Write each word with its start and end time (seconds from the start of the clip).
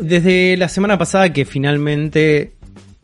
desde 0.00 0.56
la 0.56 0.68
semana 0.68 0.98
pasada 0.98 1.32
que 1.32 1.44
finalmente 1.44 2.52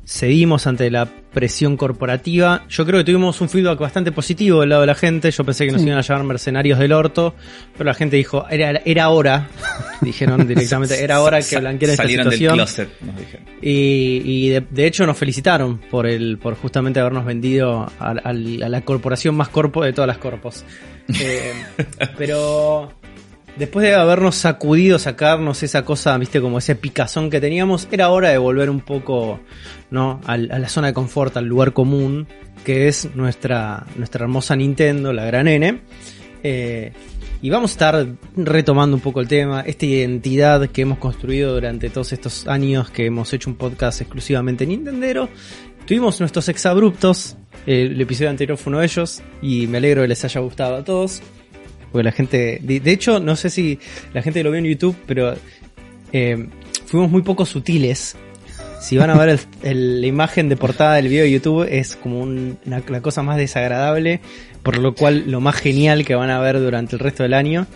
cedimos 0.07 0.67
ante 0.67 0.91
la 0.91 1.07
presión 1.07 1.77
corporativa. 1.77 2.65
Yo 2.69 2.87
creo 2.87 3.01
que 3.01 3.05
tuvimos 3.05 3.41
un 3.41 3.49
feedback 3.49 3.79
bastante 3.79 4.13
positivo 4.13 4.61
del 4.61 4.71
lado 4.71 4.83
de 4.83 4.87
la 4.87 4.95
gente. 4.95 5.31
Yo 5.31 5.45
pensé 5.45 5.67
que 5.67 5.73
nos 5.73 5.83
iban 5.83 5.99
a 5.99 6.03
llamar 6.03 6.25
mercenarios 6.25 6.79
del 6.79 6.93
orto, 6.93 7.35
pero 7.73 7.85
la 7.85 7.95
gente 7.95 8.17
dijo, 8.17 8.47
era, 8.49 8.81
era 8.85 9.09
hora, 9.09 9.49
dijeron 10.01 10.47
directamente, 10.47 11.03
era 11.03 11.21
hora 11.21 11.41
que 11.43 11.59
blanquearan 11.59 11.95
esta 11.95 12.07
situación. 12.07 12.57
Del 12.57 12.67
closet, 12.67 12.89
nos 13.01 13.17
dijeron. 13.17 13.47
Y, 13.61 14.23
y 14.25 14.49
de, 14.51 14.87
hecho 14.87 15.07
nos 15.07 15.17
felicitaron 15.17 15.79
por 15.79 16.07
el, 16.07 16.39
por 16.39 16.55
justamente 16.55 17.01
habernos 17.01 17.25
vendido 17.25 17.91
a, 17.99 18.33
la 18.33 18.81
corporación 18.83 19.35
más 19.35 19.49
corpo 19.49 19.85
de 19.85 19.93
todas 19.93 20.09
las 20.09 20.19
corpos. 20.19 20.65
Eh, 21.07 21.53
pero 22.17 22.91
después 23.57 23.87
de 23.87 23.95
habernos 23.95 24.37
sacudido, 24.37 24.99
sacarnos 24.99 25.63
esa 25.63 25.85
cosa, 25.85 26.17
viste, 26.19 26.41
como 26.41 26.59
ese 26.59 26.75
picazón 26.75 27.31
que 27.31 27.41
teníamos, 27.41 27.89
era 27.91 28.11
hora 28.11 28.31
de 28.31 28.39
volver 28.39 28.71
un 28.71 28.81
poco, 28.81 29.41
¿no? 29.91 30.21
A, 30.27 30.37
la 30.37 30.69
zona 30.69 30.89
de 30.89 30.95
confort, 30.95 31.37
al 31.37 31.47
lugar 31.47 31.73
común, 31.73 32.27
que 32.65 32.89
es 32.89 33.15
nuestra, 33.15 33.87
nuestra 33.97 34.25
hermosa 34.25 34.57
Nintendo, 34.57 35.13
la 35.13 35.25
gran 35.25 35.49
N. 35.49 35.81
Eh, 36.43 36.93
y 37.43 37.51
vamos 37.51 37.73
a 37.73 37.75
estar 37.75 38.07
retomando 38.37 38.97
un 38.97 39.03
poco 39.03 39.21
el 39.21 39.29
tema, 39.29 39.61
esta 39.61 39.85
identidad 39.85 40.71
que 40.71 40.83
hemos 40.83 40.99
construido 40.99 41.53
durante 41.53 41.91
todos 41.91 42.13
estos 42.15 42.47
años 42.49 42.91
que 42.91 43.07
hemos 43.07 43.33
hecho 43.35 43.51
un 43.51 43.57
podcast 43.57 44.01
exclusivamente 44.01 44.67
Nintendero. 44.67 45.29
Tuvimos 45.87 46.19
nuestros 46.21 46.49
exabruptos, 46.49 47.37
el 47.67 48.01
episodio 48.01 48.31
anterior 48.31 48.57
fue 48.57 48.71
uno 48.71 48.81
de 48.81 48.87
ellos, 48.87 49.23
y 49.43 49.67
me 49.67 49.77
alegro 49.77 50.03
que 50.03 50.09
les 50.09 50.25
haya 50.25 50.41
gustado 50.41 50.77
a 50.77 50.85
todos. 50.85 51.21
Porque 51.95 52.07
la 52.07 52.11
gente. 52.11 52.59
De, 52.61 52.91
hecho, 52.91 53.21
no 53.21 53.37
sé 53.37 53.51
si 53.51 53.79
la 54.13 54.21
gente 54.21 54.43
lo 54.43 54.51
vio 54.51 54.59
en 54.59 54.65
YouTube, 54.65 54.97
pero 55.07 55.37
eh, 56.13 56.49
fuimos 56.87 57.09
muy 57.09 57.23
poco 57.23 57.47
sutiles. 57.47 58.17
Si 58.81 58.97
van 58.97 59.11
a 59.11 59.17
ver 59.17 59.39
la 59.63 60.05
imagen 60.05 60.49
de 60.49 60.57
portada 60.57 60.97
del 60.97 61.07
video 61.07 61.23
de 61.23 61.31
YouTube, 61.31 61.69
es 61.71 61.95
como 61.95 62.21
una, 62.23 62.83
la 62.89 63.01
cosa 63.01 63.23
más 63.23 63.37
desagradable. 63.37 64.19
Por 64.65 64.79
lo 64.79 64.97
cual, 64.97 65.31
lo 65.31 65.41
más 65.41 65.55
genial 65.55 66.05
que 66.05 66.17
van 66.17 66.31
a 66.31 66.41
ver 66.41 66.59
durante 66.59 66.97
el 66.97 66.99
resto 66.99 67.23
del 67.23 67.35
año 67.35 67.69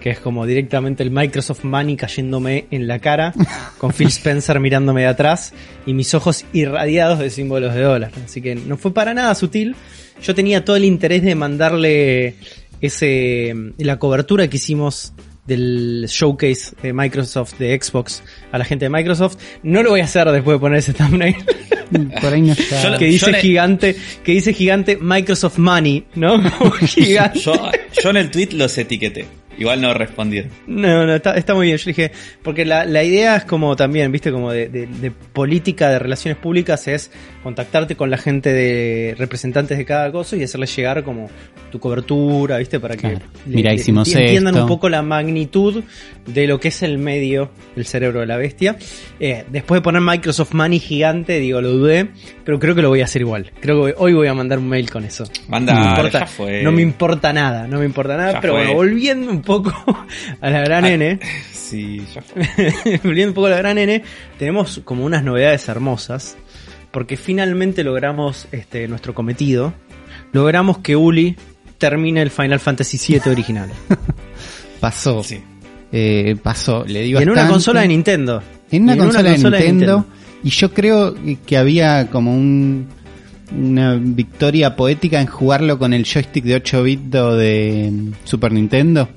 que 0.00 0.10
es 0.10 0.20
como 0.20 0.46
directamente 0.46 1.02
el 1.02 1.10
Microsoft 1.10 1.64
Money 1.64 1.96
cayéndome 1.96 2.66
en 2.70 2.86
la 2.86 2.98
cara, 2.98 3.32
con 3.78 3.92
Phil 3.92 4.08
Spencer 4.08 4.60
mirándome 4.60 5.00
de 5.00 5.06
atrás 5.08 5.52
y 5.86 5.94
mis 5.94 6.12
ojos 6.14 6.44
irradiados 6.52 7.18
de 7.18 7.30
símbolos 7.30 7.74
de 7.74 7.80
dólar. 7.80 8.12
Así 8.24 8.42
que 8.42 8.54
no 8.54 8.76
fue 8.76 8.92
para 8.92 9.14
nada 9.14 9.34
sutil. 9.34 9.74
Yo 10.22 10.34
tenía 10.34 10.64
todo 10.64 10.76
el 10.76 10.84
interés 10.84 11.22
de 11.22 11.34
mandarle 11.34 12.36
ese 12.80 13.54
la 13.78 13.98
cobertura 13.98 14.48
que 14.48 14.56
hicimos 14.56 15.12
del 15.46 16.06
showcase 16.08 16.74
de 16.82 16.92
Microsoft 16.92 17.58
de 17.58 17.78
Xbox 17.80 18.22
a 18.52 18.58
la 18.58 18.64
gente 18.64 18.86
de 18.86 18.90
Microsoft. 18.90 19.36
No 19.62 19.82
lo 19.82 19.90
voy 19.90 20.00
a 20.00 20.04
hacer 20.04 20.28
después 20.30 20.56
de 20.56 20.60
poner 20.60 20.78
ese 20.78 20.92
thumbnail. 20.92 21.36
Por 22.20 22.32
ahí 22.32 22.42
no 22.42 22.52
está. 22.52 22.98
que 22.98 23.06
dice 23.06 23.32
gigante, 23.34 23.96
que 24.24 24.32
dice 24.32 24.52
gigante 24.52 24.98
Microsoft 25.00 25.58
Money, 25.58 26.04
¿no? 26.14 26.42
Yo, 27.34 27.70
yo 28.02 28.10
en 28.10 28.16
el 28.16 28.30
tweet 28.30 28.48
los 28.52 28.76
etiqueté. 28.76 29.26
Igual 29.58 29.80
no 29.80 29.94
respondieron. 29.94 30.50
No, 30.66 31.06
no, 31.06 31.14
está, 31.14 31.34
está 31.34 31.54
muy 31.54 31.66
bien. 31.66 31.78
Yo 31.78 31.86
dije, 31.86 32.12
porque 32.42 32.64
la, 32.64 32.84
la 32.84 33.02
idea 33.02 33.36
es 33.36 33.44
como 33.44 33.74
también, 33.76 34.12
viste, 34.12 34.30
como 34.30 34.52
de, 34.52 34.68
de, 34.68 35.10
política 35.10 35.88
de 35.88 35.98
relaciones 35.98 36.38
públicas 36.38 36.86
es 36.88 37.10
contactarte 37.42 37.96
con 37.96 38.10
la 38.10 38.18
gente 38.18 38.52
de 38.52 39.14
representantes 39.18 39.78
de 39.78 39.84
cada 39.84 40.10
cosa 40.12 40.36
y 40.36 40.42
hacerles 40.42 40.74
llegar 40.76 41.04
como 41.04 41.28
tu 41.70 41.78
cobertura, 41.78 42.58
viste, 42.58 42.80
para 42.80 42.96
que 42.96 43.18
entiendan 43.46 44.58
un 44.58 44.66
poco 44.66 44.88
la 44.88 45.02
magnitud 45.02 45.82
de 46.26 46.46
lo 46.46 46.60
que 46.60 46.68
es 46.68 46.82
el 46.82 46.98
medio, 46.98 47.50
el 47.76 47.86
cerebro 47.86 48.20
de 48.20 48.26
la 48.26 48.36
bestia. 48.36 48.76
Eh, 49.20 49.44
después 49.48 49.78
de 49.78 49.82
poner 49.82 50.02
Microsoft 50.02 50.52
Money 50.52 50.80
gigante, 50.80 51.38
digo, 51.38 51.60
lo 51.60 51.70
dudé, 51.70 52.08
pero 52.44 52.58
creo 52.58 52.74
que 52.74 52.82
lo 52.82 52.88
voy 52.88 53.00
a 53.00 53.04
hacer 53.04 53.22
igual. 53.22 53.52
Creo 53.60 53.84
que 53.86 53.94
hoy 53.96 54.12
voy 54.12 54.28
a 54.28 54.34
mandar 54.34 54.58
un 54.58 54.68
mail 54.68 54.90
con 54.90 55.04
eso. 55.04 55.24
Manda, 55.48 55.74
no, 55.74 55.80
me 55.80 55.90
importa, 55.90 56.28
no 56.62 56.72
me 56.72 56.82
importa 56.82 57.32
nada, 57.32 57.66
no 57.66 57.78
me 57.78 57.86
importa 57.86 58.16
nada, 58.16 58.40
pero 58.40 58.54
bueno, 58.54 58.74
volviendo 58.74 59.30
un 59.30 59.42
poco 59.46 59.72
a 60.40 60.50
la 60.50 60.60
gran 60.60 60.84
ah, 60.84 60.90
N. 60.90 61.18
Sí, 61.50 62.02
ya 62.14 62.22
volviendo 63.02 63.30
un 63.30 63.34
poco 63.34 63.46
a 63.46 63.50
la 63.50 63.56
gran 63.56 63.78
N, 63.78 64.02
tenemos 64.38 64.82
como 64.84 65.06
unas 65.06 65.24
novedades 65.24 65.66
hermosas, 65.68 66.36
porque 66.90 67.16
finalmente 67.16 67.82
logramos 67.82 68.46
este, 68.52 68.86
nuestro 68.88 69.14
cometido. 69.14 69.72
Logramos 70.32 70.78
que 70.78 70.96
Uli 70.96 71.36
termine 71.78 72.20
el 72.20 72.30
Final 72.30 72.60
Fantasy 72.60 72.98
VII 73.14 73.30
original. 73.30 73.70
Pasó. 74.80 75.22
Sí. 75.22 75.40
Eh, 75.92 76.36
pasó, 76.42 76.84
le 76.84 77.02
digo. 77.02 77.20
en 77.20 77.30
una 77.30 77.48
consola 77.48 77.80
de 77.80 77.88
Nintendo. 77.88 78.42
En 78.70 78.82
una, 78.82 78.96
consola, 78.96 79.30
de, 79.30 79.38
Nintendo, 79.38 80.04
Y 80.42 80.50
yo 80.50 80.74
creo 80.74 81.14
que 81.46 81.56
había 81.56 82.08
como 82.10 82.34
un, 82.34 82.88
una 83.56 83.94
victoria 83.94 84.74
poética 84.74 85.20
en 85.20 85.28
jugarlo 85.28 85.78
con 85.78 85.94
el 85.94 86.04
joystick 86.04 86.44
de 86.44 86.56
8 86.56 86.82
bits 86.82 87.10
de 87.10 87.92
Super 88.24 88.52
Nintendo. 88.52 89.08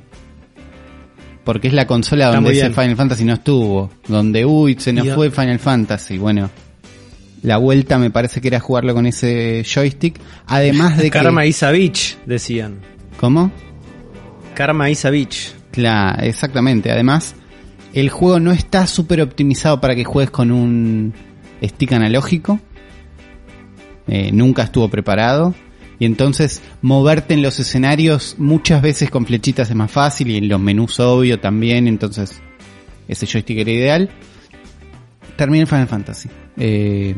Porque 1.43 1.67
es 1.69 1.73
la 1.73 1.87
consola 1.87 2.33
donde 2.33 2.51
ese 2.51 2.69
Final 2.69 2.95
Fantasy 2.95 3.23
no 3.23 3.33
estuvo. 3.33 3.89
Donde, 4.07 4.45
uy, 4.45 4.75
se 4.79 4.93
nos 4.93 5.07
fue 5.15 5.31
Final 5.31 5.59
Fantasy. 5.59 6.17
Bueno, 6.17 6.49
la 7.41 7.57
vuelta 7.57 7.97
me 7.97 8.11
parece 8.11 8.41
que 8.41 8.49
era 8.49 8.59
jugarlo 8.59 8.93
con 8.93 9.05
ese 9.05 9.63
joystick. 9.63 10.19
Además 10.45 10.97
de 10.97 11.09
Karma 11.11 11.43
que... 11.43 11.93
decían. 12.25 12.79
¿Cómo? 13.19 13.51
Karma 14.53 14.89
Isavich. 14.89 15.53
Claro, 15.71 16.21
exactamente. 16.23 16.91
Además, 16.91 17.35
el 17.93 18.09
juego 18.09 18.39
no 18.39 18.51
está 18.51 18.87
súper 18.87 19.21
optimizado 19.21 19.79
para 19.79 19.95
que 19.95 20.03
juegues 20.03 20.31
con 20.31 20.51
un 20.51 21.13
stick 21.63 21.93
analógico. 21.93 22.59
Eh, 24.07 24.31
nunca 24.33 24.63
estuvo 24.63 24.89
preparado. 24.89 25.53
Y 25.99 26.05
entonces 26.05 26.61
moverte 26.81 27.33
en 27.33 27.41
los 27.41 27.59
escenarios 27.59 28.35
muchas 28.37 28.81
veces 28.81 29.11
con 29.11 29.25
flechitas 29.25 29.69
es 29.69 29.75
más 29.75 29.91
fácil 29.91 30.31
y 30.31 30.37
en 30.37 30.47
los 30.47 30.59
menús 30.59 30.99
obvio 30.99 31.39
también. 31.39 31.87
Entonces 31.87 32.41
ese 33.07 33.27
joystick 33.27 33.59
era 33.59 33.71
ideal. 33.71 34.09
Terminé 35.35 35.65
Final 35.65 35.87
Fantasy. 35.87 36.29
Eh, 36.57 37.15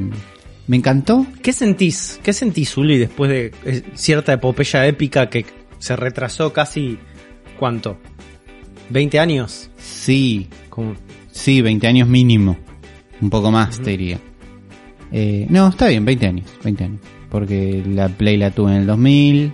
me 0.68 0.78
encantó. 0.78 1.26
¿Qué 1.44 1.54
sentís? 1.54 2.20
¿Qué 2.24 2.34
sentís, 2.34 2.76
Uli, 2.78 2.98
después 2.98 3.30
de 3.30 3.52
eh, 3.66 3.84
cierta 3.94 4.34
epopeya 4.34 4.86
épica 4.88 5.30
que 5.30 5.46
se 5.80 5.96
retrasó 5.96 6.54
casi 6.54 6.98
¿cuánto? 7.60 7.98
¿20 8.92 9.20
años? 9.20 9.70
Sí, 9.78 10.50
sí, 11.32 11.62
20 11.62 11.88
años 11.88 12.08
mínimo. 12.08 12.58
Un 13.22 13.30
poco 13.30 13.52
más, 13.52 13.80
te 13.80 13.92
diría. 13.92 14.20
Eh, 15.12 15.46
no, 15.50 15.70
está 15.70 15.88
bien, 15.88 16.04
20 16.04 16.26
años, 16.26 16.48
20 16.64 16.84
años. 16.84 17.02
Porque 17.32 17.82
la 17.88 18.10
Play 18.10 18.38
la 18.38 18.52
tuve 18.52 18.72
en 18.76 18.82
el 18.82 18.86
2000 18.86 19.54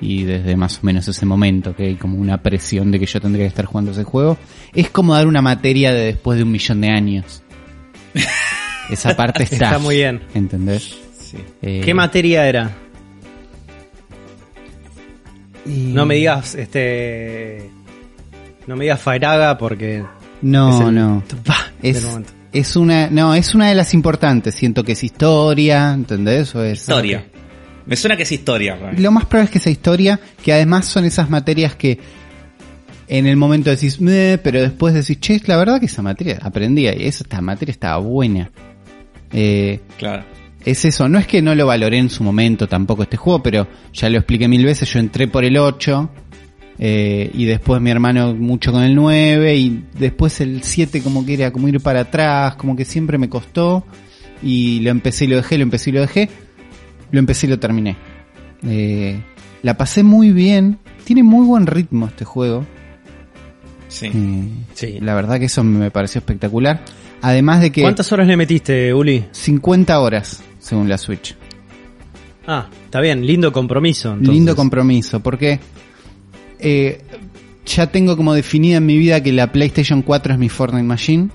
y 0.00 0.24
desde 0.24 0.56
más 0.56 0.78
o 0.78 0.86
menos 0.86 1.08
ese 1.08 1.26
momento 1.26 1.74
que 1.74 1.84
hay 1.84 1.94
como 1.96 2.18
una 2.18 2.40
presión 2.42 2.92
de 2.92 3.00
que 3.00 3.06
yo 3.06 3.20
tendría 3.20 3.44
que 3.46 3.48
estar 3.48 3.64
jugando 3.64 3.90
ese 3.90 4.04
juego. 4.04 4.36
Es 4.74 4.90
como 4.90 5.14
dar 5.14 5.26
una 5.26 5.42
materia 5.42 5.92
de 5.92 6.04
después 6.04 6.36
de 6.36 6.44
un 6.44 6.52
millón 6.52 6.82
de 6.82 6.90
años. 6.90 7.42
Esa 8.90 9.16
parte 9.16 9.42
está. 9.42 9.56
Está 9.56 9.78
muy 9.78 9.96
bien. 9.96 10.20
¿Entendés? 10.34 10.98
Eh, 11.62 11.82
¿Qué 11.84 11.94
materia 11.94 12.46
era? 12.46 12.70
No 15.64 16.06
me 16.06 16.14
digas, 16.14 16.54
este. 16.54 17.70
No 18.66 18.76
me 18.76 18.84
digas 18.84 19.00
Fairaga 19.00 19.58
porque. 19.58 20.04
No, 20.40 20.90
no. 20.90 21.22
es, 21.82 22.06
una. 22.76 23.08
No, 23.10 23.34
es 23.34 23.54
una 23.54 23.68
de 23.68 23.74
las 23.74 23.94
importantes. 23.94 24.54
Siento 24.54 24.84
que 24.84 24.92
es 24.92 25.04
historia, 25.04 25.92
¿entendés? 25.92 26.54
O 26.54 26.62
es, 26.62 26.80
historia. 26.80 27.26
Me 27.86 27.96
suena 27.96 28.16
que 28.16 28.24
es 28.24 28.32
historia. 28.32 28.76
Lo 28.96 29.10
más 29.10 29.24
probable 29.26 29.46
es 29.46 29.50
que 29.50 29.58
sea 29.58 29.72
historia, 29.72 30.20
que 30.42 30.52
además 30.52 30.86
son 30.86 31.04
esas 31.04 31.30
materias 31.30 31.74
que 31.74 31.98
en 33.06 33.26
el 33.26 33.36
momento 33.36 33.70
decís, 33.70 33.98
pero 34.42 34.60
después 34.60 34.92
decís, 34.92 35.18
che, 35.20 35.40
la 35.46 35.56
verdad 35.56 35.80
que 35.80 35.86
esa 35.86 36.02
materia 36.02 36.38
aprendía 36.42 36.94
y 36.94 37.06
esa 37.06 37.24
materia 37.40 37.72
estaba 37.72 37.96
buena. 37.98 38.50
Eh, 39.32 39.80
claro 39.96 40.24
es 40.64 40.84
eso, 40.84 41.08
no 41.08 41.18
es 41.18 41.26
que 41.26 41.40
no 41.40 41.54
lo 41.54 41.66
valoré 41.66 41.98
en 41.98 42.10
su 42.10 42.22
momento 42.22 42.66
tampoco 42.66 43.02
este 43.02 43.16
juego, 43.16 43.42
pero 43.42 43.66
ya 43.92 44.10
lo 44.10 44.18
expliqué 44.18 44.48
mil 44.48 44.64
veces, 44.64 44.92
yo 44.92 44.98
entré 44.98 45.28
por 45.28 45.44
el 45.44 45.56
8 45.56 46.10
eh, 46.78 47.30
y 47.34 47.44
después 47.44 47.80
mi 47.80 47.90
hermano 47.90 48.34
mucho 48.34 48.70
con 48.72 48.82
el 48.82 48.94
9 48.94 49.56
y 49.56 49.84
después 49.98 50.40
el 50.40 50.62
7 50.62 51.02
como 51.02 51.26
que 51.26 51.34
era 51.34 51.50
como 51.50 51.68
ir 51.68 51.80
para 51.80 52.00
atrás, 52.00 52.54
como 52.54 52.76
que 52.76 52.84
siempre 52.84 53.18
me 53.18 53.28
costó 53.28 53.84
y 54.42 54.80
lo 54.80 54.90
empecé 54.90 55.24
y 55.24 55.28
lo 55.28 55.36
dejé, 55.36 55.58
lo 55.58 55.64
empecé 55.64 55.90
y 55.90 55.92
lo 55.94 56.00
dejé, 56.00 56.28
lo 57.10 57.18
empecé 57.18 57.46
y 57.46 57.50
lo 57.50 57.58
terminé. 57.58 57.96
Eh, 58.62 59.20
la 59.62 59.76
pasé 59.76 60.04
muy 60.04 60.30
bien, 60.30 60.78
tiene 61.04 61.24
muy 61.24 61.44
buen 61.46 61.66
ritmo 61.66 62.06
este 62.06 62.24
juego. 62.24 62.64
Sí. 63.88 64.06
Eh, 64.14 64.48
sí. 64.74 64.98
La 65.00 65.14
verdad 65.14 65.40
que 65.40 65.46
eso 65.46 65.64
me 65.64 65.90
pareció 65.90 66.20
espectacular. 66.20 66.84
Además 67.22 67.60
de 67.60 67.72
que... 67.72 67.82
¿Cuántas 67.82 68.12
horas 68.12 68.28
le 68.28 68.36
metiste, 68.36 68.94
Uli? 68.94 69.24
50 69.32 69.98
horas 69.98 70.44
según 70.60 70.88
la 70.88 70.98
Switch. 70.98 71.34
Ah, 72.46 72.68
está 72.84 73.00
bien, 73.00 73.26
lindo 73.26 73.52
compromiso. 73.52 74.16
Lindo 74.16 74.54
compromiso, 74.54 75.20
porque 75.20 75.58
eh, 76.58 77.02
ya 77.66 77.86
tengo 77.88 78.16
como 78.16 78.34
definida 78.34 78.78
en 78.78 78.86
mi 78.86 78.96
vida 78.96 79.22
que 79.22 79.32
la 79.32 79.52
PlayStation 79.52 80.02
4 80.02 80.34
es 80.34 80.38
mi 80.38 80.48
Fortnite 80.48 80.84
Machine. 80.84 81.28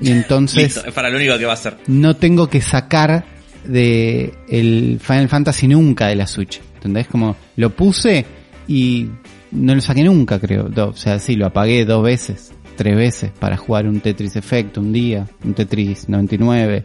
y 0.00 0.10
entonces 0.10 0.62
Listo, 0.62 0.86
es 0.86 0.94
para 0.94 1.10
lo 1.10 1.16
único 1.16 1.36
que 1.38 1.44
va 1.46 1.52
a 1.52 1.56
ser. 1.56 1.76
no 1.86 2.16
tengo 2.16 2.48
que 2.48 2.60
sacar 2.60 3.24
de 3.64 4.32
el 4.48 4.98
Final 5.00 5.28
Fantasy 5.28 5.68
nunca 5.68 6.08
de 6.08 6.16
la 6.16 6.26
Switch. 6.26 6.60
¿Entendés? 6.76 7.08
Como 7.08 7.36
lo 7.56 7.70
puse 7.70 8.24
y 8.66 9.08
no 9.50 9.74
lo 9.74 9.80
saqué 9.82 10.02
nunca, 10.02 10.38
creo. 10.38 10.70
O 10.74 10.96
sea, 10.96 11.18
sí, 11.18 11.36
lo 11.36 11.46
apagué 11.46 11.84
dos 11.84 12.02
veces, 12.02 12.52
tres 12.76 12.96
veces 12.96 13.30
para 13.38 13.58
jugar 13.58 13.86
un 13.86 14.00
Tetris 14.00 14.36
Effect 14.36 14.78
un 14.78 14.92
día, 14.92 15.26
un 15.44 15.52
Tetris 15.52 16.08
99, 16.08 16.82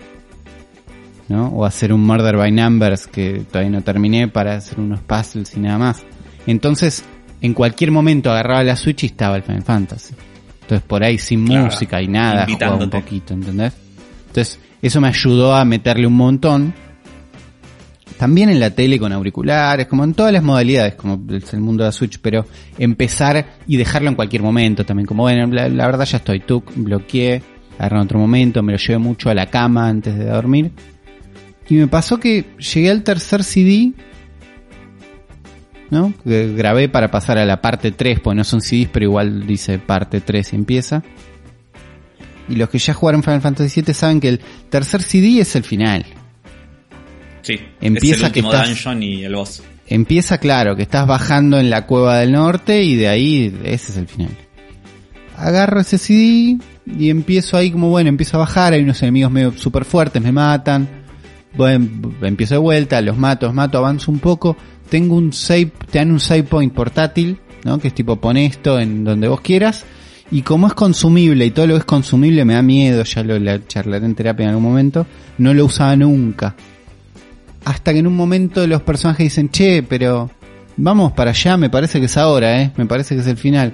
¿no? 1.29 1.47
O 1.47 1.63
hacer 1.63 1.93
un 1.93 2.01
Murder 2.01 2.35
by 2.35 2.51
Numbers 2.51 3.07
que 3.07 3.43
todavía 3.49 3.71
no 3.71 3.81
terminé 3.83 4.27
para 4.27 4.55
hacer 4.55 4.79
unos 4.81 4.99
puzzles 5.01 5.55
y 5.55 5.61
nada 5.61 5.77
más. 5.77 6.03
Entonces, 6.47 7.03
en 7.41 7.53
cualquier 7.53 7.91
momento 7.91 8.31
agarraba 8.31 8.63
la 8.63 8.75
Switch 8.75 9.03
y 9.03 9.07
estaba 9.07 9.35
el 9.35 9.43
Final 9.43 9.63
Fantasy. 9.63 10.13
Entonces, 10.61 10.87
por 10.87 11.03
ahí 11.03 11.17
sin 11.17 11.45
Claro, 11.45 11.65
música 11.65 12.01
y 12.01 12.07
nada, 12.07 12.47
jugaba 12.49 12.75
un 12.75 12.89
poquito, 12.89 13.33
¿entendés? 13.33 13.73
Entonces, 14.27 14.59
eso 14.81 14.99
me 14.99 15.07
ayudó 15.07 15.55
a 15.55 15.63
meterle 15.63 16.07
un 16.07 16.15
montón. 16.15 16.73
También 18.17 18.49
en 18.49 18.59
la 18.59 18.69
tele 18.71 18.97
con 18.97 19.11
auriculares, 19.11 19.87
como 19.87 20.03
en 20.03 20.13
todas 20.13 20.31
las 20.31 20.41
modalidades, 20.41 20.95
como 20.95 21.21
es 21.35 21.53
el 21.53 21.59
mundo 21.59 21.83
de 21.83 21.89
la 21.89 21.91
Switch, 21.91 22.19
pero 22.19 22.45
empezar 22.77 23.45
y 23.67 23.77
dejarlo 23.77 24.09
en 24.09 24.15
cualquier 24.15 24.41
momento 24.41 24.85
también. 24.85 25.05
Como 25.05 25.23
bueno, 25.23 25.47
la, 25.47 25.67
la 25.67 25.85
verdad 25.85 26.05
ya 26.05 26.17
estoy, 26.17 26.39
tú 26.39 26.63
bloqueé, 26.75 27.43
agarré 27.77 27.97
en 27.97 28.03
otro 28.03 28.19
momento, 28.19 28.63
me 28.63 28.71
lo 28.71 28.77
llevé 28.77 28.97
mucho 28.97 29.29
a 29.29 29.33
la 29.33 29.47
cama 29.47 29.87
antes 29.87 30.17
de 30.17 30.25
dormir. 30.25 30.71
Y 31.67 31.75
me 31.75 31.87
pasó 31.87 32.19
que 32.19 32.45
llegué 32.57 32.89
al 32.89 33.03
tercer 33.03 33.43
CD, 33.43 33.93
¿no? 35.89 36.13
Que 36.23 36.53
grabé 36.53 36.89
para 36.89 37.09
pasar 37.11 37.37
a 37.37 37.45
la 37.45 37.61
parte 37.61 37.91
3, 37.91 38.19
porque 38.19 38.37
no 38.37 38.43
son 38.43 38.61
CDs, 38.61 38.89
pero 38.91 39.05
igual 39.05 39.45
dice 39.47 39.79
parte 39.79 40.21
3 40.21 40.53
y 40.53 40.55
empieza. 40.55 41.03
Y 42.47 42.55
los 42.55 42.69
que 42.69 42.77
ya 42.77 42.93
jugaron 42.93 43.23
Final 43.23 43.41
Fantasy 43.41 43.81
VII 43.81 43.93
saben 43.93 44.19
que 44.19 44.29
el 44.29 44.39
tercer 44.69 45.01
CD 45.01 45.39
es 45.41 45.55
el 45.55 45.63
final. 45.63 46.05
Sí. 47.41 47.59
Empieza 47.81 48.15
es 48.15 48.23
el 48.27 48.31
que 48.31 48.39
último 48.39 48.53
estás- 48.53 48.67
dungeon 48.69 49.03
y 49.03 49.23
el 49.23 49.35
boss. 49.35 49.63
Empieza 49.87 50.39
claro, 50.39 50.75
que 50.75 50.81
estás 50.81 51.05
bajando 51.05 51.59
en 51.59 51.69
la 51.69 51.85
cueva 51.85 52.17
del 52.17 52.31
norte 52.31 52.81
y 52.83 52.95
de 52.95 53.07
ahí 53.07 53.55
ese 53.63 53.91
es 53.91 53.97
el 53.97 54.07
final. 54.07 54.31
Agarro 55.37 55.79
ese 55.81 55.97
CD 55.99 56.57
y 56.87 57.09
empiezo 57.11 57.55
ahí 57.57 57.69
como 57.71 57.89
bueno, 57.89 58.09
empiezo 58.09 58.37
a 58.37 58.39
bajar, 58.39 58.73
hay 58.73 58.81
unos 58.81 59.01
enemigos 59.03 59.31
medio 59.31 59.51
super 59.51 59.85
fuertes, 59.85 60.21
me 60.23 60.31
matan. 60.31 60.87
Bueno, 61.57 61.87
empiezo 62.21 62.55
de 62.55 62.59
vuelta, 62.59 63.01
los 63.01 63.17
mato, 63.17 63.45
los 63.47 63.55
mato, 63.55 63.77
avanzo 63.77 64.11
un 64.11 64.19
poco. 64.19 64.55
Tengo 64.89 65.15
un 65.15 65.31
save, 65.33 65.71
te 65.91 65.99
dan 65.99 66.11
un 66.11 66.19
save 66.19 66.43
point 66.43 66.73
portátil, 66.73 67.37
¿no? 67.63 67.79
Que 67.79 67.87
es 67.89 67.93
tipo 67.95 68.17
pon 68.17 68.37
esto 68.37 68.79
en 68.79 69.03
donde 69.03 69.27
vos 69.27 69.41
quieras. 69.41 69.85
Y 70.31 70.41
como 70.41 70.67
es 70.67 70.73
consumible 70.73 71.45
y 71.45 71.51
todo 71.51 71.67
lo 71.67 71.73
que 71.75 71.79
es 71.79 71.85
consumible 71.85 72.43
me 72.45 72.53
da 72.55 72.61
miedo, 72.61 73.03
ya 73.03 73.23
lo 73.23 73.37
la 73.39 73.65
charlaré 73.67 74.05
en 74.05 74.15
terapia 74.15 74.43
en 74.43 74.49
algún 74.49 74.63
momento, 74.63 75.05
no 75.37 75.53
lo 75.53 75.65
usaba 75.65 75.95
nunca 75.95 76.55
hasta 77.63 77.93
que 77.93 77.99
en 77.99 78.05
un 78.07 78.15
momento 78.15 78.67
los 78.67 78.83
personajes 78.83 79.23
dicen, 79.25 79.49
che, 79.49 79.81
pero 79.81 80.29
vamos 80.77 81.13
para 81.13 81.31
allá, 81.31 81.57
me 81.57 81.69
parece 81.71 81.99
que 81.99 82.05
es 82.05 82.15
ahora, 82.15 82.61
eh, 82.61 82.71
me 82.77 82.85
parece 82.85 83.15
que 83.15 83.21
es 83.21 83.27
el 83.27 83.37
final. 83.37 83.73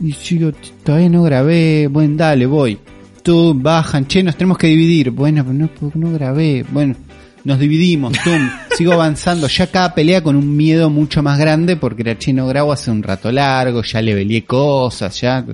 Y 0.00 0.12
yo 0.12 0.18
digo, 0.38 0.52
"T- 0.52 0.58
todavía 0.82 1.10
no 1.10 1.22
grabé, 1.22 1.88
bueno, 1.88 2.14
dale, 2.16 2.46
voy. 2.46 2.78
Tú, 3.22 3.54
bajan, 3.54 4.06
che, 4.06 4.22
nos 4.22 4.36
tenemos 4.36 4.58
que 4.58 4.66
dividir. 4.66 5.10
Bueno, 5.10 5.44
pero 5.44 5.54
no, 5.54 5.70
no 5.94 6.12
grabé. 6.12 6.64
Bueno, 6.70 6.96
nos 7.44 7.58
dividimos, 7.58 8.12
tum, 8.24 8.48
sigo 8.76 8.92
avanzando. 8.92 9.46
Ya 9.46 9.66
cada 9.68 9.94
pelea 9.94 10.22
con 10.22 10.36
un 10.36 10.56
miedo 10.56 10.90
mucho 10.90 11.22
más 11.22 11.38
grande 11.38 11.76
porque 11.76 12.02
era, 12.02 12.18
che, 12.18 12.32
no 12.32 12.46
grabo 12.46 12.72
hace 12.72 12.90
un 12.90 13.02
rato 13.02 13.30
largo, 13.30 13.82
ya 13.82 14.02
le 14.02 14.14
velié 14.14 14.44
cosas, 14.44 15.20
ya... 15.20 15.44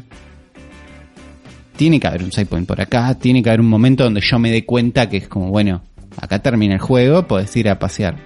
Tiene 1.77 2.01
que 2.01 2.09
haber 2.09 2.25
un 2.25 2.33
side 2.33 2.47
point 2.47 2.67
por 2.67 2.81
acá, 2.81 3.15
tiene 3.15 3.41
que 3.41 3.51
haber 3.51 3.61
un 3.61 3.69
momento 3.69 4.03
donde 4.03 4.21
yo 4.21 4.39
me 4.41 4.51
dé 4.51 4.65
cuenta 4.65 5.09
que 5.09 5.19
es 5.19 5.29
como, 5.29 5.49
bueno, 5.51 5.83
acá 6.17 6.41
termina 6.41 6.75
el 6.75 6.81
juego, 6.81 7.29
podés 7.29 7.55
ir 7.57 7.69
a 7.69 7.79
pasear. 7.79 8.17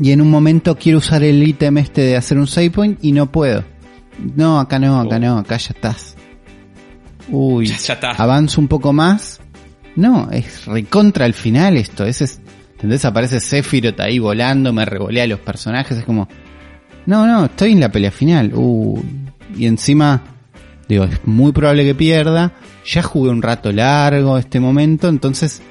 Y 0.00 0.12
en 0.12 0.22
un 0.22 0.30
momento 0.30 0.76
quiero 0.76 0.98
usar 0.98 1.22
el 1.22 1.46
ítem 1.46 1.76
este 1.78 2.00
de 2.00 2.16
hacer 2.16 2.38
un 2.38 2.46
save 2.46 2.70
point 2.70 2.98
y 3.02 3.12
no 3.12 3.30
puedo. 3.30 3.62
No, 4.36 4.58
acá 4.58 4.78
no, 4.78 4.98
acá 5.00 5.16
Oh. 5.16 5.20
no, 5.20 5.38
acá 5.38 5.58
ya 5.58 5.72
estás. 5.74 6.15
Uy, 7.28 7.66
Ya, 7.66 7.76
ya 7.76 7.94
está. 7.94 8.10
avanzo 8.10 8.60
un 8.60 8.68
poco 8.68 8.92
más. 8.92 9.40
No, 9.96 10.28
es 10.30 10.66
recontra 10.66 11.24
al 11.24 11.34
final 11.34 11.76
esto. 11.76 12.04
Ese 12.04 12.24
es, 12.24 12.40
¿entendés? 12.72 13.04
Aparece 13.04 13.40
Sephiroth 13.40 13.98
ahí 14.00 14.18
volando, 14.18 14.72
me 14.72 14.84
revolea 14.84 15.26
los 15.26 15.40
personajes. 15.40 15.98
Es 15.98 16.04
como, 16.04 16.28
no, 17.06 17.26
no, 17.26 17.46
estoy 17.46 17.72
en 17.72 17.80
la 17.80 17.90
pelea 17.90 18.10
final. 18.10 18.52
Uy, 18.54 19.00
y 19.56 19.66
encima, 19.66 20.22
digo, 20.88 21.04
es 21.04 21.26
muy 21.26 21.52
probable 21.52 21.84
que 21.84 21.94
pierda. 21.94 22.52
Ya 22.84 23.02
jugué 23.02 23.30
un 23.30 23.42
rato 23.42 23.72
largo 23.72 24.38
este 24.38 24.60
momento, 24.60 25.08
entonces 25.08 25.62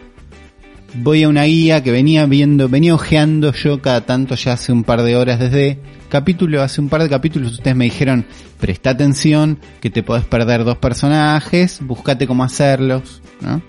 voy 1.01 1.24
a 1.24 1.30
una 1.30 1.44
guía 1.44 1.83
que 1.83 1.92
venía 1.92 2.25
viendo, 2.25 2.69
venía 2.69 2.94
ojeando 2.94 3.53
yo 3.53 3.81
cada 3.81 4.06
tanto 4.06 4.36
ya 4.36 4.53
hace 4.53 4.71
un 4.71 4.83
par 4.83 5.01
de 5.03 5.15
horas 5.15 5.39
desde 5.39 5.80
capítulo, 6.09 6.62
hace 6.62 6.81
un 6.81 6.89
par 6.89 7.03
de 7.03 7.09
capítulos 7.09 7.53
ustedes 7.53 7.75
me 7.75 7.86
dijeron, 7.86 8.25
presta 8.59 8.92
atención, 8.92 9.57
que 9.81 9.89
te 9.89 10.03
podés 10.03 10.25
perder 10.25 10.63
dos 10.63 10.77
personajes, 10.77 11.80
buscate 11.81 12.27
cómo 12.27 12.44
hacerlos, 12.44 13.21
¿no? 13.42 13.62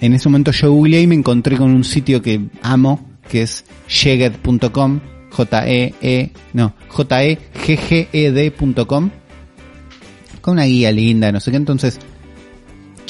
En 0.00 0.14
ese 0.14 0.28
momento 0.28 0.52
yo 0.52 0.72
googleé 0.72 1.02
y 1.02 1.06
me 1.06 1.14
encontré 1.14 1.56
con 1.56 1.72
un 1.72 1.84
sitio 1.84 2.20
que 2.22 2.48
amo, 2.62 3.06
que 3.28 3.42
es 3.42 3.64
Jeged.com, 3.86 5.00
J-E-E, 5.30 6.30
no, 6.54 6.74
J-E-G-G-E-D.com, 6.88 9.10
con 10.40 10.52
una 10.54 10.64
guía 10.64 10.90
linda, 10.90 11.30
no 11.32 11.40
sé 11.40 11.50
qué, 11.50 11.58
entonces 11.58 12.00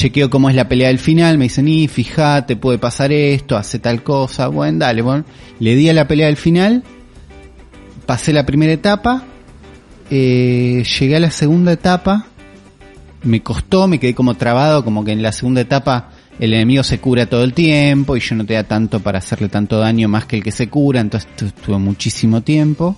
chequeo 0.01 0.31
cómo 0.31 0.49
es 0.49 0.55
la 0.57 0.69
pelea 0.69 0.89
del 0.89 0.99
final, 0.99 1.37
me 1.37 1.45
dicen, 1.45 1.69
y 1.69 1.87
fíjate, 1.89 2.57
puede 2.57 2.79
pasar 2.79 3.13
esto, 3.13 3.57
hace 3.57 3.79
tal 3.79 4.03
cosa, 4.03 4.49
bueno, 4.49 4.79
dale, 4.79 5.03
bueno. 5.03 5.25
Le 5.59 5.75
di 5.77 5.89
a 5.89 5.93
la 5.95 6.09
pelea 6.09 6.27
del 6.27 6.37
final, 6.37 6.83
pasé 8.07 8.33
la 8.33 8.47
primera 8.47 8.73
etapa, 8.73 9.25
eh, 10.11 10.83
llegué 10.99 11.17
a 11.17 11.21
la 11.21 11.31
segunda 11.31 11.73
etapa, 11.73 12.27
me 13.23 13.43
costó, 13.43 13.87
me 13.87 13.99
quedé 14.01 14.15
como 14.15 14.35
trabado, 14.35 14.85
como 14.85 15.05
que 15.05 15.13
en 15.13 15.23
la 15.23 15.33
segunda 15.33 15.61
etapa 15.61 16.11
el 16.39 16.55
enemigo 16.55 16.83
se 16.83 16.99
cura 16.99 17.27
todo 17.27 17.45
el 17.45 17.53
tiempo 17.53 18.17
y 18.17 18.21
yo 18.21 18.35
no 18.35 18.47
te 18.47 18.55
da 18.55 18.65
tanto 18.65 19.01
para 19.01 19.19
hacerle 19.19 19.51
tanto 19.51 19.79
daño 19.79 20.09
más 20.09 20.25
que 20.25 20.37
el 20.37 20.43
que 20.43 20.51
se 20.53 20.69
cura, 20.71 21.01
entonces 21.01 21.29
tu- 21.37 21.47
estuve 21.47 21.77
muchísimo 21.79 22.41
tiempo. 22.41 22.97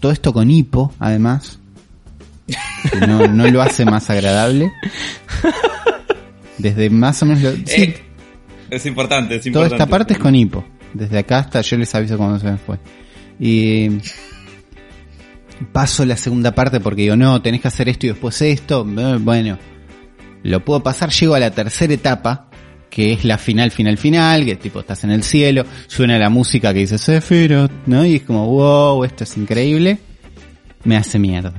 Todo 0.00 0.10
esto 0.12 0.32
con 0.32 0.50
hipo, 0.50 0.92
además. 0.98 1.60
no, 3.06 3.26
no 3.28 3.46
lo 3.48 3.62
hace 3.62 3.84
más 3.84 4.10
agradable. 4.10 4.72
Desde 6.58 6.90
más 6.90 7.22
o 7.22 7.26
menos 7.26 7.42
lo, 7.42 7.52
sí, 7.66 7.94
es 8.70 8.86
importante, 8.86 9.36
es 9.36 9.42
Toda 9.42 9.48
importante. 9.48 9.74
esta 9.74 9.86
parte 9.86 10.12
es 10.14 10.18
con 10.18 10.34
hipo. 10.34 10.64
Desde 10.94 11.18
acá 11.18 11.38
hasta 11.40 11.60
yo 11.60 11.76
les 11.76 11.94
aviso 11.94 12.16
cuando 12.16 12.38
se 12.38 12.50
me 12.50 12.56
fue. 12.56 12.78
Y 13.38 13.98
paso 15.72 16.04
la 16.04 16.16
segunda 16.16 16.52
parte 16.54 16.80
porque 16.80 17.02
digo, 17.02 17.16
no, 17.16 17.40
tenés 17.42 17.60
que 17.60 17.68
hacer 17.68 17.88
esto 17.88 18.06
y 18.06 18.10
después 18.10 18.40
esto. 18.42 18.86
Eh, 18.98 19.18
Bueno, 19.20 19.58
lo 20.42 20.64
puedo 20.64 20.82
pasar, 20.82 21.10
llego 21.10 21.34
a 21.34 21.40
la 21.40 21.50
tercera 21.50 21.92
etapa, 21.92 22.50
que 22.90 23.12
es 23.12 23.24
la 23.24 23.36
final, 23.38 23.70
final, 23.70 23.98
final, 23.98 24.44
que 24.44 24.56
tipo 24.56 24.80
estás 24.80 25.04
en 25.04 25.10
el 25.10 25.22
cielo, 25.22 25.64
suena 25.86 26.18
la 26.18 26.30
música 26.30 26.72
que 26.72 26.80
dice 26.80 26.98
Sephiroth, 26.98 27.70
¿no? 27.86 28.04
Y 28.04 28.16
es 28.16 28.22
como, 28.22 28.46
wow, 28.46 29.04
esto 29.04 29.24
es 29.24 29.36
increíble. 29.36 29.98
Me 30.84 30.96
hace 30.96 31.18
mierda. 31.18 31.52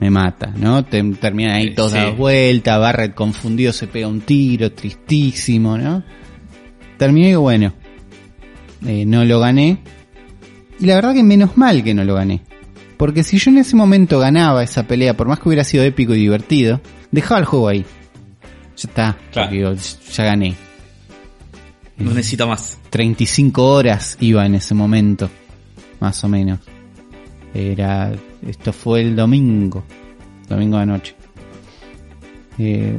Me 0.00 0.10
mata, 0.10 0.52
¿no? 0.56 0.84
Te, 0.84 1.02
terminan 1.14 1.52
ahí 1.52 1.74
todos 1.74 1.92
sí. 1.92 1.98
dados 1.98 2.16
vuelta, 2.16 2.78
Barret 2.78 3.14
confundido 3.14 3.72
se 3.72 3.86
pega 3.86 4.08
un 4.08 4.22
tiro, 4.22 4.72
tristísimo, 4.72 5.76
¿no? 5.76 6.02
Terminé 6.96 7.30
y 7.30 7.34
bueno, 7.34 7.72
eh, 8.86 9.04
no 9.04 9.24
lo 9.24 9.40
gané. 9.40 9.78
Y 10.78 10.86
la 10.86 10.94
verdad 10.94 11.12
que 11.14 11.22
menos 11.22 11.56
mal 11.58 11.84
que 11.84 11.92
no 11.92 12.04
lo 12.04 12.14
gané. 12.14 12.40
Porque 12.96 13.22
si 13.22 13.38
yo 13.38 13.50
en 13.50 13.58
ese 13.58 13.76
momento 13.76 14.18
ganaba 14.18 14.62
esa 14.62 14.86
pelea, 14.86 15.16
por 15.16 15.26
más 15.28 15.38
que 15.38 15.48
hubiera 15.48 15.64
sido 15.64 15.84
épico 15.84 16.14
y 16.14 16.18
divertido, 16.18 16.80
dejaba 17.10 17.40
el 17.40 17.46
juego 17.46 17.68
ahí. 17.68 17.84
Ya 18.76 18.88
está, 18.88 19.16
Claro. 19.32 19.50
digo, 19.50 19.74
ya 19.74 20.24
gané. 20.24 20.54
No 21.98 22.12
necesito 22.12 22.46
más. 22.48 22.78
35 22.88 23.62
horas 23.66 24.16
iba 24.20 24.44
en 24.46 24.54
ese 24.54 24.74
momento, 24.74 25.30
más 26.00 26.22
o 26.24 26.28
menos. 26.28 26.58
Era, 27.52 28.12
esto 28.46 28.72
fue 28.72 29.00
el 29.02 29.16
domingo, 29.16 29.84
domingo 30.48 30.78
de 30.78 30.86
noche. 30.86 31.14
Eh, 32.58 32.98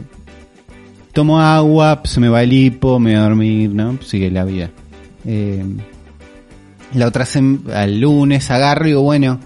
tomo 1.13 1.39
agua, 1.39 2.01
se 2.05 2.19
me 2.19 2.29
va 2.29 2.43
el 2.43 2.53
hipo, 2.53 2.99
me 2.99 3.11
voy 3.11 3.19
a 3.19 3.23
dormir, 3.23 3.73
¿no? 3.73 4.01
Sigue 4.01 4.31
la 4.31 4.43
vida. 4.45 4.71
Eh, 5.25 5.63
la 6.93 7.07
otra 7.07 7.25
al 7.73 7.99
lunes 7.99 8.49
agarro 8.51 8.85
y 8.85 8.89
digo, 8.89 9.01
bueno, 9.03 9.39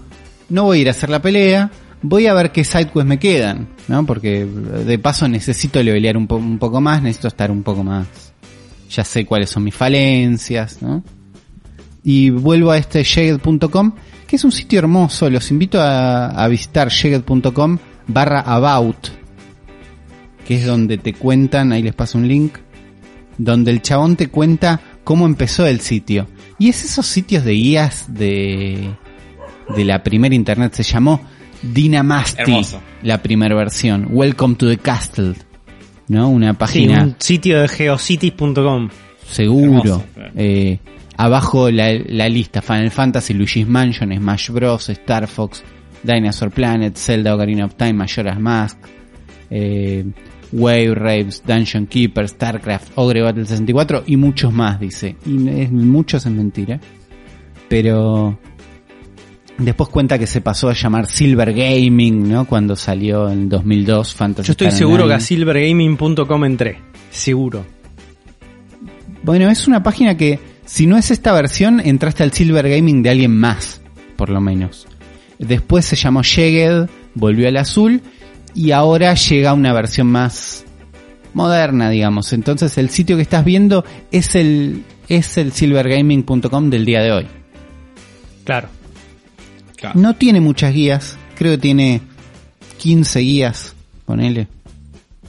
no 0.48 0.64
voy 0.64 0.78
a 0.78 0.80
ir 0.82 0.88
a 0.88 0.92
hacer 0.92 1.10
la 1.10 1.20
pelea, 1.22 1.70
voy 2.02 2.26
a 2.26 2.34
ver 2.34 2.50
qué 2.52 2.64
sidequests 2.64 3.04
me 3.06 3.18
quedan, 3.18 3.68
¿no? 3.88 4.04
Porque 4.06 4.44
de 4.44 4.98
paso 4.98 5.28
necesito 5.28 5.82
levelear 5.82 6.16
un, 6.16 6.26
po- 6.26 6.36
un 6.36 6.58
poco 6.58 6.80
más, 6.80 7.02
necesito 7.02 7.28
estar 7.28 7.50
un 7.50 7.62
poco 7.62 7.82
más 7.84 8.06
ya 8.88 9.02
sé 9.04 9.26
cuáles 9.26 9.50
son 9.50 9.64
mis 9.64 9.74
falencias, 9.74 10.80
¿no? 10.80 11.02
Y 12.04 12.30
vuelvo 12.30 12.70
a 12.70 12.78
este 12.78 13.02
Shaged.com, 13.02 13.92
que 14.26 14.36
es 14.36 14.44
un 14.44 14.52
sitio 14.52 14.78
hermoso, 14.80 15.30
los 15.30 15.50
invito 15.50 15.80
a, 15.80 16.28
a 16.28 16.48
visitar 16.48 16.88
Shaged.com 16.88 17.78
barra 18.08 18.40
about. 18.40 19.08
que 20.46 20.56
es 20.56 20.66
donde 20.66 20.98
te 20.98 21.12
cuentan, 21.12 21.72
ahí 21.72 21.82
les 21.82 21.94
paso 21.94 22.18
un 22.18 22.28
link, 22.28 22.54
donde 23.38 23.70
el 23.70 23.82
chabón 23.82 24.16
te 24.16 24.28
cuenta 24.28 24.80
cómo 25.04 25.26
empezó 25.26 25.66
el 25.66 25.80
sitio. 25.80 26.28
Y 26.58 26.68
es 26.68 26.84
esos 26.84 27.06
sitios 27.06 27.44
de 27.44 27.52
guías 27.52 28.04
de, 28.08 28.94
de 29.76 29.84
la 29.84 30.02
primera 30.02 30.34
internet, 30.34 30.72
se 30.74 30.82
llamó 30.84 31.20
Dynamasti, 31.62 32.42
Hermoso. 32.42 32.80
la 33.02 33.22
primera 33.22 33.54
versión. 33.54 34.08
Welcome 34.10 34.54
to 34.56 34.68
the 34.68 34.78
Castle. 34.78 35.34
¿No? 36.08 36.28
Una 36.28 36.52
Sí, 36.52 36.56
página 36.58 37.02
un 37.02 37.16
sitio 37.18 37.60
de 37.60 37.68
geocities.com. 37.68 38.88
seguro. 39.28 39.66
Hermoso, 39.82 40.04
claro. 40.14 40.32
Eh, 40.36 40.78
abajo 41.16 41.70
la, 41.70 41.92
la 42.06 42.28
lista: 42.28 42.62
Final 42.62 42.90
Fantasy, 42.90 43.34
Luigi's 43.34 43.66
Mansion, 43.66 44.14
Smash 44.14 44.50
Bros., 44.50 44.88
Star 44.90 45.26
Fox, 45.26 45.62
Dinosaur 46.02 46.50
Planet, 46.50 46.96
Zelda 46.96 47.34
Ocarina 47.34 47.64
of 47.64 47.74
Time, 47.74 47.94
Majora's 47.94 48.38
Mask, 48.38 48.78
eh, 49.50 50.04
Wave 50.52 50.94
Raves, 50.94 51.42
Dungeon 51.44 51.86
Keeper, 51.86 52.28
StarCraft, 52.28 52.92
Ogre 52.96 53.22
Battle 53.22 53.44
64 53.44 54.04
y 54.06 54.16
muchos 54.16 54.52
más, 54.52 54.78
dice. 54.78 55.16
Y 55.26 55.48
es, 55.48 55.70
muchos 55.70 56.24
es 56.26 56.32
mentira. 56.32 56.80
Pero 57.68 58.38
después 59.58 59.88
cuenta 59.88 60.18
que 60.18 60.26
se 60.26 60.40
pasó 60.40 60.68
a 60.68 60.72
llamar 60.74 61.06
Silver 61.06 61.52
Gaming, 61.52 62.28
¿no? 62.28 62.44
Cuando 62.46 62.76
salió 62.76 63.28
en 63.28 63.48
2002 63.48 64.14
Fantasy 64.14 64.46
Yo 64.46 64.52
estoy 64.52 64.68
Star 64.68 64.78
seguro 64.78 65.08
que 65.08 65.14
a 65.14 65.20
silvergaming.com 65.20 66.44
entré. 66.44 66.78
Seguro. 67.10 67.64
Bueno, 69.22 69.50
es 69.50 69.66
una 69.66 69.82
página 69.82 70.16
que, 70.16 70.38
si 70.66 70.86
no 70.86 70.98
es 70.98 71.10
esta 71.10 71.32
versión, 71.32 71.80
entraste 71.80 72.24
al 72.24 72.32
Silver 72.32 72.68
Gaming 72.68 73.02
de 73.02 73.10
alguien 73.10 73.36
más, 73.36 73.80
por 74.16 74.30
lo 74.30 74.40
menos. 74.40 74.86
Después 75.38 75.84
se 75.84 75.96
llamó 75.96 76.22
Sheged, 76.22 76.88
volvió 77.14 77.48
al 77.48 77.56
azul, 77.56 78.02
y 78.54 78.72
ahora 78.72 79.14
llega 79.14 79.54
una 79.54 79.72
versión 79.72 80.08
más 80.08 80.64
moderna, 81.34 81.88
digamos. 81.88 82.32
Entonces 82.32 82.76
el 82.78 82.90
sitio 82.90 83.16
que 83.16 83.22
estás 83.22 83.44
viendo 83.44 83.84
es 84.10 84.34
el, 84.34 84.82
es 85.08 85.38
el 85.38 85.52
silvergaming.com 85.52 86.70
del 86.70 86.84
día 86.84 87.00
de 87.00 87.12
hoy. 87.12 87.26
Claro. 88.44 88.68
Claro. 89.76 90.00
No 90.00 90.16
tiene 90.16 90.40
muchas 90.40 90.74
guías, 90.74 91.16
creo 91.36 91.52
que 91.52 91.58
tiene 91.58 92.00
15 92.78 93.20
guías, 93.20 93.74
ponele, 94.04 94.48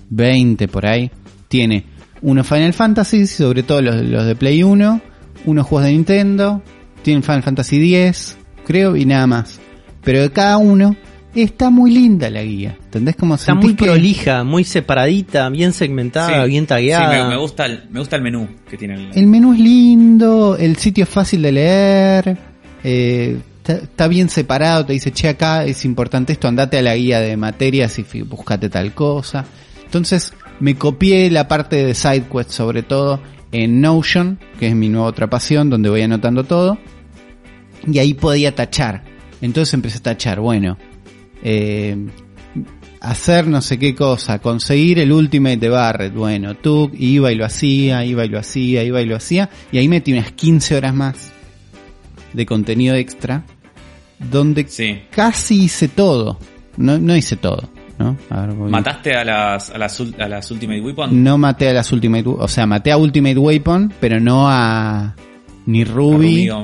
20 0.09 0.67
por 0.67 0.85
ahí. 0.85 1.11
Tiene 1.47 1.83
unos 2.21 2.47
Final 2.47 2.73
Fantasy, 2.73 3.27
sobre 3.27 3.63
todo 3.63 3.81
los, 3.81 3.95
los 3.97 4.25
de 4.25 4.35
Play 4.35 4.63
1, 4.63 5.01
unos 5.47 5.65
juegos 5.65 5.85
de 5.87 5.93
Nintendo, 5.93 6.61
tiene 7.01 7.23
Final 7.23 7.41
Fantasy 7.41 7.95
X, 7.95 8.37
creo, 8.65 8.95
y 8.95 9.05
nada 9.05 9.25
más. 9.25 9.59
Pero 10.03 10.21
de 10.21 10.29
cada 10.31 10.57
uno 10.57 10.95
está 11.35 11.69
muy 11.69 11.91
linda 11.91 12.29
la 12.29 12.41
guía, 12.43 12.77
¿entendés? 12.85 13.15
Como 13.15 13.35
Está 13.35 13.47
sentís 13.53 13.65
muy 13.69 13.75
que- 13.75 13.85
prolija, 13.85 14.43
muy 14.43 14.63
separadita, 14.63 15.49
bien 15.49 15.73
segmentada, 15.73 16.43
Sí. 16.43 16.49
bien 16.49 16.63
Sí, 16.63 16.67
tagueada. 16.67 17.23
me, 17.25 17.29
me 17.35 17.37
gusta 17.41 17.65
el, 17.65 17.83
me 17.89 17.99
gusta 17.99 18.15
el 18.15 18.21
menú 18.23 18.47
que 18.69 18.77
tiene 18.77 18.95
el, 18.95 19.09
El 19.17 19.27
menú 19.27 19.53
es 19.53 19.59
lindo, 19.59 20.57
el 20.57 20.75
sitio 20.77 21.03
es 21.03 21.09
fácil 21.09 21.41
de 21.43 21.51
leer, 21.51 22.37
eh, 22.83 23.37
está, 23.57 23.73
está 23.73 24.07
bien 24.07 24.29
separado, 24.29 24.85
te 24.85 24.93
dice, 24.93 25.11
che, 25.11 25.29
acá 25.29 25.63
es 25.65 25.85
importante 25.85 26.33
esto, 26.33 26.47
andate 26.47 26.77
a 26.79 26.81
la 26.81 26.95
guía 26.95 27.19
de 27.19 27.37
materias 27.37 27.99
y 27.99 28.21
buscate 28.23 28.69
tal 28.69 28.93
cosa. 28.93 29.45
Entonces, 29.85 30.33
me 30.59 30.75
copié 30.75 31.29
la 31.29 31.47
parte 31.47 31.85
de 31.85 31.93
SideQuest 31.93 32.49
sobre 32.51 32.81
todo 32.83 33.21
en 33.51 33.81
Notion, 33.81 34.39
que 34.59 34.67
es 34.67 34.75
mi 34.75 34.89
nueva 34.89 35.07
otra 35.07 35.29
pasión, 35.29 35.69
donde 35.69 35.89
voy 35.89 36.01
anotando 36.01 36.43
todo, 36.43 36.77
y 37.85 37.99
ahí 37.99 38.13
podía 38.13 38.53
tachar. 38.55 39.03
Entonces 39.41 39.73
empecé 39.73 39.99
a 39.99 40.03
tachar, 40.03 40.39
bueno, 40.39 40.77
eh, 41.43 41.95
hacer 43.01 43.47
no 43.47 43.61
sé 43.61 43.77
qué 43.77 43.93
cosa, 43.95 44.39
conseguir 44.39 44.99
el 44.99 45.11
Ultimate 45.11 45.57
de 45.57 45.69
Barret, 45.69 46.13
bueno, 46.13 46.55
tú 46.55 46.91
iba 46.97 47.31
y 47.31 47.35
lo 47.35 47.45
hacía, 47.45 48.03
iba 48.03 48.25
y 48.25 48.29
lo 48.29 48.39
hacía, 48.39 48.83
iba 48.83 49.01
y 49.01 49.05
lo 49.05 49.15
hacía, 49.15 49.49
y 49.71 49.77
ahí 49.77 49.87
metí 49.87 50.13
unas 50.13 50.31
15 50.31 50.75
horas 50.75 50.93
más 50.93 51.31
de 52.33 52.45
contenido 52.45 52.95
extra, 52.95 53.45
donde 54.19 54.65
Sí. 54.67 54.99
casi 55.11 55.63
hice 55.65 55.87
todo, 55.87 56.39
no, 56.75 56.97
no 56.97 57.15
hice 57.15 57.37
todo, 57.37 57.69
¿no? 57.99 58.17
A 58.29 58.41
ver, 58.45 58.55
voy- 58.55 58.69
¿Mataste 58.71 59.13
a 59.15 59.23
las, 59.23 59.69
a 59.69 59.77
las, 59.77 59.99
ul- 59.99 60.19
a 60.21 60.27
las 60.27 60.49
Ultimate 60.51 60.81
Weapon? 60.81 61.23
no 61.23 61.37
maté 61.37 61.69
a 61.69 61.73
las 61.73 61.91
Ultimate, 61.91 62.23
o 62.27 62.47
sea, 62.47 62.65
maté 62.65 62.91
a 62.91 62.97
Ultimate 62.97 63.37
Weapon, 63.37 63.93
pero 63.99 64.19
no 64.19 64.47
a 64.49 65.15
ni 65.65 65.83
Ruby, 65.83 66.49
A 66.49 66.63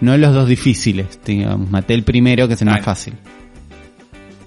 no 0.00 0.16
los 0.16 0.32
dos 0.34 0.48
difíciles, 0.48 1.20
digamos, 1.24 1.70
maté 1.70 1.94
el 1.94 2.02
primero 2.04 2.48
que 2.48 2.54
es 2.54 2.62
el 2.62 2.68
más 2.68 2.82
fácil. 2.84 3.14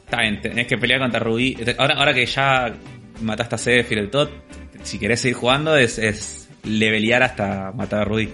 Está 0.06 0.22
bien, 0.22 0.42
tenés 0.42 0.68
que 0.68 0.78
pelear 0.78 1.00
contra 1.00 1.20
Rubí. 1.20 1.58
Ahora, 1.78 1.96
ahora 1.96 2.14
que 2.14 2.26
ya 2.26 2.74
mataste 3.22 3.56
a 3.56 3.58
Zephyr 3.58 3.98
el 4.00 4.10
Tot, 4.10 4.30
si 4.84 5.00
querés 5.00 5.22
seguir 5.22 5.38
jugando 5.38 5.76
es, 5.76 5.98
es 5.98 6.50
levelear 6.64 7.24
hasta 7.24 7.72
matar 7.72 8.02
a 8.02 8.06
Rubí. 8.06 8.30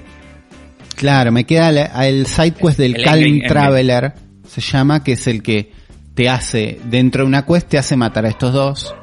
Claro, 0.96 1.32
me 1.32 1.46
queda 1.46 1.72
la- 1.72 2.08
el 2.08 2.26
side 2.26 2.52
quest 2.52 2.78
del 2.80 2.96
El 2.96 3.04
Calm 3.04 3.42
Traveler, 3.48 4.14
se 4.48 4.60
llama, 4.62 5.04
que 5.04 5.14
es 5.14 5.28
el 5.28 5.42
que 5.42 5.72
te 6.20 6.28
hace, 6.28 6.82
dentro 6.84 7.24
de 7.24 7.30
una 7.30 7.46
quest, 7.46 7.70
te 7.70 7.78
hace 7.78 7.96
matar 7.96 8.26
a 8.26 8.28
estos 8.28 8.52
dos. 8.52 8.94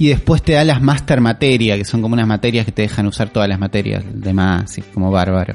Y 0.00 0.08
después 0.08 0.42
te 0.42 0.54
da 0.54 0.64
las 0.64 0.82
Master 0.82 1.20
Materia, 1.20 1.76
que 1.76 1.84
son 1.84 2.02
como 2.02 2.14
unas 2.14 2.26
materias 2.26 2.66
que 2.66 2.72
te 2.72 2.82
dejan 2.82 3.06
usar 3.06 3.30
todas 3.30 3.48
las 3.48 3.60
materias 3.60 4.02
demás, 4.12 4.76
y 4.78 4.82
como 4.82 5.12
bárbaro. 5.12 5.54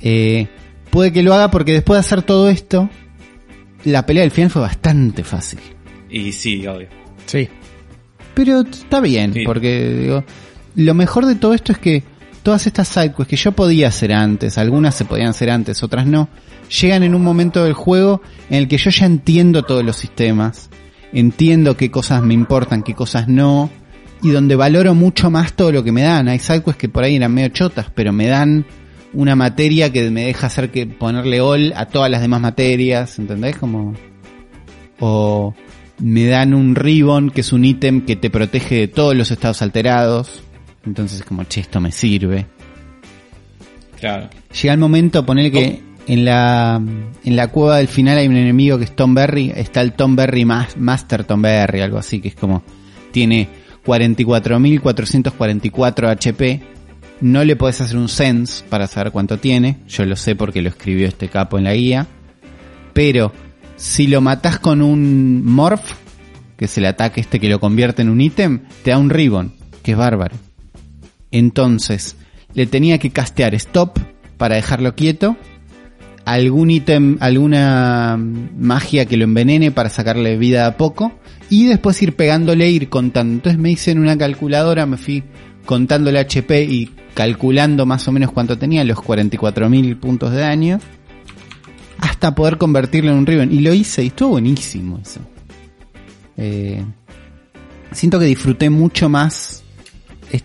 Eh, 0.00 0.46
puede 0.90 1.12
que 1.12 1.24
lo 1.24 1.34
haga 1.34 1.50
porque 1.50 1.72
después 1.72 1.96
de 1.96 2.00
hacer 2.06 2.22
todo 2.22 2.48
esto, 2.48 2.88
la 3.84 4.06
pelea 4.06 4.22
del 4.22 4.30
final 4.30 4.50
fue 4.50 4.62
bastante 4.62 5.24
fácil. 5.24 5.58
Y 6.08 6.30
sí, 6.30 6.64
obvio. 6.68 6.86
Sí. 7.26 7.48
Pero 8.34 8.60
está 8.60 9.00
bien, 9.00 9.32
Sí. 9.32 9.42
porque 9.44 9.96
digo, 10.00 10.24
lo 10.76 10.94
mejor 10.94 11.26
de 11.26 11.34
todo 11.34 11.54
esto 11.54 11.72
es 11.72 11.78
que 11.78 12.04
todas 12.44 12.68
estas 12.68 12.86
sidequests 12.86 13.26
que 13.26 13.34
yo 13.36 13.50
podía 13.50 13.88
hacer 13.88 14.12
antes, 14.12 14.58
algunas 14.58 14.94
se 14.94 15.06
podían 15.06 15.30
hacer 15.30 15.50
antes, 15.50 15.82
otras 15.82 16.06
no, 16.06 16.28
llegan 16.68 17.02
en 17.02 17.14
un 17.14 17.22
momento 17.22 17.64
del 17.64 17.72
juego 17.72 18.22
en 18.50 18.58
el 18.58 18.68
que 18.68 18.78
yo 18.78 18.90
ya 18.90 19.06
entiendo 19.06 19.62
todos 19.62 19.84
los 19.84 19.96
sistemas, 19.96 20.70
entiendo 21.12 21.76
qué 21.76 21.90
cosas 21.90 22.22
me 22.22 22.34
importan, 22.34 22.82
qué 22.82 22.94
cosas 22.94 23.28
no, 23.28 23.70
y 24.22 24.30
donde 24.30 24.56
valoro 24.56 24.94
mucho 24.94 25.30
más 25.30 25.54
todo 25.54 25.72
lo 25.72 25.84
que 25.84 25.92
me 25.92 26.02
dan. 26.02 26.28
Hay 26.28 26.38
sidequests 26.38 26.80
que 26.80 26.88
por 26.88 27.04
ahí 27.04 27.16
eran 27.16 27.32
medio 27.32 27.48
chotas, 27.48 27.86
pero 27.94 28.12
me 28.12 28.26
dan 28.26 28.66
una 29.12 29.36
materia 29.36 29.90
que 29.90 30.10
me 30.10 30.26
deja 30.26 30.48
hacer 30.48 30.70
que 30.70 30.86
ponerle 30.86 31.40
all 31.40 31.72
a 31.76 31.86
todas 31.86 32.10
las 32.10 32.20
demás 32.20 32.40
materias, 32.40 33.18
¿entendés? 33.18 33.56
Como 33.56 33.94
o 35.00 35.54
me 36.00 36.26
dan 36.26 36.54
un 36.54 36.74
ribbon 36.74 37.30
que 37.30 37.40
es 37.40 37.52
un 37.52 37.64
ítem 37.64 38.04
que 38.04 38.16
te 38.16 38.30
protege 38.30 38.74
de 38.76 38.88
todos 38.88 39.16
los 39.16 39.30
estados 39.30 39.62
alterados. 39.62 40.42
Entonces 40.84 41.22
como, 41.22 41.44
che, 41.44 41.60
esto 41.60 41.80
me 41.80 41.92
sirve. 41.92 42.46
Claro. 43.98 44.28
Llega 44.60 44.74
el 44.74 44.80
momento, 44.80 45.26
poner 45.26 45.50
que 45.50 45.82
en 46.08 46.24
la, 46.24 46.80
en 47.24 47.36
la 47.36 47.46
cueva 47.48 47.76
del 47.76 47.86
final 47.88 48.18
hay 48.18 48.26
un 48.26 48.36
enemigo 48.36 48.78
que 48.78 48.84
es 48.84 48.96
Tom 48.96 49.14
Berry, 49.14 49.52
está 49.54 49.80
el 49.82 49.92
Tom 49.92 50.16
Berry 50.16 50.44
Mas- 50.44 50.76
Master 50.76 51.22
Tom 51.24 51.42
Berry, 51.42 51.80
algo 51.82 51.98
así, 51.98 52.20
que 52.20 52.28
es 52.28 52.34
como, 52.34 52.62
tiene 53.12 53.48
44.444 53.84 56.10
HP, 56.10 56.60
no 57.20 57.44
le 57.44 57.56
podés 57.56 57.80
hacer 57.80 57.96
un 57.96 58.08
sense 58.08 58.64
para 58.68 58.86
saber 58.86 59.12
cuánto 59.12 59.38
tiene, 59.38 59.78
yo 59.86 60.04
lo 60.06 60.16
sé 60.16 60.34
porque 60.34 60.62
lo 60.62 60.68
escribió 60.70 61.06
este 61.06 61.28
capo 61.28 61.58
en 61.58 61.64
la 61.64 61.74
guía, 61.74 62.06
pero 62.92 63.32
si 63.76 64.06
lo 64.06 64.20
matás 64.20 64.58
con 64.58 64.82
un 64.82 65.44
Morph, 65.44 65.92
que 66.56 66.64
es 66.64 66.78
el 66.78 66.86
ataque 66.86 67.20
este 67.20 67.38
que 67.38 67.48
lo 67.48 67.60
convierte 67.60 68.02
en 68.02 68.08
un 68.08 68.20
ítem, 68.20 68.62
te 68.82 68.90
da 68.90 68.98
un 68.98 69.10
ribbon, 69.10 69.52
que 69.82 69.92
es 69.92 69.98
bárbaro. 69.98 70.34
Entonces, 71.30 72.16
le 72.54 72.66
tenía 72.66 72.98
que 72.98 73.10
castear 73.10 73.54
stop 73.54 73.98
para 74.36 74.56
dejarlo 74.56 74.96
quieto, 74.96 75.36
algún 76.32 76.70
ítem, 76.70 77.16
alguna 77.20 78.18
magia 78.18 79.06
que 79.06 79.16
lo 79.16 79.24
envenene 79.24 79.70
para 79.70 79.88
sacarle 79.88 80.36
vida 80.36 80.66
a 80.66 80.76
poco, 80.76 81.12
y 81.48 81.66
después 81.66 82.00
ir 82.02 82.16
pegándole 82.16 82.68
ir 82.68 82.90
contando. 82.90 83.34
Entonces 83.34 83.58
me 83.58 83.70
hice 83.70 83.92
en 83.92 83.98
una 83.98 84.16
calculadora, 84.18 84.84
me 84.84 84.98
fui 84.98 85.24
contando 85.64 86.10
el 86.10 86.18
HP 86.18 86.64
y 86.64 86.90
calculando 87.14 87.86
más 87.86 88.06
o 88.08 88.12
menos 88.12 88.30
cuánto 88.30 88.58
tenía, 88.58 88.84
los 88.84 88.98
44.000 88.98 89.98
puntos 89.98 90.32
de 90.32 90.38
daño, 90.38 90.80
hasta 91.98 92.34
poder 92.34 92.58
convertirlo 92.58 93.10
en 93.10 93.16
un 93.16 93.26
ribbon. 93.26 93.50
Y 93.50 93.60
lo 93.60 93.72
hice 93.72 94.04
y 94.04 94.08
estuvo 94.08 94.30
buenísimo 94.30 94.98
eso. 94.98 95.20
Eh, 96.36 96.84
siento 97.90 98.18
que 98.18 98.26
disfruté 98.26 98.68
mucho 98.68 99.08
más. 99.08 99.64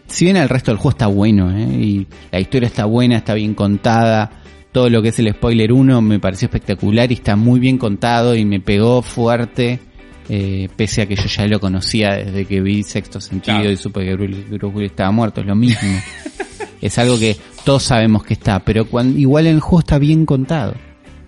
Si 0.08 0.24
bien 0.24 0.38
el 0.38 0.48
resto 0.48 0.72
del 0.72 0.78
juego 0.78 0.92
está 0.92 1.08
bueno, 1.08 1.52
¿eh? 1.52 1.62
y 1.62 2.08
la 2.32 2.40
historia 2.40 2.68
está 2.68 2.86
buena, 2.86 3.18
está 3.18 3.34
bien 3.34 3.54
contada, 3.54 4.43
todo 4.74 4.90
lo 4.90 5.02
que 5.02 5.10
es 5.10 5.20
el 5.20 5.32
spoiler 5.32 5.72
1 5.72 6.02
me 6.02 6.20
pareció 6.20 6.48
espectacular 6.48 7.10
y 7.12 7.16
está 7.16 7.36
muy 7.38 7.60
bien 7.62 7.78
contado 7.78 8.36
y 8.36 8.44
me 8.44 8.60
pegó 8.60 9.02
fuerte, 9.02 9.80
eh, 10.28 10.68
pese 10.76 11.04
a 11.04 11.06
que 11.06 11.16
yo 11.16 11.26
ya 11.26 11.48
lo 11.48 11.60
conocía 11.62 12.16
desde 12.16 12.44
que 12.46 12.60
vi 12.60 12.84
Sexto 12.84 13.22
Sentido 13.22 13.58
Claro. 13.60 13.72
y 13.72 13.78
supe 13.78 14.04
que 14.04 14.16
Bruce, 14.16 14.42
Bruce 14.50 14.66
Willis 14.76 14.92
estaba 14.92 15.12
muerto, 15.12 15.40
es 15.42 15.48
lo 15.48 15.56
mismo. 15.56 15.88
es 16.82 16.98
algo 16.98 17.18
que 17.18 17.38
todos 17.64 17.84
sabemos 17.84 18.24
que 18.26 18.34
está, 18.34 18.60
pero 18.60 18.86
cuan- 18.86 19.18
igual 19.18 19.48
el 19.48 19.60
juego 19.62 19.80
está 19.80 19.98
bien 20.00 20.26
contado. 20.26 20.74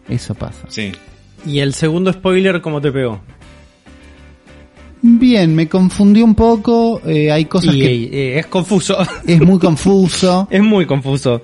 Eso 0.10 0.36
pasa. 0.36 0.66
Sí. 0.68 0.92
¿Y 1.46 1.60
el 1.60 1.74
segundo 1.74 2.12
spoiler 2.12 2.60
cómo 2.62 2.82
te 2.82 2.92
pegó? 2.92 3.22
Bien, 5.02 5.54
me 5.54 5.68
confundió 5.68 6.25
un 6.25 6.34
poco. 6.36 7.02
eh, 7.06 7.32
hay 7.32 7.46
cosas 7.46 7.75
Y, 7.75 7.80
que 7.80 7.94
eh, 8.36 8.40
es 8.40 8.48
confuso. 8.48 8.98
es 9.28 9.40
muy 9.40 9.60
confuso. 9.60 10.48
es 10.50 10.62
muy 10.64 10.86
confuso. 10.86 11.42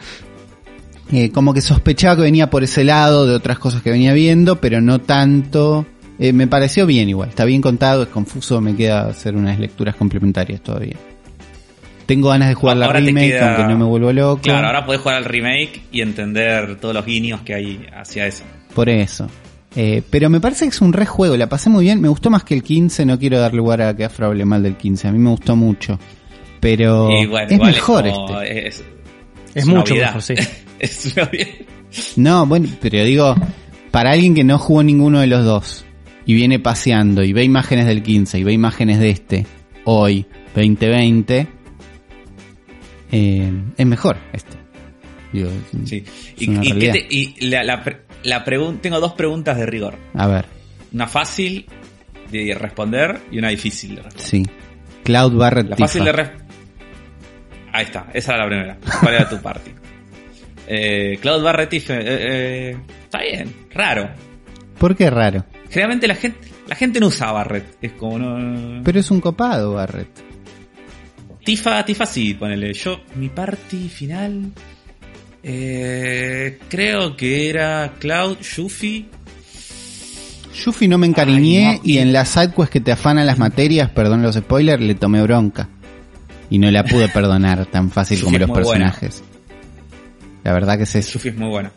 Eh, 1.12 1.30
como 1.32 1.54
que 1.54 1.62
sospechaba 1.62 2.16
que 2.18 2.22
venía 2.24 2.50
por 2.50 2.64
ese 2.64 2.84
lado 2.84 3.26
de 3.28 3.36
otras 3.36 3.60
cosas 3.60 3.82
que 3.82 3.90
venía 3.92 4.14
viendo, 4.14 4.62
pero 4.62 4.82
no 4.82 5.00
tanto. 5.00 5.86
Eh, 6.20 6.34
me 6.34 6.48
pareció 6.48 6.86
bien 6.86 7.10
igual. 7.10 7.30
Está 7.30 7.46
bien 7.46 7.62
contado, 7.62 8.04
es 8.04 8.10
confuso. 8.10 8.62
Me 8.62 8.76
queda 8.76 9.08
hacer 9.08 9.36
unas 9.36 9.60
lecturas 9.60 9.96
complementarias 9.96 10.62
todavía. 10.62 10.96
Tengo 12.06 12.30
ganas 12.30 12.50
de 12.50 12.56
jugar 12.56 12.78
la 12.78 12.88
Ahora 12.88 13.00
remake, 13.00 13.30
queda- 13.32 13.56
aunque 13.56 13.72
no 13.74 13.80
me 13.80 13.86
vuelvo 13.86 14.12
loco. 14.12 14.42
Claro, 14.42 14.68
ahora 14.68 14.86
podés 14.86 15.02
jugar 15.02 15.18
al 15.18 15.26
remake 15.26 15.82
y 15.92 16.02
entender 16.02 16.76
todos 16.80 16.94
los 16.94 17.06
guiños 17.06 17.42
que 17.42 17.54
hay 17.56 17.86
hacia 17.96 18.28
eso. 18.28 18.44
Por 18.76 18.90
eso. 18.90 19.28
Eh, 19.76 20.04
pero 20.10 20.30
me 20.30 20.42
parece 20.42 20.66
que 20.66 20.70
es 20.70 20.82
un 20.82 20.92
re 20.92 21.06
juego, 21.06 21.38
la 21.38 21.48
pasé 21.48 21.70
muy 21.70 21.86
bien. 21.86 22.02
Me 22.02 22.10
gustó 22.10 22.30
más 22.30 22.44
que 22.44 22.54
el 22.54 22.64
15, 22.64 23.06
no 23.06 23.18
quiero 23.18 23.40
dar 23.40 23.54
lugar 23.54 23.82
a 23.82 23.96
que 23.96 24.04
Afro 24.04 24.28
hable 24.28 24.44
mal 24.46 24.62
del 24.62 24.76
15. 24.76 25.08
A 25.08 25.12
mí 25.14 25.20
me 25.20 25.30
gustó 25.30 25.56
mucho. 25.56 25.98
Pero 26.60 27.06
bueno, 27.08 27.48
es 27.50 27.60
mejor 27.60 28.10
como- 28.12 28.42
este. 28.42 28.68
Es, 28.68 28.84
Es 29.56 29.66
mucho 29.66 29.96
mejor, 29.96 30.22
sí. 30.22 30.34
No, 32.16 32.46
bueno, 32.46 32.68
pero 32.82 33.04
digo, 33.04 33.36
para 33.92 34.12
alguien 34.12 34.34
que 34.34 34.44
no 34.44 34.58
jugó 34.58 34.82
ninguno 34.84 35.20
de 35.20 35.28
los 35.28 35.44
dos 35.46 35.86
y 36.26 36.34
viene 36.34 36.60
paseando 36.60 37.24
y 37.24 37.34
ve 37.34 37.44
imágenes 37.44 37.86
del 37.86 38.02
15 38.04 38.40
y 38.40 38.44
ve 38.44 38.54
imágenes 38.54 39.00
de 39.00 39.10
este 39.10 39.46
hoy, 39.86 40.26
2020, 40.56 41.48
eh, 43.12 43.52
es 43.78 43.86
mejor 43.86 44.18
este. 44.34 44.58
Digo, 45.34 45.50
Sí. 45.86 46.04
es 46.06 46.08
Y, 46.38 47.36
te- 47.40 47.46
la, 47.48 47.64
la, 47.64 47.84
la 48.24 48.44
tengo 48.82 49.00
dos 49.00 49.14
preguntas 49.14 49.58
de 49.58 49.66
rigor. 49.66 49.98
A 50.14 50.28
ver, 50.28 50.46
Una 50.94 51.08
fácil 51.08 51.66
de 52.32 52.54
responder 52.58 53.20
y 53.32 53.38
una 53.40 53.50
difícil 53.50 53.96
de 53.96 54.02
responder. 54.04 54.28
sí. 54.28 54.46
Cloud 55.04 55.34
Barrett 55.34 55.70
La 55.70 55.78
fácil 55.78 56.04
de 56.06 56.12
responder. 56.12 56.48
Ahí 57.74 57.86
está, 57.86 58.08
esa 58.14 58.34
era 58.36 58.44
la 58.44 58.50
primera. 58.50 58.78
¿Cuál 59.02 59.14
era 59.16 59.30
tu 59.30 59.38
party? 59.42 59.72
Eh, 60.68 61.18
Cloud 61.22 61.44
Barrett 61.44 61.70
Tiff, 61.70 61.90
eh, 61.90 62.00
eh, 62.02 62.78
está 63.04 63.22
bien, 63.22 63.54
raro. 63.72 64.10
¿Por 64.78 64.96
qué 64.96 65.10
raro? 65.10 65.46
Generalmente 65.70 66.08
la 66.08 66.16
gente, 66.16 66.40
la 66.68 66.76
gente 66.76 67.00
no 67.00 67.08
usa 67.08 67.32
Barret. 67.32 67.78
Es 67.82 67.92
como 67.94 68.18
no. 68.18 68.82
Pero 68.84 69.00
es 69.00 69.12
un 69.12 69.22
copado, 69.22 69.74
Barrett. 69.74 70.10
Tifa, 71.44 71.84
Tifa 71.86 72.06
sí, 72.06 72.34
ponele. 72.34 72.74
Yo, 72.74 73.02
mi 73.16 73.30
party 73.30 73.90
final. 73.90 74.52
Eh, 75.44 76.60
creo 76.70 77.16
que 77.16 77.50
era 77.50 77.94
Cloud, 78.00 78.38
Yuffie. 78.40 79.06
Yuffie 80.54 80.88
no 80.88 80.98
me 80.98 81.08
encariñé 81.08 81.68
Ay, 81.68 81.78
no. 81.78 81.82
y 81.84 81.98
en 81.98 82.14
las 82.14 82.30
sidequests 82.30 82.70
que 82.70 82.82
te 82.82 82.92
afanan 82.92 83.26
las 83.26 83.40
materias, 83.40 83.90
perdón 83.90 84.22
los 84.22 84.36
spoilers, 84.36 84.82
le 84.82 84.96
tomé 84.96 85.22
bronca. 85.24 85.70
Y 86.50 86.60
no 86.60 86.70
la 86.70 86.84
pude 86.84 87.08
perdonar 87.08 87.66
tan 87.68 87.90
fácil 87.92 88.22
como 88.22 88.38
los 88.38 88.50
es 88.50 88.56
muy 88.56 88.64
buena. 88.64 88.94
La 90.44 90.54
verdad 90.54 90.78
que 90.78 90.84
es 90.84 90.96
eso. 90.96 91.14
Yuffie 91.14 91.32
es 91.32 91.38
muy 91.38 91.50
buena. 91.50 91.72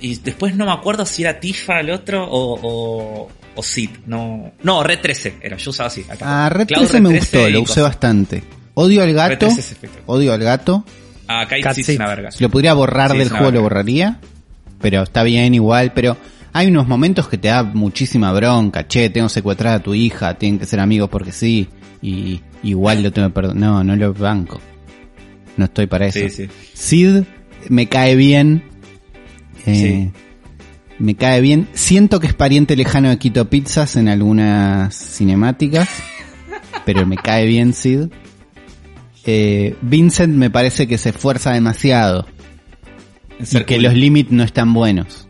Y 0.00 0.16
después 0.16 0.54
no 0.56 0.64
me 0.66 0.72
acuerdo 0.72 1.04
si 1.06 1.22
era 1.22 1.40
Tifa 1.40 1.80
el 1.80 1.90
otro 1.90 2.24
o, 2.24 2.58
o, 2.62 3.28
o 3.54 3.62
Sid. 3.62 3.90
No, 4.06 4.52
no, 4.62 4.82
Red 4.84 5.00
13 5.00 5.38
era. 5.42 5.56
Yo 5.56 5.70
usaba 5.70 5.88
así. 5.88 6.04
acá. 6.08 6.46
Ah, 6.46 6.48
Red 6.48 6.68
Cloud 6.68 6.82
13 6.86 7.00
me 7.00 7.08
13 7.10 7.18
gustó, 7.36 7.50
lo 7.50 7.58
usé 7.62 7.68
cosas. 7.68 7.84
bastante. 7.84 8.42
Odio 8.74 9.02
al 9.02 9.08
Red 9.08 9.16
gato, 9.16 9.38
13 9.46 9.60
es 9.60 9.72
espectacular. 9.72 10.04
odio 10.16 10.32
al 10.32 10.40
gato. 10.42 10.84
Ah, 11.26 11.46
es 11.50 11.84
Seed. 11.86 11.96
una 11.96 12.08
verga. 12.08 12.30
Si 12.30 12.42
lo 12.42 12.48
pudiera 12.48 12.74
borrar 12.74 13.10
Sí, 13.12 13.18
del 13.18 13.28
juego 13.28 13.50
lo 13.50 13.62
borraría, 13.62 14.18
pero 14.80 15.02
está 15.02 15.22
bien 15.24 15.52
igual, 15.54 15.92
pero 15.92 16.16
hay 16.52 16.68
unos 16.68 16.86
momentos 16.88 17.28
que 17.28 17.36
te 17.36 17.48
da 17.48 17.62
muchísima 17.64 18.32
bronca, 18.32 18.86
che, 18.86 19.10
tengo 19.10 19.28
secuestrada 19.28 19.76
a 19.76 19.82
tu 19.82 19.94
hija, 19.94 20.34
tienen 20.34 20.58
que 20.58 20.64
ser 20.66 20.80
amigos 20.80 21.10
porque 21.10 21.32
sí, 21.32 21.68
y 22.00 22.40
igual 22.62 23.02
lo 23.02 23.12
tengo 23.12 23.28
que 23.28 23.34
perdonar. 23.34 23.56
No, 23.56 23.84
no 23.84 23.96
lo 23.96 24.14
banco. 24.14 24.60
No 25.58 25.66
estoy 25.66 25.86
para 25.86 26.06
eso. 26.06 26.18
Sí, 26.20 26.30
sí. 26.30 26.48
Sid 26.72 27.24
me 27.68 27.86
cae 27.88 28.16
bien. 28.16 28.62
Eh, 29.66 30.10
Sí. 30.14 30.22
Me 30.98 31.14
cae 31.14 31.40
bien. 31.40 31.68
Siento 31.74 32.18
que 32.18 32.26
es 32.28 32.34
pariente 32.34 32.74
lejano 32.74 33.08
de 33.10 33.18
Quito 33.18 33.48
Pizzas 33.50 33.94
en 33.96 34.08
algunas 34.08 34.94
cinemáticas. 34.94 35.88
pero 36.86 37.04
me 37.06 37.16
cae 37.16 37.46
bien 37.46 37.74
Sid. 37.74 38.08
Eh, 39.24 39.76
Vincent 39.82 40.34
me 40.34 40.48
parece 40.48 40.88
que 40.88 40.96
se 40.96 41.10
esfuerza 41.10 41.52
demasiado. 41.52 42.26
Y 43.38 43.60
que 43.64 43.78
los 43.78 43.94
limits 43.94 44.32
no 44.32 44.42
están 44.42 44.72
buenos. 44.72 45.28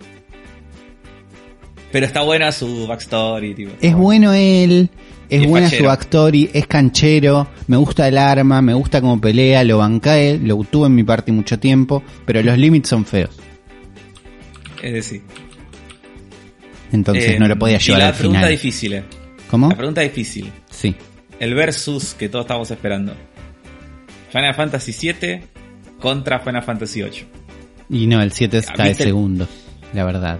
Pero 1.90 2.06
está 2.06 2.22
buena 2.22 2.52
su 2.52 2.86
backstory, 2.86 3.54
tipo. 3.54 3.72
Es 3.80 3.94
bueno 3.94 4.32
él. 4.32 4.90
Es 5.30 5.40
Y 5.40 5.44
es 5.44 5.48
buena 5.50 5.68
su 5.70 5.84
backstory, 5.84 6.50
es 6.54 6.66
canchero, 6.66 7.48
me 7.66 7.76
gusta 7.76 8.08
el 8.08 8.16
arma, 8.16 8.62
me 8.62 8.72
gusta 8.74 9.00
cómo 9.00 9.20
pelea, 9.20 9.62
lo 9.64 9.78
bancae, 9.78 10.38
lo 10.38 10.56
tuve 10.64 10.86
en 10.86 10.94
mi 10.94 11.02
party 11.04 11.32
mucho 11.32 11.58
tiempo, 11.58 12.02
pero 12.24 12.42
los 12.42 12.56
limits 12.56 12.88
son 12.88 13.04
feos. 13.04 13.30
Es 14.82 14.92
decir. 14.92 15.22
Entonces 16.92 17.30
Eh, 17.32 17.38
no 17.38 17.46
lo 17.48 17.58
podía 17.58 17.76
y 17.76 17.80
llevar 17.80 18.00
la 18.00 18.08
al 18.08 18.14
pregunta 18.14 18.38
final. 18.40 18.50
difícil, 18.50 18.92
eh. 18.94 19.04
¿Cómo? 19.50 19.68
La 19.68 19.76
pregunta 19.76 20.00
difícil. 20.00 20.50
Sí. 20.70 20.94
El 21.38 21.54
versus 21.54 22.14
que 22.14 22.28
todos 22.28 22.44
estamos 22.44 22.70
esperando. 22.70 23.12
Final 24.32 24.54
Fantasy 24.54 24.92
VII 25.12 25.40
contra 26.00 26.40
Final 26.40 26.62
Fantasy 26.62 27.02
VIII. 27.02 27.26
Y 27.90 28.06
no, 28.06 28.20
el 28.22 28.32
7 28.32 28.62
Ah, 28.68 28.72
cae 28.76 28.88
¿viste? 28.90 29.04
segundo, 29.04 29.46
la 29.94 30.04
verdad. 30.04 30.38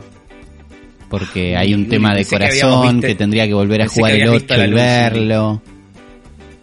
Porque 1.08 1.56
hay 1.56 1.72
un 1.74 1.82
Uy, 1.82 1.88
tema 1.88 2.14
de 2.14 2.24
que 2.24 2.30
corazón 2.30 3.00
que 3.00 3.14
tendría 3.14 3.46
que 3.46 3.54
volver 3.54 3.80
a 3.80 3.84
pensé 3.84 4.00
jugar 4.00 4.12
el 4.12 4.20
habías 4.22 4.32
visto 4.34 4.54
8 4.54 4.60
la 4.62 4.66
y 4.68 4.70
verlo. 4.72 5.62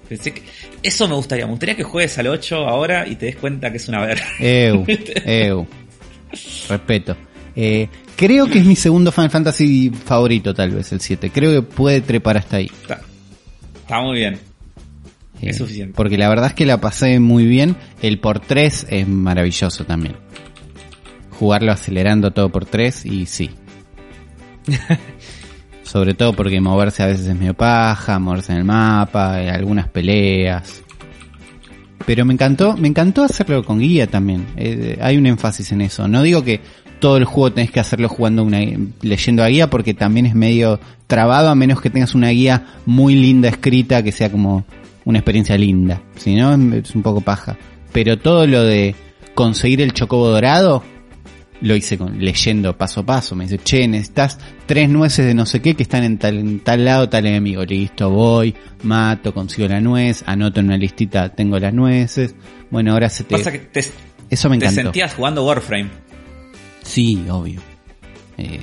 Pensé 0.08 0.34
que- 0.34 0.44
Eso 0.84 1.08
me 1.08 1.16
gustaría. 1.16 1.46
Me 1.46 1.52
gustaría 1.52 1.76
que 1.76 1.84
juegues 1.84 2.16
al 2.20 2.28
8 2.28 2.58
ahora 2.68 3.08
y 3.08 3.16
te 3.16 3.26
des 3.26 3.36
cuenta 3.38 3.72
que 3.72 3.78
es 3.78 3.88
una 3.88 4.06
verga. 4.06 4.24
Eu, 4.40 4.86
eu. 5.26 5.66
Respeto. 6.70 7.18
Eh, 7.56 7.88
creo 8.16 8.46
que 8.48 8.60
es 8.60 8.66
mi 8.66 8.76
segundo 8.76 9.12
Final 9.12 9.32
Fantasy 9.32 9.90
favorito, 9.90 10.54
tal 10.54 10.72
vez, 10.72 10.92
el 10.92 11.00
7. 11.02 11.32
Creo 11.34 11.52
que 11.54 11.62
puede 11.64 12.02
trepar 12.02 12.38
hasta 12.38 12.58
ahí. 12.58 12.70
Está, 12.82 13.02
está 13.82 14.02
muy 14.02 14.18
bien. 14.20 14.36
Eh, 15.42 15.50
Es 15.50 15.58
suficiente. 15.58 15.94
Porque 15.96 16.18
la 16.20 16.30
verdad 16.30 16.48
es 16.48 16.54
que 16.54 16.66
la 16.68 16.80
pasé 16.80 17.20
muy 17.20 17.46
bien. 17.46 17.76
El 18.02 18.20
por 18.20 18.40
3 18.40 18.86
es 18.90 19.08
maravilloso 19.08 19.86
también. 19.86 20.16
Jugarlo 21.32 21.72
acelerando 21.72 22.32
todo 22.32 22.50
por 22.50 22.66
3 22.66 23.06
y 23.06 23.26
sí. 23.26 23.50
Sobre 25.84 26.14
todo 26.14 26.34
porque 26.34 26.60
moverse 26.60 27.04
a 27.04 27.08
veces 27.08 27.28
es 27.28 27.36
medio 27.36 27.54
paja, 27.54 28.18
moverse 28.20 28.52
en 28.52 28.60
el 28.60 28.64
mapa, 28.64 29.42
eh, 29.42 29.50
algunas 29.50 29.88
peleas. 29.88 30.84
Pero 32.06 32.26
me 32.26 32.34
encantó, 32.34 32.76
me 32.76 32.88
encantó 32.88 33.24
hacerlo 33.24 33.64
con 33.64 33.80
guía 33.80 34.08
también. 34.08 34.48
Eh, 34.58 34.98
hay 35.02 35.18
un 35.18 35.26
énfasis 35.26 35.72
en 35.72 35.82
eso. 35.82 36.08
No 36.08 36.22
digo 36.22 36.44
que 36.44 36.62
todo 37.00 37.18
el 37.18 37.26
juego 37.26 37.54
tenés 37.54 37.72
que 37.72 37.80
hacerlo 37.80 38.10
jugando 38.10 38.44
una, 38.44 38.60
leyendo 39.02 39.44
a 39.44 39.48
guía 39.48 39.70
porque 39.70 39.94
también 39.94 40.26
es 40.26 40.36
medio 40.36 40.80
trabado 41.08 41.50
a 41.50 41.56
menos 41.56 41.82
que 41.82 41.90
tengas 41.90 42.16
una 42.16 42.30
guía 42.30 42.66
muy 42.86 43.16
linda 43.16 43.50
escrita 43.50 44.04
que 44.04 44.12
sea 44.12 44.32
como 44.32 44.66
una 45.04 45.20
experiencia 45.20 45.58
linda. 45.58 46.02
Si 46.18 46.36
no, 46.36 46.54
es 46.76 46.96
un 46.96 47.04
poco 47.04 47.22
paja. 47.22 47.58
Pero 47.92 48.18
todo 48.18 48.48
lo 48.48 48.64
de 48.64 48.96
conseguir 49.34 49.82
el 49.82 49.94
chocobo 49.94 50.30
dorado, 50.30 50.84
lo 51.66 51.76
hice 51.76 51.98
con, 51.98 52.20
leyendo 52.20 52.78
paso 52.78 53.02
a 53.02 53.06
paso. 53.06 53.36
Me 53.36 53.46
dice, 53.46 53.58
che, 53.58 53.88
necesitas 53.88 54.38
tres 54.68 54.88
nueces 54.88 55.26
de 55.26 55.34
no 55.34 55.46
sé 55.46 55.62
qué 55.62 55.76
que 55.76 55.84
están 55.84 56.04
en 56.04 56.18
tal, 56.18 56.38
en 56.38 56.60
tal 56.60 56.86
lado, 56.86 57.10
tal 57.10 57.26
enemigo. 57.26 57.64
Listo, 57.66 58.10
voy, 58.12 58.54
mato, 58.84 59.34
consigo 59.34 59.68
la 59.68 59.82
nuez, 59.82 60.24
anoto 60.28 60.60
en 60.60 60.68
una 60.68 60.78
listita, 60.78 61.30
tengo 61.30 61.58
las 61.60 61.74
nueces. 61.74 62.36
Bueno, 62.70 62.94
ahora 62.94 63.10
se 63.10 63.24
te... 63.24 63.36
Pasa 63.36 63.52
que 63.52 63.60
te, 63.60 63.84
Eso 64.30 64.50
me 64.50 64.60
te 64.60 64.66
encantó. 64.66 64.82
sentías 64.84 65.14
jugando 65.16 65.44
Warframe. 65.46 65.90
Sí, 66.84 67.26
obvio. 67.30 67.62
Eh, 68.38 68.60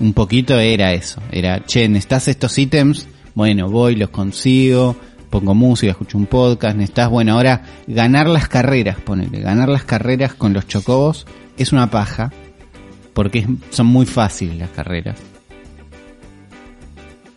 un 0.00 0.12
poquito 0.12 0.58
era 0.58 0.92
eso. 0.92 1.22
Era, 1.30 1.64
che, 1.64 1.88
necesitas 1.88 2.26
estos 2.28 2.58
ítems. 2.58 3.06
Bueno, 3.34 3.70
voy, 3.70 3.94
los 3.94 4.10
consigo. 4.10 4.96
Pongo 5.34 5.52
música, 5.52 5.90
escucho 5.90 6.16
un 6.16 6.26
podcast. 6.26 6.76
Necesitas, 6.76 7.10
bueno, 7.10 7.32
ahora 7.32 7.62
ganar 7.88 8.28
las 8.28 8.46
carreras, 8.46 8.98
ponele. 9.00 9.40
Ganar 9.40 9.68
las 9.68 9.82
carreras 9.82 10.32
con 10.32 10.52
los 10.52 10.68
chocobos 10.68 11.26
es 11.56 11.72
una 11.72 11.90
paja. 11.90 12.30
Porque 13.14 13.44
son 13.70 13.86
muy 13.86 14.06
fáciles 14.06 14.56
las 14.58 14.70
carreras. 14.70 15.16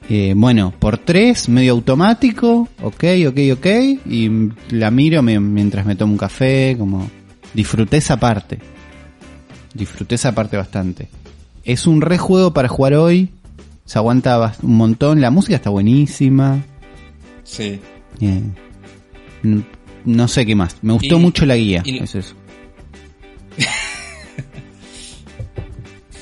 Eh, 0.09 0.35
bueno, 0.37 0.75
por 0.77 0.99
tres, 0.99 1.49
medio 1.49 1.71
automático. 1.71 2.67
Ok, 2.83 3.03
ok, 3.29 3.39
ok. 3.53 3.65
Y 4.05 4.29
la 4.69 4.91
miro 4.91 5.23
me- 5.23 5.39
mientras 5.39 5.83
me 5.83 5.95
tomo 5.95 6.11
un 6.13 6.19
café. 6.19 6.75
Como 6.77 7.09
disfruté 7.55 7.97
esa 7.97 8.17
parte 8.19 8.59
disfruté 9.73 10.13
esa 10.15 10.33
parte 10.35 10.55
bastante. 10.55 11.07
Es 11.63 11.87
un 11.87 12.01
re 12.01 12.19
juego 12.19 12.53
para 12.53 12.67
jugar 12.67 12.93
hoy. 12.93 13.29
Se 13.85 13.97
aguanta 13.97 14.53
un 14.61 14.75
montón. 14.75 15.19
La 15.19 15.31
música 15.31 15.55
está 15.55 15.71
buenísima. 15.71 16.59
Sí. 17.49 17.79
Eh, 18.19 18.41
no 20.05 20.27
sé 20.27 20.45
qué 20.45 20.55
más. 20.55 20.77
Me 20.81 20.93
gustó 20.93 21.17
Y- 21.17 21.19
mucho 21.19 21.45
la 21.45 21.55
guía. 21.55 21.81
y- 21.85 21.99
es 21.99 22.15
eso. 22.15 22.35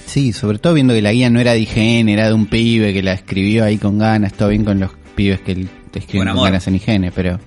sí, 0.05 0.33
sobre 0.33 0.59
todo 0.59 0.73
viendo 0.73 0.93
que 0.93 1.01
la 1.01 1.11
guía 1.11 1.29
no 1.29 1.39
era 1.39 1.53
de 1.53 1.59
IGN, 1.59 2.09
era 2.09 2.27
de 2.27 2.33
un 2.33 2.45
pibe 2.45 2.93
que 2.93 3.03
la 3.03 3.13
escribió 3.13 3.63
ahí 3.65 3.77
con 3.77 3.97
ganas, 3.97 4.33
todo 4.33 4.49
bien 4.49 4.63
con 4.63 4.79
los 4.79 4.91
pibes 5.15 5.41
que 5.41 5.67
te 5.91 5.99
escriben 5.99 6.29
Con 6.33 6.43
ganas 6.43 6.67
en 6.67 6.75
IGN, 6.75 7.11
pero... 7.13 7.39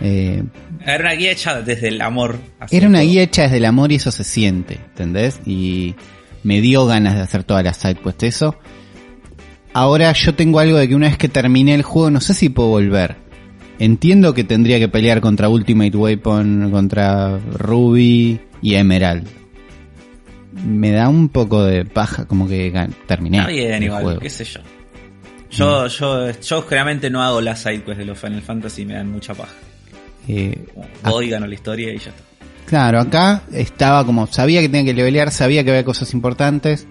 eh, 0.00 0.42
Era 0.84 1.00
una 1.00 1.12
guía 1.14 1.32
hecha 1.32 1.60
desde 1.62 1.88
el 1.88 2.00
amor. 2.00 2.38
era 2.70 2.86
una 2.88 3.00
todo. 3.00 3.08
guía 3.08 3.22
hecha 3.22 3.42
desde 3.42 3.56
el 3.58 3.64
amor 3.64 3.92
y 3.92 3.96
eso 3.96 4.10
se 4.10 4.24
siente, 4.24 4.74
¿entendés? 4.74 5.40
Y 5.46 5.94
me 6.42 6.60
dio 6.60 6.86
ganas 6.86 7.14
de 7.14 7.20
hacer 7.22 7.44
todas 7.44 7.64
las 7.64 7.76
sidequests, 7.78 8.22
eso. 8.24 8.56
Ahora 9.76 10.10
yo 10.14 10.34
tengo 10.34 10.58
algo 10.58 10.78
de 10.78 10.88
que 10.88 10.94
una 10.94 11.08
vez 11.08 11.18
que 11.18 11.28
terminé 11.28 11.74
el 11.74 11.82
juego 11.82 12.10
no 12.10 12.22
sé 12.22 12.32
si 12.32 12.48
puedo 12.48 12.70
volver. 12.70 13.16
Entiendo 13.78 14.32
que 14.32 14.42
tendría 14.42 14.78
que 14.78 14.88
pelear 14.88 15.20
contra 15.20 15.50
Ultimate 15.50 15.94
Weapon, 15.94 16.70
contra 16.70 17.36
Ruby 17.36 18.40
y 18.62 18.74
Emerald. 18.74 19.28
Me 20.64 20.92
da 20.92 21.10
un 21.10 21.28
poco 21.28 21.62
de 21.62 21.84
paja, 21.84 22.24
como 22.24 22.48
que 22.48 22.72
terminé 23.06 23.40
Está 23.40 23.50
bien, 23.50 23.74
el 23.74 23.82
igual, 23.82 24.02
juego. 24.02 24.20
qué 24.20 24.30
sé 24.30 24.44
yo. 24.44 24.60
Yo, 25.50 25.88
yo, 25.88 26.30
yo 26.30 26.62
generalmente 26.62 27.10
no 27.10 27.22
hago 27.22 27.42
las 27.42 27.58
sidequests 27.58 27.98
de 27.98 28.06
los 28.06 28.18
Final 28.18 28.40
Fantasy, 28.40 28.86
me 28.86 28.94
dan 28.94 29.12
mucha 29.12 29.34
paja. 29.34 29.52
Eh, 30.26 30.68
gano 31.04 31.46
la 31.46 31.54
historia 31.54 31.92
y 31.92 31.98
ya 31.98 32.12
está. 32.12 32.22
Claro, 32.64 32.98
acá 32.98 33.42
estaba 33.52 34.06
como, 34.06 34.26
sabía 34.26 34.62
que 34.62 34.70
tenía 34.70 34.86
que 34.90 34.96
levelear, 34.96 35.30
sabía 35.30 35.64
que 35.64 35.68
había 35.68 35.84
cosas 35.84 36.14
importantes 36.14 36.88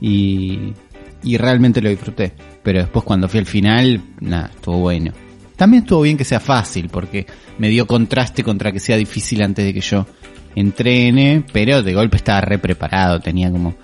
y, 0.00 0.74
y 1.22 1.36
realmente 1.36 1.80
lo 1.80 1.88
disfruté. 1.90 2.32
Pero 2.62 2.80
después 2.80 3.04
cuando 3.04 3.28
fui 3.28 3.40
al 3.40 3.46
final, 3.46 4.00
nada, 4.20 4.50
estuvo 4.54 4.78
bueno. 4.78 5.12
También 5.56 5.82
estuvo 5.82 6.02
bien 6.02 6.16
que 6.16 6.24
sea 6.24 6.40
fácil 6.40 6.88
porque 6.88 7.26
me 7.58 7.68
dio 7.68 7.86
contraste 7.86 8.44
contra 8.44 8.70
que 8.72 8.78
sea 8.80 8.96
difícil 8.96 9.42
antes 9.42 9.64
de 9.64 9.74
que 9.74 9.80
yo 9.80 10.06
entrene, 10.54 11.44
pero 11.52 11.82
de 11.82 11.94
golpe 11.94 12.16
estaba 12.16 12.40
re 12.40 12.58
preparado, 12.58 13.20
tenía 13.20 13.50
como 13.50 13.74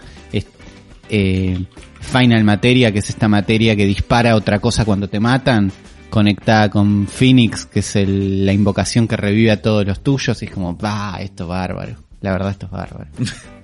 eh, 1.11 1.65
Final 2.01 2.45
Materia, 2.45 2.91
que 2.91 3.01
es 3.01 3.11
esta 3.11 3.29
materia 3.29 3.77
que 3.77 3.85
dispara 3.87 4.35
otra 4.37 4.59
cosa 4.59 4.85
cuando 4.87 5.09
te 5.09 5.21
matan, 5.21 5.71
conectada 6.09 6.71
con 6.71 7.07
Phoenix, 7.07 7.67
que 7.67 7.81
es 7.81 7.97
el- 7.97 8.47
la 8.47 8.53
invocación 8.53 9.07
que 9.07 9.17
revive 9.17 9.51
a 9.51 9.61
todos 9.61 9.87
los 9.87 10.03
tuyos, 10.03 10.41
y 10.43 10.47
es 10.47 10.51
como, 10.51 10.77
va, 10.79 11.19
esto 11.21 11.45
es 11.45 11.49
bárbaro. 11.49 11.97
La 12.23 12.33
verdad, 12.33 12.51
esto 12.53 12.67
es 12.67 12.73
bárbaro. 12.73 13.11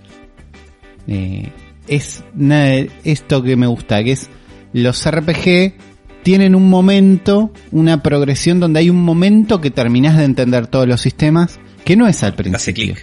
Eh, 1.06 1.50
es 1.90 2.22
nada, 2.34 2.84
esto 3.04 3.42
que 3.42 3.56
me 3.56 3.66
gusta, 3.66 4.02
que 4.02 4.12
es 4.12 4.30
los 4.72 5.04
RPG 5.10 5.74
tienen 6.22 6.54
un 6.54 6.70
momento, 6.70 7.52
una 7.72 8.02
progresión 8.02 8.60
donde 8.60 8.78
hay 8.78 8.90
un 8.90 9.02
momento 9.02 9.60
que 9.60 9.70
terminás 9.70 10.16
de 10.16 10.24
entender 10.24 10.68
todos 10.68 10.86
los 10.86 11.00
sistemas, 11.00 11.58
que 11.84 11.96
no 11.96 12.06
es 12.06 12.22
al 12.22 12.34
principio. 12.34 12.94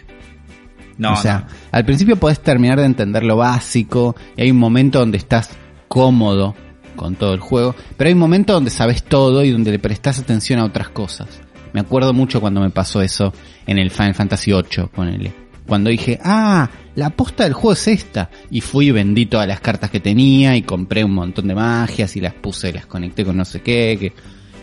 No, 0.98 1.14
o 1.14 1.16
sea, 1.18 1.40
no. 1.40 1.56
al 1.72 1.86
principio 1.86 2.16
podés 2.16 2.40
terminar 2.40 2.80
de 2.80 2.86
entender 2.86 3.24
lo 3.24 3.36
básico 3.36 4.16
y 4.36 4.44
hay 4.44 4.52
un 4.52 4.58
momento 4.58 5.00
donde 5.00 5.18
estás 5.18 5.50
cómodo 5.88 6.56
con 6.96 7.16
todo 7.16 7.34
el 7.34 7.40
juego, 7.42 7.76
pero 7.98 8.08
hay 8.08 8.14
un 8.14 8.20
momento 8.20 8.54
donde 8.54 8.72
sabes 8.72 9.04
todo 9.04 9.44
y 9.44 9.52
donde 9.52 9.72
le 9.72 9.80
prestás 9.80 10.18
atención 10.18 10.60
a 10.60 10.66
otras 10.66 10.90
cosas. 10.90 11.28
Me 11.74 11.82
acuerdo 11.82 12.14
mucho 12.14 12.40
cuando 12.40 12.62
me 12.62 12.70
pasó 12.70 13.02
eso 13.02 13.34
en 13.68 13.78
el 13.78 13.92
Final 13.92 14.16
Fantasy 14.16 14.52
VIII, 14.52 14.88
ponele. 14.88 15.47
Cuando 15.68 15.90
dije, 15.90 16.20
ah, 16.24 16.70
la 16.96 17.10
posta 17.12 17.44
del 17.44 17.54
juego 17.54 17.74
es 17.74 17.88
esta. 17.88 18.30
Y 18.50 18.62
fui 18.62 18.88
y 18.88 18.92
vendí 18.92 19.26
todas 19.26 19.48
las 19.48 19.60
cartas 19.60 19.92
que 19.92 20.00
tenía 20.00 20.56
y 20.56 20.62
compré 20.64 21.04
un 21.04 21.14
montón 21.14 21.48
de 21.48 21.56
magias 21.56 22.16
y 22.16 22.22
las 22.22 22.34
puse, 22.34 22.72
las 22.74 22.86
conecté 22.86 23.26
con 23.26 23.38
no 23.38 23.46
sé 23.46 23.62
qué, 23.62 23.98
que 24.00 24.14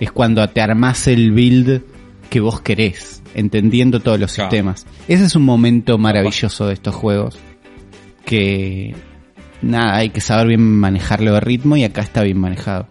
es 0.01 0.11
cuando 0.11 0.47
te 0.49 0.61
armás 0.61 1.07
el 1.07 1.31
build 1.33 1.83
que 2.31 2.41
vos 2.41 2.61
querés, 2.63 3.23
entendiendo 3.35 4.01
todos 4.01 4.19
los 4.19 4.33
Claro. 4.33 4.51
sistemas. 4.51 4.87
Ese 5.07 5.25
es 5.25 5.37
un 5.37 5.45
momento 5.45 5.99
maravilloso 5.99 6.67
de 6.67 6.75
estos 6.75 6.95
juegos 6.95 7.37
que 8.25 8.95
nada, 9.63 9.97
hay 9.97 10.09
que 10.09 10.21
saber 10.23 10.49
bien 10.49 10.63
manejarlo 10.79 11.35
de 11.35 11.41
ritmo 11.41 11.77
y 11.77 11.85
acá 11.85 12.01
está 12.01 12.23
bien 12.23 12.39
manejado. 12.41 12.89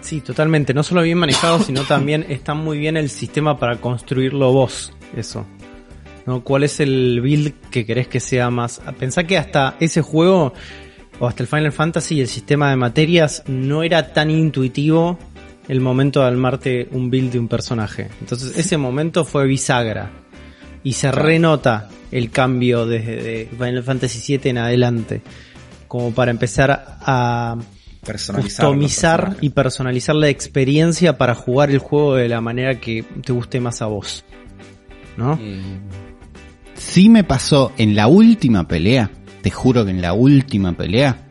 Sí, 0.00 0.20
totalmente. 0.20 0.72
No 0.72 0.84
solo 0.84 1.02
bien 1.02 1.18
manejado, 1.18 1.58
sino 1.58 1.82
también 1.88 2.24
está 2.28 2.54
muy 2.54 2.78
bien 2.78 2.96
el 2.96 3.10
sistema 3.10 3.58
para 3.58 3.80
construirlo 3.80 4.52
vos. 4.52 4.92
Eso. 5.16 5.44
¿No? 6.26 6.42
¿Cuál 6.42 6.64
es 6.64 6.80
el 6.80 7.20
build 7.20 7.54
que 7.70 7.86
querés 7.86 8.08
que 8.08 8.20
sea 8.20 8.50
más? 8.50 8.80
Pensá 8.98 9.24
que 9.24 9.38
hasta 9.38 9.76
ese 9.78 10.02
juego, 10.02 10.52
o 11.20 11.26
hasta 11.26 11.42
el 11.42 11.48
Final 11.48 11.72
Fantasy, 11.72 12.20
el 12.20 12.28
sistema 12.28 12.70
de 12.70 12.76
materias 12.76 13.44
no 13.46 13.82
era 13.82 14.12
tan 14.12 14.30
intuitivo 14.30 15.18
el 15.68 15.80
momento 15.80 16.20
de 16.20 16.26
armarte 16.26 16.88
un 16.92 17.10
build 17.10 17.32
de 17.32 17.38
un 17.38 17.48
personaje. 17.48 18.08
Entonces 18.20 18.56
ese 18.56 18.76
momento 18.76 19.24
fue 19.24 19.46
bisagra. 19.46 20.10
Y 20.82 20.92
se 20.92 21.10
renota 21.10 21.88
el 22.12 22.30
cambio 22.30 22.86
desde 22.86 23.16
de 23.16 23.48
Final 23.50 23.82
Fantasy 23.82 24.38
VII 24.38 24.50
en 24.50 24.58
adelante. 24.58 25.22
Como 25.88 26.12
para 26.12 26.30
empezar 26.30 26.70
a 27.00 27.56
Personalizar. 28.04 28.66
customizar 28.66 29.36
y 29.40 29.50
personalizar 29.50 30.14
la 30.14 30.28
experiencia 30.28 31.18
para 31.18 31.34
jugar 31.34 31.70
el 31.70 31.78
juego 31.78 32.14
de 32.14 32.28
la 32.28 32.40
manera 32.40 32.80
que 32.80 33.04
te 33.24 33.32
guste 33.32 33.60
más 33.60 33.82
a 33.82 33.86
vos. 33.86 34.24
¿No? 35.16 35.38
Sí 36.76 37.08
me 37.08 37.24
pasó 37.24 37.72
en 37.78 37.96
la 37.96 38.06
última 38.06 38.68
pelea, 38.68 39.10
te 39.42 39.50
juro 39.50 39.84
que 39.84 39.90
en 39.90 40.02
la 40.02 40.12
última 40.12 40.72
pelea, 40.72 41.28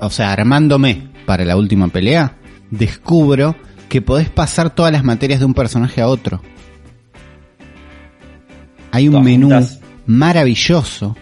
o 0.00 0.10
sea, 0.10 0.32
armándome 0.32 1.08
para 1.26 1.44
la 1.44 1.56
última 1.56 1.88
pelea, 1.88 2.36
descubro 2.70 3.56
que 3.88 4.02
podés 4.02 4.28
pasar 4.28 4.74
todas 4.74 4.92
las 4.92 5.04
materias 5.04 5.40
de 5.40 5.46
un 5.46 5.54
personaje 5.54 6.00
a 6.00 6.08
otro. 6.08 6.42
Hay 8.90 9.08
un 9.08 9.22
menú 9.24 9.48
juntas. 9.48 9.80
maravilloso 10.06 11.16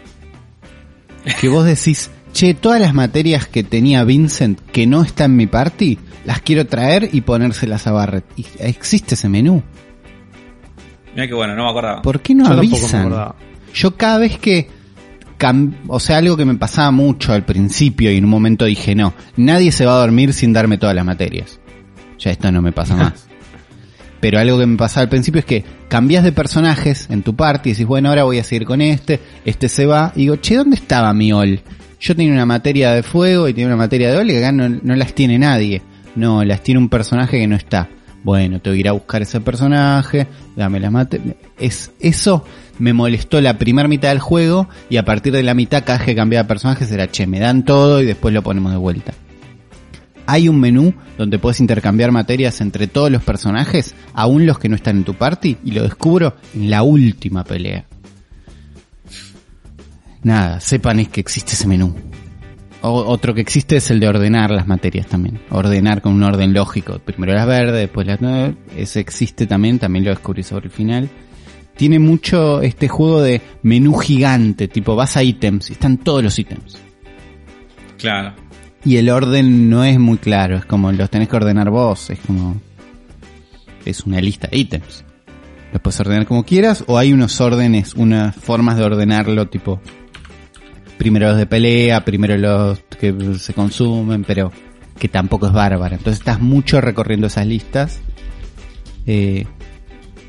que 1.41 1.49
vos 1.49 1.65
decís, 1.65 2.11
che, 2.33 2.55
todas 2.55 2.81
las 2.81 2.95
materias 2.95 3.47
que 3.47 3.63
tenía 3.63 4.05
Vincent 4.05 4.61
que 4.73 4.87
no 4.87 5.03
está 5.03 5.25
en 5.25 5.37
mi 5.37 5.47
party, 5.47 5.99
las 6.25 6.41
quiero 6.41 6.67
traer 6.67 7.09
y 7.13 7.21
ponérselas 7.23 7.87
a 7.87 7.93
Barret. 7.93 8.25
Y 8.37 8.47
existe 8.59 9.15
ese 9.15 9.29
menú. 9.29 9.63
Mira 11.15 11.27
que 11.27 11.35
bueno, 11.35 11.55
no 11.55 11.65
me 11.65 11.71
acordaba. 11.71 12.03
¿Por 12.03 12.21
qué 12.21 12.35
no 12.35 12.45
Yo 12.45 12.51
me 12.51 12.57
avisan? 12.59 13.35
Yo 13.75 13.97
cada 13.97 14.19
vez 14.19 14.39
que... 14.39 14.69
o 15.89 16.01
sea, 16.01 16.19
algo 16.19 16.37
que 16.37 16.45
me 16.45 16.55
pasaba 16.55 16.91
mucho 16.91 17.33
al 17.33 17.45
principio 17.45 18.11
y 18.11 18.17
en 18.17 18.25
un 18.25 18.31
momento 18.31 18.65
dije, 18.65 18.95
no, 18.95 19.15
nadie 19.37 19.73
se 19.73 19.87
va 19.87 19.95
a 19.95 20.01
dormir 20.01 20.33
sin 20.33 20.53
darme 20.53 20.79
todas 20.79 20.95
las 20.95 21.05
materias. 21.05 21.59
Ya 22.19 22.31
esto 22.31 22.51
no 22.53 22.63
me 22.63 22.73
pasa 22.73 22.97
más. 22.97 23.27
Pero 24.21 24.39
algo 24.39 24.57
que 24.57 24.67
me 24.67 24.77
pasaba 24.77 25.03
al 25.03 25.09
principio 25.09 25.41
es 25.41 25.45
que 25.45 25.65
cambias 25.89 26.23
de 26.23 26.31
personajes 26.31 27.09
en 27.11 27.23
tu 27.23 27.35
party 27.35 27.71
y 27.71 27.73
decís, 27.73 27.87
bueno, 27.87 28.09
ahora 28.09 28.23
voy 28.23 28.39
a 28.39 28.45
seguir 28.45 28.67
con 28.67 28.81
este, 28.81 29.19
este 29.45 29.69
se 29.69 29.85
va. 29.85 30.13
Y 30.15 30.21
digo, 30.21 30.37
che, 30.37 30.55
¿dónde 30.55 30.77
estaba 30.77 31.13
mi 31.13 31.33
Ol? 31.33 31.61
Yo 31.99 32.15
tenía 32.15 32.33
una 32.33 32.47
materia 32.47 32.93
de 32.93 33.03
fuego 33.03 33.49
y 33.49 33.53
tenía 33.53 33.67
una 33.67 33.77
materia 33.77 34.13
de 34.13 34.19
Ol 34.19 34.31
y 34.31 34.37
acá 34.37 34.53
no, 34.53 34.69
no 34.69 34.95
las 34.95 35.13
tiene 35.13 35.41
nadie. 35.41 35.83
No, 36.15 36.45
las 36.45 36.63
tiene 36.63 36.79
un 36.79 36.89
personaje 36.89 37.41
que 37.41 37.47
no 37.49 37.57
está. 37.57 37.89
Bueno, 38.25 38.61
tengo 38.61 38.75
que 38.75 38.81
ir 38.81 38.89
a 38.89 38.93
buscar 38.93 39.23
ese 39.23 39.41
personaje, 39.41 40.29
dame 40.55 40.79
las 40.79 40.93
materias. 40.93 41.37
Es, 41.59 41.91
eso 42.01 42.45
me 42.79 42.93
molestó 42.93 43.41
la 43.41 43.59
primera 43.59 43.89
mitad 43.89 44.11
del 44.11 44.21
juego 44.21 44.69
y 44.89 44.97
a 44.97 45.05
partir 45.05 45.33
de 45.33 45.43
la 45.43 45.55
mitad 45.55 45.85
cada 45.85 46.05
que 46.05 46.15
cambiaba 46.15 46.45
de 46.45 46.49
personajes 46.49 46.91
era, 46.93 47.11
che, 47.11 47.27
me 47.27 47.41
dan 47.41 47.65
todo 47.65 48.01
y 48.01 48.07
después 48.07 48.33
lo 48.33 48.43
ponemos 48.43 48.73
de 48.73 48.79
vuelta. 48.79 49.13
Hay 50.27 50.49
un 50.49 50.61
menú 50.61 50.95
donde 51.19 51.41
puedes 51.41 51.61
intercambiar 51.61 52.13
materias 52.13 52.61
entre 52.61 52.87
todos 52.87 53.11
los 53.11 53.23
personajes, 53.23 53.95
aún 54.15 54.47
los 54.47 54.59
que 54.59 54.69
no 54.69 54.77
están 54.77 54.99
en 54.99 55.05
tu 55.05 55.15
party, 55.15 55.59
y 55.65 55.73
lo 55.73 55.83
descubro 55.83 56.37
en 56.55 56.71
la 56.71 56.85
última 56.85 57.43
pelea. 57.43 57.85
Nada, 60.23 60.61
sepan 60.61 61.01
es 61.01 61.09
que 61.09 61.21
existe 61.21 61.55
ese 61.55 61.67
menú. 61.67 62.12
O- 62.83 63.05
otro 63.07 63.33
que 63.35 63.41
existe 63.41 63.77
es 63.77 63.91
el 63.91 64.01
de 64.01 64.09
ordenar 64.09 64.51
las 64.51 64.67
materias 64.67 65.07
también. 65.07 65.41
Ordenar 65.51 66.03
con 66.03 66.13
un 66.15 66.23
orden 66.23 66.53
lógico. 66.53 66.99
Primero 66.99 67.33
las 67.35 67.47
verdes, 67.47 67.75
después 67.81 68.07
las... 68.07 68.21
no, 68.21 68.55
Ese 68.77 69.01
existe 69.01 69.47
también, 69.47 69.79
también 69.79 70.05
lo 70.05 70.11
descubrí 70.11 70.43
sobre 70.43 70.67
el 70.67 70.73
final. 70.73 71.09
Tiene 71.77 71.99
mucho 71.99 72.61
este 72.61 72.89
juego 72.89 73.23
de 73.23 73.41
menú 73.63 73.95
gigante, 73.95 74.69
tipo 74.69 74.95
vas 74.95 75.17
a 75.17 75.23
ítems 75.23 75.71
y 75.71 75.73
están 75.75 75.97
todos 75.99 76.23
los 76.23 76.39
ítems. 76.39 76.79
Claro. 77.99 78.35
Y 78.85 78.97
el 78.97 79.09
orden 79.11 79.71
no 79.71 79.85
es 79.85 79.99
muy 79.99 80.19
claro, 80.19 80.57
es 80.57 80.65
como 80.65 80.91
los 80.93 81.09
tenés 81.09 81.29
que 81.29 81.37
ordenar 81.37 81.71
vos, 81.71 82.11
es 82.11 82.19
como... 82.27 82.61
Es 83.85 84.05
una 84.05 84.21
lista 84.21 84.49
de 84.49 84.59
ítems. 84.59 85.05
Los 85.73 85.81
puedes 85.81 85.99
ordenar 86.01 86.27
como 86.27 86.45
quieras 86.45 86.85
o 86.87 86.99
hay 86.99 87.13
unos 87.13 87.41
órdenes, 87.41 87.95
unas 87.95 88.35
formas 88.37 88.77
de 88.77 88.85
ordenarlo 88.85 89.47
tipo... 89.49 89.81
Primero 91.03 91.27
los 91.31 91.37
de 91.37 91.47
pelea, 91.47 92.05
primero 92.05 92.37
los 92.39 92.79
que 93.01 93.13
se 93.37 93.55
consumen, 93.55 94.23
pero 94.23 94.53
que 95.01 95.09
tampoco 95.09 95.49
es 95.49 95.53
bárbara. 95.53 95.97
Entonces 95.97 96.21
estás 96.21 96.41
mucho 96.41 96.81
recorriendo 96.81 97.27
esas 97.27 97.45
listas. 97.45 97.99
Eh, 99.05 99.47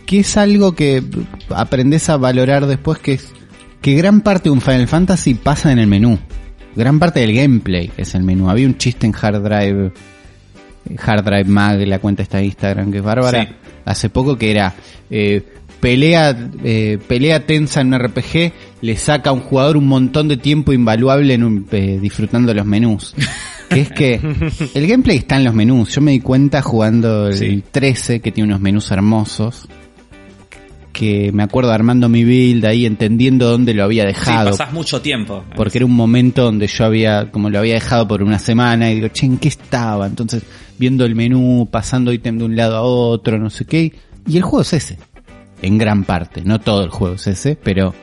que 0.08 0.22
es 0.22 0.36
algo 0.36 0.72
que 0.74 1.04
aprendes 1.50 2.10
a 2.10 2.18
valorar 2.18 2.66
después, 2.66 2.98
que 2.98 3.14
es 3.14 3.28
que 3.82 3.94
gran 3.94 4.22
parte 4.22 4.46
de 4.46 4.54
un 4.54 4.62
Final 4.62 4.88
Fantasy 4.88 5.36
pasa 5.36 5.72
en 5.72 5.78
el 5.78 5.86
menú. 5.86 6.18
Gran 6.76 6.98
parte 6.98 7.20
del 7.20 7.36
gameplay 7.36 7.92
es 7.96 8.16
el 8.16 8.24
menú. 8.24 8.50
Había 8.50 8.66
un 8.66 8.80
chiste 8.80 9.06
en 9.06 9.14
Hard 9.14 9.44
Drive, 9.44 9.92
Hard 10.98 11.24
Drive 11.24 11.46
Mag, 11.46 11.86
la 11.86 12.00
cuenta 12.00 12.24
esta 12.24 12.40
de 12.40 12.46
Instagram 12.46 12.92
que 12.92 12.98
es 12.98 13.04
bárbara, 13.04 13.44
Sí. 13.46 13.50
hace 13.86 14.10
poco 14.10 14.40
que 14.40 14.50
era, 14.50 14.74
eh, 15.12 15.44
pelea, 15.84 16.50
eh, 16.64 16.98
pelea 17.08 17.46
tensa 17.46 17.82
en 17.82 17.94
un 17.94 18.00
RPG 18.00 18.54
le 18.82 18.96
saca 18.98 19.30
a 19.30 19.34
un 19.34 19.42
jugador 19.42 19.76
un 19.78 19.86
montón 19.88 20.30
de 20.30 20.38
tiempo 20.38 20.72
invaluable 20.74 21.34
en 21.34 21.44
un, 21.44 21.68
eh, 21.72 22.00
disfrutando 22.02 22.54
los 22.54 22.66
menús. 22.66 23.14
Que 23.70 23.82
es 23.82 23.90
que 23.92 24.20
el 24.76 24.86
gameplay 24.88 25.18
está 25.18 25.38
en 25.38 25.46
los 25.46 25.54
menús. 25.56 25.96
Yo 25.96 26.02
me 26.02 26.12
di 26.12 26.20
cuenta 26.20 26.62
jugando 26.62 27.28
el 27.30 27.34
Sí. 27.34 27.64
13 27.72 28.20
que 28.20 28.32
tiene 28.32 28.50
unos 28.50 28.62
menús 28.62 28.92
hermosos. 28.92 29.68
Que 30.92 31.32
me 31.32 31.42
acuerdo 31.42 31.72
armando 31.72 32.08
mi 32.08 32.24
build 32.24 32.64
ahí, 32.66 32.86
entendiendo 32.86 33.50
dónde 33.50 33.74
lo 33.74 33.84
había 33.84 34.04
Sí, 34.04 34.08
dejado. 34.10 34.52
pasás 34.52 34.74
mucho 34.74 35.02
tiempo. 35.02 35.44
porque 35.56 35.80
era 35.80 35.86
un 35.88 35.96
momento 35.96 36.44
donde 36.44 36.68
yo 36.68 36.86
había, 36.86 37.32
como 37.32 37.50
lo 37.50 37.58
había 37.58 37.74
dejado 37.74 38.08
por 38.08 38.22
una 38.22 38.38
semana, 38.38 38.92
y 38.92 38.96
digo, 38.96 39.08
che, 39.08 39.26
¿en 39.26 39.38
qué 39.40 39.48
estaba? 39.48 40.06
Entonces, 40.06 40.44
viendo 40.78 41.04
el 41.06 41.16
menú, 41.16 41.68
pasando 41.72 42.14
ítem 42.14 42.38
de 42.38 42.44
un 42.46 42.56
lado 42.56 42.76
a 42.78 42.82
otro, 42.84 43.40
no 43.40 43.50
sé 43.50 43.66
qué. 43.66 43.92
Y 44.28 44.38
el 44.38 44.44
juego 44.44 44.62
es 44.62 44.74
ese. 44.74 45.00
En 45.62 45.78
gran 45.78 46.04
parte. 46.04 46.42
No 46.44 46.60
todo 46.60 46.84
el 46.84 46.90
juego 46.90 47.16
es 47.16 47.28
ese, 47.28 47.56
pero 47.56 47.94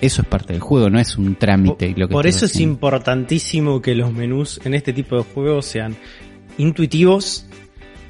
eso 0.00 0.22
es 0.22 0.28
parte 0.28 0.52
del 0.54 0.62
juego, 0.62 0.88
no 0.88 0.98
es 0.98 1.16
un 1.16 1.34
trámite. 1.34 1.92
lo 1.96 2.08
que 2.08 2.12
Por 2.12 2.26
eso 2.26 2.46
es 2.46 2.56
importantísimo 2.60 3.82
que 3.82 3.94
los 3.94 4.12
menús 4.12 4.60
en 4.64 4.74
este 4.74 4.92
tipo 4.92 5.16
de 5.16 5.22
juegos 5.22 5.66
sean 5.66 5.96
intuitivos 6.56 7.46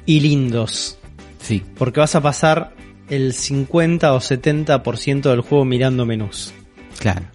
y 0.05 0.19
lindos. 0.21 0.97
Sí, 1.39 1.63
Porque 1.77 1.99
vas 1.99 2.15
a 2.15 2.21
pasar 2.21 2.73
el 3.09 3.33
50 3.33 4.13
o 4.13 4.19
70% 4.19 5.21
del 5.29 5.41
juego 5.41 5.65
mirando 5.65 6.05
menús. 6.05 6.53
claro. 6.99 7.25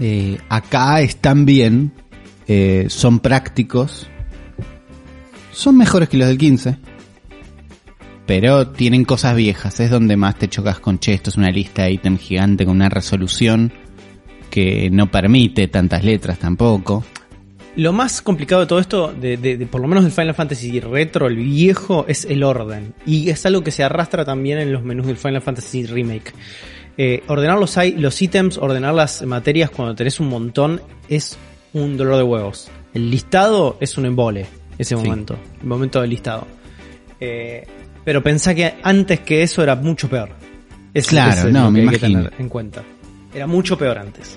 Eh, 0.00 0.38
acá 0.48 1.00
están 1.00 1.44
bien, 1.44 1.92
eh, 2.46 2.86
son 2.88 3.18
prácticos, 3.18 4.06
son 5.52 5.76
mejores 5.76 6.08
que 6.08 6.16
los 6.16 6.28
del 6.28 6.38
15, 6.38 6.76
pero 8.28 8.68
tienen 8.68 9.04
cosas 9.04 9.34
viejas, 9.34 9.80
es 9.80 9.90
donde 9.90 10.16
más 10.16 10.36
te 10.38 10.46
chocas 10.48 10.78
con, 10.78 11.00
che, 11.00 11.14
esto 11.14 11.30
es 11.30 11.36
una 11.36 11.50
lista 11.50 11.82
de 11.84 11.92
ítems 11.92 12.20
gigante 12.20 12.64
con 12.66 12.76
una 12.76 12.90
resolución 12.90 13.72
que 14.50 14.90
no 14.90 15.10
permite 15.10 15.66
tantas 15.66 16.04
letras 16.04 16.38
tampoco. 16.38 17.02
Lo 17.76 17.92
más 17.92 18.20
complicado 18.22 18.60
de 18.60 18.66
todo 18.66 18.80
esto, 18.80 19.12
de, 19.12 19.36
de- 19.38 19.56
de- 19.56 19.66
por 19.66 19.80
lo 19.80 19.88
menos 19.88 20.04
del 20.04 20.12
Final 20.12 20.34
Fantasy 20.34 20.78
retro, 20.80 21.26
el 21.26 21.36
viejo, 21.36 22.04
es 22.06 22.24
el 22.26 22.42
orden. 22.42 22.92
Y 23.06 23.30
es 23.30 23.46
algo 23.46 23.62
que 23.62 23.70
se 23.70 23.82
arrastra 23.82 24.24
también 24.24 24.58
en 24.58 24.72
los 24.72 24.82
menús 24.84 25.06
del 25.06 25.16
Final 25.16 25.40
Fantasy 25.42 25.86
Remake. 25.86 26.32
Eh, 26.98 27.22
ordenar 27.28 27.58
los, 27.58 27.76
los 27.96 28.20
ítems, 28.22 28.58
ordenar 28.58 28.92
las 28.94 29.22
materias 29.22 29.70
cuando 29.70 29.94
tenés 29.94 30.20
un 30.20 30.28
montón, 30.28 30.82
es 31.08 31.38
un 31.72 31.96
dolor 31.96 32.16
de 32.16 32.24
huevos. 32.24 32.68
El 32.92 33.10
listado 33.10 33.76
es 33.80 33.96
un 33.96 34.04
embole, 34.06 34.46
ese 34.76 34.96
Sí. 34.96 35.02
momento. 35.02 35.36
El 35.62 35.66
momento 35.68 36.00
del 36.00 36.10
listado. 36.10 36.46
Eh, 37.20 37.66
pero 38.08 38.22
pensá 38.22 38.54
que 38.54 38.72
antes 38.82 39.20
que 39.20 39.42
eso 39.42 39.62
era 39.62 39.76
mucho 39.76 40.08
peor. 40.08 40.30
Es, 40.94 41.08
Claro, 41.08 41.48
es 41.48 41.52
no, 41.52 41.64
lo 41.64 41.70
me 41.70 41.80
que 41.80 41.82
imagino. 41.96 42.20
tener 42.22 42.32
en 42.40 42.48
cuenta. 42.48 42.82
Era 43.34 43.46
mucho 43.46 43.76
peor 43.76 43.98
antes. 43.98 44.34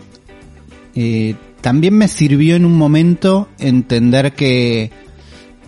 Eh, 0.94 1.36
también 1.62 1.98
me 1.98 2.10
sirvió 2.10 2.58
en 2.58 2.66
un 2.66 2.76
momento 2.78 3.48
entender 3.60 4.34
que 4.34 4.92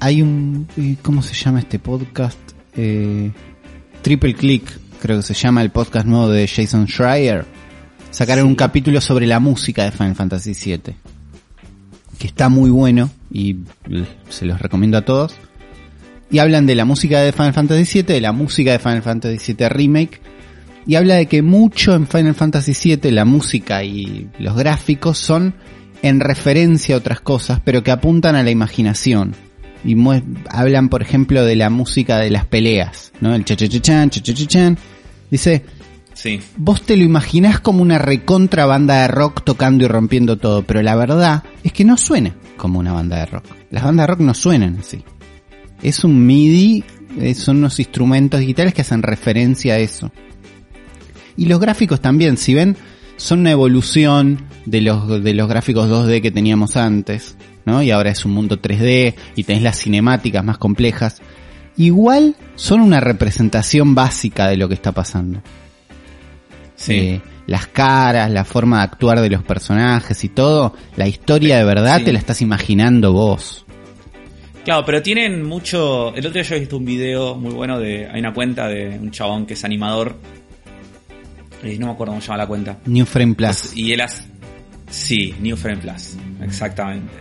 hay 0.01 0.21
un... 0.21 0.67
eh, 0.75 0.97
¿Cómo 1.01 1.23
se 1.23 1.33
llama 1.33 1.59
este 1.59 1.79
podcast? 1.79 2.37
Eh, 2.75 3.31
Triple 4.01 4.33
Click, 4.33 4.65
creo 5.01 5.15
que 5.19 5.23
se 5.23 5.33
llama 5.33 5.61
el 5.61 5.69
podcast 5.69 6.05
nuevo 6.05 6.27
de 6.27 6.45
Jason 6.45 6.87
Schreier. 6.89 7.45
Sacaron 8.11 8.43
Sí. 8.43 8.49
un 8.49 8.55
capítulo 8.55 8.99
sobre 8.99 9.27
la 9.27 9.39
música 9.39 9.85
de 9.85 9.91
Final 9.91 10.15
Fantasy 10.15 10.51
VII. 10.53 10.93
Que 12.19 12.27
está 12.27 12.49
muy 12.49 12.69
bueno 12.69 13.09
y 13.31 13.59
se 14.27 14.45
los 14.45 14.61
recomiendo 14.61 14.97
a 14.97 15.03
todos. 15.05 15.37
Y 16.33 16.39
hablan 16.39 16.65
de 16.65 16.75
la 16.75 16.83
música 16.83 17.21
de 17.21 17.31
Final 17.31 17.53
Fantasy 17.53 18.01
VII, 18.01 18.13
de 18.15 18.21
la 18.21 18.33
música 18.33 18.71
de 18.71 18.79
Final 18.79 19.03
Fantasy 19.03 19.53
VII 19.53 19.69
Remake 19.69 20.19
y 20.85 20.95
habla 20.95 21.15
de 21.15 21.27
que 21.27 21.41
mucho 21.41 21.93
en 21.93 22.07
Final 22.07 22.35
Fantasy 22.35 22.73
VII 22.95 23.11
la 23.11 23.25
música 23.25 23.83
y 23.83 24.27
los 24.39 24.55
gráficos 24.55 25.17
son 25.17 25.53
en 26.01 26.19
referencia 26.19 26.95
a 26.95 26.97
otras 26.97 27.21
cosas, 27.21 27.61
pero 27.63 27.83
que 27.83 27.91
apuntan 27.91 28.35
a 28.35 28.43
la 28.43 28.51
imaginación. 28.51 29.33
Y 29.85 29.95
hablan, 30.49 30.89
por 30.89 31.01
ejemplo, 31.01 31.45
de 31.45 31.55
la 31.55 31.69
música 31.69 32.17
de 32.17 32.29
las 32.29 32.45
peleas, 32.45 33.11
¿no? 33.21 33.33
El 33.35 33.45
cha-cha-cha-chan, 33.45 34.09
cha-cha-cha-chan. 34.09 34.77
Dice, 35.29 35.63
Sí. 36.13 36.39
vos 36.57 36.83
te 36.83 36.95
lo 36.95 37.03
imaginás 37.03 37.59
como 37.59 37.81
una 37.81 37.97
recontra 37.97 38.65
banda 38.65 39.01
de 39.01 39.07
rock 39.07 39.43
tocando 39.43 39.85
y 39.85 39.87
rompiendo 39.87 40.37
todo, 40.37 40.63
pero 40.63 40.81
la 40.81 40.95
verdad 40.95 41.43
es 41.63 41.73
que 41.73 41.85
no 41.85 41.97
suena 41.97 42.35
como 42.57 42.79
una 42.79 42.93
banda 42.93 43.17
de 43.17 43.25
rock. 43.25 43.45
Las 43.71 43.83
bandas 43.83 44.03
de 44.03 44.07
rock 44.07 44.19
no 44.19 44.33
suenan 44.33 44.77
así. 44.79 45.03
Es 45.83 46.03
un 46.03 46.25
MIDI, 46.25 46.83
eh, 47.19 47.35
son 47.35 47.57
unos 47.57 47.79
instrumentos 47.79 48.39
digitales 48.39 48.73
que 48.73 48.81
hacen 48.81 49.03
referencia 49.03 49.75
a 49.75 49.77
eso. 49.79 50.11
Y 51.37 51.45
los 51.45 51.59
gráficos 51.59 51.99
también, 52.01 52.37
si 52.37 52.53
ven, 52.53 52.77
son 53.17 53.41
una 53.41 53.51
evolución 53.51 54.45
de 54.65 54.81
los, 54.81 55.23
de 55.23 55.33
los 55.33 55.47
gráficos 55.47 55.89
2D 55.89 56.21
que 56.21 56.31
teníamos 56.31 56.77
antes, 56.77 57.35
¿no? 57.65 57.81
Y 57.83 57.91
ahora 57.91 58.11
es 58.11 58.25
un 58.25 58.33
mundo 58.33 58.59
3D 58.61 59.13
y 59.35 59.43
tenés 59.43 59.61
las 59.63 59.77
cinemáticas 59.79 60.43
más 60.43 60.57
complejas. 60.57 61.21
Igual 61.75 62.35
son 62.55 62.81
una 62.81 62.99
representación 62.99 63.95
básica 63.95 64.47
de 64.47 64.57
lo 64.57 64.67
que 64.67 64.75
está 64.75 64.91
pasando. 64.91 65.41
Sí. 66.75 66.93
Eh, 66.93 67.21
las 67.47 67.67
caras, 67.67 68.31
la 68.31 68.45
forma 68.45 68.77
de 68.77 68.83
actuar 68.83 69.19
de 69.21 69.29
los 69.29 69.43
personajes 69.43 70.23
y 70.23 70.29
todo, 70.29 70.75
la 70.95 71.07
historia 71.07 71.57
de 71.57 71.65
verdad 71.65 71.97
Sí. 71.99 72.05
te 72.05 72.13
la 72.13 72.19
estás 72.19 72.41
imaginando 72.41 73.11
vos. 73.11 73.62
Claro, 74.63 74.85
pero 74.85 75.01
tienen 75.01 75.43
mucho. 75.43 76.15
El 76.15 76.25
otro 76.25 76.31
día 76.31 76.43
yo 76.43 76.55
he 76.55 76.59
visto 76.59 76.77
un 76.77 76.85
video 76.85 77.35
muy 77.35 77.53
bueno 77.53 77.79
de. 77.79 78.07
Hay 78.07 78.19
una 78.19 78.33
cuenta 78.33 78.67
de 78.67 78.97
un 78.97 79.11
chabón 79.11 79.45
que 79.45 79.55
es 79.55 79.63
animador. 79.65 80.15
Y 81.63 81.77
no 81.77 81.87
me 81.87 81.93
acuerdo 81.93 82.11
cómo 82.11 82.21
se 82.21 82.27
llama 82.27 82.37
la 82.37 82.47
cuenta. 82.47 82.77
New 82.85 83.05
Frame 83.05 83.35
Plus. 83.35 83.75
Y 83.75 83.91
él 83.91 84.01
hace. 84.01 84.23
Sí, 84.89 85.35
New 85.39 85.57
Frame 85.57 85.77
Plus. 85.77 86.15
Exactamente. 86.41 87.11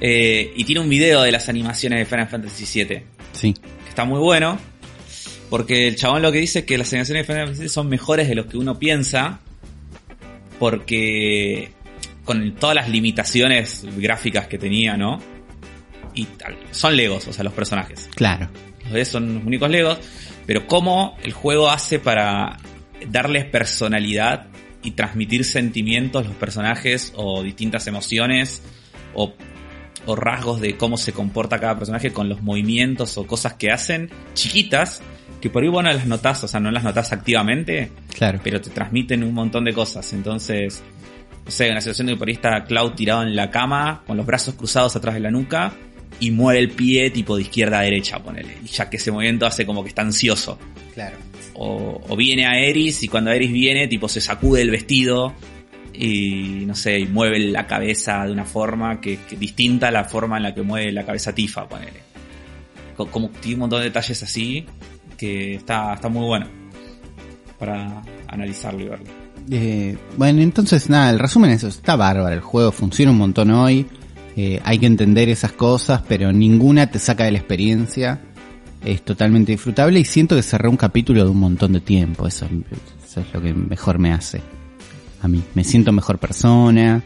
Eh, 0.00 0.52
y 0.54 0.64
tiene 0.64 0.80
un 0.80 0.88
video 0.88 1.22
de 1.22 1.32
las 1.32 1.48
animaciones 1.48 1.98
de 1.98 2.04
Final 2.04 2.28
Fantasy 2.28 2.84
VII. 2.84 3.02
Sí. 3.32 3.52
Que 3.52 3.88
está 3.88 4.04
muy 4.04 4.20
bueno. 4.20 4.58
Porque 5.48 5.88
el 5.88 5.96
chabón 5.96 6.22
lo 6.22 6.30
que 6.30 6.38
dice 6.38 6.60
es 6.60 6.64
que 6.64 6.78
las 6.78 6.92
animaciones 6.92 7.26
de 7.26 7.32
Final 7.32 7.48
Fantasy 7.48 7.68
son 7.68 7.88
mejores 7.88 8.28
de 8.28 8.36
lo 8.36 8.46
que 8.46 8.56
uno 8.56 8.78
piensa. 8.78 9.40
Porque. 10.60 11.72
Con 12.24 12.54
todas 12.54 12.76
las 12.76 12.88
limitaciones 12.88 13.84
gráficas 13.96 14.46
que 14.46 14.56
tenía, 14.56 14.96
¿no? 14.96 15.18
Y 16.14 16.24
tal. 16.24 16.56
Son 16.70 16.96
Legos, 16.96 17.26
o 17.28 17.32
sea, 17.32 17.44
los 17.44 17.52
personajes. 17.52 18.08
Claro. 18.14 18.48
Los 18.84 18.92
de 18.92 19.04
son 19.04 19.34
los 19.34 19.44
únicos 19.44 19.70
Legos. 19.70 19.98
Pero 20.46 20.66
cómo 20.66 21.16
el 21.22 21.32
juego 21.32 21.70
hace 21.70 21.98
para 21.98 22.58
darles 23.08 23.44
personalidad 23.46 24.46
y 24.82 24.92
transmitir 24.92 25.44
sentimientos 25.44 26.24
a 26.24 26.28
los 26.28 26.36
personajes 26.36 27.12
o 27.16 27.42
distintas 27.42 27.86
emociones 27.86 28.62
o, 29.14 29.34
o 30.06 30.16
rasgos 30.16 30.60
de 30.60 30.76
cómo 30.76 30.96
se 30.96 31.12
comporta 31.12 31.58
cada 31.60 31.76
personaje 31.76 32.12
con 32.12 32.28
los 32.28 32.42
movimientos 32.42 33.16
o 33.18 33.26
cosas 33.26 33.54
que 33.54 33.70
hacen 33.70 34.10
chiquitas 34.34 35.02
que 35.40 35.48
por 35.50 35.62
ahí 35.62 35.68
vos 35.68 35.82
no 35.82 35.90
las 35.92 36.06
notas, 36.06 36.44
o 36.44 36.48
sea, 36.48 36.60
no 36.60 36.70
las 36.70 36.84
notas 36.84 37.12
activamente, 37.12 37.90
Claro. 38.14 38.40
pero 38.44 38.60
te 38.60 38.70
transmiten 38.70 39.24
un 39.24 39.32
montón 39.32 39.64
de 39.64 39.72
cosas. 39.72 40.12
Entonces, 40.12 40.82
no 41.44 41.50
sé, 41.50 41.70
una 41.70 41.80
situación 41.80 42.08
de 42.08 42.12
que 42.12 42.18
por 42.18 42.28
ahí 42.28 42.34
está 42.34 42.62
Cloud 42.64 42.92
tirado 42.92 43.22
en 43.22 43.34
la 43.34 43.50
cama, 43.50 44.02
con 44.06 44.16
los 44.16 44.26
brazos 44.26 44.54
cruzados 44.54 44.96
atrás 44.96 45.14
de 45.14 45.20
la 45.20 45.30
nuca, 45.30 45.72
y 46.20 46.30
mueve 46.30 46.60
el 46.60 46.70
pie 46.70 47.10
tipo 47.10 47.36
de 47.36 47.42
izquierda 47.42 47.80
a 47.80 47.82
derecha, 47.82 48.18
ponele. 48.22 48.56
Y 48.64 48.68
ya 48.68 48.88
que 48.88 48.98
ese 48.98 49.10
movimiento 49.10 49.46
hace 49.46 49.64
como 49.66 49.82
que 49.82 49.88
está 49.88 50.02
ansioso. 50.02 50.58
Claro. 50.94 51.16
O, 51.54 52.00
o 52.08 52.16
viene 52.16 52.46
a 52.46 52.58
Eris 52.58 53.02
y 53.02 53.08
cuando 53.08 53.30
Eris 53.32 53.50
viene, 53.52 53.88
tipo 53.88 54.08
se 54.08 54.20
sacude 54.20 54.62
el 54.62 54.70
vestido 54.70 55.34
y 55.92 56.64
no 56.66 56.74
sé, 56.74 57.00
y 57.00 57.06
mueve 57.06 57.38
la 57.38 57.66
cabeza 57.66 58.24
de 58.24 58.32
una 58.32 58.44
forma 58.44 59.00
que, 59.00 59.18
que 59.28 59.36
distinta 59.36 59.88
a 59.88 59.90
la 59.90 60.04
forma 60.04 60.36
en 60.38 60.44
la 60.44 60.54
que 60.54 60.62
mueve 60.62 60.92
la 60.92 61.04
cabeza 61.04 61.34
Tifa, 61.34 61.68
ponele. 61.68 62.00
Co- 62.96 63.06
Como 63.10 63.28
tiene 63.30 63.54
un 63.56 63.60
montón 63.60 63.80
de 63.80 63.86
detalles 63.86 64.22
así 64.22 64.64
que 65.18 65.56
está, 65.56 65.94
está 65.94 66.08
muy 66.08 66.24
bueno 66.26 66.46
para 67.58 68.02
analizarlo 68.28 68.80
y 68.80 68.88
verlo. 68.88 69.06
Eh, 69.50 69.96
bueno, 70.16 70.40
entonces 70.42 70.88
nada, 70.88 71.10
el 71.10 71.18
resumen 71.18 71.50
es 71.50 71.58
eso, 71.58 71.68
está 71.68 71.96
bárbaro, 71.96 72.32
el 72.32 72.40
juego 72.40 72.72
funciona 72.72 73.10
un 73.10 73.18
montón 73.18 73.50
hoy, 73.50 73.86
eh, 74.36 74.60
hay 74.64 74.78
que 74.78 74.86
entender 74.86 75.28
esas 75.28 75.52
cosas, 75.52 76.02
pero 76.08 76.32
ninguna 76.32 76.88
te 76.88 76.98
saca 76.98 77.24
de 77.24 77.32
la 77.32 77.38
experiencia, 77.38 78.20
es 78.84 79.02
totalmente 79.02 79.52
disfrutable 79.52 80.00
y 80.00 80.04
siento 80.04 80.36
que 80.36 80.42
cerré 80.42 80.68
un 80.68 80.76
capítulo 80.76 81.24
de 81.24 81.30
un 81.30 81.38
montón 81.38 81.72
de 81.72 81.80
tiempo, 81.80 82.26
eso, 82.26 82.46
eso 83.04 83.20
es 83.20 83.34
lo 83.34 83.42
que 83.42 83.52
mejor 83.52 83.98
me 83.98 84.12
hace 84.12 84.40
a 85.22 85.28
mí, 85.28 85.42
me 85.54 85.64
siento 85.64 85.92
mejor 85.92 86.18
persona, 86.18 87.02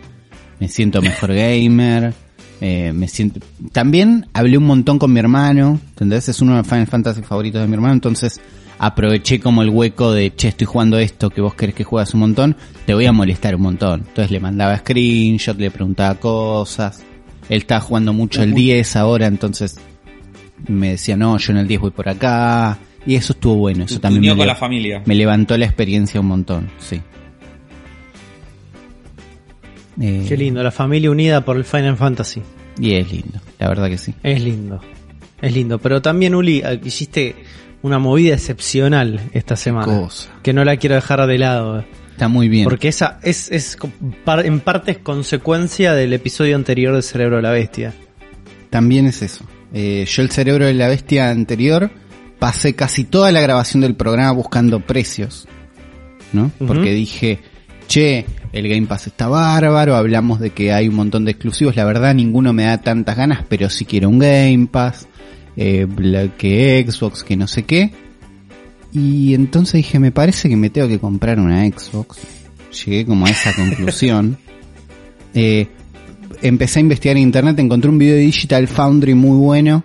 me 0.61 0.69
siento 0.69 1.03
mejor 1.03 1.35
gamer, 1.35 2.15
eh, 2.61 2.93
me 2.93 3.09
siento... 3.09 3.41
También 3.73 4.27
hablé 4.33 4.59
un 4.59 4.65
montón 4.65 4.99
con 4.99 5.13
mi 5.13 5.21
hermano, 5.21 5.81
¿entendés? 5.91 6.29
Es 6.29 6.41
uno 6.41 6.53
de 6.53 6.59
los 6.59 6.67
Final 6.67 6.87
Fantasy 6.87 7.23
favoritos 7.23 7.61
de 7.61 7.69
mi 7.69 7.75
hermano, 7.75 7.95
entonces 7.95 8.41
aproveché 8.79 9.41
como 9.41 9.63
el 9.63 9.71
hueco 9.71 10.13
de, 10.13 10.35
che, 10.35 10.49
estoy 10.49 10.67
jugando 10.67 10.99
esto 10.99 11.31
que 11.31 11.41
vos 11.41 11.55
querés 11.55 11.75
que 11.75 11.85
juegas 11.85 12.15
un 12.15 12.21
montón, 12.21 12.57
te 12.87 12.95
voy 12.95 13.07
a 13.07 13.13
molestar 13.13 13.57
un 13.57 13.63
montón. 13.63 14.01
Entonces 14.07 14.31
le 14.31 14.41
mandaba 14.41 14.79
screenshot, 14.79 15.59
le 15.59 15.71
preguntaba 15.71 16.15
cosas. 16.17 17.03
Él 17.49 17.59
está 17.59 17.81
jugando 17.81 18.13
mucho 18.13 18.43
el 18.43 18.55
10 18.55 18.97
ahora, 18.97 19.27
entonces 19.27 19.77
me 20.67 20.91
decía, 20.93 21.17
no, 21.17 21.37
yo 21.39 21.53
en 21.53 21.59
el 21.59 21.69
10 21.69 21.81
voy 21.81 21.91
por 21.91 22.09
acá. 22.09 22.79
Y 23.07 23.17
eso 23.17 23.35
estuvo 23.35 23.57
bueno, 23.57 23.85
eso 23.85 24.01
también 24.01 24.21
unió 24.21 24.35
me, 24.35 24.39
con 24.39 24.47
la 24.47 24.55
familia. 24.55 25.03
me 25.05 25.15
levantó 25.15 25.59
la 25.59 25.67
experiencia 25.67 26.21
un 26.21 26.27
montón, 26.29 26.71
sí. 26.79 27.03
Eh, 30.01 30.25
Qué 30.29 30.37
lindo, 30.37 30.63
la 30.63 30.71
familia 30.71 31.11
unida 31.11 31.45
por 31.45 31.57
el 31.57 31.65
Final 31.65 31.97
Fantasy. 31.97 32.43
Y 32.81 32.95
es 32.95 33.11
lindo, 33.13 33.41
la 33.59 33.69
verdad 33.69 33.89
que 33.89 33.99
sí. 33.99 34.15
Es 34.23 34.43
lindo. 34.43 34.81
Es 35.41 35.55
lindo. 35.55 35.79
Pero 35.79 36.03
también, 36.03 36.35
Uli, 36.35 36.63
eh, 36.65 36.81
hiciste 36.85 37.37
una 37.83 37.99
movida 37.99 38.35
excepcional 38.35 39.21
esta 39.33 39.57
semana. 39.57 39.87
cosa. 40.01 40.31
Que 40.43 40.53
no 40.53 40.65
la 40.65 40.77
quiero 40.79 40.95
dejar 40.97 41.27
de 41.27 41.39
lado. 41.39 41.85
Está 42.15 42.29
muy 42.29 42.49
bien. 42.49 42.63
Porque 42.63 42.87
esa 42.87 43.19
es, 43.25 43.51
es 43.51 43.77
en 44.45 44.61
parte 44.61 44.93
es 44.93 44.99
consecuencia 44.99 45.95
del 45.95 46.13
episodio 46.13 46.55
anterior 46.55 46.95
de 46.95 47.03
Cerebro 47.03 47.37
de 47.37 47.43
la 47.43 47.51
Bestia. 47.51 47.93
También 48.71 49.07
es 49.07 49.21
eso. 49.21 49.45
Eh, 49.73 50.05
yo 50.07 50.23
el 50.23 50.31
cerebro 50.31 50.67
de 50.67 50.75
la 50.75 50.87
bestia 50.87 51.31
anterior 51.31 51.91
pasé 52.39 52.75
casi 52.77 53.03
toda 53.03 53.33
la 53.33 53.41
grabación 53.41 53.81
del 53.81 53.97
programa 53.97 54.31
buscando 54.31 54.79
precios, 54.79 55.49
¿no? 56.33 56.53
Porque 56.65 56.93
dije, 56.93 57.41
che, 57.89 58.27
el 58.53 58.69
Game 58.69 58.87
Pass 58.87 59.09
está 59.09 59.27
bárbaro, 59.27 59.97
hablamos 59.97 60.39
de 60.39 60.51
que 60.51 60.73
hay 60.73 60.87
un 60.87 60.95
montón 60.95 61.25
de 61.25 61.33
exclusivos, 61.33 61.75
la 61.75 61.85
verdad 61.85 62.15
ninguno 62.15 62.53
me 62.53 62.65
da 62.65 62.79
tantas 62.79 63.17
ganas, 63.17 63.45
pero 63.49 63.69
sí 63.69 63.85
quiero 63.85 64.09
un 64.09 64.21
Game 64.21 64.69
Pass, 64.71 65.09
eh, 65.57 65.89
que 66.39 66.87
Xbox, 66.89 67.25
que 67.25 67.37
no 67.37 67.49
sé 67.49 67.65
qué. 67.65 67.93
Y 68.95 69.35
entonces 69.35 69.75
dije, 69.75 69.99
me 69.99 70.13
parece 70.13 70.49
que 70.49 70.57
me 70.57 70.71
tengo 70.71 70.87
que 70.87 71.01
comprar 71.01 71.41
una 71.41 71.67
Xbox. 71.67 72.19
Llegué 72.85 73.05
como 73.05 73.27
a 73.27 73.31
esa 73.31 73.53
conclusión. 73.57 74.39
Eh, 75.35 75.67
empecé 76.41 76.79
a 76.79 76.83
investigar 76.83 77.17
en 77.17 77.25
internet, 77.25 77.59
encontré 77.59 77.91
un 77.91 77.99
video 77.99 78.15
de 78.15 78.21
Digital 78.21 78.69
Foundry 78.69 79.15
muy 79.15 79.37
bueno, 79.37 79.83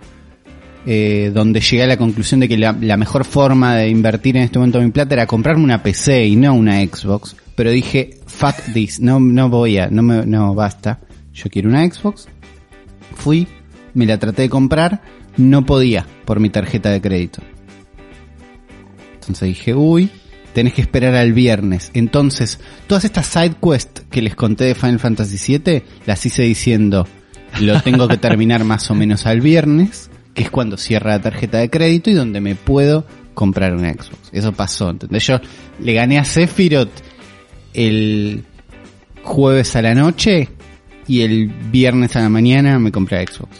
eh, 0.86 1.32
donde 1.34 1.60
llegué 1.60 1.82
a 1.82 1.88
la 1.88 1.96
conclusión 1.96 2.38
de 2.38 2.48
que 2.48 2.56
la, 2.56 2.72
la 2.80 2.96
mejor 2.96 3.24
forma 3.24 3.74
de 3.74 3.88
invertir 3.88 4.36
en 4.36 4.44
este 4.44 4.60
momento 4.60 4.80
mi 4.80 4.90
plata 4.92 5.14
era 5.14 5.26
comprarme 5.26 5.64
una 5.64 5.82
PC 5.82 6.26
y 6.26 6.36
no 6.36 6.54
una 6.54 6.80
Xbox. 6.80 7.34
Pero 7.56 7.72
dije, 7.72 8.20
fuck 8.26 8.54
this, 8.72 9.00
no, 9.00 9.18
no 9.18 9.48
voy 9.48 9.78
a, 9.78 9.90
no 9.90 10.02
me, 10.02 10.24
no, 10.24 10.54
basta. 10.54 11.00
Yo 11.34 11.50
quiero 11.50 11.68
una 11.68 11.84
Xbox. 11.84 12.28
Fui, 13.16 13.48
me 13.92 14.06
la 14.06 14.18
traté 14.18 14.42
de 14.42 14.48
comprar, 14.48 15.02
no 15.36 15.66
podía 15.66 16.06
por 16.24 16.38
mi 16.38 16.48
tarjeta 16.48 16.90
de 16.90 17.00
crédito. 17.00 17.42
Entonces 19.20 19.48
dije, 19.48 19.74
uy, 19.74 20.10
tenés 20.52 20.74
que 20.74 20.82
esperar 20.82 21.14
al 21.14 21.32
viernes. 21.32 21.90
Entonces, 21.94 22.58
todas 22.86 23.04
estas 23.04 23.26
side 23.26 23.54
quests 23.62 24.04
que 24.10 24.22
les 24.22 24.34
conté 24.34 24.64
de 24.64 24.74
Final 24.74 24.98
Fantasy 24.98 25.58
VII, 25.58 25.82
las 26.06 26.24
hice 26.26 26.42
diciendo, 26.42 27.06
lo 27.60 27.80
tengo 27.82 28.08
que 28.08 28.16
terminar 28.16 28.64
más 28.64 28.90
o 28.90 28.94
menos 28.94 29.26
al 29.26 29.40
viernes, 29.40 30.10
que 30.34 30.42
es 30.42 30.50
cuando 30.50 30.76
cierra 30.76 31.12
la 31.12 31.22
tarjeta 31.22 31.58
de 31.58 31.70
crédito 31.70 32.10
y 32.10 32.14
donde 32.14 32.40
me 32.40 32.54
puedo 32.54 33.06
comprar 33.34 33.74
una 33.74 33.92
Xbox. 33.92 34.30
Eso 34.32 34.52
pasó, 34.52 34.90
¿entendés? 34.90 35.26
Yo 35.26 35.40
le 35.80 35.92
gané 35.92 36.18
a 36.18 36.24
Sephiroth 36.24 36.90
el 37.72 38.44
jueves 39.22 39.76
a 39.76 39.82
la 39.82 39.94
noche 39.94 40.48
y 41.06 41.22
el 41.22 41.48
viernes 41.48 42.16
a 42.16 42.20
la 42.20 42.28
mañana 42.28 42.78
me 42.78 42.92
compré 42.92 43.24
la 43.24 43.30
Xbox. 43.30 43.50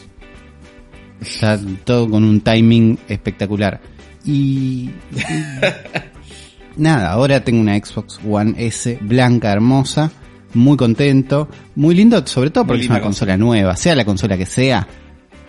Está 1.21 1.61
todo 1.85 2.09
con 2.09 2.25
un 2.25 2.41
timing 2.41 2.99
espectacular. 3.09 3.81
Y, 4.25 4.91
y 5.13 6.83
nada, 6.83 7.13
ahora 7.13 7.41
tengo 7.43 7.61
una 7.61 7.77
Xbox 7.79 8.21
One 8.29 8.55
S 8.59 8.99
blanca, 9.01 9.53
hermosa, 9.53 10.11
muy 10.55 10.77
contento, 10.77 11.49
muy 11.77 11.95
lindo, 11.95 12.25
sobre 12.27 12.51
todo 12.51 12.67
porque 12.67 12.83
es 12.83 12.91
una 12.91 13.01
consola 13.01 13.37
nueva, 13.37 13.77
sea 13.77 13.95
la 13.95 14.05
consola 14.05 14.37
que 14.37 14.47
sea, 14.47 14.87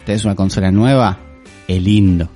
tenés 0.06 0.26
una 0.26 0.36
consola 0.36 0.72
nueva, 0.72 1.18
es 1.68 1.82
lindo. 1.82 2.30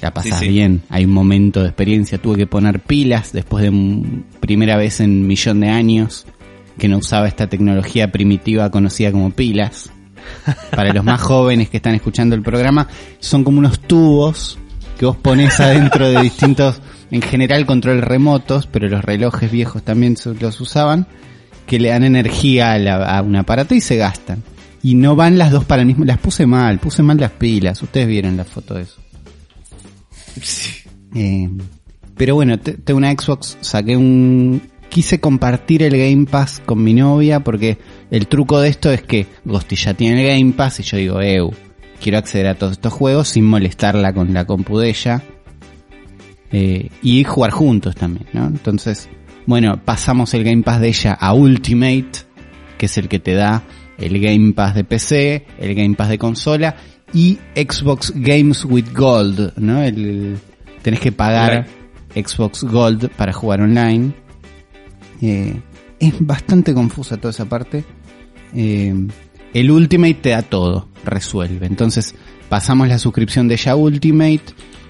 La 0.00 0.12
pasás 0.12 0.40
Sí, 0.40 0.46
sí. 0.46 0.50
bien, 0.52 0.82
hay 0.88 1.04
un 1.04 1.12
momento 1.12 1.60
de 1.62 1.68
experiencia, 1.68 2.18
tuve 2.18 2.36
que 2.36 2.46
poner 2.46 2.80
pilas 2.80 3.32
después 3.32 3.62
de 3.62 3.70
un- 3.70 4.24
primera 4.40 4.76
vez 4.76 4.98
en 5.00 5.10
un 5.10 5.26
millón 5.28 5.60
de 5.60 5.68
años 5.68 6.26
que 6.78 6.88
no 6.88 6.98
usaba 6.98 7.28
esta 7.28 7.46
tecnología 7.48 8.10
primitiva 8.10 8.70
conocida 8.70 9.12
como 9.12 9.30
pilas. 9.30 9.92
Para 10.74 10.92
los 10.92 11.04
más 11.04 11.20
jóvenes 11.22 11.68
que 11.68 11.76
están 11.76 11.94
escuchando 11.94 12.34
el 12.34 12.42
programa, 12.42 12.88
son 13.20 13.44
como 13.44 13.58
unos 13.58 13.78
tubos 13.80 14.58
que 14.98 15.06
vos 15.06 15.16
pones 15.16 15.58
adentro 15.60 16.08
de 16.08 16.20
distintos, 16.22 16.80
en 17.10 17.22
general 17.22 17.66
control 17.66 18.02
remotos, 18.02 18.66
pero 18.66 18.88
los 18.88 19.04
relojes 19.04 19.50
viejos 19.50 19.82
también 19.82 20.16
los 20.40 20.60
usaban, 20.60 21.06
que 21.66 21.78
le 21.78 21.90
dan 21.90 22.04
energía 22.04 22.72
a, 22.72 22.78
la- 22.78 23.18
a 23.18 23.22
un 23.22 23.36
aparato 23.36 23.74
y 23.74 23.80
se 23.80 23.96
gastan. 23.96 24.42
Y 24.82 24.94
no 24.96 25.14
van 25.14 25.38
las 25.38 25.50
dos 25.52 25.64
para 25.64 25.82
el 25.82 25.86
mismo, 25.86 26.04
las 26.04 26.18
puse 26.18 26.44
mal, 26.46 26.78
puse 26.80 27.02
mal 27.02 27.16
las 27.18 27.30
pilas, 27.32 27.80
ustedes 27.82 28.06
vieron 28.08 28.36
la 28.36 28.44
foto 28.44 28.74
de 28.74 28.82
eso. 28.82 29.00
Eh, 31.14 31.48
pero 32.16 32.34
bueno, 32.34 32.58
te- 32.58 32.74
tengo 32.74 32.98
una 32.98 33.12
Xbox, 33.12 33.58
saqué 33.60 33.96
un... 33.96 34.62
Quise 34.88 35.20
compartir 35.20 35.82
el 35.82 35.96
Game 35.96 36.26
Pass 36.26 36.60
con 36.66 36.82
mi 36.84 36.92
novia 36.92 37.40
porque 37.40 37.78
el 38.10 38.26
truco 38.26 38.60
de 38.60 38.68
esto 38.68 38.90
es 38.92 39.00
que 39.02 39.26
Ghosty 39.46 39.74
ya 39.74 39.94
tiene 39.94 40.20
el 40.30 40.38
Game 40.38 40.52
Pass 40.52 40.80
y 40.80 40.82
yo 40.82 40.96
digo, 40.98 41.20
eu, 41.22 41.54
quiero 42.02 42.18
acceder 42.18 42.48
a 42.48 42.54
todos 42.54 42.72
estos 42.72 42.92
juegos 42.92 43.28
sin 43.28 43.44
molestarla 43.44 44.12
con 44.12 44.34
la 44.34 44.44
compu 44.44 44.78
de 44.78 44.90
ella. 44.90 45.22
Eh, 46.50 46.90
y 47.00 47.24
jugar 47.24 47.50
juntos 47.50 47.94
también, 47.94 48.26
¿no? 48.34 48.46
Entonces, 48.46 49.08
bueno, 49.46 49.80
pasamos 49.82 50.34
el 50.34 50.44
Game 50.44 50.62
Pass 50.62 50.80
de 50.80 50.88
ella 50.88 51.14
a 51.14 51.32
Ultimate, 51.32 52.10
que 52.76 52.86
es 52.86 52.98
el 52.98 53.08
que 53.08 53.18
te 53.18 53.32
da 53.32 53.62
el 53.96 54.20
Game 54.20 54.52
Pass 54.52 54.74
de 54.74 54.84
PC, 54.84 55.46
el 55.58 55.74
Game 55.74 55.94
Pass 55.94 56.10
de 56.10 56.18
consola 56.18 56.76
y 57.14 57.38
Xbox 57.54 58.12
Games 58.14 58.64
with 58.66 58.92
Gold, 58.94 59.54
¿no? 59.56 59.82
El, 59.82 60.38
tenés 60.82 61.00
que 61.00 61.12
pagar 61.12 61.66
Xbox 62.14 62.64
Gold 62.64 63.10
para 63.10 63.32
jugar 63.32 63.62
online. 63.62 64.12
Eh, 65.22 65.58
es 65.98 66.14
bastante 66.20 66.74
confusa 66.74 67.16
toda 67.16 67.30
esa 67.30 67.46
parte. 67.46 67.84
Eh, 68.54 68.94
el 69.54 69.70
Ultimate 69.70 70.14
te 70.14 70.30
da 70.30 70.42
todo, 70.42 70.88
resuelve. 71.04 71.66
Entonces 71.66 72.14
pasamos 72.48 72.88
la 72.88 72.98
suscripción 72.98 73.48
de 73.48 73.54
ella 73.54 73.76
Ultimate 73.76 74.42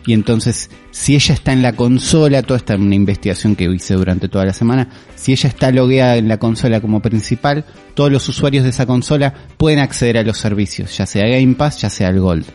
y 0.06 0.12
entonces 0.12 0.70
si 0.90 1.14
ella 1.14 1.34
está 1.34 1.52
en 1.52 1.62
la 1.62 1.74
consola, 1.74 2.42
toda 2.42 2.58
esta 2.58 2.74
es 2.74 2.80
una 2.80 2.94
investigación 2.94 3.56
que 3.56 3.64
hice 3.64 3.94
durante 3.94 4.28
toda 4.28 4.44
la 4.44 4.52
semana, 4.52 4.88
si 5.14 5.32
ella 5.32 5.48
está 5.48 5.70
logueada 5.70 6.16
en 6.16 6.28
la 6.28 6.38
consola 6.38 6.80
como 6.80 7.00
principal, 7.00 7.64
todos 7.94 8.10
los 8.10 8.28
usuarios 8.28 8.64
de 8.64 8.70
esa 8.70 8.86
consola 8.86 9.32
pueden 9.56 9.78
acceder 9.78 10.18
a 10.18 10.22
los 10.22 10.38
servicios, 10.38 10.96
ya 10.96 11.06
sea 11.06 11.26
Game 11.26 11.54
Pass, 11.54 11.80
ya 11.80 11.90
sea 11.90 12.08
el 12.08 12.20
Gold. 12.20 12.46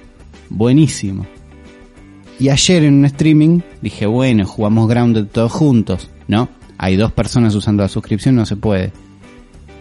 Buenísimo. 0.50 1.26
Y 2.40 2.50
ayer 2.50 2.84
en 2.84 2.96
un 2.96 3.06
streaming 3.06 3.62
dije, 3.82 4.06
bueno, 4.06 4.46
jugamos 4.46 4.88
Grounded 4.88 5.26
todos 5.26 5.52
juntos. 5.52 6.10
No, 6.28 6.50
hay 6.78 6.96
dos 6.96 7.12
personas 7.12 7.56
usando 7.56 7.84
la 7.84 7.90
suscripción, 7.90 8.36
no 8.36 8.46
se 8.46 8.56
puede. 8.56 8.92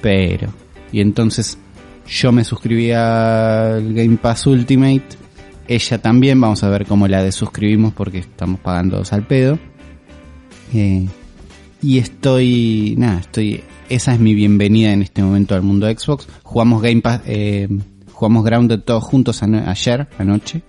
Pero, 0.00 0.48
y 0.92 1.00
entonces 1.00 1.58
yo 2.08 2.32
me 2.32 2.44
suscribí 2.44 2.92
al 2.92 3.92
Game 3.94 4.16
Pass 4.16 4.46
Ultimate. 4.46 5.04
Ella 5.68 5.98
también, 5.98 6.40
vamos 6.40 6.62
a 6.62 6.68
ver 6.68 6.86
cómo 6.86 7.08
la 7.08 7.22
desuscribimos 7.22 7.92
porque 7.92 8.18
estamos 8.18 8.60
pagando 8.60 8.98
dos 8.98 9.12
al 9.12 9.26
pedo. 9.26 9.58
Eh, 10.74 11.06
y 11.82 11.98
estoy, 11.98 12.94
nada, 12.98 13.20
estoy, 13.20 13.62
esa 13.88 14.14
es 14.14 14.20
mi 14.20 14.34
bienvenida 14.34 14.92
en 14.92 15.02
este 15.02 15.22
momento 15.22 15.54
al 15.54 15.62
mundo 15.62 15.86
de 15.86 15.96
Xbox. 15.98 16.28
Jugamos 16.42 16.82
Game 16.82 17.00
Pass, 17.00 17.22
eh, 17.26 17.68
jugamos 18.12 18.44
Grounded 18.44 18.80
todos 18.80 19.04
juntos 19.04 19.42
ano- 19.42 19.62
ayer, 19.66 20.08
anoche. 20.18 20.62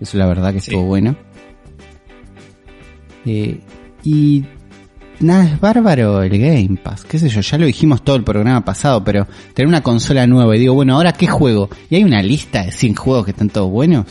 Eso 0.00 0.18
la 0.18 0.26
verdad 0.26 0.52
que 0.52 0.60
Sí. 0.60 0.70
estuvo 0.70 0.86
bueno. 0.86 1.16
Eh, 3.24 3.60
y 4.04 4.44
nada, 5.20 5.44
es 5.44 5.60
bárbaro 5.60 6.22
el 6.22 6.38
Game 6.38 6.78
Pass. 6.82 7.04
Qué 7.04 7.18
sé 7.18 7.28
yo, 7.28 7.40
ya 7.40 7.58
lo 7.58 7.66
dijimos 7.66 8.02
todo 8.04 8.16
el 8.16 8.24
programa 8.24 8.64
pasado, 8.64 9.02
pero 9.04 9.26
tener 9.54 9.68
una 9.68 9.82
consola 9.82 10.26
nueva 10.26 10.56
y 10.56 10.60
digo, 10.60 10.74
bueno, 10.74 10.94
¿ahora 10.94 11.12
qué 11.12 11.26
juego? 11.26 11.70
Y 11.90 11.96
hay 11.96 12.04
una 12.04 12.22
lista 12.22 12.64
de 12.64 12.72
100 12.72 12.94
juegos 12.94 13.24
que 13.24 13.30
están 13.32 13.48
todos 13.48 13.70
buenos. 13.70 14.06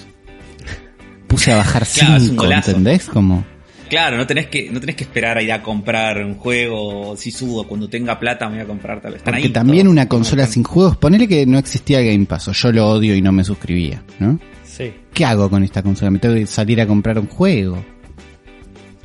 Puse 1.27 1.51
a 1.51 1.57
bajar 1.57 1.85
Claro, 1.93 2.15
es 2.15 2.23
un 2.23 2.29
5, 2.29 2.43
golazo. 2.43 2.71
¿entendés? 2.71 3.05
Como... 3.05 3.45
Claro, 3.89 4.17
no 4.17 4.25
tenés 4.25 4.47
que, 4.47 4.69
no 4.71 4.79
tenés 4.79 4.95
que 4.95 5.03
esperar 5.03 5.37
a 5.37 5.43
ir 5.43 5.51
a 5.51 5.61
comprar 5.61 6.23
un 6.23 6.35
juego, 6.35 7.15
si 7.15 7.29
subo, 7.31 7.67
cuando 7.67 7.87
tenga 7.87 8.19
plata 8.19 8.47
me 8.47 8.55
voy 8.55 8.63
a 8.63 8.67
comprar 8.67 9.01
tal 9.01 9.13
vez. 9.13 9.21
Porque 9.21 9.37
ahí 9.37 9.49
también 9.49 9.83
todos. 9.83 9.91
una 9.91 10.07
consola 10.07 10.47
sin 10.47 10.63
juegos, 10.63 10.97
ponele 10.97 11.27
que 11.27 11.45
no 11.45 11.59
existía 11.59 12.01
Game 12.01 12.25
Pass, 12.25 12.47
o 12.47 12.51
yo 12.51 12.71
lo 12.71 12.87
odio 12.89 13.15
y 13.15 13.21
no 13.21 13.31
me 13.31 13.43
suscribía, 13.43 14.01
¿no? 14.19 14.39
Sí. 14.63 14.91
¿Qué 15.13 15.23
hago 15.23 15.49
con 15.49 15.63
esta 15.63 15.83
consola? 15.83 16.11
Me 16.11 16.19
tengo 16.19 16.35
que 16.35 16.47
salir 16.47 16.81
a 16.81 16.87
comprar 16.87 17.19
un 17.19 17.27
juego. 17.27 17.85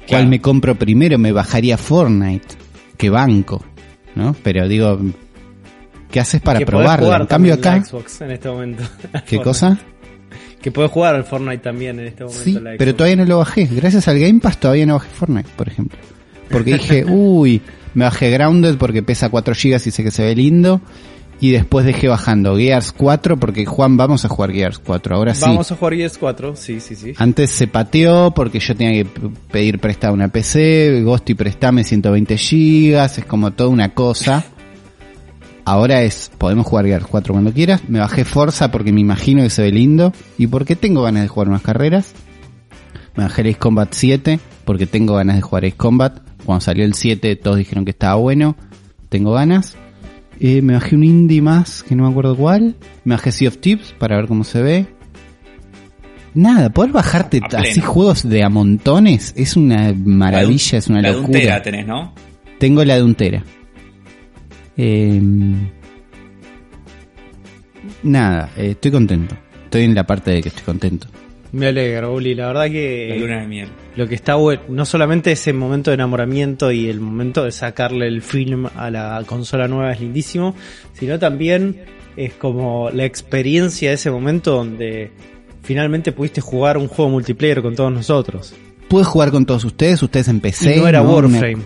¿Cuál 0.09 0.23
Claro. 0.23 0.29
me 0.29 0.41
compro 0.41 0.75
primero? 0.75 1.19
Me 1.19 1.33
bajaría 1.33 1.77
Fortnite. 1.79 2.47
Que 2.97 3.11
banco, 3.11 3.65
¿no? 4.15 4.35
Pero 4.43 4.69
digo, 4.69 4.99
¿qué 6.11 6.21
haces 6.21 6.41
para 6.41 6.59
Que 6.59 6.65
jugar 6.67 7.21
En 7.23 7.27
cambio 7.27 7.55
acá, 7.55 7.77
la 7.77 7.85
Xbox 7.85 8.21
en 8.21 8.31
este 8.33 8.49
momento. 8.49 8.83
¿qué 9.27 9.39
cosa? 9.39 9.79
Que 10.61 10.71
puedes 10.71 10.91
jugar 10.91 11.15
al 11.15 11.25
Fortnite 11.25 11.59
también 11.59 11.99
en 12.01 12.09
este 12.09 12.25
momento. 12.25 12.45
Sí, 12.45 12.53
la 12.61 12.73
pero 12.77 12.95
todavía 12.95 13.17
no 13.17 13.25
lo 13.25 13.39
bajé. 13.39 13.67
Gracias 13.67 14.07
al 14.09 14.19
Game 14.19 14.41
Pass 14.41 14.59
todavía 14.59 14.85
no 14.85 14.95
bajé 14.95 15.09
Fortnite, 15.09 15.49
por 15.57 15.69
ejemplo. 15.69 15.99
Porque 16.51 16.75
dije, 16.75 17.05
uy, 17.09 17.63
me 17.95 18.05
bajé 18.05 18.31
Grounded 18.31 18.77
porque 18.77 19.03
pesa 19.03 19.31
4 19.31 19.55
GB 19.55 19.77
y 19.87 19.91
sé 19.91 20.03
que 20.03 20.11
se 20.11 20.25
ve 20.25 20.35
lindo. 20.35 20.81
Y 21.41 21.53
después 21.53 21.87
dejé 21.87 22.07
bajando 22.09 22.57
Gears 22.57 22.93
4 22.93 23.39
porque 23.39 23.65
Juan 23.65 23.97
vamos 23.97 24.25
a 24.25 24.29
jugar 24.29 24.53
Gears 24.53 24.79
4, 24.79 25.17
ahora 25.17 25.35
sí. 25.35 25.43
Vamos 25.47 25.73
a 25.73 25.77
jugar 25.77 25.95
Gears 25.95 26.19
4, 26.19 26.55
sí, 26.55 26.81
sí, 26.81 26.95
sí. 26.95 27.15
Antes 27.17 27.51
se 27.51 27.67
pateó 27.67 28.33
porque 28.33 28.61
yo 28.61 28.77
tenía 28.77 29.03
que 29.03 29.09
pedir 29.51 29.79
prestada 29.79 30.13
una 30.13 30.29
PC, 30.29 31.01
Ghosty 31.03 31.35
prestame 31.35 31.83
120 31.83 32.37
gigas, 32.37 33.19
es 33.19 33.25
como 33.25 33.53
toda 33.53 33.71
una 33.71 33.95
cosa. 33.95 34.45
Ahora 35.65 36.03
es, 36.03 36.31
podemos 36.37 36.67
jugar 36.67 36.85
Gears 36.85 37.07
4 37.07 37.33
cuando 37.33 37.53
quieras. 37.53 37.89
Me 37.89 38.01
bajé 38.01 38.25
Forza 38.25 38.71
porque 38.71 38.93
me 38.93 39.01
imagino 39.01 39.43
que 39.43 39.51
se 39.51 39.63
ve 39.63 39.73
lindo 39.73 40.13
y 40.37 40.47
porque 40.47 40.77
tengo 40.77 41.03
ganas 41.03 41.23
de 41.23 41.29
jugar 41.29 41.49
unas 41.49 41.63
carreras. 41.63 42.13
Me 43.17 43.25
bajé 43.25 43.43
el 43.43 43.49
Ace 43.49 43.59
Combat 43.59 43.89
7 43.91 44.41
porque 44.65 44.87
tengo 44.87 45.15
ganas 45.15 45.37
de 45.37 45.43
jugar 45.43 45.65
Ace 45.65 45.77
Combat. 45.77 46.19
Cuando 46.45 46.61
salió 46.61 46.85
el 46.85 46.95
7 46.95 47.37
todos 47.37 47.57
dijeron 47.57 47.85
que 47.85 47.93
estaba 47.93 48.17
bueno. 48.17 48.57
Tengo 49.09 49.33
ganas. 49.33 49.77
Eh, 50.41 50.63
me 50.63 50.73
bajé 50.73 50.97
un 50.97 51.05
indie 51.05 51.43
más 51.43 51.83
que 51.83 51.95
no 51.95 52.05
me 52.05 52.11
acuerdo 52.11 52.35
cuál. 52.35 52.77
Me 53.05 53.15
bajé 53.15 53.31
Sea 53.31 53.49
of 53.49 53.59
Tips 53.59 53.93
para 53.99 54.17
ver 54.17 54.27
cómo 54.27 54.43
se 54.45 54.63
ve. 54.63 54.87
Nada, 56.33 56.71
poder 56.71 56.93
bajarte 56.93 57.41
así 57.53 57.81
juegos 57.81 58.27
de 58.29 58.43
a 58.45 58.49
montones 58.49 59.35
es 59.37 59.57
una 59.57 59.93
maravilla, 59.93 60.79
es 60.79 60.87
una 60.89 61.03
la 61.03 61.13
de 61.13 61.19
un 61.19 61.31
tera 61.31 61.57
locura. 61.57 61.63
tenés, 61.63 61.87
¿no? 61.87 62.15
Tengo 62.59 62.85
la 62.85 62.97
de 62.97 63.03
un 63.03 63.15
tera. 63.15 63.45
Eh, 64.77 65.21
nada, 68.03 68.51
eh, 68.57 68.71
estoy 68.71 68.93
contento. 68.93 69.37
Estoy 69.65 69.85
en 69.85 69.95
la 69.95 70.07
parte 70.07 70.31
de 70.31 70.43
que 70.43 70.49
estoy 70.49 70.65
contento. 70.65 71.09
Me 71.53 71.67
alegro, 71.69 72.15
Uli. 72.15 72.35
La 72.35 72.47
verdad 72.49 72.65
La 72.67 72.71
que 72.71 73.17
luna 73.19 73.41
de 73.41 73.47
miel. 73.49 73.69
lo 73.97 74.07
que 74.09 74.15
está 74.15 74.37
bueno, 74.37 74.63
no 74.69 74.85
solamente 74.85 75.33
ese 75.33 75.53
momento 75.53 75.91
de 75.91 75.97
enamoramiento 75.97 76.71
y 76.71 76.89
el 76.89 77.01
momento 77.01 77.45
de 77.45 77.53
sacarle 77.53 78.07
el 78.07 78.23
film 78.23 78.67
a 78.77 78.91
la 78.91 79.23
consola 79.27 79.67
nueva 79.69 79.93
es 79.93 80.01
lindísimo, 80.01 80.55
sino 80.93 81.19
también 81.19 81.83
es 82.17 82.35
como 82.35 82.91
la 82.91 83.05
experiencia 83.05 83.89
de 83.91 83.95
ese 83.97 84.11
momento 84.11 84.53
donde 84.57 85.11
finalmente 85.63 86.13
pudiste 86.13 86.41
jugar 86.41 86.79
un 86.79 86.87
juego 86.89 87.11
multiplayer 87.11 87.63
con 87.63 87.75
todos 87.75 87.93
nosotros. 87.93 88.55
Pude 88.89 89.05
jugar 89.05 89.31
con 89.31 89.47
todos 89.47 89.65
ustedes, 89.65 90.03
ustedes 90.03 90.29
en 90.29 90.41
PC. 90.41 90.77
y 90.77 90.81
no 90.81 90.89
era 90.89 91.03
Me- 91.03 91.09
Warframe. 91.09 91.63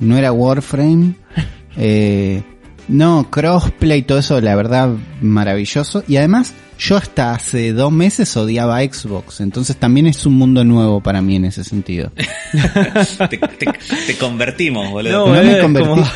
no 0.00 0.16
era 0.16 0.32
Warframe. 0.32 1.14
Eh, 1.76 2.40
no, 2.86 3.28
crossplay, 3.32 4.02
todo 4.02 4.18
eso, 4.18 4.40
la 4.40 4.54
verdad, 4.54 4.90
maravilloso. 5.20 6.04
Y 6.06 6.18
además, 6.18 6.54
yo 6.78 6.96
hasta 6.96 7.32
hace 7.34 7.72
dos 7.72 7.92
meses 7.92 8.36
odiaba 8.36 8.80
Xbox. 8.82 9.40
Entonces 9.40 9.76
también 9.76 10.06
es 10.06 10.26
un 10.26 10.34
mundo 10.34 10.64
nuevo 10.64 11.00
para 11.00 11.22
mí 11.22 11.36
en 11.36 11.44
ese 11.46 11.64
sentido. 11.64 12.10
te, 13.30 13.38
te- 13.38 13.66
te 14.06 14.14
convertimos, 14.18 14.90
boludo. 14.90 15.26
No, 15.28 15.34
no 15.34 15.40
eh, 15.40 15.44
me 15.54 15.58
convertí. 15.60 15.88
como- 15.88 16.06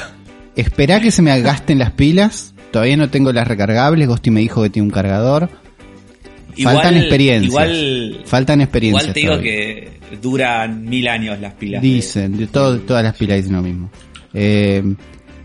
Esperá 0.57 1.01
que 1.01 1.11
se 1.11 1.23
me 1.23 1.41
gasten 1.41 1.79
las 1.79 1.93
pilas. 1.93 2.55
Todavía 2.73 2.97
no 2.97 3.09
tengo 3.11 3.33
las 3.33 3.47
recargables. 3.47 4.09
Ghosty 4.09 4.31
me 4.31 4.41
dijo 4.41 4.63
que 4.63 4.71
tiene 4.71 4.87
un 4.87 4.93
cargador. 4.93 5.49
Faltan 6.63 6.97
experiencias. 6.97 7.51
Igual, 7.53 8.23
Faltan 8.27 8.61
experiencias. 8.61 9.05
igual 9.05 9.15
te 9.15 9.21
digo 9.21 9.33
todavía. 9.35 9.53
que 9.53 10.17
duran 10.21 10.85
mil 10.85 11.07
años 11.07 11.39
las 11.41 11.55
pilas. 11.55 11.81
de- 11.81 11.89
Dicen, 11.89 12.37
de 12.37 12.47
todo- 12.49 12.81
todas 12.81 13.05
las 13.05 13.15
pilas 13.17 13.37
dicen 13.37 13.53
lo 13.55 13.63
mismo. 13.63 13.91
Eh, 14.35 14.83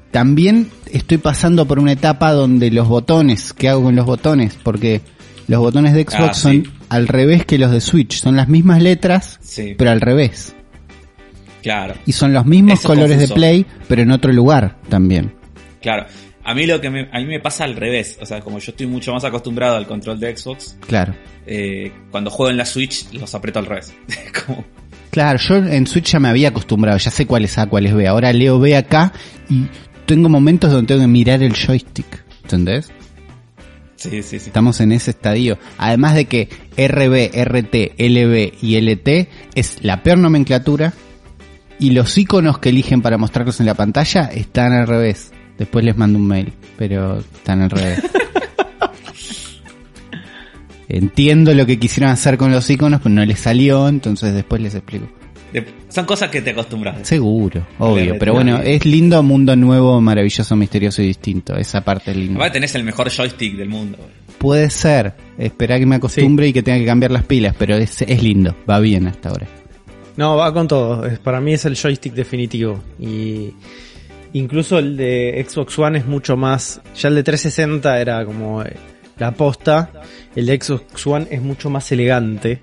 también 0.10 0.70
estoy 0.94 1.18
pasando 1.18 1.66
por 1.68 1.80
una 1.80 1.92
etapa 1.92 2.32
donde 2.32 2.72
los 2.72 2.88
botones, 2.88 3.52
¿qué 3.54 3.70
hago 3.70 3.84
con 3.84 3.96
los 3.96 4.06
botones? 4.06 4.58
Porque 4.64 5.02
los 5.48 5.60
botones 5.60 5.94
de 5.94 6.04
Xbox 6.04 6.30
Ah, 6.30 6.34
son 6.34 6.52
sí. 6.52 6.64
al 6.90 7.08
revés 7.08 7.46
que 7.46 7.58
los 7.58 7.72
de 7.72 7.82
Switch, 7.82 8.22
son 8.22 8.36
las 8.36 8.48
mismas 8.48 8.82
letras, 8.82 9.40
Sí, 9.42 9.76
pero 9.78 9.92
al 9.92 10.00
revés. 10.02 10.56
claro. 11.62 11.96
Y 12.06 12.12
son 12.14 12.34
los 12.34 12.46
mismos 12.46 12.80
Eso 12.80 12.88
colores 12.88 13.18
confuso. 13.18 13.34
de 13.34 13.40
Play, 13.40 13.66
pero 13.88 14.02
en 14.02 14.12
otro 14.12 14.32
lugar 14.32 14.78
también. 14.90 15.34
Claro. 15.82 16.06
A 16.46 16.54
mí 16.54 16.66
lo 16.66 16.82
que 16.82 16.90
me, 16.90 17.10
a 17.12 17.20
mí 17.20 17.26
me 17.26 17.40
pasa 17.40 17.64
al 17.64 17.76
revés. 17.76 18.18
O 18.22 18.26
sea, 18.26 18.42
como 18.42 18.60
yo 18.60 18.72
estoy 18.72 18.86
mucho 18.86 19.14
más 19.14 19.24
acostumbrado 19.24 19.78
al 19.78 19.88
control 19.88 20.20
de 20.20 20.36
Xbox, 20.36 20.78
Claro. 20.88 21.16
eh, 21.46 21.92
cuando 22.12 22.30
juego 22.30 22.50
en 22.52 22.58
la 22.58 22.66
Switch 22.66 23.06
los 23.14 23.34
aprieto 23.34 23.60
al 23.60 23.66
revés. 23.66 23.94
como, 24.46 24.64
Claro, 25.10 25.40
yo 25.40 25.56
en 25.58 25.88
Switch 25.88 26.12
ya 26.12 26.20
me 26.20 26.28
había 26.28 26.50
acostumbrado, 26.50 26.98
ya 26.98 27.12
sé 27.12 27.26
cuál 27.28 27.46
es 27.46 27.58
A, 27.58 27.68
cuál 27.68 27.86
es 27.86 27.94
B. 27.94 28.08
Ahora 28.08 28.34
leo 28.34 28.60
B 28.60 28.76
acá 28.76 29.14
y 29.50 29.68
tengo 30.06 30.30
momentos 30.30 30.72
donde 30.72 30.88
tengo 30.88 31.02
que 31.02 31.08
mirar 31.08 31.44
el 31.44 31.54
joystick. 31.54 32.24
¿Entendés? 32.44 32.92
sí, 33.96 34.22
sí, 34.22 34.40
sí. 34.40 34.48
Estamos 34.48 34.82
en 34.82 34.92
ese 34.92 35.12
estadio. 35.12 35.58
Además 35.78 36.16
de 36.16 36.26
que 36.26 36.50
RB, 36.78 37.32
RT, 37.34 37.96
LB 37.98 38.54
y 38.62 38.82
LT 38.82 39.30
es 39.56 39.78
la 39.82 40.04
peor 40.04 40.18
nomenclatura. 40.18 40.94
Y 41.80 41.92
los 41.92 42.18
iconos 42.18 42.60
que 42.60 42.70
eligen 42.70 43.02
para 43.02 43.18
mostrarlos 43.18 43.60
en 43.60 43.66
la 43.66 43.74
pantalla 43.74 44.26
están 44.26 44.74
al 44.74 44.88
revés. 44.88 45.32
Después 45.58 45.84
les 45.84 45.98
mando 45.98 46.20
un 46.20 46.28
mail, 46.28 46.54
pero 46.78 47.20
están 47.20 47.62
al 47.62 47.70
revés. 47.70 48.02
Entiendo 50.88 51.54
lo 51.54 51.66
que 51.66 51.80
quisieron 51.80 52.12
hacer 52.12 52.38
con 52.38 52.52
los 52.52 52.70
iconos, 52.70 53.02
pero 53.02 53.16
no 53.16 53.26
les 53.26 53.40
salió, 53.40 53.88
entonces 53.88 54.34
después 54.34 54.62
les 54.62 54.76
explico. 54.76 55.08
De- 55.54 55.66
son 55.90 56.06
cosas 56.06 56.30
que 56.32 56.42
te 56.42 56.50
acostumbras. 56.50 57.08
Seguro, 57.08 57.66
obvio. 57.80 58.16
Pero 58.20 58.34
bueno, 58.34 58.58
es 58.60 58.86
lindo, 58.86 59.22
mundo 59.24 59.56
nuevo, 59.56 60.02
maravilloso, 60.02 60.56
misterioso 60.56 61.02
y 61.04 61.08
distinto. 61.08 61.56
Esa 61.56 61.82
parte 61.82 62.12
es 62.12 62.18
linda. 62.18 62.36
Aparte 62.36 62.54
tenés 62.56 62.74
el 62.76 62.84
mejor 62.84 63.10
joystick 63.12 63.56
del 63.56 63.70
mundo. 63.70 63.98
Puede 64.40 64.70
ser. 64.72 65.14
Esperá 65.38 65.78
que 65.80 65.86
me 65.86 65.96
acostumbre 65.96 66.48
y 66.48 66.54
que 66.54 66.64
tenga 66.64 66.80
que 66.80 66.86
cambiar 66.86 67.12
las 67.12 67.24
pilas, 67.24 67.56
pero 67.58 67.76
es, 67.78 68.02
es 68.02 68.22
lindo. 68.24 68.56
Va 68.70 68.80
bien 68.80 69.08
hasta 69.08 69.30
ahora. 69.30 69.48
No, 70.18 70.36
va 70.36 70.54
con 70.54 70.68
todo. 70.68 71.06
Es- 71.06 71.20
Para 71.20 71.40
mí 71.40 71.54
es 71.54 71.66
el 71.66 71.76
joystick 71.76 72.14
definitivo. 72.14 72.84
Y 73.00 73.54
incluso 74.34 74.80
el 74.80 74.98
de 74.98 75.46
Xbox 75.48 75.78
One 75.80 76.00
es 76.00 76.06
mucho 76.06 76.36
más. 76.36 76.82
Ya 77.00 77.10
el 77.10 77.16
de 77.16 77.24
360 77.24 78.00
era 78.02 78.26
como 78.26 78.64
la 79.18 79.32
posta. 79.32 79.92
El 80.36 80.48
de 80.48 80.60
Xbox 80.60 81.06
One 81.08 81.28
es 81.30 81.42
mucho 81.42 81.70
más 81.70 81.92
elegante. 81.92 82.62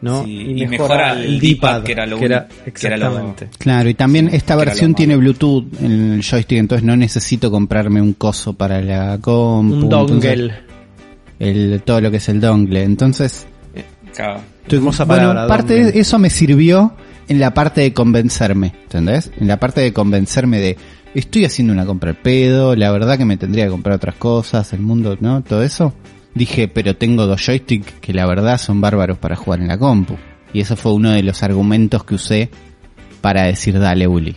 ¿No? 0.00 0.24
Sí, 0.24 0.52
y 0.62 0.66
mejora 0.66 1.12
el 1.20 1.40
D-pad, 1.40 1.82
que 1.82 1.92
era 1.92 2.06
lo 2.06 2.18
que 2.18 2.24
era 2.26 2.46
lo- 2.50 2.66
exactamente. 2.66 3.48
Claro, 3.58 3.88
y 3.88 3.94
también 3.94 4.28
esta 4.32 4.56
que 4.56 4.64
versión 4.64 4.94
tiene 4.94 5.16
Bluetooth 5.16 5.64
en 5.82 6.12
el 6.14 6.22
joystick, 6.22 6.58
entonces 6.58 6.84
no 6.84 6.96
necesito 6.96 7.50
comprarme 7.50 8.00
un 8.00 8.12
coso 8.14 8.52
para 8.52 8.80
la 8.80 9.18
compu. 9.20 9.74
Un 9.74 9.82
entonces, 9.84 10.20
dongle. 10.38 10.54
El, 11.38 11.82
todo 11.84 12.00
lo 12.00 12.10
que 12.10 12.16
es 12.18 12.28
el 12.28 12.40
dongle. 12.40 12.82
Entonces, 12.82 13.46
Claro. 14.14 14.40
estoy- 14.62 14.78
Hermosa 14.78 15.04
bueno, 15.04 15.34
parte 15.46 15.74
dongle. 15.74 15.92
de 15.92 16.00
eso 16.00 16.18
me 16.18 16.30
sirvió 16.30 16.94
en 17.28 17.38
la 17.40 17.52
parte 17.54 17.80
de 17.82 17.92
convencerme, 17.92 18.72
¿entendés? 18.84 19.30
En 19.38 19.46
la 19.48 19.58
parte 19.60 19.80
de 19.80 19.92
convencerme 19.92 20.58
de 20.58 20.76
estoy 21.14 21.44
haciendo 21.44 21.72
una 21.72 21.84
compra 21.86 22.10
al 22.10 22.16
pedo, 22.16 22.74
la 22.74 22.90
verdad 22.90 23.18
que 23.18 23.24
me 23.24 23.36
tendría 23.36 23.64
que 23.64 23.70
comprar 23.70 23.96
otras 23.96 24.14
cosas, 24.16 24.72
el 24.72 24.80
mundo, 24.80 25.16
¿no? 25.20 25.42
Todo 25.42 25.62
eso. 25.62 25.92
Dije, 26.34 26.68
pero 26.68 26.96
tengo 26.96 27.26
dos 27.26 27.44
joysticks 27.44 27.92
que 28.00 28.12
la 28.12 28.26
verdad 28.26 28.58
son 28.58 28.80
bárbaros 28.80 29.18
para 29.18 29.34
jugar 29.36 29.60
en 29.60 29.68
la 29.68 29.78
compu. 29.78 30.16
Y 30.52 30.60
eso 30.60 30.76
fue 30.76 30.92
uno 30.92 31.10
de 31.10 31.22
los 31.22 31.42
argumentos 31.42 32.04
que 32.04 32.14
usé 32.14 32.48
para 33.20 33.42
decir 33.44 33.78
dale, 33.78 34.06
Uli. 34.06 34.36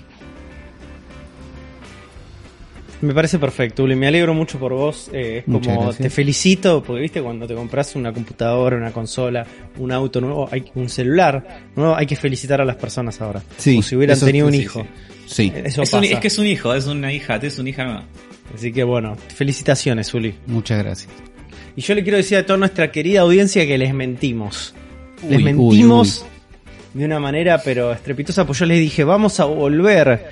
Me 3.02 3.16
parece 3.16 3.39
perfecto, 3.39 3.84
Uli. 3.84 3.96
Me 3.96 4.08
alegro 4.08 4.34
mucho 4.36 4.60
por 4.60 4.74
vos. 4.74 5.10
Eh, 5.12 5.39
es 5.39 5.48
Muchas 5.48 5.74
como 5.74 5.88
gracias. 5.88 6.04
te 6.08 6.10
felicito 6.12 6.84
porque 6.84 7.02
viste 7.02 7.22
cuando 7.22 7.48
te 7.48 7.56
compras 7.56 7.96
una 7.96 8.14
computadora, 8.14 8.78
una 8.78 8.92
consola, 8.92 9.46
un 9.80 9.92
auto 9.92 10.22
nuevo, 10.22 10.48
hay 10.52 10.66
un 10.76 10.88
celular 10.88 11.62
nuevo, 11.76 11.96
hay 11.96 12.06
que 12.06 12.16
felicitar 12.16 12.62
a 12.62 12.66
las 12.66 12.76
personas 12.76 13.20
ahora. 13.20 13.42
Sí, 13.58 13.72
como 13.72 13.84
si 13.84 13.96
hubieran 13.96 14.18
eso- 14.18 14.26
tenido 14.28 14.46
un 14.46 14.54
sí, 14.54 14.60
hijo. 14.60 14.86
Sí, 15.26 15.52
Eso 15.64 15.82
Es, 15.82 15.94
un- 15.94 16.04
es 16.04 16.20
que 16.20 16.28
es 16.28 16.38
un 16.38 16.46
hijo, 16.46 16.74
es 16.76 16.86
una 16.86 17.12
hija, 17.12 17.38
es 17.38 17.58
una 17.58 17.70
hija 17.70 17.86
nueva. 17.86 18.04
Así 18.54 18.72
que 18.72 18.84
bueno, 18.84 19.16
felicitaciones, 19.34 20.14
Uli. 20.14 20.36
muchas 20.46 20.84
gracias. 20.84 21.10
Y 21.76 21.82
yo 21.82 21.95
le 21.95 22.03
quiero 22.03 22.17
decir 22.17 22.38
a 22.38 22.45
toda 22.45 22.57
nuestra 22.57 22.91
querida 22.91 23.22
audiencia 23.22 23.65
que 23.65 23.78
les 23.78 23.93
mentimos. 23.93 24.74
les 25.28 25.38
Uy, 25.38 25.43
mentimos 25.43 26.26
de 26.93 27.05
una 27.05 27.19
manera 27.19 27.61
pero 27.63 27.91
estrepitosa, 27.91 28.45
pues 28.45 28.59
yo 28.59 28.65
les 28.65 28.80
dije, 28.80 29.03
vamos 29.03 29.39
a 29.39 29.45
volver 29.45 30.30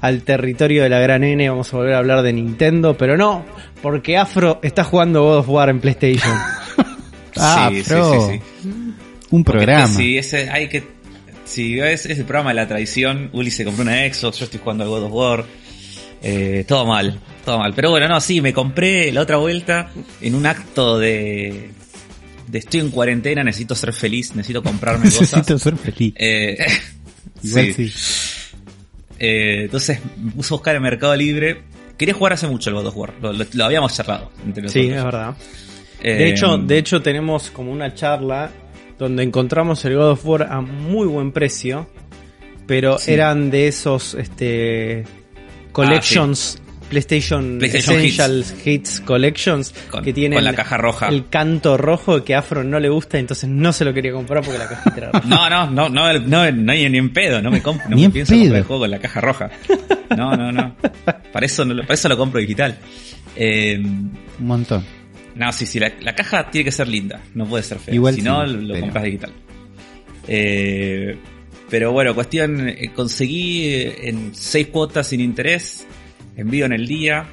al 0.00 0.22
territorio 0.22 0.82
de 0.82 0.88
la 0.88 0.98
gran 0.98 1.22
N, 1.24 1.48
vamos 1.48 1.72
a 1.72 1.76
volver 1.76 1.94
a 1.94 1.98
hablar 1.98 2.22
de 2.22 2.32
Nintendo, 2.32 2.96
pero 2.96 3.16
no, 3.16 3.44
porque 3.82 4.16
Afro 4.16 4.58
está 4.62 4.82
jugando 4.82 5.22
God 5.22 5.38
of 5.38 5.48
War 5.48 5.68
en 5.68 5.80
PlayStation. 5.80 6.32
Ah, 7.36 7.70
sí, 7.72 7.82
sí, 7.84 7.94
sí, 7.94 8.40
sí. 8.62 8.70
Un 9.30 9.44
programa. 9.44 9.86
Sí, 9.86 10.18
ese, 10.18 10.50
hay 10.50 10.68
que. 10.68 11.00
Si 11.44 11.78
es, 11.80 12.06
es 12.06 12.18
el 12.18 12.24
programa 12.24 12.50
de 12.50 12.56
la 12.56 12.68
tradición, 12.68 13.30
Uli 13.32 13.50
se 13.50 13.64
compró 13.64 13.82
una 13.82 13.98
Xbox, 14.12 14.38
yo 14.38 14.44
estoy 14.44 14.60
jugando 14.60 14.84
al 14.84 14.90
God 14.90 15.04
of 15.04 15.12
War. 15.12 15.44
Eh, 16.22 16.64
todo 16.68 16.84
mal, 16.86 17.18
todo 17.44 17.58
mal. 17.58 17.72
Pero 17.74 17.90
bueno, 17.90 18.08
no, 18.08 18.20
sí, 18.20 18.40
me 18.40 18.52
compré 18.52 19.10
la 19.12 19.22
otra 19.22 19.36
vuelta 19.38 19.90
en 20.20 20.34
un 20.34 20.46
acto 20.46 20.98
de. 20.98 21.70
de 22.46 22.58
estoy 22.58 22.80
en 22.80 22.90
cuarentena, 22.90 23.42
necesito 23.42 23.74
ser 23.74 23.92
feliz, 23.92 24.34
necesito 24.34 24.62
comprarme 24.62 25.04
cosas. 25.10 25.20
Necesito 25.32 25.58
ser 25.58 25.76
feliz. 25.76 26.14
Eh, 26.16 26.58
Igual 27.42 27.74
sí. 27.74 27.88
sí. 27.88 27.92
Eh, 29.18 29.62
entonces 29.64 30.00
me 30.22 30.32
puse 30.32 30.52
a 30.52 30.56
buscar 30.56 30.76
en 30.76 30.82
Mercado 30.82 31.14
Libre. 31.16 31.62
Quería 31.96 32.14
jugar 32.14 32.32
hace 32.34 32.46
mucho 32.48 32.70
el 32.70 32.76
God 32.76 32.86
of 32.86 32.96
War, 32.96 33.14
lo, 33.20 33.32
lo- 33.32 33.44
lo 33.52 33.64
habíamos 33.64 33.94
charlado 33.94 34.30
entre 34.46 34.68
sí, 34.70 34.88
es 34.88 35.04
verdad. 35.04 35.34
Eh, 36.02 36.14
De 36.14 36.28
hecho, 36.30 36.56
de 36.56 36.78
hecho 36.78 37.02
tenemos 37.02 37.50
como 37.50 37.70
una 37.72 37.94
charla 37.94 38.50
donde 38.98 39.22
encontramos 39.22 39.84
el 39.84 39.96
God 39.96 40.10
of 40.12 40.24
War 40.26 40.42
a 40.44 40.62
muy 40.62 41.06
buen 41.06 41.30
precio, 41.32 41.88
pero 42.66 42.98
Sí. 42.98 43.12
eran 43.12 43.50
de 43.50 43.68
esos 43.68 44.14
este 44.14 45.04
collections 45.72 46.60
PlayStation, 46.88 47.58
PlayStation 47.58 47.96
Essentials 48.00 48.66
Hits, 48.66 49.00
Collections 49.02 49.72
Con- 49.90 50.02
que 50.02 50.12
tiene 50.12 50.34
con 50.34 50.44
la 50.44 50.54
caja 50.54 50.76
roja. 50.76 51.06
el 51.08 51.28
canto 51.28 51.76
rojo 51.76 52.24
que 52.24 52.34
a 52.34 52.40
Afro 52.40 52.64
no 52.64 52.80
le 52.80 52.88
gusta, 52.88 53.16
entonces 53.20 53.48
no 53.48 53.72
se 53.72 53.84
lo 53.84 53.94
quería 53.94 54.10
comprar 54.12 54.42
porque 54.42 54.58
la 54.58 54.66
cajita 54.68 54.96
era 54.96 55.12
roja. 55.12 55.24
No, 55.28 55.48
no, 55.48 55.70
no, 55.70 55.88
no, 55.88 56.12
no, 56.18 56.50
no, 56.50 56.72
ni 56.74 56.84
en 56.96 57.12
pedo, 57.12 57.40
no 57.40 57.52
me 57.52 57.62
compro, 57.62 57.88
no 57.88 57.94
Ni 57.94 58.02
me 58.02 58.06
en 58.06 58.12
pienso 58.12 58.32
comprar 58.32 58.48
pedo. 58.50 58.58
el 58.58 58.64
juego 58.64 58.80
con 58.82 58.90
la 58.90 58.98
caja 58.98 59.20
roja. 59.20 59.50
No, 60.16 60.36
no, 60.36 60.50
no. 60.50 60.74
Para 61.32 61.46
eso, 61.46 61.64
no 61.64 61.74
lo- 61.74 61.82
para 61.82 61.94
eso 61.94 62.08
lo 62.08 62.16
compro 62.16 62.40
digital. 62.40 62.76
Eh, 63.36 63.78
Un 63.78 64.12
montón. 64.40 64.84
no, 65.36 65.52
sí, 65.52 65.66
sí, 65.66 65.78
la, 65.78 65.92
la 66.00 66.12
caja 66.16 66.50
tiene 66.50 66.64
que 66.64 66.72
ser 66.72 66.88
linda, 66.88 67.20
no 67.36 67.46
puede 67.46 67.62
ser 67.62 67.78
fea. 67.78 67.94
Igual 67.94 68.14
si 68.16 68.20
sí, 68.22 68.26
no, 68.26 68.44
lo 68.44 68.72
pero- 68.74 68.80
compras 68.86 69.04
digital. 69.04 69.30
Eh, 70.26 71.16
pero 71.70 71.92
bueno, 71.92 72.14
cuestión, 72.14 72.68
eh, 72.68 72.90
conseguí 72.94 73.64
eh, 73.66 74.08
en 74.08 74.34
seis 74.34 74.66
cuotas 74.68 75.06
sin 75.06 75.20
interés, 75.20 75.86
envío 76.36 76.66
en 76.66 76.72
el 76.72 76.86
día, 76.86 77.24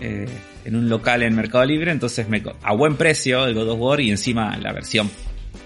eh, 0.00 0.26
en 0.64 0.76
un 0.76 0.88
local 0.88 1.22
en 1.22 1.34
Mercado 1.34 1.64
Libre, 1.64 1.90
entonces 1.90 2.28
me, 2.28 2.42
a 2.62 2.74
buen 2.74 2.96
precio 2.96 3.44
el 3.46 3.54
God 3.54 3.70
of 3.70 3.80
War 3.80 4.00
y 4.00 4.10
encima 4.10 4.56
la 4.58 4.72
versión 4.72 5.10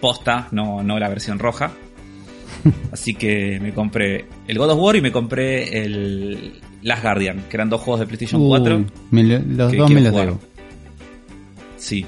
posta, 0.00 0.48
no, 0.52 0.82
no 0.82 0.98
la 0.98 1.08
versión 1.08 1.38
roja. 1.38 1.70
Así 2.92 3.14
que 3.14 3.60
me 3.60 3.72
compré 3.72 4.24
el 4.48 4.58
God 4.58 4.70
of 4.70 4.78
War 4.80 4.96
y 4.96 5.00
me 5.02 5.12
compré 5.12 5.82
el 5.84 6.60
Last 6.82 7.02
Guardian, 7.02 7.44
que 7.50 7.56
eran 7.56 7.68
dos 7.68 7.80
juegos 7.82 8.00
de 8.00 8.06
PlayStation 8.06 8.46
4. 8.48 8.76
Uy, 8.78 8.86
me 9.10 9.22
lo- 9.24 9.38
los 9.38 9.70
que 9.72 9.76
dos 9.78 9.90
me 9.90 10.00
los 10.00 10.12
debo. 10.12 10.40
Sí. 11.76 12.06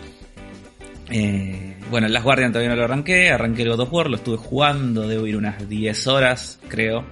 Eh, 1.10 1.74
bueno, 1.90 2.06
el 2.06 2.12
Last 2.12 2.24
Guardian 2.24 2.52
todavía 2.52 2.68
no 2.70 2.76
lo 2.76 2.84
arranqué, 2.84 3.30
arranqué 3.30 3.62
el 3.62 3.70
God 3.70 3.80
of 3.80 3.92
War, 3.92 4.10
lo 4.10 4.16
estuve 4.16 4.36
jugando, 4.36 5.08
debo 5.08 5.26
ir 5.26 5.36
unas 5.36 5.68
10 5.68 6.06
horas, 6.06 6.58
creo. 6.68 7.04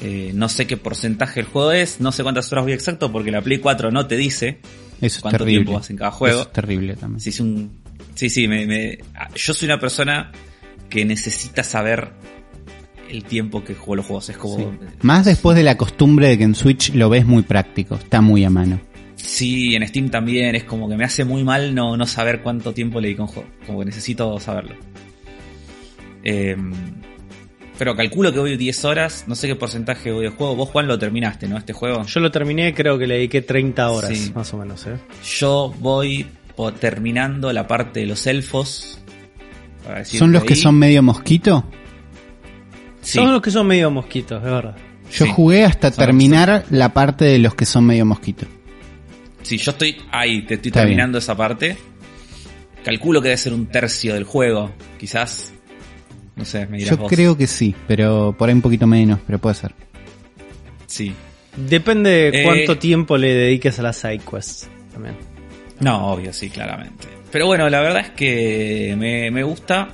Eh, 0.00 0.32
no 0.34 0.48
sé 0.48 0.66
qué 0.66 0.76
porcentaje 0.76 1.40
el 1.40 1.46
juego 1.46 1.70
es, 1.70 2.00
no 2.00 2.10
sé 2.10 2.24
cuántas 2.24 2.50
horas 2.50 2.64
voy 2.64 2.72
exacto 2.72 3.12
porque 3.12 3.30
la 3.30 3.40
Play 3.40 3.58
4 3.58 3.90
no 3.92 4.06
te 4.06 4.16
dice. 4.16 4.58
Eso 5.00 5.20
¿Cuánto 5.20 5.38
terrible. 5.38 5.60
tiempo 5.64 5.72
vas 5.78 5.90
en 5.90 5.96
cada 5.96 6.10
juego? 6.10 6.40
Eso 6.40 6.48
es 6.48 6.52
terrible 6.52 6.96
también. 6.96 7.20
Sí, 7.20 7.30
es 7.30 7.38
un, 7.40 7.78
sí, 8.14 8.28
sí, 8.28 8.48
me, 8.48 8.66
me- 8.66 8.98
ah, 9.14 9.28
yo 9.34 9.54
soy 9.54 9.66
una 9.66 9.78
persona 9.78 10.32
que 10.88 11.04
necesita 11.04 11.62
saber 11.62 12.10
el 13.08 13.24
tiempo 13.24 13.62
que 13.62 13.74
juego 13.74 13.96
los 13.96 14.06
juegos. 14.06 14.28
Es 14.30 14.36
como, 14.36 14.56
Sí. 14.58 14.66
Más 15.02 15.24
después 15.24 15.56
de 15.56 15.62
la 15.62 15.76
costumbre 15.76 16.28
de 16.28 16.38
que 16.38 16.44
en 16.44 16.54
Switch 16.56 16.92
lo 16.94 17.08
ves 17.08 17.24
muy 17.26 17.42
práctico, 17.42 17.94
está 17.94 18.20
muy 18.20 18.44
a 18.44 18.50
mano. 18.50 18.80
Sí, 19.22 19.74
en 19.76 19.86
Steam 19.86 20.10
también 20.10 20.54
es 20.54 20.64
como 20.64 20.88
que 20.88 20.96
me 20.96 21.04
hace 21.04 21.24
muy 21.24 21.44
mal 21.44 21.74
no, 21.74 21.96
no 21.96 22.06
saber 22.06 22.42
cuánto 22.42 22.74
tiempo 22.74 23.00
le 23.00 23.08
di 23.08 23.14
con 23.14 23.26
juego. 23.28 23.48
Como 23.66 23.78
que 23.80 23.84
necesito 23.86 24.38
saberlo. 24.40 24.74
Eh, 26.24 26.56
pero 27.78 27.96
calculo 27.96 28.32
que 28.32 28.38
voy 28.38 28.56
10 28.56 28.84
horas, 28.84 29.24
no 29.26 29.34
sé 29.34 29.46
qué 29.48 29.56
porcentaje 29.56 30.12
voy 30.12 30.24
de 30.24 30.30
juego. 30.30 30.54
Vos, 30.56 30.68
Juan, 30.70 30.86
lo 30.86 30.98
terminaste, 30.98 31.48
¿no? 31.48 31.56
Este 31.56 31.72
juego. 31.72 32.04
Yo 32.04 32.20
lo 32.20 32.30
terminé, 32.30 32.74
creo 32.74 32.98
que 32.98 33.06
le 33.06 33.14
dediqué 33.14 33.42
30 33.42 33.90
horas, 33.90 34.16
Sí. 34.16 34.32
más 34.34 34.52
o 34.54 34.58
menos, 34.58 34.86
¿eh? 34.86 34.96
Yo 35.38 35.74
voy 35.80 36.26
terminando 36.78 37.52
la 37.52 37.66
parte 37.66 38.00
de 38.00 38.06
los 38.06 38.26
elfos. 38.26 38.98
para 39.84 40.04
¿Son 40.04 40.30
los 40.30 40.44
que 40.44 40.54
son 40.54 40.78
medio 40.78 41.02
mosquito? 41.02 41.64
Sí, 43.00 43.18
Son 43.18 43.32
los 43.32 43.42
que 43.42 43.50
son 43.50 43.66
medio 43.66 43.90
mosquitos, 43.90 44.38
es 44.38 44.44
verdad. 44.50 44.76
Yo 45.12 45.24
Sí. 45.26 45.32
jugué 45.34 45.64
hasta 45.64 45.90
Son- 45.90 46.04
terminar 46.04 46.64
la 46.70 46.90
parte 46.94 47.24
de 47.24 47.38
los 47.40 47.54
que 47.56 47.66
son 47.66 47.84
medio 47.86 48.06
mosquito. 48.06 48.46
Sí, 49.42 49.58
yo 49.58 49.70
estoy 49.72 49.96
ahí, 50.10 50.42
te 50.42 50.54
estoy 50.54 50.68
Está 50.70 50.80
terminando 50.80 51.18
esa 51.18 51.36
parte. 51.36 51.76
Calculo 52.84 53.20
que 53.22 53.28
debe 53.28 53.38
ser 53.38 53.52
un 53.54 53.66
tercio 53.66 54.14
del 54.14 54.24
juego, 54.24 54.72
quizás. 54.98 55.52
No 56.34 56.44
sé, 56.44 56.66
me 56.66 56.78
dirás 56.78 56.90
Yo 56.92 56.96
vos. 57.02 57.10
creo 57.12 57.36
que 57.36 57.46
sí, 57.46 57.74
pero 57.86 58.34
por 58.36 58.48
ahí 58.48 58.54
un 58.54 58.62
poquito 58.62 58.86
menos, 58.86 59.20
pero 59.26 59.38
puede 59.38 59.54
ser. 59.54 59.74
Sí. 60.86 61.12
Depende 61.56 62.30
de 62.30 62.40
Eh, 62.40 62.44
cuánto 62.44 62.78
tiempo 62.78 63.16
le 63.18 63.34
dediques 63.34 63.78
a 63.78 63.82
las 63.82 63.96
sidequests 63.98 64.68
también. 64.92 65.14
No, 65.80 66.08
obvio, 66.12 66.32
sí, 66.32 66.48
claramente. 66.48 67.06
Pero 67.30 67.46
bueno, 67.46 67.68
la 67.68 67.80
verdad 67.80 68.00
es 68.00 68.10
que 68.10 68.94
me, 68.98 69.30
me 69.30 69.42
gusta. 69.42 69.88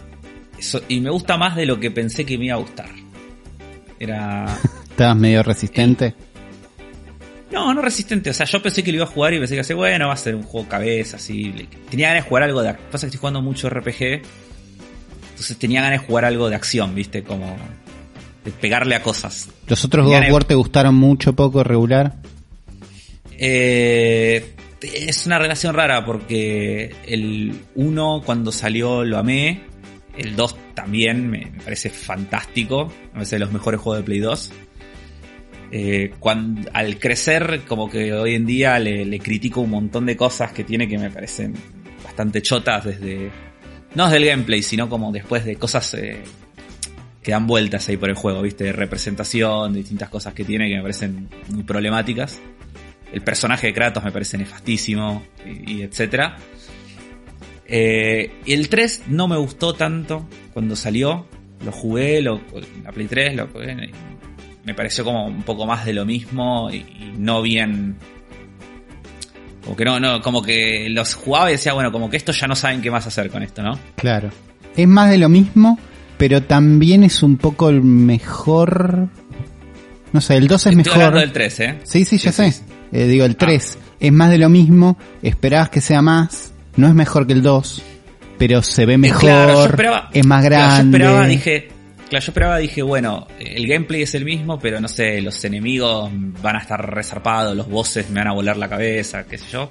eso- 0.59 0.83
y 0.89 1.01
me 1.01 1.11
gusta 1.11 1.37
más 1.37 1.55
de 1.57 1.67
lo 1.67 1.79
que 1.79 1.91
pensé 1.91 2.25
que 2.25 2.37
me 2.39 2.47
iba 2.47 2.55
a 2.55 2.59
gustar. 2.59 2.89
Era. 3.99 4.47
Estabas 4.91 5.17
medio 5.17 5.43
resistente. 5.43 6.15
No, 7.51 7.73
no 7.73 7.81
resistente. 7.81 8.31
O 8.31 8.35
sea, 8.35 8.47
yo 8.47 8.61
pensé 8.63 8.83
que 8.83 8.91
lo 8.93 8.97
iba 8.97 9.05
a 9.05 9.09
jugar 9.09 9.33
y 9.35 9.39
pensé 9.39 9.61
que, 9.61 9.75
bueno, 9.75 10.09
va 10.09 10.15
a 10.15 10.17
ser 10.17 10.35
un 10.35 10.43
juego 10.43 10.69
cabeza, 10.69 11.17
así. 11.17 11.69
Tenía 11.91 12.09
ganas 12.09 12.25
de 12.25 12.29
jugar 12.29 12.43
algo 12.43 12.63
de. 12.63 12.75
Pasa 12.75 13.01
que 13.01 13.07
estoy 13.07 13.19
jugando 13.19 13.43
mucho 13.43 13.71
RPG. 13.71 14.23
Entonces 15.31 15.57
tenía 15.59 15.81
ganas 15.83 16.01
de 16.01 16.07
jugar 16.07 16.25
algo 16.25 16.49
de 16.49 16.57
acción, 16.57 16.95
¿viste? 16.95 17.23
Como. 17.23 17.57
De 18.45 18.51
pegarle 18.53 18.95
a 18.95 19.03
cosas. 19.03 19.49
¿Los 19.67 19.85
otros 19.85 20.07
God 20.07 20.19
of 20.19 20.31
War 20.31 20.45
te 20.45 20.55
gustaron 20.55 20.95
mucho, 20.95 21.33
poco, 21.33 21.65
regular? 21.65 22.17
Eh, 23.39 24.55
es 24.81 25.27
una 25.27 25.39
relación 25.39 25.75
rara 25.75 26.05
porque 26.05 26.95
el 27.07 27.61
1 27.75 28.23
cuando 28.25 28.53
salió 28.53 29.05
lo 29.05 29.19
amé, 29.19 29.63
el 30.17 30.37
2 30.37 30.57
también 30.75 31.29
me, 31.29 31.47
me 31.47 31.63
parece 31.63 31.91
fantástico, 31.91 32.93
me 33.07 33.15
parece 33.15 33.37
de 33.37 33.41
los 33.41 33.53
mejores 33.53 33.81
juegos 33.81 34.01
de 34.01 34.05
Play 34.05 34.21
2. 34.21 34.53
Eh, 35.71 36.13
cuando, 36.19 36.71
al 36.73 36.99
crecer, 36.99 37.63
como 37.69 37.91
que 37.91 38.13
hoy 38.13 38.35
en 38.35 38.47
día 38.47 38.79
le, 38.79 39.19
critico 39.19 39.61
un 39.61 39.71
montón 39.71 40.07
de 40.07 40.17
cosas 40.17 40.53
que 40.53 40.65
tiene 40.65 40.89
que 40.89 40.99
me 40.99 41.11
parecen 41.11 41.55
bastante 42.05 42.43
chotas 42.43 42.85
desde... 42.85 43.31
No 43.95 44.05
desde 44.05 44.19
el 44.19 44.27
gameplay, 44.27 44.63
sino 44.63 44.89
como 44.89 45.11
después 45.13 45.45
de 45.45 45.57
cosas 45.57 45.95
eh, 45.95 46.23
que 47.23 47.31
dan 47.31 47.47
vueltas 47.47 47.89
ahí 47.89 47.97
por 47.97 48.11
el 48.11 48.15
juego, 48.15 48.43
¿viste? 48.43 48.65
De 48.65 48.73
representación, 48.73 49.73
de 49.73 49.79
distintas 49.81 50.11
cosas 50.11 50.35
que 50.35 50.45
tiene 50.45 50.69
que 50.69 50.77
me 50.77 50.83
parecen 50.83 51.29
muy 51.49 51.63
problemáticas. 51.63 52.41
El 53.13 53.23
personaje 53.23 53.69
de 53.69 53.73
Kratos 53.73 54.05
me 54.05 54.13
parece 54.13 54.37
nefastísimo 54.37 55.23
y, 55.47 55.79
y 55.79 55.83
etcétera. 55.83 56.37
Eh, 57.71 58.31
el 58.47 58.71
3 58.71 59.05
no 59.09 59.29
me 59.29 59.37
gustó 59.37 59.75
tanto 59.75 60.27
cuando 60.55 60.75
salió. 60.75 61.27
Lo 61.65 61.73
jugué, 61.73 62.23
lo, 62.23 62.41
la 62.83 62.93
Play 62.93 63.07
3, 63.09 63.37
lo 63.37 63.49
me 64.69 64.75
pareció 64.75 65.03
como 65.05 65.27
un 65.27 65.43
poco 65.43 65.67
más 65.67 65.85
de 65.87 65.93
lo 65.95 66.05
mismo 66.05 66.71
y, 66.71 66.77
y 66.77 67.15
no 67.19 67.41
bien. 67.43 67.97
Como 69.65 69.77
que 69.77 69.85
no, 69.85 69.99
no, 70.01 70.21
como 70.23 70.43
que 70.43 70.89
los 70.91 71.15
jugaba 71.15 71.49
y 71.51 71.53
decía, 71.55 71.73
bueno, 71.73 71.91
como 71.93 72.09
que 72.09 72.17
esto 72.17 72.33
ya 72.33 72.47
no 72.47 72.55
saben 72.55 72.81
qué 72.81 72.91
más 72.91 73.07
hacer 73.07 73.31
con 73.31 73.43
esto, 73.43 73.63
¿no? 73.63 73.79
Claro. 73.97 74.31
Es 74.77 74.87
más 74.87 75.11
de 75.11 75.19
lo 75.19 75.29
mismo, 75.29 75.79
pero 76.17 76.43
también 76.43 77.03
es 77.05 77.23
un 77.23 77.37
poco 77.37 77.69
el 77.69 77.83
mejor... 77.83 79.09
No 80.13 80.21
sé, 80.23 80.37
el 80.37 80.49
2 80.49 80.55
es 80.61 80.67
Estoy 80.67 80.77
mejor. 80.77 80.95
hablando 80.97 81.21
del 81.21 81.33
3, 81.33 81.61
¿eh? 81.61 81.79
Sí, 81.85 82.05
sí, 82.05 82.17
ya 82.19 82.33
Sí, 82.33 82.45
sé. 82.45 82.53
sí. 82.53 82.63
Eh, 82.93 83.07
digo, 83.07 83.25
el 83.27 83.37
3 83.37 83.79
es 84.01 84.13
más 84.13 84.31
de 84.31 84.39
lo 84.39 84.49
mismo, 84.49 84.97
esperabas 85.23 85.69
que 85.69 85.81
sea 85.83 86.01
más, 86.01 86.53
no 86.77 86.87
es 86.89 86.95
mejor 86.95 87.27
que 87.27 87.35
el 87.35 87.43
2, 87.43 87.83
pero 88.39 88.63
se 88.63 88.87
ve 88.87 88.97
mejor, 88.97 89.21
Claro, 89.21 89.55
yo 89.55 89.65
esperaba- 89.67 90.09
es 90.15 90.25
más 90.27 90.47
Claro, 90.47 90.65
grande. 90.67 90.99
yo 90.99 91.05
esperaba, 91.05 91.27
dije, 91.27 91.69
claro, 92.09 92.25
yo 92.25 92.31
esperaba, 92.31 92.59
dije, 92.59 92.83
bueno, 92.83 93.27
el 93.39 93.67
gameplay 93.67 94.03
es 94.03 94.15
el 94.15 94.25
mismo, 94.25 94.59
pero 94.59 94.81
no 94.81 94.89
sé, 94.89 95.21
los 95.21 95.45
enemigos 95.45 96.11
van 96.43 96.57
a 96.57 96.61
estar 96.61 96.95
resarpados, 96.95 97.57
los 97.57 97.69
bosses 97.69 98.11
me 98.11 98.21
van 98.21 98.29
a 98.29 98.33
volar 98.35 98.57
la 98.57 98.69
cabeza, 98.69 99.25
qué 99.27 99.39
sé 99.39 99.47
yo. 99.51 99.71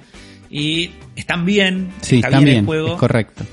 Y 0.50 0.90
están 1.16 1.44
bien, 1.44 1.90
sí, 2.00 2.16
está 2.16 2.30
también, 2.30 2.44
bien 2.44 2.58
el 2.60 2.66
juego, 2.66 2.92
es 2.94 2.98
correcto. 3.00 3.44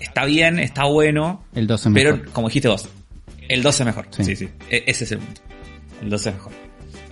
está 0.00 0.24
bien, 0.24 0.58
está 0.58 0.84
bueno, 0.86 1.44
El 1.54 1.66
2 1.66 1.86
es 1.86 1.92
pero 1.94 2.16
mejor. 2.16 2.32
como 2.32 2.48
dijiste 2.48 2.68
vos, 2.68 2.88
el 3.48 3.62
2 3.62 3.80
es 3.80 3.86
mejor. 3.86 4.06
Sí. 4.10 4.24
Sí, 4.24 4.36
sí, 4.36 4.48
e- 4.70 4.84
ese 4.86 5.04
es 5.04 5.12
el 5.12 5.18
punto. 5.18 5.40
El 6.02 6.10
2 6.10 6.26
es 6.26 6.34
mejor. 6.34 6.52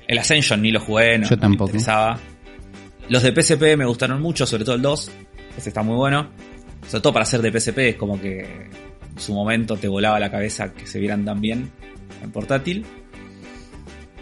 El 0.08 0.18
Ascension 0.18 0.60
ni 0.60 0.72
lo 0.72 0.80
jugué, 0.80 1.18
no, 1.18 1.28
Yo 1.28 1.38
tampoco. 1.38 1.66
me 1.72 1.78
interesaba. 1.78 2.18
Los 3.08 3.22
de 3.22 3.32
PSP 3.32 3.76
me 3.76 3.84
gustaron 3.84 4.20
mucho, 4.20 4.44
sobre 4.46 4.64
todo 4.64 4.74
el 4.74 4.82
2. 4.82 5.10
Ese 5.56 5.68
está 5.70 5.82
muy 5.82 5.94
bueno. 5.96 6.30
Sobre 6.88 7.00
todo 7.02 7.12
para 7.12 7.24
ser 7.24 7.42
de 7.42 7.52
PSP, 7.52 7.78
es 7.90 7.96
como 7.96 8.20
que 8.20 8.68
en 9.14 9.20
su 9.20 9.34
momento 9.34 9.76
te 9.76 9.88
volaba 9.88 10.18
la 10.20 10.30
cabeza 10.30 10.72
que 10.72 10.86
se 10.86 10.98
vieran 10.98 11.24
tan 11.24 11.44
en 11.44 11.70
portátil. 12.32 12.84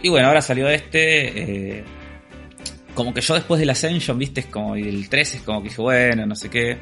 Y 0.03 0.09
bueno, 0.09 0.29
ahora 0.29 0.41
salió 0.41 0.69
este. 0.69 1.79
eh, 1.79 1.85
como 2.95 3.15
que 3.15 3.21
yo 3.21 3.35
después 3.35 3.61
del 3.61 3.71
Ascension, 3.71 4.19
viste, 4.19 4.41
es 4.41 4.47
como 4.47 4.75
el 4.75 5.09
3 5.09 5.35
es 5.37 5.43
como 5.43 5.63
que 5.63 5.69
dije, 5.69 5.81
bueno, 5.81 6.27
no 6.27 6.35
sé 6.35 6.51
qué. 6.51 6.77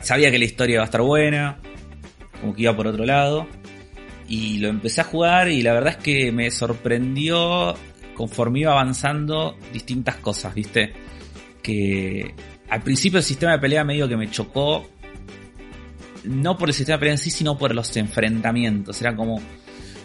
Sabía 0.00 0.30
que 0.30 0.38
la 0.38 0.44
historia 0.44 0.74
iba 0.74 0.82
a 0.82 0.84
estar 0.84 1.02
buena, 1.02 1.58
como 2.40 2.54
que 2.54 2.62
iba 2.62 2.76
por 2.76 2.86
otro 2.86 3.04
lado. 3.04 3.48
Y 4.28 4.58
lo 4.58 4.68
empecé 4.68 5.00
a 5.00 5.04
jugar 5.04 5.48
y 5.48 5.62
la 5.62 5.72
verdad 5.72 5.96
es 5.98 6.04
que 6.04 6.30
me 6.30 6.50
sorprendió 6.50 7.74
conforme 8.14 8.60
iba 8.60 8.70
avanzando 8.70 9.58
distintas 9.72 10.16
cosas, 10.16 10.54
viste. 10.54 10.92
Que 11.60 12.32
al 12.68 12.82
principio 12.82 13.18
el 13.18 13.24
sistema 13.24 13.52
de 13.52 13.58
pelea 13.58 13.82
medio 13.82 14.08
que 14.08 14.16
me 14.16 14.30
chocó. 14.30 14.88
No 16.24 16.56
por 16.56 16.68
el 16.68 16.74
sistema 16.74 16.96
de 16.96 17.00
pelea 17.00 17.14
en 17.14 17.18
sí, 17.18 17.30
sino 17.30 17.56
por 17.58 17.74
los 17.74 17.96
enfrentamientos. 17.96 19.00
Era 19.00 19.14
como, 19.16 19.40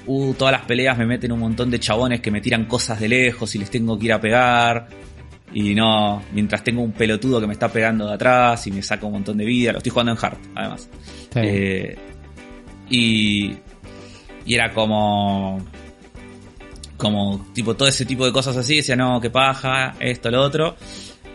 uh, 0.07 0.33
todas 0.33 0.51
las 0.51 0.61
peleas 0.65 0.97
me 0.97 1.05
meten 1.05 1.31
un 1.31 1.39
montón 1.39 1.69
de 1.69 1.79
chabones 1.79 2.21
que 2.21 2.31
me 2.31 2.41
tiran 2.41 2.65
cosas 2.65 2.99
de 2.99 3.07
lejos 3.09 3.53
y 3.55 3.59
les 3.59 3.69
tengo 3.69 3.97
que 3.99 4.05
ir 4.05 4.13
a 4.13 4.19
pegar. 4.21 4.87
Y 5.53 5.73
no, 5.75 6.21
mientras 6.33 6.63
tengo 6.63 6.81
un 6.81 6.91
pelotudo 6.91 7.39
que 7.39 7.47
me 7.47 7.53
está 7.53 7.69
pegando 7.71 8.07
de 8.07 8.13
atrás 8.15 8.67
y 8.67 8.71
me 8.71 8.81
saca 8.81 9.05
un 9.05 9.13
montón 9.13 9.37
de 9.37 9.45
vida. 9.45 9.71
Lo 9.71 9.77
estoy 9.77 9.91
jugando 9.91 10.11
en 10.11 10.17
hard, 10.21 10.37
además. 10.55 10.89
Eh, 11.47 11.97
y, 12.89 13.55
y 14.45 14.53
era 14.55 14.73
como. 14.73 15.59
como 16.97 17.47
tipo 17.53 17.75
todo 17.75 17.87
ese 17.87 18.05
tipo 18.05 18.25
de 18.25 18.31
cosas 18.31 18.57
así, 18.57 18.77
decía, 18.77 18.95
no, 18.95 19.21
que 19.21 19.29
paja, 19.29 19.93
esto, 19.99 20.31
lo 20.31 20.41
otro. 20.41 20.75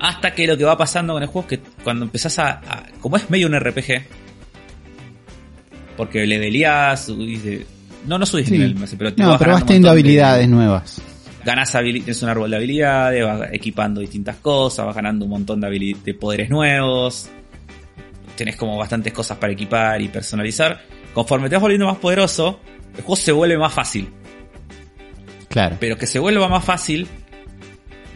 Hasta 0.00 0.34
que 0.34 0.46
lo 0.46 0.56
que 0.58 0.64
va 0.64 0.76
pasando 0.76 1.12
con 1.12 1.22
el 1.22 1.28
juego 1.28 1.48
es 1.48 1.58
que 1.58 1.64
cuando 1.84 2.04
empezás 2.04 2.38
a, 2.40 2.50
a- 2.50 2.86
como 3.00 3.16
es 3.16 3.30
medio 3.30 3.46
un 3.46 3.54
RPG, 3.58 4.02
porque 5.96 6.26
leveleás, 6.26 7.06
subís 7.06 7.42
de- 7.44 7.66
no, 8.06 8.18
no 8.18 8.26
subís 8.26 8.46
Sí. 8.46 8.52
nivel, 8.52 8.74
pero 8.98 9.14
te 9.14 9.22
No, 9.22 9.30
vas 9.30 9.38
pero 9.38 9.52
vas 9.52 9.66
teniendo 9.66 9.88
montón 9.88 9.96
de- 9.96 10.08
habilidades 10.08 10.48
nuevas. 10.48 11.02
ganas 11.44 11.74
habili- 11.74 11.98
tienes 12.04 12.22
un 12.22 12.28
árbol 12.28 12.50
de 12.50 12.56
habilidades, 12.56 13.24
vas 13.24 13.48
equipando 13.52 14.00
distintas 14.00 14.36
cosas, 14.36 14.86
vas 14.86 14.94
ganando 14.94 15.24
un 15.24 15.30
montón 15.32 15.60
de, 15.60 15.96
de 16.04 16.14
poderes 16.14 16.48
nuevos, 16.50 17.28
tenés 18.36 18.56
como 18.56 18.76
bastantes 18.78 19.12
cosas 19.12 19.38
para 19.38 19.52
equipar 19.52 20.00
y 20.00 20.08
personalizar. 20.08 20.80
Conforme 21.14 21.48
te 21.48 21.56
vas 21.56 21.62
volviendo 21.62 21.86
más 21.86 21.98
poderoso, 21.98 22.60
el 22.96 23.02
juego 23.02 23.16
se 23.16 23.32
vuelve 23.32 23.58
más 23.58 23.72
fácil. 23.72 24.08
Claro. 25.48 25.76
Pero 25.80 25.98
que 25.98 26.06
se 26.06 26.18
vuelva 26.18 26.48
más 26.48 26.64
fácil 26.64 27.06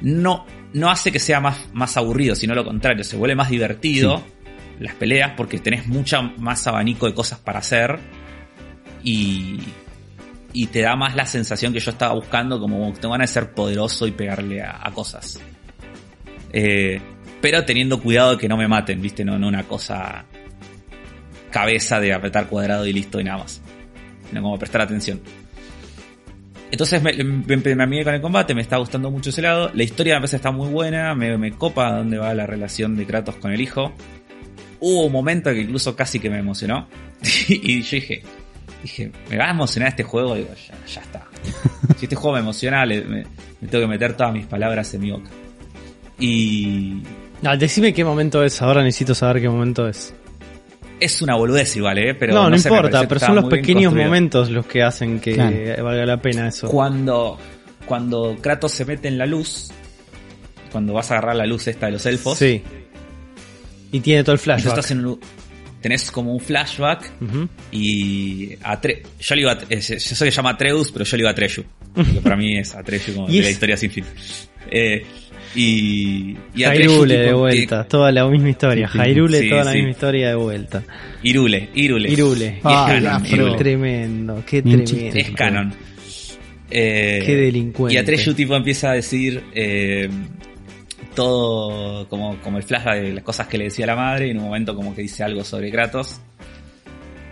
no, 0.02 0.46
no 0.72 0.90
hace 0.90 1.10
que 1.12 1.18
sea 1.18 1.40
más, 1.40 1.58
más 1.72 1.96
aburrido, 1.96 2.34
sino 2.34 2.54
lo 2.54 2.64
contrario, 2.64 3.04
se 3.04 3.16
vuelve 3.16 3.34
más 3.34 3.50
divertido 3.50 4.22
las 4.80 4.94
peleas 4.94 5.32
porque 5.36 5.58
tenés 5.58 5.86
mucha 5.86 6.22
más 6.22 6.66
abanico 6.66 7.06
de 7.06 7.14
cosas 7.14 7.38
para 7.38 7.60
hacer 7.60 7.98
y, 9.02 9.58
y 10.52 10.66
te 10.66 10.82
da 10.82 10.96
más 10.96 11.14
la 11.14 11.26
sensación 11.26 11.72
que 11.72 11.80
yo 11.80 11.90
estaba 11.90 12.14
buscando, 12.14 12.60
como 12.60 12.92
tengo 12.94 13.12
ganas 13.12 13.30
de 13.30 13.34
ser 13.34 13.52
poderoso 13.52 14.06
y 14.06 14.12
pegarle 14.12 14.62
a, 14.62 14.80
a 14.82 14.90
cosas. 14.92 15.40
Eh, 16.52 17.00
pero 17.40 17.64
teniendo 17.64 18.00
cuidado 18.00 18.32
de 18.32 18.38
que 18.38 18.48
no 18.48 18.56
me 18.56 18.66
maten, 18.66 19.00
¿viste? 19.00 19.24
No, 19.24 19.34
una 19.34 19.64
cosa 19.64 20.24
cabeza 21.50 22.00
de 22.00 22.12
apretar 22.12 22.48
cuadrado 22.48 22.86
y 22.86 22.92
listo 22.92 23.20
y 23.20 23.24
nada 23.24 23.38
más. 23.38 23.62
Sino 24.28 24.42
como 24.42 24.58
prestar 24.58 24.80
atención. 24.80 25.20
Entonces 26.70 27.00
me, 27.00 27.12
me, 27.12 27.56
me 27.56 27.82
amigué 27.82 28.04
con 28.04 28.14
el 28.14 28.20
combate, 28.20 28.54
me 28.54 28.62
está 28.62 28.76
gustando 28.78 29.10
mucho 29.10 29.30
ese 29.30 29.42
lado. 29.42 29.70
La 29.72 29.84
historia 29.84 30.14
me 30.14 30.20
parece 30.20 30.36
está 30.36 30.50
muy 30.50 30.68
buena, 30.68 31.14
me, 31.14 31.38
me 31.38 31.52
copa 31.52 31.92
dónde 31.92 32.18
va 32.18 32.34
la 32.34 32.46
relación 32.46 32.96
de 32.96 33.06
Kratos 33.06 33.36
con 33.36 33.52
el 33.52 33.60
hijo. 33.60 33.92
Hubo 34.80 35.06
un 35.06 35.12
momento 35.12 35.50
que 35.50 35.60
incluso 35.60 35.94
casi 35.96 36.18
que 36.20 36.28
me 36.30 36.38
emocionó. 36.38 36.88
y 37.48 37.82
yo 37.82 37.90
dije, 37.92 38.22
dije, 38.82 39.10
me 39.30 39.36
va 39.38 39.46
a 39.46 39.50
emocionar 39.50 39.88
este 39.90 40.02
juego. 40.02 40.34
Digo, 40.34 40.48
ya, 40.68 40.74
ya 40.86 41.00
está. 41.00 41.26
Si 41.98 42.06
este 42.06 42.16
juego 42.16 42.34
me 42.34 42.40
emociona, 42.40 42.84
le- 42.84 43.02
me, 43.04 43.24
me 43.60 43.68
tengo 43.68 43.84
que 43.84 43.88
meter 43.88 44.16
todas 44.16 44.32
mis 44.32 44.46
palabras 44.46 44.92
en 44.94 45.00
mi 45.00 45.10
boca. 45.10 45.30
Y 46.18 47.02
No, 47.42 47.56
decime 47.56 47.92
qué 47.92 48.04
momento 48.04 48.42
es, 48.42 48.60
ahora 48.62 48.82
necesito 48.82 49.14
saber 49.14 49.42
qué 49.42 49.48
momento 49.48 49.86
es. 49.88 50.14
es 50.98 51.20
una 51.22 51.34
boludez 51.36 51.76
igual, 51.76 51.98
¿eh? 51.98 52.14
Pero 52.14 52.32
no, 52.34 52.48
no, 52.50 52.58
sé, 52.58 52.68
importa, 52.68 53.06
pero 53.06 53.20
son 53.20 53.34
los 53.36 53.44
pequeños 53.46 53.92
momentos 53.94 54.50
los 54.50 54.66
que 54.66 54.82
hacen 54.82 55.20
que 55.20 55.34
Claro. 55.34 55.84
valga 55.84 56.06
la 56.06 56.20
pena 56.22 56.48
eso. 56.48 56.68
Cuando, 56.68 57.38
cuando 57.86 58.36
Kratos 58.40 58.72
se 58.72 58.84
mete 58.86 59.08
en 59.08 59.18
la 59.18 59.26
luz, 59.26 59.70
cuando 60.72 60.94
vas 60.94 61.10
a 61.10 61.14
agarrar 61.18 61.36
la 61.36 61.46
luz 61.46 61.66
esta 61.68 61.86
de 61.86 61.92
los 61.92 62.06
elfos, 62.06 62.38
Sí. 62.38 62.62
Y 63.96 64.00
tiene 64.00 64.22
todo 64.22 64.32
el 64.32 64.38
flashback. 64.38 64.68
estás 64.78 64.90
en 64.90 65.18
tenés 65.80 66.10
como 66.10 66.32
un 66.32 66.40
flashback 66.40 67.12
y 67.70 68.50
Atre 68.62 69.02
yo 69.20 69.34
le 69.36 69.40
iba 69.42 69.52
a, 69.52 69.58
eh, 69.70 69.80
yo 69.80 69.80
sé 69.80 69.94
que 70.06 70.14
se 70.14 70.30
llama 70.30 70.50
Atreus, 70.50 70.90
pero 70.90 71.04
yo 71.04 71.16
le 71.16 71.22
iba 71.22 71.30
a 71.30 71.32
Atreyu. 71.32 71.64
Porque 71.94 72.20
para 72.22 72.36
mí 72.36 72.58
es 72.58 72.74
Atreyu 72.74 73.14
como 73.14 73.28
Y 73.30 73.38
de 73.38 73.42
la 73.44 73.50
historia 73.50 73.76
sin 73.76 73.90
fin. 73.90 74.04
Eh, 74.70 75.04
y, 75.54 76.36
y 76.54 76.64
tipo, 76.64 77.06
de 77.06 77.24
que- 77.26 77.32
vuelta, 77.32 77.84
toda 77.84 78.12
la 78.12 78.26
misma 78.26 78.50
historia. 78.50 78.90
Sí. 78.92 78.98
Sí, 79.42 79.48
toda 79.48 79.64
la 79.64 79.72
misma 79.72 79.90
historia 79.90 80.28
de 80.30 80.34
vuelta. 80.34 80.82
Irule, 81.22 81.68
Irule. 81.74 82.60
Ah, 82.64 82.86
es 82.94 83.02
canon. 83.02 83.26
Irule. 83.26 83.56
Tremendo, 83.56 84.42
qué 84.46 84.62
tremendo. 84.62 84.84
chiste. 84.90 85.20
Es 85.20 85.30
canon. 85.30 85.72
Eh, 86.68 87.22
Qué 87.24 87.36
delincuente. 87.36 87.94
Y 87.94 87.98
Atreyu 87.98 88.34
tipo 88.34 88.56
empieza 88.56 88.90
a 88.90 88.94
decir 88.94 89.40
eh, 89.54 90.08
todo 91.16 92.08
como, 92.08 92.36
como 92.42 92.58
el 92.58 92.62
flashback 92.62 93.00
de 93.00 93.12
las 93.14 93.24
cosas 93.24 93.48
que 93.48 93.58
le 93.58 93.64
decía 93.64 93.86
la 93.86 93.96
madre 93.96 94.28
y 94.28 94.30
en 94.30 94.38
un 94.38 94.44
momento 94.44 94.76
como 94.76 94.94
que 94.94 95.02
dice 95.02 95.24
algo 95.24 95.42
sobre 95.42 95.72
Kratos. 95.72 96.20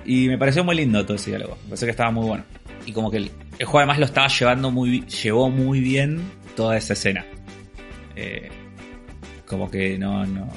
Y 0.05 0.27
me 0.27 0.37
pareció 0.37 0.65
muy 0.65 0.75
lindo 0.75 1.05
todo 1.07 1.15
ese 1.17 1.31
diálogo. 1.31 1.57
Me 1.63 1.69
pareció 1.71 1.87
que 1.87 1.91
estaba 1.93 2.11
muy 2.11 2.27
bueno. 2.27 2.45
Y 2.85 2.93
como 2.93 3.11
que 3.11 3.19
el, 3.19 3.31
el 3.59 3.67
juego 3.67 3.79
además 3.79 3.99
lo 4.01 4.05
estaba 4.07 4.27
llevando 4.27 4.71
muy 4.73 5.07
llevó 5.07 5.49
muy 5.49 5.79
bien 5.81 6.21
toda 6.57 6.77
esa 6.77 6.95
escena. 6.95 7.25
Eh, 8.17 8.49
como 9.47 9.71
que 9.71 9.97
no, 9.99 10.27
no. 10.27 10.49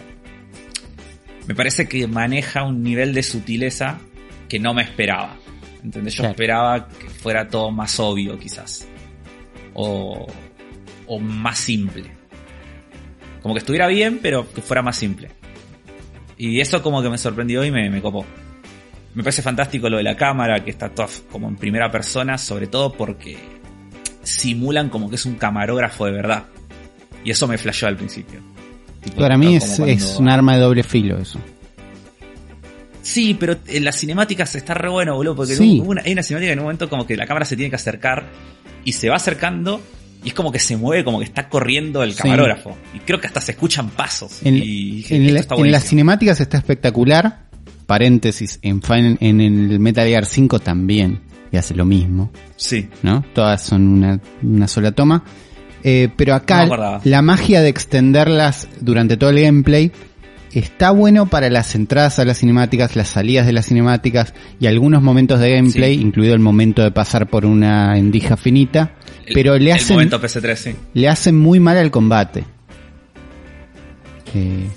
Me 1.48 1.56
parece 1.56 1.88
que 1.88 2.08
maneja 2.08 2.64
un 2.64 2.82
nivel 2.84 3.14
de 3.14 3.24
sutileza 3.24 4.00
que 4.50 4.60
no 4.60 4.74
me 4.74 4.82
esperaba. 4.82 5.36
¿Entendés? 5.84 6.16
Yo 6.16 6.24
Claro. 6.24 6.32
esperaba 6.32 6.88
que 6.90 7.10
fuera 7.10 7.48
todo 7.48 7.72
más 7.72 8.00
obvio, 8.00 8.38
quizás. 8.38 8.88
O, 9.74 10.28
o 11.06 11.20
más 11.20 11.60
simple. 11.60 12.17
Como 13.48 13.54
que 13.56 13.60
estuviera 13.60 13.88
bien, 13.88 14.20
pero 14.22 14.46
que 14.54 14.62
fuera 14.62 14.82
más 14.82 14.98
simple. 14.98 15.30
Y 16.38 16.60
eso 16.60 16.84
como 16.84 17.02
que 17.02 17.10
me 17.10 17.18
sorprendió 17.18 17.64
y 17.64 17.72
me, 17.72 17.90
me 17.90 18.02
copó. 18.02 18.26
Me 19.16 19.24
parece 19.24 19.42
fantástico 19.42 19.90
lo 19.90 19.96
de 19.96 20.04
la 20.04 20.18
cámara, 20.18 20.66
que 20.66 20.70
está 20.70 20.90
toda 20.90 21.08
como 21.32 21.48
en 21.48 21.56
primera 21.56 21.90
persona, 21.90 22.38
sobre 22.38 22.68
todo 22.68 22.92
porque 22.92 23.38
simulan 24.22 24.90
como 24.90 25.10
que 25.10 25.16
es 25.16 25.26
un 25.26 25.36
camarógrafo 25.36 26.08
de 26.08 26.12
verdad. 26.12 26.48
Y 27.24 27.32
eso 27.32 27.48
me 27.48 27.58
flasheó 27.58 27.88
al 27.88 27.96
principio. 27.96 28.42
Tipo, 29.02 29.16
Para 29.22 29.38
mí 29.38 29.56
es, 29.56 29.64
cuando- 29.78 29.86
es 29.94 30.18
un 30.20 30.28
arma 30.28 30.56
de 30.56 30.60
doble 30.64 30.84
filo 30.84 31.18
eso. 31.18 31.40
Sí, 33.02 33.34
pero 33.40 33.56
en 33.68 33.86
las 33.86 33.96
cinemáticas 33.98 34.54
está 34.56 34.74
re 34.74 34.90
bueno, 34.90 35.16
boludo, 35.16 35.38
porque 35.38 35.56
Sí. 35.56 35.80
hubo 35.82 35.92
una- 35.92 36.02
hay 36.02 36.12
una 36.12 36.22
cinemática 36.24 36.52
en 36.52 36.60
un 36.60 36.66
momento 36.66 36.90
como 36.90 37.08
que 37.08 37.16
la 37.16 37.26
cámara 37.26 37.46
se 37.46 37.56
tiene 37.56 37.70
que 37.70 37.78
acercar 37.78 38.26
y 38.84 38.92
se 38.92 39.08
va 39.08 39.16
acercando 39.16 39.80
y 40.24 40.30
es 40.30 40.34
como 40.34 40.52
que 40.52 40.60
se 40.60 40.76
mueve, 40.78 41.04
como 41.04 41.20
que 41.20 41.26
está 41.26 41.48
corriendo 41.50 42.04
el 42.04 42.14
Sí. 42.14 42.24
camarógrafo. 42.24 42.78
Y 42.94 43.00
creo 43.00 43.20
que 43.22 43.28
hasta 43.28 43.42
se 43.42 43.52
escuchan 43.54 43.90
pasos. 43.90 44.40
En, 44.44 44.56
y 44.56 44.62
dije, 44.98 45.16
en 45.16 45.34
la- 45.34 45.46
las 45.66 45.84
cinemáticas 45.86 46.40
está 46.42 46.58
espectacular. 46.58 47.48
Paréntesis, 47.86 48.60
en, 48.64 48.82
Final- 48.82 49.18
en 49.22 49.40
el 49.42 49.80
Metal 49.80 50.06
Gear 50.08 50.26
5 50.26 50.60
también. 50.60 51.22
Y 51.52 51.56
hace 51.56 51.74
lo 51.74 51.86
mismo, 51.86 52.30
Sí. 52.58 52.90
¿no? 53.04 53.24
Todas 53.34 53.62
son 53.64 53.88
una, 53.88 54.20
una 54.44 54.68
sola 54.68 54.92
toma. 54.92 55.24
Eh, 55.84 56.10
pero 56.18 56.34
acá 56.36 57.00
la 57.06 57.22
magia 57.22 57.62
de 57.62 57.70
extenderlas 57.70 58.68
durante 58.82 59.16
todo 59.16 59.30
el 59.30 59.40
gameplay 59.42 59.92
está 60.54 60.92
bueno 60.92 61.28
para 61.28 61.50
las 61.50 61.76
entradas 61.76 62.20
a 62.20 62.26
las 62.26 62.40
cinemáticas, 62.40 62.96
las 62.96 63.10
salidas 63.10 63.46
de 63.46 63.54
las 63.54 63.66
cinemáticas 63.68 64.34
y 64.60 64.68
algunos 64.68 65.02
momentos 65.04 65.40
de 65.40 65.52
gameplay, 65.56 65.96
Sí. 65.96 66.02
incluido 66.02 66.34
el 66.34 66.40
momento 66.40 66.82
de 66.84 66.92
pasar 66.92 67.28
por 67.28 67.46
una 67.46 67.98
endija 67.98 68.38
finita. 68.38 68.94
El- 69.26 69.34
pero 69.34 69.58
le 69.58 69.72
El 69.72 69.78
hacen, 69.78 69.96
momento 69.96 70.20
PC3, 70.22 70.56
sí. 70.60 70.76
le 70.94 71.10
hacen 71.10 71.38
muy 71.38 71.60
mal 71.60 71.78
al 71.78 71.92
combate. 71.92 72.46
Eh, 74.36 74.68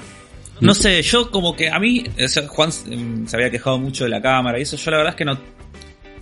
No 0.61 0.75
sé, 0.75 1.01
yo 1.03 1.31
como 1.31 1.57
que 1.57 1.71
a 1.71 1.79
mí, 1.79 2.05
Juan 2.49 2.69
mm, 2.69 3.27
se 3.27 3.37
había 3.37 3.51
quejado 3.51 3.79
mucho 3.79 4.05
de 4.05 4.11
la 4.11 4.21
cámara 4.21 4.59
y 4.59 4.63
eso, 4.63 4.77
yo 4.77 4.91
la 4.91 4.99
verdad 4.99 5.13
es 5.15 5.17
que 5.17 5.25
no, 5.25 5.39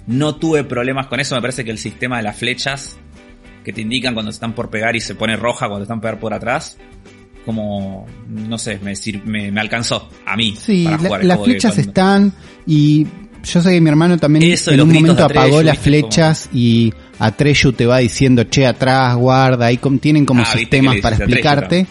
no 0.07 0.37
tuve 0.37 0.63
problemas 0.65 1.09
con 1.09 1.19
eso, 1.21 1.35
me 1.35 1.41
parece 1.41 1.65
que 1.65 1.71
el 1.73 1.79
sistema 1.79 2.19
de 2.19 2.23
las 2.23 2.37
flechas 2.37 2.97
que 3.65 3.73
te 3.73 3.81
indican 3.81 4.15
cuando 4.15 4.31
se 4.31 4.37
están 4.37 4.55
por 4.55 4.71
pegar 4.71 4.95
y 4.95 5.01
se 5.01 5.15
pone 5.17 5.37
roja 5.37 5.67
cuando 5.67 5.83
están 5.83 6.01
pegar 6.01 6.21
por 6.21 6.33
atrás, 6.33 6.79
como, 7.45 8.07
no 8.29 8.59
sé, 8.59 8.79
me, 8.83 8.93
me, 9.25 9.51
me 9.51 9.61
alcanzó 9.61 10.09
a 10.27 10.37
mí. 10.37 10.55
Sí, 10.57 10.85
para 10.85 10.99
jugar 10.99 11.25
las 11.25 11.43
flechas 11.43 11.73
cuando- 11.75 11.89
están 11.91 12.33
y 12.67 13.07
yo 13.45 13.63
sé 13.63 13.71
que 13.71 13.81
mi 13.81 13.89
hermano 13.89 14.19
también 14.19 14.53
Eso, 14.53 14.73
en 14.73 14.81
un 14.81 14.89
momento 14.89 15.15
de 15.15 15.23
Atreyu, 15.23 15.41
apagó 15.43 15.63
las 15.63 15.79
flechas 15.79 16.49
y 16.53 16.93
Atreyu 17.19 17.73
te 17.73 17.87
va 17.87 17.99
diciendo, 17.99 18.45
che, 18.45 18.67
atrás, 18.67 19.17
guarda, 19.17 19.67
ahí 19.67 19.79
tienen 20.01 20.27
como 20.27 20.43
Ah, 20.43 20.47
sistemas 20.47 20.97
para 21.01 21.17
Atreyu, 21.17 21.31
explicarte, 21.33 21.87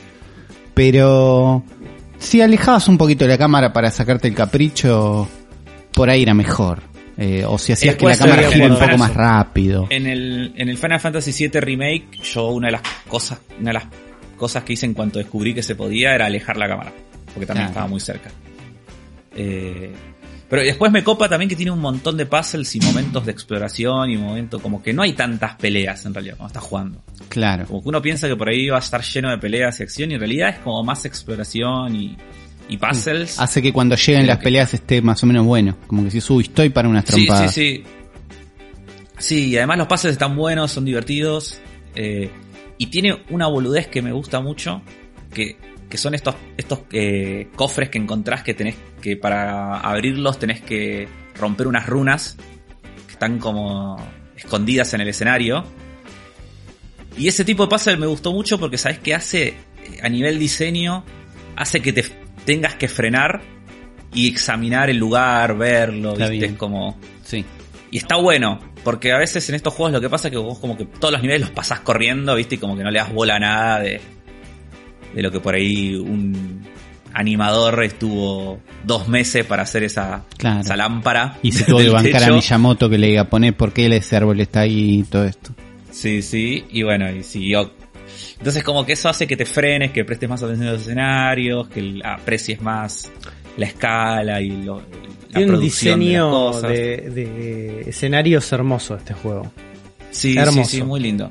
pero 0.74 1.64
si 2.20 2.42
alejabas 2.42 2.88
un 2.88 2.98
poquito 2.98 3.28
la 3.28 3.38
cámara 3.38 3.74
para 3.74 3.90
sacarte 3.92 4.28
el 4.28 4.34
capricho, 4.36 5.28
por 5.94 6.10
ahí 6.10 6.24
era 6.24 6.34
mejor. 6.34 6.82
Eh, 7.20 7.44
o 7.48 7.58
si 7.58 7.72
hacías 7.72 7.96
que 7.96 8.06
la 8.06 8.16
cámara 8.16 8.44
de 8.44 8.54
gire 8.54 8.70
un 8.70 8.78
poco 8.78 8.98
más 8.98 9.12
rápido. 9.16 9.88
En 9.90 10.06
el, 10.06 10.54
en 10.56 10.70
el 10.70 10.78
Final 10.78 11.00
Fantasy 11.00 11.32
VII 11.32 11.60
Remake, 11.60 12.10
yo 12.22 12.50
una 12.50 12.68
de 12.68 12.74
las 12.74 12.82
cosas, 13.08 13.40
una 13.60 13.70
de 13.70 13.74
las 13.74 13.86
cosas 14.38 14.64
que 14.64 14.74
hice 14.74 14.86
en 14.86 14.94
cuanto 14.94 15.20
descubrí 15.20 15.54
que 15.54 15.64
se 15.64 15.76
podía 15.76 16.16
era 16.16 16.28
alejar 16.28 16.56
la 16.58 16.68
cámara, 16.70 16.94
porque 17.34 17.46
también 17.46 17.68
estaba 17.68 17.88
muy 17.88 18.00
cerca. 18.00 18.30
Eh, 19.36 19.92
pero 20.50 20.62
después 20.62 20.92
me 20.92 21.04
copa 21.04 21.28
también 21.28 21.50
que 21.50 21.56
tiene 21.58 21.72
un 21.72 21.80
montón 21.82 22.16
de 22.16 22.26
puzzles 22.26 22.74
y 22.76 22.80
momentos 22.80 23.26
de 23.26 23.34
exploración 23.34 24.10
y 24.10 24.18
momentos 24.18 24.62
como 24.62 24.82
que 24.82 24.94
no 24.94 25.02
hay 25.02 25.12
tantas 25.14 25.56
peleas 25.56 26.06
en 26.06 26.14
realidad 26.14 26.38
cuando 26.38 26.48
estás 26.54 26.64
jugando. 26.64 27.04
Claro. 27.28 27.66
Como 27.66 27.84
que 27.84 27.90
uno 27.90 28.02
piensa 28.02 28.30
que 28.30 28.36
por 28.38 28.48
ahí 28.48 28.70
va 28.70 28.78
a 28.78 28.80
estar 28.80 29.02
lleno 29.04 29.30
de 29.30 29.38
peleas 29.38 29.80
y 29.80 29.84
acción 29.84 30.12
y 30.12 30.14
en 30.14 30.20
realidad 30.22 30.50
es 30.50 30.60
como 30.60 30.82
más 30.86 31.04
exploración 31.04 31.94
y, 31.96 32.18
y 32.70 32.78
puzzles. 32.78 33.38
Hace 33.40 33.62
que 33.62 33.74
cuando 33.74 33.96
lleguen 33.98 34.22
Creo 34.22 34.28
las 34.28 34.38
que- 34.38 34.44
peleas 34.46 34.74
esté 34.74 35.02
más 35.02 35.22
o 35.22 35.26
menos 35.28 35.46
bueno. 35.46 35.76
Como 35.86 36.06
que 36.06 36.12
si 36.22 36.34
uy, 36.34 36.44
estoy 36.44 36.70
para 36.70 36.88
unas 36.88 37.04
Sí, 37.06 37.12
trompadas. 37.26 37.54
sí, 37.54 37.84
sí. 37.84 37.84
Sí, 39.20 39.48
y 39.50 39.58
además 39.58 39.80
los 39.80 39.88
pases 39.88 40.12
están 40.14 40.36
buenos, 40.36 40.72
son 40.72 40.86
divertidos. 40.86 41.60
eh, 41.96 42.30
y 42.78 42.88
tiene 42.88 43.24
una 43.30 43.48
boludez 43.48 43.88
que 43.88 44.02
me 44.02 44.12
gusta 44.12 44.40
mucho. 44.40 44.82
Que, 45.34 45.58
que 45.90 45.98
son 45.98 46.16
estos, 46.16 46.36
estos 46.58 46.80
eh, 46.92 47.50
cofres 47.56 47.90
que 47.90 47.98
encontrás 47.98 48.44
que 48.44 48.54
tenés 48.54 48.76
que 49.02 49.16
para 49.18 49.80
abrirlos 49.80 50.40
tenés 50.40 50.62
que 50.62 51.08
romper 51.36 51.68
unas 51.68 51.86
runas 51.88 52.38
que 53.06 53.14
están 53.14 53.40
como 53.40 53.98
escondidas 54.36 54.94
en 54.94 55.02
el 55.02 55.08
escenario. 55.10 55.64
Y 57.18 57.28
ese 57.28 57.44
tipo 57.46 57.64
de 57.64 57.70
puzzle 57.70 57.98
me 57.98 58.08
gustó 58.08 58.32
mucho 58.32 58.60
porque 58.60 58.78
sabes 58.78 59.00
que 59.00 59.14
hace, 59.16 59.48
eh, 59.48 59.56
a 60.02 60.10
nivel 60.10 60.38
diseño, 60.40 61.04
hace 61.56 61.82
que 61.82 61.94
te 61.94 62.06
tengas 62.46 62.76
que 62.76 62.88
frenar 62.88 63.42
y 64.14 64.28
examinar 64.28 64.90
el 64.90 64.98
lugar, 64.98 65.58
verlo, 65.58 66.14
Está 66.14 66.30
¿viste? 66.30 66.46
bien. 66.46 66.52
Es 66.54 66.58
como... 66.60 66.98
Sí. 67.24 67.44
Y 67.92 67.98
está 67.98 68.18
bueno, 68.18 68.60
porque 68.88 69.12
a 69.12 69.18
veces 69.18 69.50
en 69.50 69.56
estos 69.56 69.74
juegos 69.74 69.92
lo 69.92 70.00
que 70.00 70.10
pasa 70.10 70.30
es 70.30 70.32
que 70.32 70.38
vos 70.38 70.60
como 70.60 70.78
que 70.78 70.86
todos 70.86 71.12
los 71.12 71.22
niveles 71.22 71.42
los 71.42 71.50
pasás 71.50 71.82
corriendo, 71.82 72.34
¿viste? 72.36 72.56
Y 72.56 72.58
como 72.58 72.78
que 72.78 72.86
no 72.86 72.90
le 72.90 73.00
das 73.00 73.12
bola 73.12 73.36
a 73.36 73.40
nada 73.40 73.80
de, 73.82 74.00
de 75.14 75.22
lo 75.22 75.30
que 75.30 75.42
por 75.42 75.56
ahí 75.56 75.94
un 75.94 76.66
animador 77.12 77.84
estuvo 77.84 78.62
dos 78.86 79.10
meses 79.10 79.46
para 79.46 79.64
hacer 79.64 79.84
esa, 79.84 80.24
Claro. 80.38 80.62
esa 80.62 80.78
lámpara. 80.78 81.38
Y 81.44 81.52
se 81.52 81.66
tuvo 81.66 81.80
que 81.80 81.90
bancar 81.90 82.16
a 82.16 82.20
techo. 82.28 82.36
Miyamoto 82.36 82.90
que 82.90 82.98
le 82.98 83.08
diga 83.08 83.26
poner 83.26 83.58
por 83.58 83.74
qué 83.74 83.94
ese 83.94 84.16
árbol 84.16 84.40
está 84.40 84.62
ahí 84.62 85.00
y 85.00 85.04
todo 85.04 85.26
esto. 85.26 85.50
Sí, 85.92 86.22
sí, 86.22 86.64
y 86.72 86.84
bueno, 86.84 87.12
y 87.12 87.24
siguió. 87.24 87.74
Entonces 88.38 88.64
como 88.64 88.86
que 88.86 88.94
eso 88.94 89.10
hace 89.10 89.28
que 89.28 89.36
te 89.36 89.46
frenes, 89.46 89.92
que 89.92 90.06
prestes 90.06 90.30
más 90.30 90.42
atención 90.42 90.70
a 90.70 90.72
los 90.72 90.84
escenarios, 90.84 91.68
que 91.68 92.00
aprecies 92.06 92.62
más 92.62 93.12
la 93.58 93.66
escala 93.66 94.40
y 94.40 94.64
lo, 94.64 94.82
la 95.30 95.38
Tiene 95.40 95.54
un 95.54 95.60
de 95.60 95.64
diseño 95.64 96.52
de, 96.62 97.10
de 97.10 97.82
escenarios 97.90 98.52
hermoso 98.52 98.96
este 98.96 99.14
juego. 99.14 99.52
Sí, 100.12 100.34
sí, 100.34 100.38
Hermoso. 100.38 100.70
sí, 100.70 100.82
muy 100.84 101.00
lindo. 101.00 101.30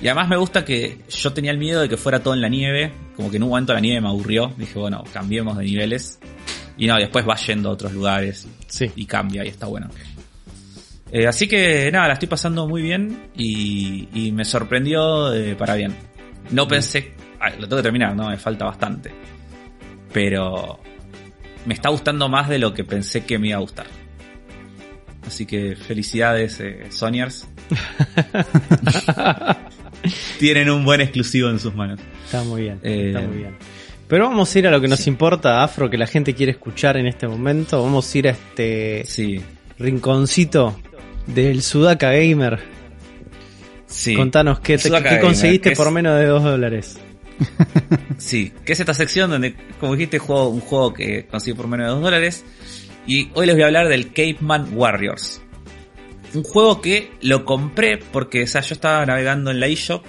Y 0.00 0.08
además 0.08 0.28
me 0.28 0.36
gusta 0.36 0.64
que 0.64 0.98
yo 1.08 1.32
tenía 1.32 1.50
el 1.50 1.58
miedo 1.58 1.80
de 1.80 1.88
que 1.88 1.96
fuera 1.96 2.22
todo 2.22 2.34
en 2.34 2.40
la 2.40 2.48
nieve, 2.48 2.92
como 3.16 3.30
que 3.30 3.36
en 3.36 3.42
un 3.44 3.50
momento 3.50 3.72
la 3.74 3.80
nieve 3.80 4.00
me 4.00 4.08
aburrió, 4.08 4.52
dije, 4.56 4.78
bueno, 4.78 5.04
cambiemos 5.12 5.56
de 5.58 5.64
niveles. 5.64 6.18
Y 6.76 6.86
no, 6.86 6.96
después 6.96 7.26
va 7.28 7.36
yendo 7.36 7.70
a 7.70 7.72
otros 7.72 7.92
lugares 7.92 8.46
Sí. 8.66 8.90
y 8.96 9.06
cambia 9.06 9.44
y 9.44 9.48
está 9.48 9.66
bueno. 9.66 9.88
Eh, 11.12 11.26
así 11.28 11.46
que 11.46 11.90
nada, 11.92 12.08
la 12.08 12.14
estoy 12.14 12.26
pasando 12.28 12.66
muy 12.66 12.82
bien 12.82 13.28
y, 13.36 14.08
y 14.12 14.32
me 14.32 14.44
sorprendió 14.44 15.32
eh, 15.32 15.54
para 15.54 15.76
bien. 15.76 15.94
No 16.50 16.66
pensé, 16.66 17.12
ah, 17.40 17.50
lo 17.50 17.68
tengo 17.68 17.76
que 17.76 17.82
terminar, 17.84 18.16
no, 18.16 18.28
me 18.30 18.36
falta 18.36 18.64
bastante. 18.64 19.12
Pero 20.12 20.80
me 21.66 21.74
está 21.74 21.88
gustando 21.90 22.28
más 22.28 22.48
de 22.48 22.58
lo 22.58 22.74
que 22.74 22.84
pensé 22.84 23.24
que 23.24 23.38
me 23.38 23.48
iba 23.48 23.56
a 23.56 23.60
gustar. 23.60 23.86
Así 25.26 25.46
que 25.46 25.74
felicidades, 25.76 26.60
eh, 26.60 26.86
Sonyers. 26.90 27.48
Tienen 30.38 30.68
un 30.70 30.84
buen 30.84 31.00
exclusivo 31.00 31.48
en 31.48 31.58
sus 31.58 31.74
manos. 31.74 31.98
Está 32.26 32.42
muy 32.44 32.62
bien, 32.62 32.78
Eh, 32.82 33.12
está 33.14 33.26
muy 33.26 33.38
bien. 33.38 33.56
Pero 34.06 34.28
vamos 34.28 34.54
a 34.54 34.58
ir 34.58 34.66
a 34.66 34.70
lo 34.70 34.80
que 34.80 34.88
nos 34.88 35.06
importa, 35.06 35.62
Afro, 35.64 35.88
que 35.88 35.96
la 35.96 36.06
gente 36.06 36.34
quiere 36.34 36.52
escuchar 36.52 36.98
en 36.98 37.06
este 37.06 37.26
momento. 37.26 37.82
Vamos 37.82 38.14
a 38.14 38.18
ir 38.18 38.28
a 38.28 38.32
este 38.32 39.02
Sí, 39.06 39.40
rinconcito 39.78 40.78
del 41.26 41.62
Sudaka 41.62 42.12
Gamer. 42.12 42.58
sí. 43.86 44.14
Contanos 44.14 44.60
qué, 44.60 44.76
te- 44.76 44.90
qué 44.90 45.20
conseguiste 45.20 45.70
que 45.70 45.72
es- 45.72 45.78
por 45.78 45.90
menos 45.90 46.18
de 46.18 46.26
2 46.26 46.42
dólares. 46.44 46.98
Sí, 48.18 48.52
que 48.64 48.72
es 48.72 48.80
esta 48.80 48.94
sección 48.94 49.30
donde, 49.30 49.54
como 49.80 49.94
dijiste, 49.94 50.18
juego 50.18 50.48
un 50.48 50.60
juego 50.60 50.94
que 50.94 51.26
conseguí 51.26 51.56
por 51.56 51.66
menos 51.68 51.86
de 51.86 51.92
2 51.92 52.02
dólares. 52.02 52.44
Y 53.06 53.28
hoy 53.34 53.46
les 53.46 53.54
voy 53.54 53.62
a 53.64 53.66
hablar 53.66 53.88
del 53.88 54.12
Caveman 54.12 54.68
Warriors. 54.72 55.42
Un 56.32 56.42
juego 56.42 56.80
que 56.80 57.10
lo 57.20 57.44
compré 57.44 57.98
porque, 57.98 58.44
o 58.44 58.46
sea, 58.46 58.60
yo 58.60 58.74
estaba 58.74 59.04
navegando 59.04 59.50
en 59.50 59.60
la 59.60 59.66
eShop. 59.66 60.04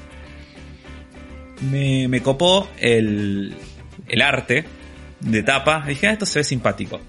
Me, 1.71 2.07
me 2.07 2.21
copó 2.21 2.69
el, 2.80 3.55
el 4.07 4.21
arte 4.21 4.65
de 5.19 5.43
tapa. 5.43 5.84
Dije, 5.88 6.07
ah, 6.07 6.11
esto 6.13 6.26
se 6.26 6.39
ve 6.39 6.43
simpático. 6.43 6.99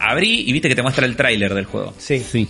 Abrí 0.00 0.44
y 0.46 0.52
viste 0.52 0.68
que 0.68 0.74
te 0.74 0.82
muestra 0.82 1.06
el 1.06 1.16
tráiler 1.16 1.54
del 1.54 1.64
juego. 1.64 1.94
Sí, 1.98 2.20
Sí. 2.20 2.48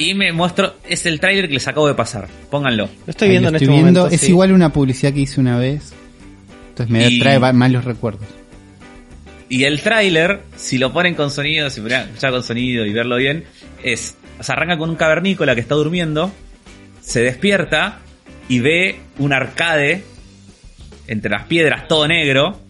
Y 0.00 0.14
me 0.14 0.32
muestro, 0.32 0.74
es 0.88 1.04
el 1.06 1.20
tráiler 1.20 1.46
que 1.48 1.54
les 1.54 1.68
acabo 1.68 1.86
de 1.86 1.94
pasar. 1.94 2.26
Pónganlo. 2.50 2.88
lo 3.06 3.10
estoy 3.10 3.26
Ahí 3.26 3.30
viendo 3.32 3.50
lo 3.50 3.56
en 3.58 3.62
estoy 3.62 3.74
este 3.76 3.82
viendo. 3.82 4.00
momento. 4.00 4.14
Es 4.14 4.20
sí. 4.22 4.28
igual 4.28 4.52
una 4.52 4.72
publicidad 4.72 5.12
que 5.12 5.20
hice 5.20 5.40
una 5.40 5.58
vez. 5.58 5.92
Entonces 6.70 6.90
me 6.90 7.08
Y- 7.08 7.20
trae 7.20 7.38
va- 7.38 7.52
malos 7.52 7.84
recuerdos. 7.84 8.26
Y 9.50 9.64
el 9.64 9.82
tráiler, 9.82 10.40
si 10.56 10.78
lo 10.78 10.92
ponen 10.92 11.14
con 11.14 11.30
sonido, 11.30 11.68
si 11.70 11.80
pudieran 11.80 12.08
escuchar 12.08 12.30
con 12.30 12.42
sonido 12.42 12.86
y 12.86 12.92
verlo 12.92 13.16
bien, 13.16 13.44
es, 13.82 14.16
o 14.38 14.42
sea, 14.42 14.54
arranca 14.54 14.78
con 14.78 14.90
un 14.90 14.96
cavernícola 14.96 15.54
que 15.54 15.60
está 15.60 15.74
durmiendo, 15.74 16.30
se 17.02 17.20
despierta 17.20 17.98
y 18.48 18.60
ve 18.60 19.00
un 19.18 19.32
arcade 19.32 20.02
entre 21.08 21.30
las 21.30 21.44
piedras 21.46 21.88
todo 21.88 22.06
negro 22.06 22.60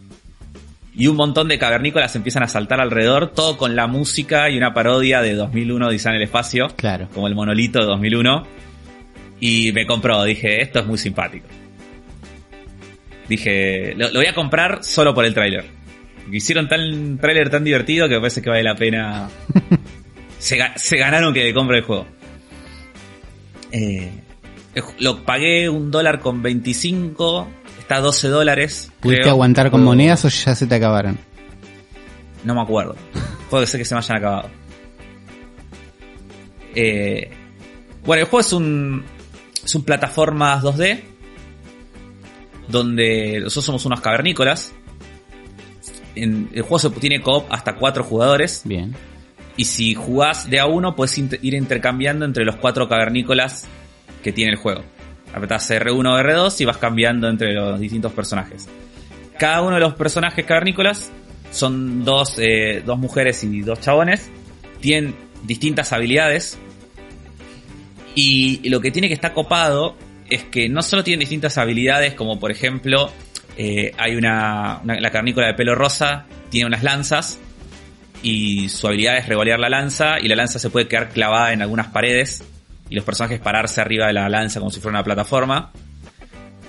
y 0.94 1.06
un 1.06 1.16
montón 1.16 1.48
de 1.48 1.58
cavernícolas 1.58 2.14
empiezan 2.16 2.42
a 2.42 2.48
saltar 2.48 2.80
alrededor, 2.80 3.28
todo 3.32 3.56
con 3.56 3.76
la 3.76 3.86
música 3.86 4.50
y 4.50 4.56
una 4.56 4.74
parodia 4.74 5.22
de 5.22 5.34
2001 5.34 5.88
Dice 5.90 6.08
en 6.08 6.14
el 6.16 6.22
espacio, 6.22 6.68
Claro. 6.76 7.08
como 7.14 7.28
el 7.28 7.34
monolito 7.34 7.78
de 7.78 7.86
2001. 7.86 8.46
Y 9.40 9.72
me 9.72 9.86
compró, 9.86 10.22
dije, 10.24 10.60
esto 10.60 10.80
es 10.80 10.86
muy 10.86 10.98
simpático. 10.98 11.46
Dije, 13.28 13.94
lo, 13.96 14.08
lo 14.08 14.18
voy 14.20 14.26
a 14.26 14.34
comprar 14.34 14.82
solo 14.82 15.14
por 15.14 15.24
el 15.24 15.32
tráiler. 15.34 15.64
Hicieron 16.30 16.68
tan 16.68 17.18
tráiler 17.18 17.48
tan 17.50 17.64
divertido 17.64 18.08
que 18.08 18.14
me 18.16 18.20
parece 18.20 18.42
que 18.42 18.50
vale 18.50 18.62
la 18.62 18.74
pena. 18.74 19.28
se, 20.38 20.58
ga- 20.58 20.72
se 20.76 20.96
ganaron 20.96 21.32
que 21.32 21.52
compre 21.54 21.78
el 21.78 21.84
juego. 21.84 22.06
Eh, 23.72 24.10
lo 24.98 25.22
pagué 25.24 25.68
un 25.68 25.90
dólar 25.90 26.20
con 26.20 26.42
25, 26.42 27.48
está 27.90 27.96
a 27.96 28.00
12 28.02 28.28
dólares. 28.28 28.92
¿Pudiste 29.00 29.22
creo. 29.22 29.32
aguantar 29.32 29.68
con 29.72 29.82
monedas 29.82 30.24
o 30.24 30.28
ya 30.28 30.54
se 30.54 30.66
te 30.66 30.76
acabaron? 30.76 31.18
no 32.44 32.54
me 32.54 32.62
acuerdo. 32.62 32.94
Puede 33.50 33.66
ser 33.66 33.80
que 33.80 33.84
se 33.84 33.94
me 33.94 33.98
hayan 33.98 34.16
acabado. 34.16 34.48
Eh, 36.76 37.30
bueno, 38.04 38.22
el 38.22 38.28
juego 38.28 38.40
es 38.40 38.52
un. 38.52 39.04
Es 39.64 39.74
un 39.74 39.82
plataformas 39.82 40.62
2D. 40.62 41.00
Donde 42.68 43.40
nosotros 43.40 43.64
somos 43.64 43.84
unos 43.86 44.00
cavernícolas. 44.00 44.72
En, 46.14 46.48
el 46.52 46.62
juego 46.62 46.78
se 46.78 46.90
tiene 46.90 47.20
co 47.20 47.44
hasta 47.50 47.74
4 47.74 48.04
jugadores. 48.04 48.62
Bien. 48.64 48.94
Y 49.56 49.64
si 49.64 49.94
jugás 49.94 50.48
de 50.48 50.60
a 50.60 50.66
uno, 50.66 50.94
puedes 50.94 51.18
ir 51.18 51.54
intercambiando 51.54 52.24
entre 52.24 52.44
los 52.44 52.56
cuatro 52.56 52.88
cavernícolas 52.88 53.66
que 54.22 54.32
tiene 54.32 54.52
el 54.52 54.58
juego. 54.58 54.82
Apretás 55.34 55.70
R1 55.70 56.06
o 56.06 56.18
R2 56.18 56.60
y 56.60 56.64
vas 56.64 56.76
cambiando 56.78 57.28
entre 57.28 57.52
los 57.54 57.78
distintos 57.78 58.12
personajes. 58.12 58.68
Cada 59.38 59.62
uno 59.62 59.74
de 59.76 59.80
los 59.80 59.94
personajes 59.94 60.44
cavernícolas 60.44 61.10
son 61.50 62.04
dos, 62.04 62.34
eh, 62.38 62.82
dos 62.84 62.98
mujeres 62.98 63.42
y 63.44 63.60
dos 63.62 63.80
chabones. 63.80 64.30
Tienen 64.80 65.14
distintas 65.44 65.92
habilidades. 65.92 66.58
Y 68.14 68.68
lo 68.68 68.80
que 68.80 68.90
tiene 68.90 69.08
que 69.08 69.14
estar 69.14 69.32
copado 69.32 69.96
es 70.28 70.44
que 70.44 70.68
no 70.68 70.82
solo 70.82 71.04
tienen 71.04 71.20
distintas 71.20 71.58
habilidades, 71.58 72.14
como 72.14 72.38
por 72.38 72.50
ejemplo, 72.50 73.10
eh, 73.56 73.92
hay 73.98 74.16
una, 74.16 74.80
una- 74.82 75.00
La 75.00 75.10
carnícola 75.10 75.46
de 75.48 75.54
pelo 75.54 75.74
rosa 75.74 76.26
tiene 76.50 76.66
unas 76.66 76.82
lanzas. 76.82 77.38
Y 78.22 78.68
su 78.68 78.86
habilidad 78.86 79.16
es 79.16 79.26
revolear 79.26 79.58
la 79.58 79.68
lanza. 79.70 80.18
Y 80.20 80.28
la 80.28 80.36
lanza 80.36 80.58
se 80.58 80.68
puede 80.70 80.86
quedar 80.88 81.08
clavada 81.10 81.52
en 81.52 81.62
algunas 81.62 81.88
paredes. 81.88 82.44
Y 82.90 82.96
los 82.96 83.04
personajes 83.04 83.40
pararse 83.40 83.80
arriba 83.80 84.08
de 84.08 84.12
la 84.12 84.28
lanza 84.28 84.58
como 84.60 84.70
si 84.70 84.80
fuera 84.80 84.98
una 84.98 85.04
plataforma. 85.04 85.72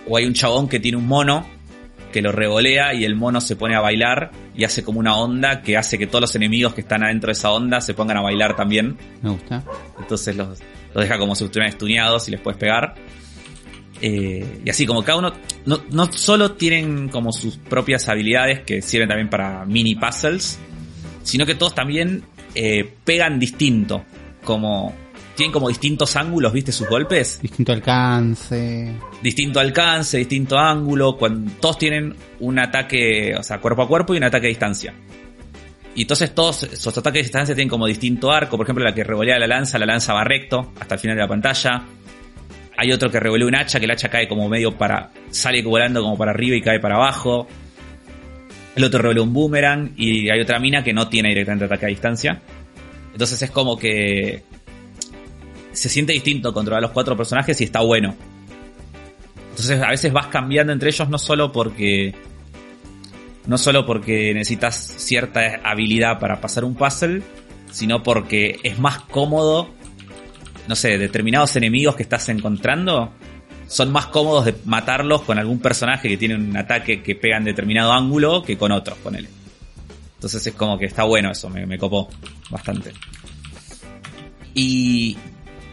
O 0.07 0.15
hay 0.17 0.25
un 0.25 0.33
chabón 0.33 0.69
que 0.69 0.79
tiene 0.79 0.97
un 0.97 1.07
mono 1.07 1.45
que 2.11 2.21
lo 2.21 2.31
revolea 2.31 2.93
y 2.93 3.05
el 3.05 3.15
mono 3.15 3.41
se 3.41 3.55
pone 3.55 3.75
a 3.75 3.79
bailar 3.79 4.31
y 4.55 4.63
hace 4.63 4.83
como 4.83 4.99
una 4.99 5.15
onda 5.15 5.61
que 5.61 5.77
hace 5.77 5.97
que 5.97 6.07
todos 6.07 6.21
los 6.21 6.35
enemigos 6.35 6.73
que 6.73 6.81
están 6.81 7.03
adentro 7.03 7.27
de 7.27 7.33
esa 7.33 7.51
onda 7.51 7.81
se 7.81 7.93
pongan 7.93 8.17
a 8.17 8.21
bailar 8.21 8.55
también. 8.55 8.97
Me 9.21 9.31
gusta. 9.31 9.63
Entonces 9.97 10.35
los, 10.35 10.59
los 10.93 11.03
deja 11.03 11.17
como 11.17 11.35
si 11.35 11.45
estuvieran 11.45 11.69
estuneados 11.69 12.27
y 12.27 12.31
les 12.31 12.41
puedes 12.41 12.59
pegar. 12.59 12.95
Eh, 14.01 14.61
y 14.65 14.69
así 14.69 14.85
como 14.85 15.03
cada 15.03 15.19
uno, 15.19 15.33
no, 15.65 15.83
no 15.91 16.11
solo 16.11 16.53
tienen 16.53 17.09
como 17.09 17.31
sus 17.31 17.57
propias 17.57 18.09
habilidades 18.09 18.61
que 18.61 18.81
sirven 18.81 19.07
también 19.07 19.29
para 19.29 19.65
mini 19.65 19.95
puzzles, 19.95 20.59
sino 21.23 21.45
que 21.45 21.55
todos 21.55 21.75
también 21.75 22.23
eh, 22.55 22.91
pegan 23.05 23.39
distinto. 23.39 24.03
Como 24.43 24.95
tienen 25.41 25.53
como 25.53 25.69
distintos 25.69 26.15
ángulos, 26.17 26.53
¿viste? 26.53 26.71
Sus 26.71 26.87
golpes. 26.87 27.41
Distinto 27.41 27.71
alcance. 27.71 28.93
Distinto 29.23 29.59
alcance, 29.59 30.19
distinto 30.19 30.55
ángulo. 30.55 31.17
Cuando, 31.17 31.51
todos 31.59 31.79
tienen 31.79 32.15
un 32.41 32.59
ataque, 32.59 33.33
o 33.35 33.41
sea, 33.41 33.57
cuerpo 33.59 33.81
a 33.81 33.87
cuerpo 33.87 34.13
y 34.13 34.17
un 34.17 34.23
ataque 34.23 34.45
a 34.45 34.49
distancia. 34.49 34.93
Y 35.95 36.03
entonces 36.03 36.35
todos 36.35 36.61
esos 36.61 36.95
ataques 36.95 37.21
de 37.21 37.23
distancia 37.23 37.55
tienen 37.55 37.69
como 37.69 37.87
distinto 37.87 38.31
arco. 38.31 38.55
Por 38.55 38.67
ejemplo, 38.67 38.85
la 38.85 38.93
que 38.93 39.03
revolea 39.03 39.39
la 39.39 39.47
lanza, 39.47 39.79
la 39.79 39.87
lanza 39.87 40.13
va 40.13 40.23
recto 40.23 40.73
hasta 40.79 40.93
el 40.93 41.01
final 41.01 41.17
de 41.17 41.23
la 41.23 41.27
pantalla. 41.27 41.85
Hay 42.77 42.91
otro 42.91 43.09
que 43.09 43.19
revolea 43.19 43.47
un 43.47 43.55
hacha, 43.55 43.79
que 43.79 43.85
el 43.85 43.91
hacha 43.91 44.09
cae 44.09 44.27
como 44.27 44.47
medio 44.47 44.77
para. 44.77 45.09
sale 45.31 45.63
volando 45.63 46.03
como 46.03 46.19
para 46.19 46.33
arriba 46.33 46.55
y 46.55 46.61
cae 46.61 46.79
para 46.79 46.97
abajo. 46.97 47.47
El 48.75 48.83
otro 48.83 49.01
revolea 49.01 49.23
un 49.23 49.33
boomerang. 49.33 49.93
Y 49.97 50.29
hay 50.29 50.39
otra 50.39 50.59
mina 50.59 50.83
que 50.83 50.93
no 50.93 51.07
tiene 51.07 51.29
directamente 51.29 51.65
ataque 51.65 51.87
a 51.87 51.89
distancia. 51.89 52.43
Entonces 53.11 53.41
es 53.41 53.49
como 53.49 53.75
que. 53.75 54.43
Se 55.71 55.89
siente 55.89 56.13
distinto 56.13 56.53
controlar 56.53 56.81
los 56.81 56.91
cuatro 56.91 57.15
personajes 57.15 57.59
y 57.61 57.65
está 57.65 57.81
bueno. 57.81 58.15
Entonces 59.51 59.81
a 59.81 59.89
veces 59.89 60.11
vas 60.11 60.27
cambiando 60.27 60.73
entre 60.73 60.89
ellos 60.89 61.09
no 61.09 61.17
solo 61.17 61.51
porque 61.51 62.15
no 63.45 63.57
solo 63.57 63.85
porque 63.85 64.33
necesitas 64.33 64.75
cierta 64.75 65.61
habilidad 65.63 66.19
para 66.19 66.39
pasar 66.39 66.63
un 66.63 66.75
puzzle, 66.75 67.21
sino 67.71 68.03
porque 68.03 68.59
es 68.63 68.79
más 68.79 68.99
cómodo, 69.01 69.69
no 70.67 70.75
sé, 70.75 70.97
determinados 70.97 71.55
enemigos 71.55 71.95
que 71.95 72.03
estás 72.03 72.29
encontrando 72.29 73.11
son 73.67 73.91
más 73.91 74.07
cómodos 74.07 74.45
de 74.45 74.55
matarlos 74.65 75.21
con 75.21 75.39
algún 75.39 75.59
personaje 75.59 76.09
que 76.09 76.17
tiene 76.17 76.35
un 76.35 76.55
ataque 76.57 77.01
que 77.01 77.15
pega 77.15 77.37
en 77.37 77.45
determinado 77.45 77.93
ángulo 77.93 78.43
que 78.43 78.57
con 78.57 78.71
otros, 78.71 78.97
ponele. 78.97 79.29
Entonces 80.15 80.45
es 80.45 80.53
como 80.53 80.77
que 80.77 80.85
está 80.85 81.03
bueno 81.03 81.31
eso, 81.31 81.49
me, 81.49 81.65
me 81.65 81.77
copó 81.77 82.09
bastante. 82.49 82.91
Y 84.53 85.17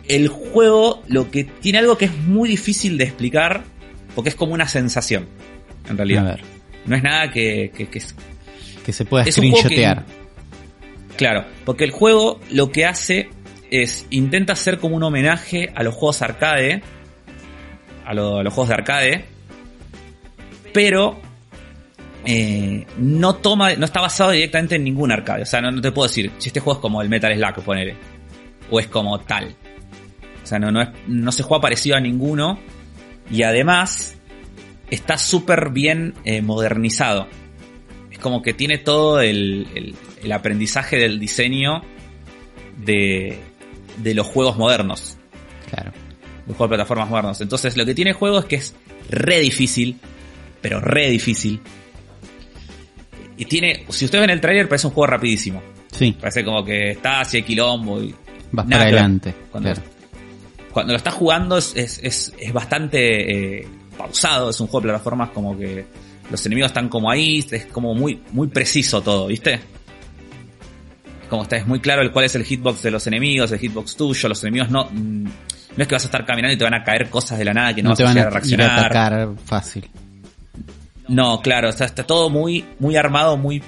el 0.09 0.29
juego 0.29 1.03
lo 1.09 1.31
que 1.31 1.45
tiene 1.45 1.79
algo 1.79 1.97
que 1.99 2.07
es 2.07 2.17
muy 2.17 2.49
difícil 2.49 2.97
de 2.99 3.05
explicar 3.05 3.65
porque 4.15 4.31
es 4.31 4.35
como 4.35 4.55
una 4.55 4.67
sensación, 4.69 5.29
en 5.89 5.97
realidad. 5.97 6.27
A 6.27 6.31
ver. 6.33 6.41
No 6.87 6.97
es 6.97 7.03
nada 7.03 7.31
que, 7.31 7.71
que, 7.77 7.89
que 7.89 7.99
es- 7.99 8.15
Que 8.85 8.93
se 8.93 9.05
pueda 9.05 9.25
screenshotear. 9.33 10.05
Claro, 11.17 11.45
porque 11.65 11.85
el 11.85 11.91
juego 11.91 12.41
lo 12.51 12.71
que 12.73 12.87
hace 12.87 13.29
es 13.71 14.07
intenta 14.11 14.55
hacer 14.55 14.79
como 14.79 14.97
un 14.97 15.03
homenaje 15.03 15.71
a 15.75 15.83
los 15.83 15.95
juegos 15.95 16.23
arcade, 16.23 16.83
a, 18.07 18.15
lo- 18.15 18.39
a 18.39 18.43
los 18.43 18.55
juegos 18.55 18.69
de 18.71 18.75
arcade, 18.75 19.25
pero 20.73 21.19
eh, 22.25 22.87
no 22.99 23.35
toma, 23.37 23.75
no 23.75 23.85
está 23.85 24.01
basado 24.01 24.31
directamente 24.31 24.77
en 24.77 24.85
ningún 24.85 25.13
arcade. 25.13 25.43
O 25.43 25.47
sea, 25.47 25.61
no, 25.61 25.71
no 25.71 25.81
te 25.81 25.93
puedo 25.93 26.09
decir 26.09 26.31
si 26.39 26.49
este 26.49 26.61
juego 26.61 26.79
es 26.79 26.83
como 26.83 27.03
el 27.03 27.09
Metal 27.09 27.35
Slug, 27.35 27.65
ponele, 27.65 27.95
o 28.71 28.81
es 28.81 28.87
como 28.87 29.19
tal. 29.21 29.55
O 30.49 30.51
sea, 30.51 30.59
no, 30.59 30.71
no, 30.73 30.81
es, 30.81 30.89
no 31.07 31.31
se 31.31 31.43
juega 31.43 31.61
parecido 31.61 31.97
a 31.97 32.01
ninguno 32.01 32.59
y 33.31 33.43
además 33.43 34.17
está 34.91 35.19
súper 35.19 35.69
bien 35.69 36.15
eh, 36.25 36.41
modernizado. 36.41 37.29
Es 38.11 38.19
como 38.19 38.41
que 38.41 38.55
tiene 38.55 38.79
todo 38.79 39.21
el, 39.21 39.67
el- 39.75 39.95
el 40.23 40.33
aprendizaje 40.33 40.97
del 40.97 41.21
diseño 41.21 41.83
de, 42.79 43.39
de 43.99 44.15
los 44.15 44.27
juegos 44.27 44.57
modernos. 44.57 45.19
Claro. 45.71 45.93
Los 46.47 46.57
juegos 46.57 46.71
de 46.71 46.77
plataformas 46.77 47.11
modernos. 47.11 47.41
Entonces 47.43 47.77
lo 47.77 47.85
que 47.85 47.95
tiene 47.95 48.13
el 48.13 48.17
juego 48.17 48.39
es 48.39 48.47
que 48.47 48.57
es 48.57 48.75
re 49.11 49.41
difícil. 49.41 50.01
Pero 50.63 50.81
re 50.81 51.11
difícil. 51.11 51.61
Y 53.37 53.45
tiene. 53.45 53.85
Si 53.91 54.07
ustedes 54.07 54.23
ven 54.23 54.31
el 54.31 54.41
trailer 54.41 54.67
parece 54.67 54.87
un 54.87 54.95
juego 54.95 55.07
rapidísimo. 55.09 55.63
Sí, 55.93 56.17
Parece 56.19 56.43
como 56.45 56.65
que 56.65 56.93
está 56.93 57.21
hacia 57.21 57.43
quilombo 57.43 58.03
y. 58.03 58.15
vas 58.51 58.67
nada 58.67 58.85
para 58.85 58.91
adelante. 58.97 59.35
Cuando, 59.53 59.73
Claro. 59.75 59.89
Cuando 60.79 60.93
lo 60.93 60.97
estás 60.99 61.15
jugando 61.15 61.59
es, 61.59 61.75
es, 61.75 61.99
es, 62.05 62.33
es 62.39 62.53
bastante 62.53 63.59
eh, 63.63 63.67
pausado. 63.97 64.51
Es 64.51 64.61
un 64.61 64.69
juego 64.69 64.87
de 64.87 64.91
plataformas 64.93 65.31
como 65.31 65.59
que 65.59 65.85
los 66.31 66.47
enemigos 66.47 66.71
están 66.71 66.89
como 66.89 67.11
ahí. 67.11 67.45
Es 67.51 67.67
como 67.67 67.95
muy, 67.97 68.23
muy 68.31 68.47
preciso 68.47 69.01
todo, 69.03 69.27
¿viste? 69.27 69.59
Como 71.29 71.43
está, 71.43 71.57
es 71.57 71.67
muy 71.67 71.81
claro 71.81 72.03
el 72.03 72.13
cuál 72.13 72.27
es 72.27 72.35
el 72.37 72.45
hitbox 72.45 72.81
de 72.83 72.93
los 72.93 73.07
enemigos, 73.09 73.51
el 73.51 73.59
hitbox 73.59 73.97
tuyo. 73.97 74.29
Los 74.29 74.43
enemigos 74.45 74.71
no. 74.71 74.85
mm, 74.91 75.25
No 75.25 75.31
es 75.83 75.89
que 75.89 75.95
vas 75.97 76.05
a 76.05 76.07
estar 76.07 76.25
caminando 76.25 76.55
y 76.55 76.59
te 76.59 76.63
van 76.65 76.75
a 76.75 76.85
caer 76.85 77.11
cosas 77.11 77.39
de 77.39 77.45
la 77.45 77.55
nada 77.55 77.75
que 77.75 77.83
no, 77.83 77.89
No 77.89 77.91
vas 77.91 77.99
te 77.99 78.05
a 78.05 78.07
van 78.07 78.17
a 78.17 78.21
a 78.21 78.23
ir 78.23 78.27
a 78.27 78.31
reaccionar. 78.31 78.79
atacar 78.79 79.29
fácil. 79.45 79.91
No, 81.09 81.41
claro, 81.43 81.71
o 81.71 81.73
sea, 81.73 81.87
está 81.87 82.05
todo 82.05 82.31
muy, 82.31 82.65
muy 82.79 82.95
armado, 82.97 83.37
muy 83.37 83.63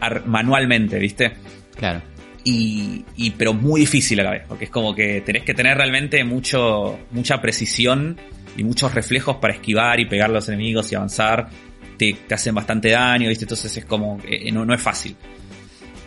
ar- 0.00 0.24
manualmente, 0.26 0.98
¿viste? 1.00 1.32
Claro. 1.74 2.02
Y, 2.44 3.04
y- 3.16 3.30
pero 3.32 3.52
muy 3.54 3.80
difícil 3.82 4.20
a 4.20 4.24
la 4.24 4.30
vez, 4.30 4.42
porque 4.48 4.64
es 4.64 4.70
como 4.70 4.94
que 4.94 5.20
tenés 5.20 5.44
que 5.44 5.54
tener 5.54 5.76
realmente 5.76 6.22
mucho, 6.24 6.98
mucha 7.10 7.40
precisión 7.40 8.18
y 8.56 8.64
muchos 8.64 8.94
reflejos 8.94 9.36
para 9.36 9.54
esquivar 9.54 10.00
y 10.00 10.06
pegar 10.06 10.30
a 10.30 10.34
los 10.34 10.48
enemigos 10.48 10.90
y 10.92 10.94
avanzar. 10.94 11.48
Te, 11.96 12.16
hacen 12.30 12.54
bastante 12.54 12.90
daño, 12.90 13.28
¿viste? 13.28 13.44
Entonces 13.44 13.76
es 13.76 13.84
como, 13.84 14.18
eh, 14.26 14.50
no, 14.52 14.64
no 14.64 14.74
es 14.74 14.80
fácil. 14.80 15.16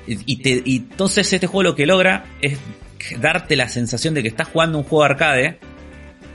Y, 0.07 0.17
y 0.36 0.77
entonces 0.77 1.31
este 1.31 1.47
juego 1.47 1.63
lo 1.63 1.75
que 1.75 1.86
logra 1.86 2.25
es 2.41 2.57
darte 3.19 3.55
la 3.55 3.69
sensación 3.69 4.13
de 4.13 4.21
que 4.21 4.29
estás 4.29 4.47
jugando 4.47 4.77
un 4.77 4.84
juego 4.84 5.03
arcade, 5.03 5.59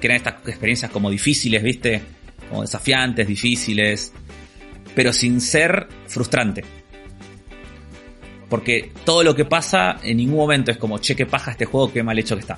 que 0.01 0.07
eran 0.07 0.16
estas 0.16 0.34
experiencias 0.46 0.90
como 0.90 1.11
difíciles, 1.11 1.62
¿viste? 1.62 2.03
Como 2.49 2.62
desafiantes, 2.62 3.26
difíciles, 3.26 4.12
pero 4.94 5.12
sin 5.12 5.40
ser 5.40 5.88
frustrante. 6.07 6.64
Porque 8.49 8.92
todo 9.05 9.22
lo 9.22 9.34
que 9.34 9.44
pasa 9.44 9.96
en 10.03 10.16
ningún 10.16 10.36
momento 10.38 10.70
es 10.70 10.78
como, 10.78 10.99
che, 10.99 11.14
qué 11.14 11.26
paja 11.26 11.51
este 11.51 11.66
juego, 11.66 11.92
qué 11.92 12.03
mal 12.03 12.18
hecho 12.18 12.34
que 12.34 12.40
está. 12.40 12.57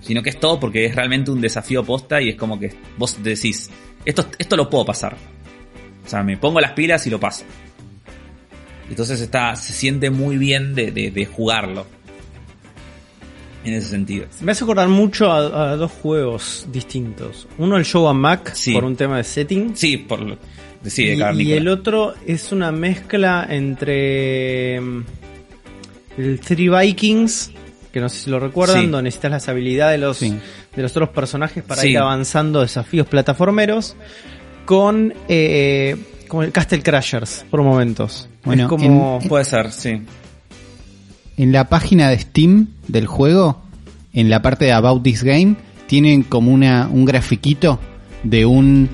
Sino 0.00 0.22
que 0.22 0.30
es 0.30 0.38
todo 0.40 0.58
porque 0.60 0.86
es 0.86 0.94
realmente 0.94 1.30
un 1.30 1.40
desafío 1.40 1.84
posta 1.84 2.20
y 2.22 2.30
es 2.30 2.36
como 2.36 2.58
que 2.58 2.72
vos 2.96 3.22
decís, 3.22 3.68
esto, 4.04 4.26
esto 4.38 4.56
lo 4.56 4.70
puedo 4.70 4.84
pasar. 4.86 5.16
O 6.06 6.08
sea, 6.08 6.22
me 6.22 6.36
pongo 6.36 6.60
las 6.60 6.72
pilas 6.72 7.06
y 7.06 7.10
lo 7.10 7.18
paso. 7.20 7.44
Entonces 8.88 9.20
está, 9.20 9.54
se 9.56 9.72
siente 9.74 10.08
muy 10.08 10.38
bien 10.38 10.74
de, 10.74 10.90
de- 10.92 11.10
de 11.10 11.26
jugarlo. 11.26 11.84
En 13.64 13.74
ese 13.74 13.88
sentido. 13.88 14.24
Me 14.40 14.52
hace 14.52 14.64
acordar 14.64 14.88
mucho 14.88 15.30
a, 15.30 15.72
a 15.72 15.76
dos 15.76 15.90
juegos 15.92 16.66
distintos. 16.72 17.46
Uno 17.58 17.76
el 17.76 17.84
Show 17.84 18.08
and 18.08 18.20
Mac, 18.20 18.52
Sí. 18.54 18.72
por 18.72 18.84
un 18.84 18.96
tema 18.96 19.18
de 19.18 19.24
setting. 19.24 19.76
Sí, 19.76 19.96
por 19.98 20.38
sí, 20.84 21.04
de 21.06 21.14
y, 21.14 21.18
cavernícola. 21.18 21.54
y 21.54 21.58
el 21.58 21.68
otro 21.68 22.14
es 22.26 22.52
una 22.52 22.72
mezcla 22.72 23.46
entre 23.48 24.80
mm, 24.80 25.04
el 26.18 26.40
Three 26.40 26.68
Vikings, 26.68 27.52
que 27.92 28.00
no 28.00 28.08
sé 28.08 28.24
si 28.24 28.30
lo 28.30 28.40
recuerdan, 28.40 28.80
Sí. 28.82 28.86
donde 28.86 29.04
necesitas 29.04 29.30
las 29.30 29.48
habilidades 29.48 30.00
de 30.00 30.06
los, 30.06 30.16
Sí. 30.18 30.34
de 30.76 30.82
los 30.82 30.90
otros 30.92 31.10
personajes 31.10 31.62
para 31.64 31.82
Sí. 31.82 31.88
ir 31.90 31.98
avanzando 31.98 32.60
desafíos 32.60 33.06
plataformeros, 33.06 33.96
con 34.64 35.14
eh, 35.28 35.96
como 36.28 36.42
el 36.42 36.52
Castle 36.52 36.82
Crashers, 36.82 37.44
por 37.50 37.62
momentos. 37.62 38.28
Bueno, 38.44 38.64
es 38.64 38.68
como... 38.68 39.18
Puede 39.28 39.44
ser, 39.46 39.72
sí. 39.72 40.02
En 41.38 41.52
la 41.52 41.68
página 41.68 42.10
de 42.10 42.18
Steam 42.18 42.68
del 42.86 43.06
juego, 43.06 43.62
en 44.12 44.28
la 44.28 44.42
parte 44.42 44.66
de 44.66 44.72
About 44.72 45.02
This 45.02 45.22
Game, 45.22 45.56
tienen 45.86 46.22
como 46.22 46.52
una, 46.52 46.88
un 46.92 47.04
grafiquito 47.06 47.78
de 48.24 48.44
un... 48.44 48.90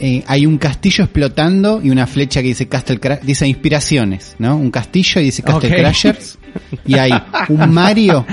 eh, 0.00 0.22
hay 0.26 0.46
un 0.46 0.58
castillo 0.58 1.04
explotando 1.04 1.80
y 1.82 1.90
una 1.90 2.06
flecha 2.06 2.40
que 2.40 2.48
dice 2.48 2.68
Castle 2.68 3.00
Cra- 3.00 3.20
dice 3.20 3.46
inspiraciones, 3.46 4.36
¿no? 4.38 4.56
Un 4.56 4.70
castillo 4.70 5.20
y 5.20 5.24
dice 5.24 5.42
Castle. 5.42 5.70
Crashers. 5.74 6.38
Y 6.86 6.94
hay 6.94 7.10
un 7.48 7.70
Mario, 7.72 8.24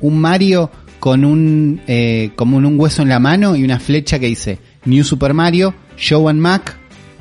un 0.00 0.18
Mario 0.18 0.70
con 0.98 1.24
un, 1.24 1.80
eh, 1.86 2.30
como 2.36 2.56
un 2.58 2.78
hueso 2.78 3.02
en 3.02 3.08
la 3.08 3.18
mano 3.18 3.56
y 3.56 3.64
una 3.64 3.80
flecha 3.80 4.18
que 4.18 4.26
dice 4.26 4.58
New 4.84 5.02
Super 5.04 5.34
Mario, 5.34 5.74
Show 5.96 6.28
and 6.28 6.40
Mac, 6.40 6.76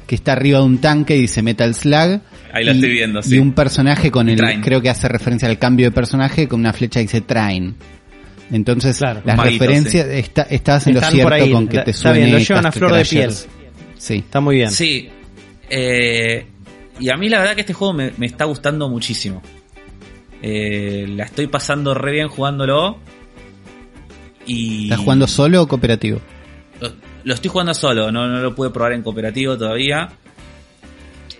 que 0.06 0.16
está 0.16 0.34
arriba 0.34 0.60
de 0.60 0.66
un 0.66 0.78
tanque 0.78 1.16
y 1.18 1.22
dice 1.22 1.42
Metal 1.42 1.74
Slug. 1.74 2.22
Ahí 2.54 2.66
lo 2.66 2.74
y, 2.74 2.76
estoy 2.76 2.92
viendo, 2.92 3.22
sí. 3.24 3.36
Y 3.36 3.40
un 3.40 3.54
personaje 3.54 4.12
con 4.12 4.30
el, 4.30 4.36
Train. 4.38 4.62
creo 4.62 4.82
que 4.82 4.90
hace 4.90 5.08
referencia 5.08 5.48
al 5.48 5.58
cambio 5.58 5.88
de 5.88 5.92
personaje 5.92 6.48
con 6.48 6.60
una 6.60 6.74
flecha 6.74 7.00
que 7.00 7.04
dice 7.06 7.22
Train. 7.22 7.76
Entonces, 8.52 8.98
Claro. 8.98 9.22
las 9.24 9.40
referencias, 9.40 10.08
está, 10.08 10.42
estás 10.44 10.86
en 10.88 10.94
lo 10.96 11.00
Están 11.00 11.14
cierto 11.14 11.26
por 11.30 11.34
ahí, 11.34 11.52
con 11.52 11.68
que 11.68 11.78
la- 11.78 11.84
te 11.86 11.92
está 11.92 12.02
suene 12.10 12.20
bien, 12.20 12.32
lo 12.34 12.38
llevan 12.40 12.66
a 12.66 12.72
flor 12.72 12.92
de 12.92 12.98
Crashers. 12.98 13.48
Sí. 13.98 14.16
Está 14.16 14.42
muy 14.42 14.56
bien. 14.58 14.72
Sí. 14.72 15.10
Eh, 15.70 16.46
y 17.00 17.10
a 17.10 17.16
mí 17.18 17.30
la 17.30 17.40
verdad 17.40 17.56
que 17.56 17.62
este 17.62 17.74
juego 17.74 17.94
me, 17.94 18.12
me 18.18 18.26
está 18.26 18.46
gustando 18.46 18.90
muchísimo. 18.90 19.42
Eh, 20.42 21.06
la 21.10 21.24
estoy 21.26 21.48
pasando 21.48 21.94
re 21.94 22.12
bien 22.12 22.28
jugándolo. 22.28 22.98
Y 24.46 24.86
¿Estás 24.86 25.00
jugando 25.00 25.28
solo 25.28 25.62
o 25.62 25.68
cooperativo? 25.68 26.20
Lo, 26.80 26.90
lo 27.24 27.34
estoy 27.34 27.50
jugando 27.52 27.74
solo, 27.74 28.12
no, 28.12 28.28
no 28.28 28.40
lo 28.40 28.56
pude 28.56 28.72
probar 28.72 28.94
en 28.94 29.04
cooperativo 29.04 29.58
todavía. 29.58 30.10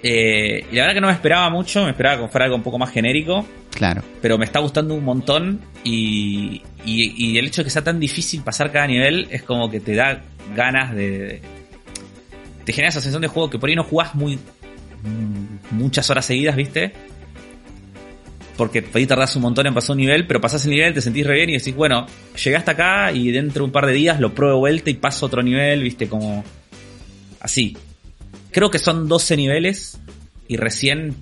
Eh, 0.04 0.66
y 0.72 0.76
la 0.76 0.82
verdad 0.84 0.96
que 0.96 1.02
no 1.02 1.08
me 1.08 1.14
esperaba 1.14 1.50
mucho, 1.50 1.84
me 1.84 1.92
esperaba 1.92 2.24
que 2.24 2.28
fuera 2.30 2.46
algo 2.46 2.56
un 2.58 2.64
poco 2.64 2.80
más 2.80 2.90
genérico. 2.92 3.46
Claro. 3.72 4.02
Pero 4.22 4.38
me 4.38 4.46
está 4.46 4.60
gustando 4.60 4.94
un 4.96 5.04
montón. 5.04 5.62
Y, 5.84 6.62
y, 6.86 7.14
y 7.34 7.38
el 7.38 7.46
hecho 7.48 7.62
de 7.62 7.66
que 7.66 7.70
sea 7.70 7.84
tan 7.84 8.00
difícil 8.00 8.42
pasar 8.42 8.72
cada 8.72 8.88
nivel 8.88 9.28
es 9.32 9.44
como 9.44 9.70
que 9.70 9.80
te 9.80 9.96
da 9.96 10.22
ganas 10.56 10.94
de. 10.96 11.10
de- 11.20 11.42
te 12.66 12.74
genera 12.74 12.90
esa 12.90 13.00
sensación 13.02 13.22
de 13.24 13.28
juego 13.28 13.50
que 13.50 13.58
por 13.60 13.70
ahí 13.70 13.76
no 13.76 13.84
jugás 13.84 14.14
muy. 14.16 14.36
mm, 14.38 15.76
muchas 15.76 16.10
horas 16.10 16.26
seguidas, 16.26 16.56
¿viste? 16.56 16.94
Porque 18.58 18.82
por 18.84 18.98
ahí 18.98 19.08
tardás 19.08 19.36
un 19.36 19.42
montón 19.44 19.66
en 19.66 19.74
pasar 19.74 19.92
un 19.96 20.02
nivel, 20.02 20.28
pero 20.28 20.40
pasás 20.42 20.64
el 20.66 20.72
nivel, 20.72 20.94
te 20.94 21.02
sentís 21.02 21.26
re 21.26 21.36
bien 21.36 21.50
y 21.50 21.54
decís, 21.54 21.74
bueno, 21.76 22.06
llegué 22.44 22.58
hasta 22.58 22.74
acá 22.74 23.12
y 23.12 23.32
dentro 23.32 23.62
de 23.64 23.66
un 23.66 23.72
par 23.72 23.88
de 23.88 23.94
días 23.94 24.20
lo 24.20 24.34
pruebo 24.36 24.54
de 24.56 24.60
vuelta 24.60 24.90
y 24.90 24.94
paso 24.96 25.26
otro 25.26 25.42
nivel, 25.42 25.82
¿viste? 25.84 26.08
Como. 26.08 26.44
Así. 27.40 27.76
Creo 28.52 28.70
que 28.70 28.80
son 28.80 29.08
12 29.08 29.38
niveles 29.38 30.00
y 30.48 30.58
recién 30.58 31.16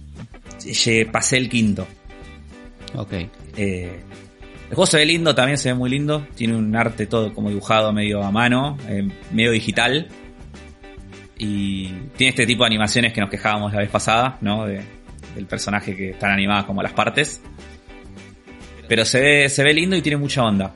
llegué- 0.63 1.05
pasé 1.05 1.37
el 1.37 1.49
quinto. 1.49 1.87
Ok. 2.95 3.13
Eh, 3.57 3.99
el 4.69 4.75
juego 4.75 4.85
se 4.85 4.97
ve 4.97 5.05
lindo, 5.05 5.33
también 5.35 5.57
se 5.57 5.69
ve 5.69 5.75
muy 5.75 5.89
lindo. 5.89 6.27
Tiene 6.35 6.55
un 6.55 6.75
arte 6.75 7.05
todo 7.07 7.33
como 7.33 7.49
dibujado 7.49 7.91
medio 7.93 8.23
a 8.23 8.31
mano, 8.31 8.77
eh, 8.87 9.07
medio 9.31 9.51
digital. 9.51 10.07
Y 11.37 11.87
tiene 12.17 12.29
este 12.31 12.45
tipo 12.45 12.63
de 12.63 12.67
animaciones 12.67 13.13
que 13.13 13.21
nos 13.21 13.29
quejábamos 13.29 13.71
la 13.73 13.79
vez 13.79 13.89
pasada, 13.89 14.37
¿no? 14.41 14.65
De- 14.65 14.81
del 15.35 15.45
personaje 15.45 15.95
que 15.95 16.09
están 16.11 16.31
animadas 16.31 16.65
como 16.65 16.81
las 16.83 16.91
partes. 16.93 17.41
Pero 18.87 19.05
se 19.05 19.21
ve, 19.21 19.49
se 19.49 19.63
ve 19.63 19.73
lindo 19.73 19.95
y 19.95 20.01
tiene 20.01 20.17
mucha 20.17 20.43
onda 20.43 20.73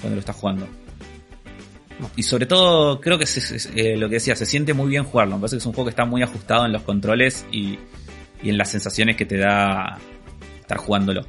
cuando 0.00 0.16
lo 0.16 0.20
estás 0.20 0.34
jugando. 0.36 0.66
Y 2.16 2.22
sobre 2.22 2.46
todo, 2.46 3.00
creo 3.00 3.18
que 3.18 3.26
se- 3.26 3.70
eh, 3.74 3.96
lo 3.96 4.08
que 4.08 4.14
decía, 4.16 4.34
se 4.36 4.46
siente 4.46 4.72
muy 4.74 4.88
bien 4.88 5.04
jugarlo. 5.04 5.36
Me 5.36 5.40
parece 5.42 5.56
que 5.56 5.58
es 5.60 5.66
un 5.66 5.72
juego 5.72 5.86
que 5.86 5.90
está 5.90 6.04
muy 6.04 6.22
ajustado 6.22 6.64
en 6.66 6.72
los 6.72 6.82
controles 6.82 7.46
y, 7.52 7.78
y 8.42 8.48
en 8.50 8.58
las 8.58 8.70
sensaciones 8.70 9.16
que 9.16 9.26
te 9.26 9.36
da 9.38 9.98
estar 10.60 10.78
jugándolo. 10.78 11.22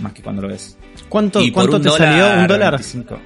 Más 0.00 0.12
que 0.12 0.22
cuando 0.22 0.42
lo 0.42 0.48
ves. 0.48 0.78
¿Cuánto, 1.08 1.40
Y 1.42 1.50
cuánto 1.50 1.76
un 1.76 1.82
te 1.82 1.88
dólar, 1.88 2.08
salió? 2.18 2.40
¿Un 2.42 2.46
dólar? 2.46 2.72
25. 2.74 3.18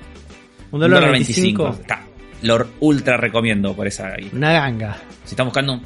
Un 0.72 0.80
dólar 0.80 1.10
25. 1.12 1.68
Está. 1.80 2.04
Lo 2.42 2.66
ultra 2.80 3.16
recomiendo 3.16 3.74
por 3.74 3.86
esa. 3.86 4.16
Una 4.32 4.52
ganga. 4.52 4.96
Si 5.24 5.30
están 5.30 5.46
buscando 5.46 5.74
un. 5.74 5.82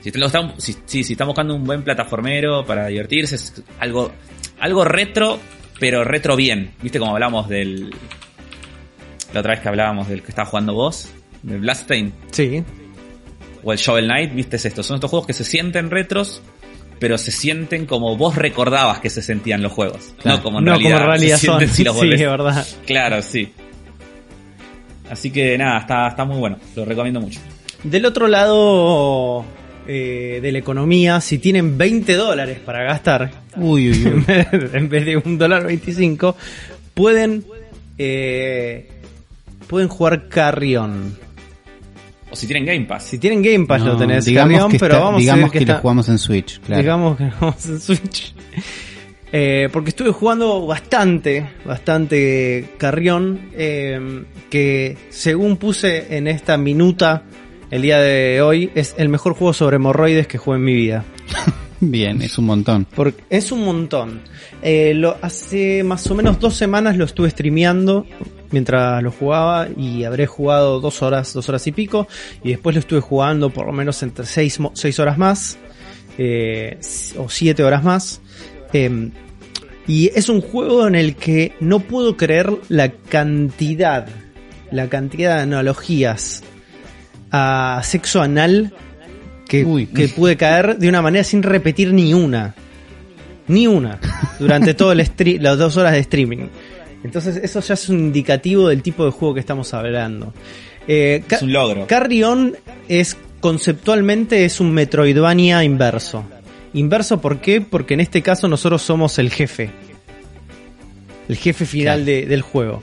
Si, 0.00 0.10
lo 0.12 0.26
están, 0.26 0.54
si, 0.58 0.74
si 0.86 1.00
están 1.12 1.26
buscando 1.26 1.54
un 1.54 1.64
buen 1.64 1.82
plataformero 1.82 2.64
para 2.64 2.86
divertirse, 2.86 3.34
es 3.34 3.62
algo, 3.80 4.12
algo 4.60 4.84
retro, 4.84 5.38
pero 5.78 6.04
retro 6.04 6.36
bien. 6.36 6.72
¿Viste 6.82 6.98
como 6.98 7.12
hablamos 7.12 7.48
del. 7.48 7.94
La 9.32 9.40
otra 9.40 9.52
vez 9.52 9.60
que 9.60 9.68
hablábamos 9.68 10.08
del 10.08 10.22
que 10.22 10.28
estaba 10.28 10.48
jugando 10.48 10.74
vos? 10.74 11.08
Del 11.42 11.60
Bloodstained. 11.60 12.12
Sí. 12.32 12.62
O 13.62 13.72
el 13.72 13.78
Shovel 13.78 14.06
Knight, 14.06 14.34
¿viste? 14.34 14.56
Es 14.56 14.64
esto. 14.64 14.82
Son 14.82 14.96
estos 14.96 15.10
juegos 15.10 15.26
que 15.26 15.32
se 15.32 15.44
sienten 15.44 15.90
retros, 15.90 16.42
pero 16.98 17.18
se 17.18 17.30
sienten 17.30 17.86
como 17.86 18.16
vos 18.16 18.36
recordabas 18.36 19.00
que 19.00 19.10
se 19.10 19.22
sentían 19.22 19.62
los 19.62 19.72
juegos. 19.72 20.14
Claro. 20.20 20.38
No 20.38 20.42
como 20.42 20.58
en 20.58 20.64
no 20.64 20.72
realidad, 20.72 20.90
como 20.90 21.02
en 21.02 21.10
realidad 21.10 21.36
se 21.38 21.46
son. 21.46 21.68
si 21.68 21.84
los 21.84 21.98
sí, 21.98 22.08
verdad. 22.08 22.66
Claro, 22.86 23.22
sí. 23.22 23.52
Así 25.10 25.30
que 25.30 25.56
nada, 25.56 25.80
está, 25.80 26.08
está 26.08 26.24
muy 26.24 26.38
bueno. 26.38 26.58
Lo 26.76 26.84
recomiendo 26.84 27.20
mucho. 27.20 27.40
Del 27.82 28.06
otro 28.06 28.28
lado 28.28 29.44
eh, 29.86 30.40
de 30.42 30.52
la 30.52 30.58
economía, 30.58 31.20
si 31.20 31.38
tienen 31.38 31.78
20 31.78 32.14
dólares 32.14 32.58
para 32.58 32.82
gastar, 32.84 33.30
Uy, 33.56 33.90
uy, 33.90 34.06
uy. 34.06 34.24
en 34.72 34.88
vez 34.88 35.06
de 35.06 35.16
un 35.16 35.38
dólar 35.38 35.64
25, 35.64 36.36
pueden, 36.94 37.44
eh, 37.96 38.88
pueden 39.68 39.88
jugar 39.88 40.28
Carrion. 40.28 41.16
O 42.30 42.36
si 42.36 42.46
tienen 42.46 42.66
Game 42.66 42.84
Pass. 42.84 43.04
Si 43.04 43.18
tienen 43.18 43.42
Game 43.42 43.66
Pass 43.66 43.80
No, 43.80 43.92
lo 43.92 43.96
tenés 43.96 44.24
Carrion, 44.30 44.70
pero 44.72 44.86
está- 44.86 44.98
vamos 44.98 45.16
a 45.16 45.20
digamos 45.20 45.42
ver 45.44 45.50
que, 45.52 45.58
que 45.60 45.72
lo 45.72 45.78
jugamos 45.78 46.08
en 46.08 46.18
Switch, 46.18 46.60
claro. 46.60 46.82
Digamos 46.82 47.16
que 47.16 47.24
vamos 47.40 47.66
en 47.66 47.80
Switch. 47.80 48.34
Eh, 49.30 49.68
porque 49.72 49.90
estuve 49.90 50.10
jugando 50.10 50.66
bastante, 50.66 51.46
bastante 51.64 52.70
Carrión, 52.78 53.50
eh, 53.54 54.24
que 54.50 54.96
según 55.10 55.58
puse 55.58 56.16
en 56.16 56.26
esta 56.26 56.56
minuta 56.56 57.24
el 57.70 57.82
día 57.82 57.98
de 57.98 58.40
hoy, 58.40 58.70
es 58.74 58.94
el 58.96 59.10
mejor 59.10 59.34
juego 59.34 59.52
sobre 59.52 59.76
hemorroides 59.76 60.26
que 60.26 60.38
jugué 60.38 60.56
en 60.56 60.64
mi 60.64 60.74
vida. 60.74 61.04
Bien, 61.80 62.20
es 62.22 62.36
un 62.38 62.46
montón. 62.46 62.86
Porque 62.94 63.22
es 63.30 63.52
un 63.52 63.64
montón. 63.64 64.22
Eh, 64.62 64.94
lo, 64.94 65.16
hace 65.22 65.84
más 65.84 66.10
o 66.10 66.14
menos 66.14 66.40
dos 66.40 66.54
semanas 66.56 66.96
lo 66.96 67.04
estuve 67.04 67.30
streameando 67.30 68.06
mientras 68.50 69.02
lo 69.02 69.10
jugaba 69.10 69.68
y 69.76 70.04
habré 70.04 70.26
jugado 70.26 70.80
dos 70.80 71.02
horas, 71.02 71.32
dos 71.32 71.48
horas 71.48 71.66
y 71.66 71.72
pico. 71.72 72.08
Y 72.42 72.50
después 72.50 72.74
lo 72.74 72.80
estuve 72.80 73.00
jugando 73.00 73.50
por 73.50 73.66
lo 73.66 73.72
menos 73.72 74.02
entre 74.02 74.26
seis, 74.26 74.58
seis 74.74 74.98
horas 74.98 75.18
más. 75.18 75.58
eh, 76.18 76.78
o 77.16 77.28
siete 77.28 77.62
horas 77.62 77.84
más. 77.84 78.20
Eh, 78.72 79.10
y 79.86 80.10
es 80.14 80.28
un 80.28 80.42
juego 80.42 80.86
en 80.86 80.94
el 80.94 81.16
que 81.16 81.52
no 81.60 81.80
puedo 81.80 82.16
creer 82.16 82.50
la 82.68 82.90
cantidad, 82.90 84.06
la 84.70 84.88
cantidad 84.88 85.36
de 85.36 85.42
analogías 85.42 86.42
a 87.30 87.80
sexo 87.84 88.20
anal 88.20 88.74
que, 89.48 89.64
Uy. 89.64 89.86
que 89.86 90.08
pude 90.08 90.36
caer 90.36 90.76
de 90.76 90.88
una 90.88 91.00
manera 91.00 91.24
sin 91.24 91.42
repetir 91.42 91.92
ni 91.94 92.12
una. 92.12 92.54
Ni 93.46 93.66
una. 93.66 93.98
Durante 94.38 94.74
todo 94.74 94.92
el 94.92 94.98
las 95.40 95.56
dos 95.56 95.76
horas 95.78 95.92
de 95.92 96.00
streaming. 96.00 96.48
Entonces 97.04 97.36
eso 97.36 97.60
ya 97.60 97.74
es 97.74 97.88
un 97.88 97.98
indicativo 97.98 98.68
del 98.68 98.82
tipo 98.82 99.04
de 99.04 99.10
juego 99.10 99.34
que 99.34 99.40
estamos 99.40 99.72
hablando. 99.74 100.32
Eh, 100.86 101.22
Es 101.30 101.42
un 101.42 101.52
logro. 101.52 101.86
Carrion 101.86 102.56
es 102.88 103.16
conceptualmente 103.40 104.44
es 104.44 104.60
un 104.60 104.72
Metroidvania 104.72 105.62
inverso. 105.64 106.24
Inverso 106.74 107.20
¿por 107.20 107.38
qué? 107.40 107.60
Porque 107.60 107.94
en 107.94 108.00
este 108.00 108.20
caso 108.22 108.48
nosotros 108.48 108.82
somos 108.82 109.18
el 109.18 109.30
jefe. 109.30 109.70
El 111.28 111.36
jefe 111.36 111.66
final 111.66 112.04
de- 112.04 112.26
del 112.26 112.42
juego. 112.42 112.82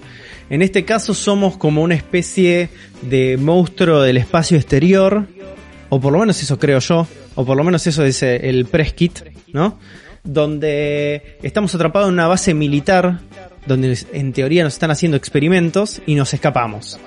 En 0.50 0.62
este 0.62 0.86
caso 0.86 1.14
somos 1.16 1.58
como 1.58 1.82
una 1.82 1.96
especie 1.96 2.70
de 3.02 3.36
monstruo 3.38 4.02
del 4.02 4.18
espacio 4.18 4.58
exterior, 4.58 5.26
o 5.90 6.00
por 6.00 6.14
lo 6.14 6.20
menos 6.20 6.42
eso 6.42 6.60
creo 6.60 6.80
yo, 6.80 7.08
o 7.34 7.44
por 7.46 7.58
lo 7.58 7.64
menos 7.64 7.86
eso 7.88 8.04
dice 8.04 8.48
el 8.48 8.66
press 8.66 8.94
kit, 8.94 9.20
¿no? 9.52 9.80
Donde 10.24 11.38
estamos 11.42 11.74
atrapados 11.74 12.10
en 12.10 12.14
una 12.14 12.28
base 12.28 12.54
militar, 12.54 13.20
donde 13.66 13.98
en 14.14 14.34
teoría 14.34 14.64
nos 14.64 14.74
están 14.74 14.92
haciendo 14.92 15.18
experimentos 15.18 16.02
y 16.06 16.16
nos 16.16 16.34
escapamos. 16.34 17.00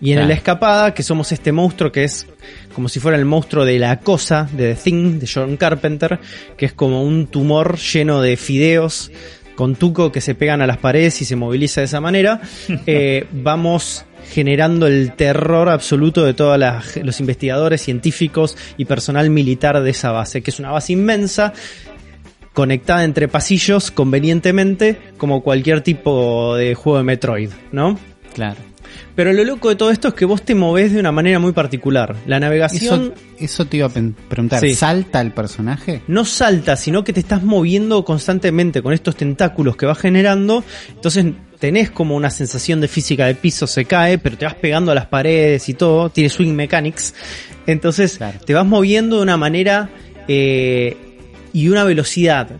Y 0.00 0.10
en 0.10 0.16
Claro. 0.16 0.28
la 0.28 0.34
escapada, 0.34 0.94
que 0.94 1.02
somos 1.02 1.32
este 1.32 1.52
monstruo 1.52 1.90
que 1.90 2.04
es 2.04 2.26
como 2.74 2.88
si 2.88 3.00
fuera 3.00 3.16
el 3.16 3.24
monstruo 3.24 3.64
de 3.64 3.78
la 3.78 4.00
cosa, 4.00 4.48
de 4.52 4.74
The 4.74 4.80
Thing, 4.82 5.18
de 5.18 5.28
John 5.32 5.56
Carpenter, 5.56 6.18
que 6.56 6.66
es 6.66 6.72
como 6.72 7.02
un 7.02 7.28
tumor 7.28 7.78
lleno 7.78 8.20
de 8.20 8.36
fideos 8.36 9.10
con 9.54 9.76
tuco 9.76 10.10
que 10.10 10.20
se 10.20 10.34
pegan 10.34 10.60
a 10.62 10.66
las 10.66 10.78
paredes 10.78 11.22
y 11.22 11.24
se 11.24 11.36
moviliza 11.36 11.80
de 11.80 11.86
esa 11.86 12.00
manera, 12.00 12.40
eh, 12.86 13.26
vamos 13.32 14.04
generando 14.32 14.86
el 14.86 15.12
terror 15.12 15.68
absoluto 15.68 16.24
de 16.24 16.34
todos 16.34 16.58
los 17.02 17.20
investigadores 17.20 17.82
científicos 17.82 18.56
y 18.76 18.86
personal 18.86 19.30
militar 19.30 19.82
de 19.82 19.90
esa 19.90 20.12
base, 20.12 20.42
que 20.42 20.50
es 20.50 20.58
una 20.58 20.70
base 20.70 20.92
inmensa, 20.92 21.52
conectada 22.54 23.04
entre 23.04 23.28
pasillos 23.28 23.90
convenientemente, 23.90 24.98
como 25.18 25.42
cualquier 25.42 25.82
tipo 25.82 26.56
de 26.56 26.74
juego 26.74 26.96
de 26.98 27.04
Metroid, 27.04 27.50
¿no? 27.72 27.98
Claro. 28.32 28.56
Pero 29.16 29.32
lo 29.32 29.44
loco 29.44 29.68
de 29.68 29.76
todo 29.76 29.90
esto 29.90 30.08
es 30.08 30.14
que 30.14 30.24
vos 30.24 30.42
te 30.42 30.54
movés 30.54 30.92
de 30.92 31.00
una 31.00 31.12
manera 31.12 31.38
muy 31.38 31.52
particular. 31.52 32.16
La 32.26 32.40
navegación 32.40 33.12
Eso, 33.38 33.44
eso 33.44 33.64
te 33.66 33.76
iba 33.78 33.86
a 33.86 33.90
preguntar. 33.90 34.60
Sí. 34.60 34.74
¿Salta 34.74 35.20
el 35.20 35.32
personaje? 35.32 36.02
no 36.08 36.24
salta, 36.24 36.76
sino 36.76 37.04
que 37.04 37.12
te 37.12 37.20
estás 37.20 37.42
moviendo 37.42 38.04
constantemente 38.04 38.82
con 38.82 38.92
estos 38.92 39.14
tentáculos 39.16 39.76
que 39.76 39.86
vas 39.86 39.98
generando. 39.98 40.64
Entonces 40.90 41.26
tenés 41.60 41.90
como 41.90 42.14
una 42.16 42.30
sensación 42.30 42.80
de 42.80 42.88
física 42.88 43.26
de 43.26 43.34
piso, 43.36 43.66
se 43.66 43.84
cae, 43.84 44.18
pero 44.18 44.36
te 44.36 44.44
vas 44.46 44.54
pegando 44.54 44.90
a 44.92 44.94
las 44.96 45.06
paredes 45.06 45.68
y 45.68 45.74
todo. 45.74 46.10
Tiene 46.10 46.28
swing 46.28 46.52
mechanics. 46.54 47.14
Entonces 47.66 48.16
Claro. 48.18 48.38
te 48.44 48.52
vas 48.54 48.66
moviendo 48.66 49.16
de 49.16 49.22
una 49.22 49.36
manera 49.36 49.90
eh, 50.28 50.96
y 51.54 51.68
una 51.68 51.84
velocidad 51.84 52.50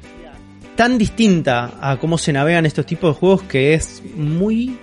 tan 0.77 0.97
distinta 0.97 1.73
a 1.81 1.99
cómo 1.99 2.17
se 2.17 2.33
navegan 2.33 2.65
estos 2.65 2.87
tipos 2.87 3.15
de 3.15 3.21
juegos 3.21 3.43
que 3.43 3.75
es 3.75 4.03
muy 4.17 4.79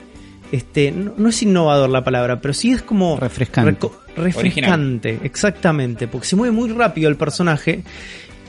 este 0.52 0.92
no, 0.92 1.14
no 1.18 1.30
es 1.30 1.42
innovador 1.42 1.90
la 1.90 2.04
palabra 2.04 2.40
pero 2.40 2.54
sí 2.54 2.72
es 2.72 2.82
como 2.84 3.18
Refrescante. 3.18 3.90
refrescante 4.16 5.20
exactamente 5.24 6.08
porque 6.08 6.28
se 6.28 6.36
mueve 6.36 6.54
muy 6.54 6.70
rápido 6.70 7.10
el 7.10 7.16
personaje 7.16 7.84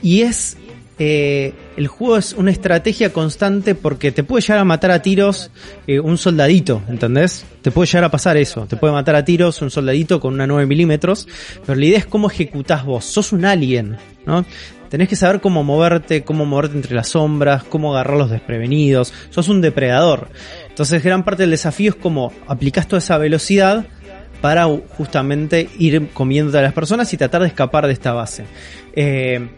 y 0.01 0.21
es 0.21 0.57
eh, 0.99 1.53
el 1.75 1.87
juego 1.87 2.17
es 2.17 2.33
una 2.33 2.51
estrategia 2.51 3.11
constante 3.11 3.73
porque 3.73 4.11
te 4.11 4.23
puede 4.23 4.41
llegar 4.43 4.59
a 4.59 4.63
matar 4.63 4.91
a 4.91 5.01
tiros 5.01 5.49
eh, 5.87 5.99
un 5.99 6.19
soldadito, 6.19 6.83
¿entendés? 6.87 7.45
Te 7.63 7.71
puede 7.71 7.87
llegar 7.87 8.03
a 8.03 8.11
pasar 8.11 8.37
eso, 8.37 8.67
te 8.67 8.77
puede 8.77 8.93
matar 8.93 9.15
a 9.15 9.25
tiros 9.25 9.59
un 9.63 9.71
soldadito 9.71 10.19
con 10.19 10.35
una 10.35 10.45
9 10.45 10.67
milímetros, 10.67 11.27
pero 11.65 11.79
la 11.79 11.85
idea 11.85 11.97
es 11.97 12.05
cómo 12.05 12.29
ejecutás 12.29 12.85
vos, 12.85 13.05
sos 13.05 13.31
un 13.31 13.43
alien, 13.43 13.97
¿no? 14.27 14.45
Tenés 14.93 15.09
que 15.09 15.15
saber 15.15 15.41
cómo 15.41 15.63
moverte, 15.63 16.23
cómo 16.23 16.45
moverte 16.45 16.77
entre 16.77 16.93
las 16.93 17.07
sombras, 17.07 17.63
cómo 17.63 17.95
agarrar 17.95 18.15
los 18.15 18.29
desprevenidos, 18.29 19.11
sos 19.31 19.49
un 19.49 19.59
depredador. 19.59 20.27
Entonces 20.69 21.03
gran 21.03 21.23
parte 21.25 21.41
del 21.41 21.49
desafío 21.49 21.89
es 21.89 21.95
cómo 21.95 22.31
aplicás 22.45 22.87
toda 22.87 22.99
esa 22.99 23.17
velocidad 23.17 23.87
para 24.39 24.65
justamente 24.65 25.67
ir 25.79 26.09
comiendo 26.13 26.55
a 26.59 26.61
las 26.61 26.73
personas 26.73 27.11
y 27.11 27.17
tratar 27.17 27.41
de 27.41 27.47
escapar 27.47 27.87
de 27.87 27.93
esta 27.93 28.13
base. 28.13 28.45
Eh, 28.95 29.49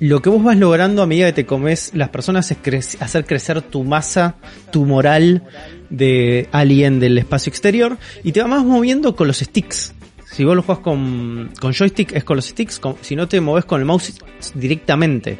lo 0.00 0.20
que 0.20 0.28
vos 0.28 0.42
vas 0.42 0.56
logrando 0.56 1.02
a 1.02 1.06
medida 1.06 1.26
que 1.26 1.44
te 1.44 1.46
comes 1.46 1.92
las 1.94 2.08
personas 2.08 2.50
es 2.50 3.00
hacer 3.00 3.24
crecer 3.24 3.62
tu 3.62 3.84
masa 3.84 4.34
tumoral 4.72 5.44
de 5.88 6.48
alien 6.50 6.98
del 6.98 7.16
espacio 7.16 7.48
exterior 7.48 7.96
y 8.24 8.32
te 8.32 8.42
vas 8.42 8.64
moviendo 8.64 9.14
con 9.14 9.28
los 9.28 9.38
sticks. 9.38 9.94
Si 10.32 10.44
vos 10.44 10.56
lo 10.56 10.62
jugás 10.62 10.80
con, 10.80 11.50
con 11.60 11.72
joystick 11.72 12.12
es 12.12 12.24
con 12.24 12.36
los 12.36 12.46
sticks, 12.46 12.78
con- 12.78 12.96
si 13.02 13.14
no 13.14 13.28
te 13.28 13.40
moves 13.40 13.64
con 13.66 13.80
el 13.80 13.86
mouse 13.86 14.14
directamente. 14.54 15.38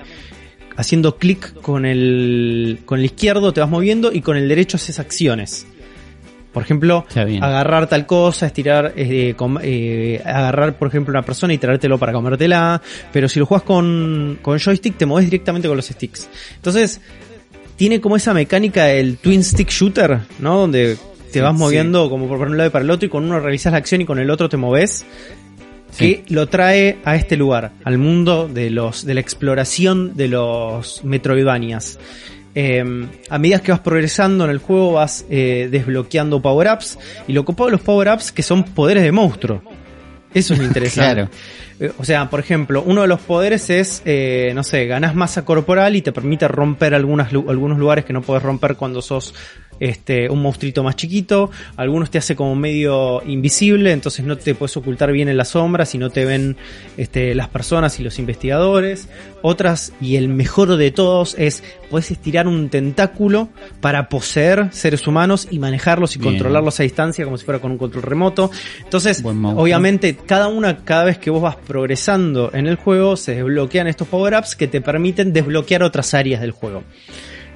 Haciendo 0.76 1.16
clic 1.16 1.54
con 1.60 1.84
el, 1.84 2.80
con 2.84 2.98
el 2.98 3.04
izquierdo 3.06 3.52
te 3.52 3.60
vas 3.60 3.68
moviendo 3.70 4.12
y 4.12 4.20
con 4.20 4.36
el 4.36 4.48
derecho 4.48 4.76
haces 4.76 4.98
acciones. 4.98 5.66
Por 6.52 6.62
ejemplo, 6.62 7.06
agarrar 7.42 7.88
tal 7.88 8.04
cosa, 8.06 8.46
estirar, 8.46 8.92
eh, 8.96 9.32
com- 9.36 9.58
eh, 9.62 10.20
agarrar, 10.24 10.76
por 10.78 10.88
ejemplo, 10.88 11.10
una 11.12 11.22
persona 11.22 11.54
y 11.54 11.58
traértelo 11.58 11.98
para 11.98 12.12
comértela. 12.12 12.80
Pero 13.12 13.26
si 13.28 13.38
lo 13.40 13.46
juegas 13.46 13.64
con, 13.64 14.38
con 14.42 14.58
joystick, 14.58 14.98
te 14.98 15.06
mueves 15.06 15.30
directamente 15.30 15.68
con 15.68 15.76
los 15.78 15.86
sticks. 15.86 16.28
Entonces, 16.56 17.00
tiene 17.76 18.02
como 18.02 18.16
esa 18.16 18.34
mecánica 18.34 18.84
del 18.84 19.16
twin 19.16 19.42
stick 19.42 19.70
shooter, 19.70 20.20
¿no? 20.40 20.58
Donde 20.58 20.98
te 21.32 21.40
vas 21.40 21.54
Sí. 21.54 21.58
moviendo 21.58 22.08
como 22.08 22.28
por 22.28 22.38
un 22.46 22.56
lado 22.56 22.68
y 22.68 22.72
para 22.72 22.84
el 22.84 22.90
otro 22.90 23.06
y 23.06 23.08
con 23.08 23.24
uno 23.24 23.40
realizas 23.40 23.72
la 23.72 23.78
acción 23.78 24.00
y 24.00 24.04
con 24.04 24.18
el 24.20 24.30
otro 24.30 24.48
te 24.48 24.56
moves. 24.56 25.04
Que 25.98 26.24
lo 26.28 26.46
trae 26.48 26.98
a 27.04 27.16
este 27.16 27.36
lugar, 27.36 27.72
al 27.84 27.98
mundo 27.98 28.48
de 28.48 28.70
los, 28.70 29.04
de 29.04 29.12
la 29.12 29.20
exploración 29.20 30.16
de 30.16 30.28
los 30.28 31.04
Metroidvanias. 31.04 31.98
Eh, 32.54 32.82
a 33.28 33.38
medida 33.38 33.58
que 33.60 33.72
vas 33.72 33.80
progresando 33.80 34.44
en 34.44 34.50
el 34.50 34.58
juego 34.58 34.92
vas 34.92 35.26
eh, 35.28 35.68
desbloqueando 35.70 36.40
power-ups 36.40 36.98
y 37.28 37.32
lo 37.34 37.44
copado 37.44 37.66
de 37.66 37.72
los 37.72 37.80
power-ups 37.82 38.32
que 38.32 38.42
son 38.42 38.64
poderes 38.64 39.02
de 39.02 39.12
monstruo. 39.12 39.62
Eso 40.32 40.54
es 40.54 40.60
lo 40.60 40.64
interesante. 40.70 41.14
Claro. 41.14 41.30
Eh, 41.78 41.92
O 41.98 42.04
sea, 42.04 42.30
por 42.30 42.40
ejemplo, 42.40 42.82
uno 42.86 43.02
de 43.02 43.08
los 43.08 43.20
poderes 43.20 43.68
es, 43.68 44.00
eh, 44.06 44.52
no 44.54 44.62
sé, 44.64 44.86
ganas 44.86 45.14
masa 45.14 45.44
corporal 45.44 45.94
y 45.96 46.00
te 46.00 46.12
permite 46.12 46.48
romper 46.48 46.94
algunas, 46.94 47.32
algunos 47.32 47.78
lugares 47.78 48.04
que 48.06 48.12
no 48.14 48.22
puedes 48.22 48.42
romper 48.42 48.76
cuando 48.76 49.02
sos 49.02 49.34
este, 49.82 50.30
un 50.30 50.40
monstruito 50.40 50.84
más 50.84 50.94
chiquito, 50.94 51.50
algunos 51.76 52.08
te 52.08 52.18
hace 52.18 52.36
como 52.36 52.54
medio 52.54 53.20
invisible, 53.26 53.90
entonces 53.90 54.24
no 54.24 54.38
te 54.38 54.54
puedes 54.54 54.76
ocultar 54.76 55.10
bien 55.10 55.28
en 55.28 55.36
las 55.36 55.48
sombras 55.48 55.92
y 55.96 55.98
no 55.98 56.10
te 56.10 56.24
ven 56.24 56.56
este, 56.96 57.34
las 57.34 57.48
personas 57.48 57.98
y 57.98 58.04
los 58.04 58.20
investigadores. 58.20 59.08
Otras, 59.42 59.92
y 60.00 60.14
el 60.14 60.28
mejor 60.28 60.76
de 60.76 60.92
todos, 60.92 61.34
es 61.36 61.64
puedes 61.90 62.12
estirar 62.12 62.46
un 62.46 62.68
tentáculo 62.68 63.48
para 63.80 64.08
poseer 64.08 64.68
seres 64.70 65.04
humanos 65.08 65.48
y 65.50 65.58
manejarlos 65.58 66.14
y 66.14 66.20
Bien. 66.20 66.34
controlarlos 66.34 66.78
a 66.78 66.84
distancia 66.84 67.24
como 67.24 67.36
si 67.36 67.44
fuera 67.44 67.58
con 67.58 67.72
un 67.72 67.78
control 67.78 68.04
remoto. 68.04 68.52
Entonces, 68.84 69.20
obviamente, 69.24 70.14
cada 70.14 70.46
una, 70.46 70.84
cada 70.84 71.04
vez 71.04 71.18
que 71.18 71.30
vos 71.30 71.42
vas 71.42 71.56
progresando 71.56 72.52
en 72.54 72.68
el 72.68 72.76
juego, 72.76 73.16
se 73.16 73.34
desbloquean 73.34 73.88
estos 73.88 74.06
power-ups 74.06 74.54
que 74.54 74.68
te 74.68 74.80
permiten 74.80 75.32
desbloquear 75.32 75.82
otras 75.82 76.14
áreas 76.14 76.40
del 76.40 76.52
juego. 76.52 76.84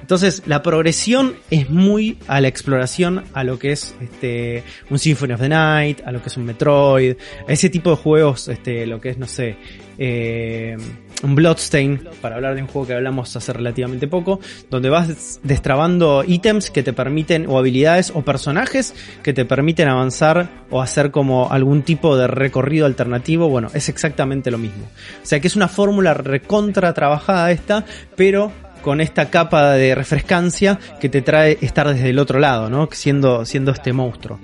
Entonces, 0.07 0.43
la 0.45 0.63
progresión 0.63 1.35
es 1.51 1.69
muy 1.69 2.17
a 2.29 2.39
la 2.39 2.47
exploración, 2.47 3.25
a 3.33 3.43
lo 3.43 3.59
que 3.59 3.73
es 3.73 3.93
este 3.99 4.63
un 4.89 4.99
Symphony 4.99 5.33
of 5.33 5.41
the 5.41 5.49
Night, 5.49 5.99
a 6.05 6.13
lo 6.13 6.21
que 6.21 6.29
es 6.29 6.37
un 6.37 6.45
Metroid, 6.45 7.17
a 7.45 7.51
ese 7.51 7.69
tipo 7.69 7.89
de 7.89 7.97
juegos, 7.97 8.47
este, 8.47 8.87
lo 8.87 9.01
que 9.01 9.09
es, 9.09 9.17
no 9.17 9.27
sé, 9.27 9.57
eh, 9.97 10.77
un 11.23 11.35
Bloodstain, 11.35 12.07
para 12.21 12.35
hablar 12.35 12.55
de 12.55 12.61
un 12.61 12.69
juego 12.69 12.87
que 12.87 12.93
hablamos 12.93 13.35
hace 13.35 13.51
relativamente 13.51 14.07
poco, 14.07 14.39
donde 14.69 14.89
vas 14.89 15.41
destrabando 15.43 16.23
ítems 16.25 16.71
que 16.71 16.83
te 16.83 16.93
permiten, 16.93 17.45
o 17.45 17.57
habilidades, 17.57 18.13
o 18.15 18.21
personajes 18.21 18.95
que 19.23 19.33
te 19.33 19.43
permiten 19.43 19.89
avanzar 19.89 20.47
o 20.69 20.81
hacer 20.81 21.11
como 21.11 21.51
algún 21.51 21.81
tipo 21.81 22.15
de 22.15 22.27
recorrido 22.27 22.85
alternativo. 22.85 23.49
Bueno, 23.49 23.67
es 23.73 23.89
exactamente 23.89 24.51
lo 24.51 24.57
mismo. 24.57 24.85
O 25.21 25.25
sea 25.25 25.41
que 25.41 25.47
es 25.47 25.57
una 25.57 25.67
fórmula 25.67 26.13
recontra 26.13 26.93
trabajada 26.93 27.51
esta, 27.51 27.83
pero 28.15 28.53
con 28.87 29.01
esta 29.01 29.29
capa 29.29 29.73
de 29.73 29.95
refrescancia 29.95 30.79
que 31.01 31.09
te 31.09 31.21
trae 31.21 31.57
estar 31.59 31.93
desde 31.93 32.09
el 32.09 32.19
otro 32.19 32.39
lado, 32.39 32.69
¿no? 32.69 32.87
Siendo, 32.89 33.43
siendo 33.43 33.71
este 33.71 33.91
monstruo. 33.91 34.39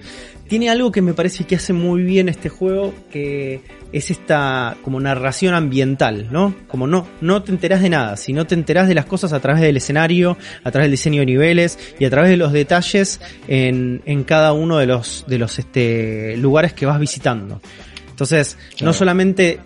Tiene 0.50 0.70
algo 0.70 0.92
que 0.92 1.02
me 1.02 1.14
parece 1.14 1.46
que 1.46 1.56
hace 1.56 1.72
muy 1.72 2.04
bien 2.04 2.28
este 2.28 2.50
juego, 2.50 2.94
que 3.10 3.62
es 3.94 4.12
esta 4.12 4.76
como 4.82 5.00
narración 5.00 5.54
ambiental, 5.54 6.28
¿no? 6.30 6.54
Como 6.68 6.88
no, 6.88 7.08
no 7.22 7.42
te 7.42 7.54
enterás 7.54 7.82
de 7.82 7.90
nada, 7.90 8.18
sino 8.18 8.46
te 8.46 8.54
enterás 8.54 8.90
de 8.90 8.96
las 8.96 9.06
cosas 9.06 9.32
a 9.32 9.40
través 9.40 9.62
del 9.62 9.78
escenario, 9.78 10.38
a 10.66 10.72
través 10.72 10.88
del 10.88 10.92
diseño 10.92 11.22
de 11.22 11.28
niveles 11.28 11.80
y 11.98 12.04
a 12.04 12.10
través 12.10 12.30
de 12.30 12.36
los 12.36 12.52
detalles 12.52 13.22
en, 13.48 14.02
en 14.04 14.26
cada 14.26 14.52
uno 14.52 14.78
de 14.78 14.88
los, 14.88 15.24
de 15.26 15.38
los 15.38 15.58
este, 15.58 16.36
lugares 16.36 16.74
que 16.74 16.86
vas 16.86 17.00
visitando. 17.00 17.62
Entonces, 18.10 18.58
no 18.82 18.92
solamente 18.92 19.62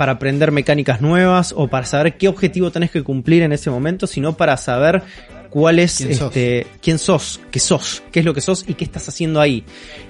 para 0.00 0.12
aprender 0.12 0.50
mecánicas 0.50 1.02
nuevas 1.02 1.52
o 1.54 1.68
para 1.68 1.84
saber 1.84 2.16
qué 2.16 2.26
objetivo 2.26 2.70
tenés 2.70 2.90
que 2.90 3.02
cumplir 3.02 3.42
en 3.42 3.52
ese 3.52 3.68
momento, 3.68 4.06
sino 4.06 4.34
para 4.34 4.56
saber 4.56 5.02
cuál 5.50 5.78
es 5.78 5.98
¿Quién 5.98 6.14
sos? 6.14 6.28
este 6.28 6.66
quién 6.80 6.98
sos, 6.98 7.38
qué 7.50 7.60
sos, 7.60 8.02
qué 8.10 8.20
es 8.20 8.24
lo 8.24 8.32
que 8.32 8.40
sos 8.40 8.64
y 8.66 8.72
qué 8.72 8.84
estás 8.84 9.10
haciendo 9.10 9.42
ahí. 9.42 9.62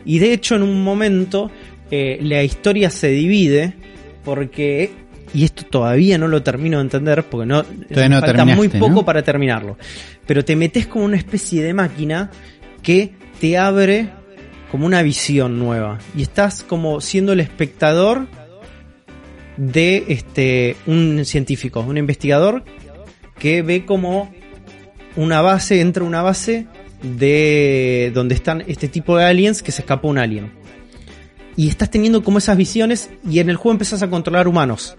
Y 0.04 0.20
de 0.20 0.32
hecho 0.32 0.54
en 0.54 0.62
un 0.62 0.84
momento 0.84 1.50
eh, 1.90 2.20
la 2.22 2.44
historia 2.44 2.88
se 2.88 3.08
divide 3.08 3.74
porque 4.24 4.92
y 5.34 5.42
esto 5.42 5.64
todavía 5.64 6.18
no 6.18 6.28
lo 6.28 6.40
termino 6.40 6.76
de 6.78 6.82
entender 6.82 7.24
porque 7.24 7.46
no, 7.46 7.64
no 7.64 8.20
falta 8.20 8.44
muy 8.44 8.68
poco 8.68 8.90
¿no? 8.90 9.04
para 9.04 9.24
terminarlo. 9.24 9.76
Pero 10.24 10.44
te 10.44 10.54
metes 10.54 10.86
como 10.86 11.04
una 11.04 11.16
especie 11.16 11.64
de 11.64 11.74
máquina 11.74 12.30
que 12.80 13.12
te 13.40 13.58
abre 13.58 14.08
como 14.70 14.86
una 14.86 15.02
visión 15.02 15.58
nueva 15.58 15.98
y 16.16 16.22
estás 16.22 16.62
como 16.62 17.00
siendo 17.00 17.32
el 17.32 17.40
espectador 17.40 18.28
de 19.60 20.04
este 20.08 20.76
un 20.86 21.26
científico, 21.26 21.80
un 21.80 21.98
investigador 21.98 22.64
que 23.38 23.60
ve 23.60 23.84
como 23.84 24.32
una 25.16 25.42
base, 25.42 25.82
entra 25.82 26.02
una 26.02 26.22
base 26.22 26.66
de 27.02 28.10
donde 28.14 28.34
están 28.34 28.64
este 28.66 28.88
tipo 28.88 29.18
de 29.18 29.24
aliens 29.24 29.62
que 29.62 29.70
se 29.70 29.82
escapó 29.82 30.08
un 30.08 30.16
alien. 30.16 30.50
Y 31.56 31.68
estás 31.68 31.90
teniendo 31.90 32.24
como 32.24 32.38
esas 32.38 32.56
visiones 32.56 33.10
y 33.28 33.40
en 33.40 33.50
el 33.50 33.56
juego 33.56 33.72
empezás 33.72 34.02
a 34.02 34.08
controlar 34.08 34.48
humanos. 34.48 34.96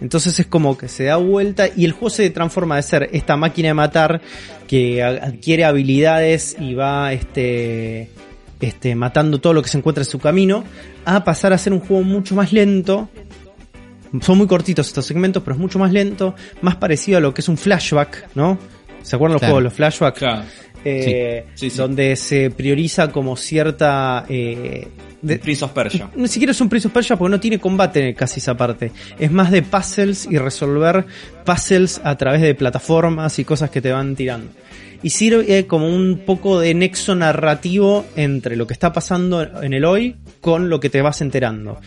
Entonces 0.00 0.40
es 0.40 0.46
como 0.46 0.78
que 0.78 0.88
se 0.88 1.04
da 1.04 1.16
vuelta 1.16 1.66
y 1.76 1.84
el 1.84 1.92
juego 1.92 2.08
se 2.08 2.30
transforma 2.30 2.76
de 2.76 2.82
ser 2.82 3.10
esta 3.12 3.36
máquina 3.36 3.68
de 3.68 3.74
matar 3.74 4.22
que 4.66 5.02
adquiere 5.02 5.66
habilidades 5.66 6.56
y 6.58 6.72
va 6.72 7.12
este, 7.12 8.08
este, 8.60 8.94
matando 8.94 9.38
todo 9.38 9.52
lo 9.52 9.62
que 9.62 9.68
se 9.68 9.76
encuentra 9.76 10.02
en 10.02 10.08
su 10.08 10.18
camino 10.18 10.64
a 11.04 11.24
pasar 11.24 11.52
a 11.52 11.58
ser 11.58 11.72
un 11.72 11.80
juego 11.80 12.02
mucho 12.02 12.34
más 12.34 12.52
lento. 12.52 13.08
Son 14.20 14.36
muy 14.36 14.46
cortitos 14.46 14.86
estos 14.88 15.06
segmentos, 15.06 15.42
pero 15.42 15.54
es 15.54 15.60
mucho 15.60 15.78
más 15.78 15.90
lento, 15.92 16.34
más 16.60 16.76
parecido 16.76 17.18
a 17.18 17.20
lo 17.20 17.32
que 17.32 17.40
es 17.40 17.48
un 17.48 17.56
flashback, 17.56 18.28
¿no? 18.34 18.58
¿Se 19.02 19.16
acuerdan 19.16 19.34
los 19.34 19.40
Claro. 19.40 19.54
juegos 19.54 19.60
de 19.60 19.64
los 19.64 19.72
flashbacks? 19.72 20.18
Claro. 20.18 20.42
Eh, 20.84 21.46
Sí, 21.54 21.70
sí. 21.70 21.76
donde 21.78 22.16
se 22.16 22.50
prioriza 22.50 23.10
como 23.10 23.36
cierta 23.36 24.26
eh, 24.28 24.88
de- 25.22 25.38
Prince 25.38 25.64
of 25.64 25.70
Persia. 25.70 26.10
ni 26.16 26.26
siquiera 26.28 26.50
es 26.50 26.60
un 26.60 26.68
Prince 26.68 26.88
of 26.88 26.92
Persia 26.94 27.16
porque 27.16 27.30
no 27.30 27.40
tiene 27.40 27.58
combate 27.58 28.14
casi 28.14 28.40
esa 28.40 28.56
parte. 28.56 28.90
Es 29.18 29.30
más 29.30 29.50
de 29.50 29.62
puzzles 29.62 30.26
y 30.30 30.36
resolver 30.38 31.06
puzzles 31.44 32.00
a 32.04 32.16
través 32.16 32.42
de 32.42 32.54
plataformas 32.56 33.38
y 33.38 33.44
cosas 33.44 33.70
que 33.70 33.80
te 33.80 33.92
van 33.92 34.14
tirando. 34.16 34.50
Y 35.02 35.10
sirve 35.10 35.66
como 35.66 35.88
un 35.88 36.22
poco 36.24 36.60
de 36.60 36.74
nexo 36.74 37.14
narrativo 37.14 38.04
entre 38.16 38.56
lo 38.56 38.66
que 38.66 38.72
está 38.72 38.92
pasando 38.92 39.42
en 39.62 39.72
el 39.74 39.84
hoy 39.84 40.16
con 40.40 40.68
lo 40.68 40.78
que 40.80 40.90
te 40.90 41.02
vas 41.02 41.20
enterando. 41.20 41.80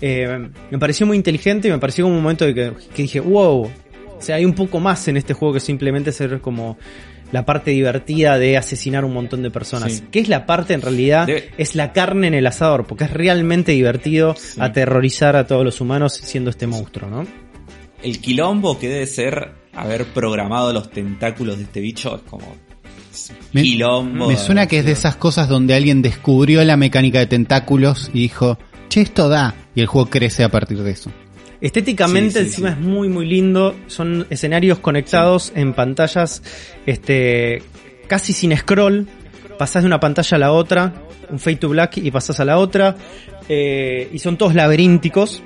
Eh, 0.00 0.48
me 0.70 0.78
pareció 0.78 1.06
muy 1.06 1.16
inteligente 1.16 1.68
y 1.68 1.70
me 1.70 1.78
pareció 1.78 2.04
como 2.04 2.16
un 2.16 2.22
momento 2.22 2.44
de 2.44 2.54
que, 2.54 2.72
que 2.94 3.02
dije, 3.02 3.20
wow, 3.20 3.62
o 3.64 4.20
sea, 4.20 4.36
hay 4.36 4.44
un 4.44 4.54
poco 4.54 4.80
más 4.80 5.08
en 5.08 5.16
este 5.16 5.32
juego 5.34 5.54
que 5.54 5.60
simplemente 5.60 6.12
ser 6.12 6.40
como 6.40 6.76
la 7.32 7.44
parte 7.44 7.72
divertida 7.72 8.38
de 8.38 8.56
asesinar 8.56 9.04
un 9.04 9.12
montón 9.12 9.42
de 9.42 9.50
personas. 9.50 9.92
Sí. 9.94 10.04
Que 10.10 10.20
es 10.20 10.28
la 10.28 10.46
parte 10.46 10.72
en 10.74 10.80
realidad, 10.82 11.26
Debe- 11.26 11.50
es 11.58 11.74
la 11.74 11.92
carne 11.92 12.26
en 12.28 12.34
el 12.34 12.46
asador, 12.46 12.86
porque 12.86 13.04
es 13.04 13.12
realmente 13.12 13.72
divertido 13.72 14.34
Sí. 14.36 14.60
aterrorizar 14.60 15.36
a 15.36 15.46
todos 15.46 15.64
los 15.64 15.80
humanos 15.80 16.14
siendo 16.14 16.48
este 16.50 16.66
monstruo, 16.66 17.10
¿no? 17.10 17.26
El 18.02 18.20
quilombo 18.20 18.78
que 18.78 18.88
debe 18.88 19.06
ser 19.06 19.50
haber 19.82 20.04
programado 20.06 20.72
los 20.72 20.90
tentáculos 20.90 21.56
de 21.58 21.64
este 21.64 21.80
bicho 21.80 22.16
es 22.16 22.22
como. 22.22 22.46
es 23.12 23.30
un 23.30 23.36
Me- 23.52 23.62
quilombo. 23.62 24.28
Me 24.28 24.36
suena 24.36 24.66
que 24.66 24.78
es 24.78 24.84
de 24.84 24.92
esas 24.92 25.16
cosas 25.16 25.48
donde 25.48 25.74
alguien 25.74 26.02
descubrió 26.02 26.62
la 26.64 26.76
mecánica 26.76 27.18
de 27.18 27.26
tentáculos 27.26 28.10
y 28.12 28.20
dijo, 28.20 28.58
che, 28.88 29.00
esto 29.02 29.28
da. 29.28 29.54
Y 29.74 29.80
el 29.80 29.86
juego 29.86 30.08
crece 30.10 30.44
a 30.44 30.48
partir 30.50 30.82
de 30.82 30.90
eso. 30.90 31.10
Estéticamente 31.60 32.34
Sí, 32.34 32.38
sí, 32.38 32.46
encima 32.46 32.68
sí. 32.70 32.76
es 32.80 32.86
muy 32.86 33.08
muy 33.08 33.26
lindo, 33.26 33.74
son 33.88 34.26
escenarios 34.30 34.78
conectados 34.78 35.52
en 35.56 35.72
pantallas 35.74 36.42
este 36.86 37.62
casi 38.06 38.32
sin 38.32 38.56
scroll, 38.56 39.08
pasás 39.58 39.82
de 39.82 39.88
una 39.88 39.98
pantalla 39.98 40.36
a 40.36 40.38
la 40.38 40.52
otra, 40.52 40.94
un 41.30 41.38
fade 41.40 41.56
to 41.56 41.68
black 41.68 41.96
y 41.98 42.10
pasás 42.12 42.38
a 42.38 42.44
la 42.44 42.58
otra 42.58 42.96
eh, 43.48 44.08
y 44.12 44.18
son 44.20 44.36
todos 44.36 44.54
laberínticos. 44.54 45.42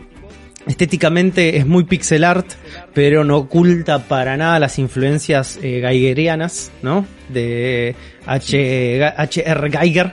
Estéticamente 0.66 1.56
es 1.56 1.66
muy 1.66 1.84
pixel 1.84 2.22
art, 2.24 2.46
pero 2.94 3.24
no 3.24 3.36
oculta 3.38 4.06
para 4.06 4.36
nada 4.36 4.58
las 4.60 4.78
influencias 4.78 5.58
eh, 5.62 5.80
geigerianas, 5.84 6.70
¿no? 6.82 7.04
De 7.28 7.94
H, 8.26 9.04
H.R. 9.04 9.70
Geiger, 9.70 10.12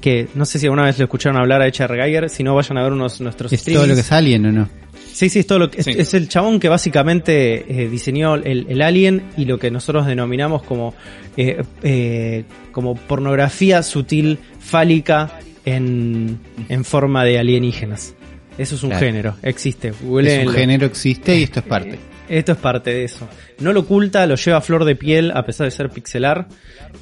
que 0.00 0.28
no 0.34 0.44
sé 0.44 0.58
si 0.58 0.66
alguna 0.66 0.84
vez 0.84 0.98
lo 0.98 1.04
escucharon 1.04 1.40
hablar 1.40 1.62
a 1.62 1.64
H.R. 1.66 1.94
Geiger, 2.02 2.28
si 2.28 2.42
no 2.44 2.54
vayan 2.54 2.76
a 2.78 2.82
ver 2.82 2.92
unos 2.92 3.20
nuestros 3.20 3.52
¿Es 3.52 3.64
todo 3.64 3.86
lo 3.86 3.94
que 3.94 4.00
es 4.00 4.12
Alien 4.12 4.46
o 4.46 4.52
no? 4.52 4.68
Sí, 5.12 5.28
sí, 5.30 5.40
es 5.40 5.46
todo 5.46 5.58
lo 5.58 5.70
que, 5.70 5.80
es- 5.80 6.14
el 6.14 6.28
chabón 6.28 6.60
que 6.60 6.68
básicamente 6.68 7.64
eh, 7.84 7.88
diseñó 7.88 8.34
el, 8.36 8.66
el 8.68 8.82
Alien 8.82 9.22
y 9.36 9.46
lo 9.46 9.58
que 9.58 9.70
nosotros 9.70 10.06
denominamos 10.06 10.62
como, 10.62 10.94
eh, 11.36 11.62
eh, 11.82 12.44
como 12.72 12.94
pornografía 12.94 13.82
sutil 13.82 14.38
fálica 14.60 15.40
en, 15.64 16.38
en 16.68 16.84
forma 16.84 17.24
de 17.24 17.38
alienígenas. 17.38 18.14
Eso 18.58 18.74
es 18.74 18.82
un 18.82 18.90
Claro. 18.90 19.06
género, 19.06 19.36
existe. 19.42 19.88
Es 19.88 19.96
un 20.02 20.52
género 20.52 20.86
existe 20.86 21.36
y 21.38 21.44
esto 21.44 21.60
es 21.60 21.66
parte. 21.66 21.98
Esto 22.28 22.52
es 22.52 22.58
parte 22.58 22.90
de 22.90 23.04
eso. 23.04 23.26
No 23.60 23.72
lo 23.72 23.80
oculta, 23.80 24.26
lo 24.26 24.34
lleva 24.34 24.58
a 24.58 24.60
flor 24.60 24.84
de 24.84 24.96
piel 24.96 25.30
a 25.30 25.46
pesar 25.46 25.64
de 25.66 25.70
ser 25.70 25.88
pixelar. 25.90 26.48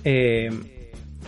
Eh, 0.04 0.50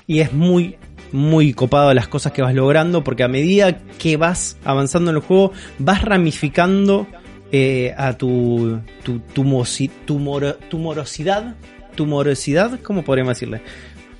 y 0.06 0.20
es 0.20 0.32
muy, 0.32 0.76
muy 1.12 1.52
copado 1.54 1.92
las 1.94 2.06
cosas 2.08 2.32
que 2.32 2.42
vas 2.42 2.54
logrando 2.54 3.02
porque 3.02 3.24
a 3.24 3.28
medida 3.28 3.78
que 3.98 4.16
vas 4.16 4.56
avanzando 4.64 5.10
en 5.10 5.16
el 5.16 5.22
juego 5.22 5.52
vas 5.78 6.02
ramificando 6.02 7.06
eh, 7.50 7.94
a 7.96 8.12
tu, 8.16 8.80
tu 9.02 9.20
tumosi- 9.34 9.90
tumoro- 10.06 10.56
tumorosidad. 10.68 11.54
Tumorosidad, 11.96 12.78
¿cómo 12.82 13.02
podríamos 13.02 13.32
decirle? 13.34 13.60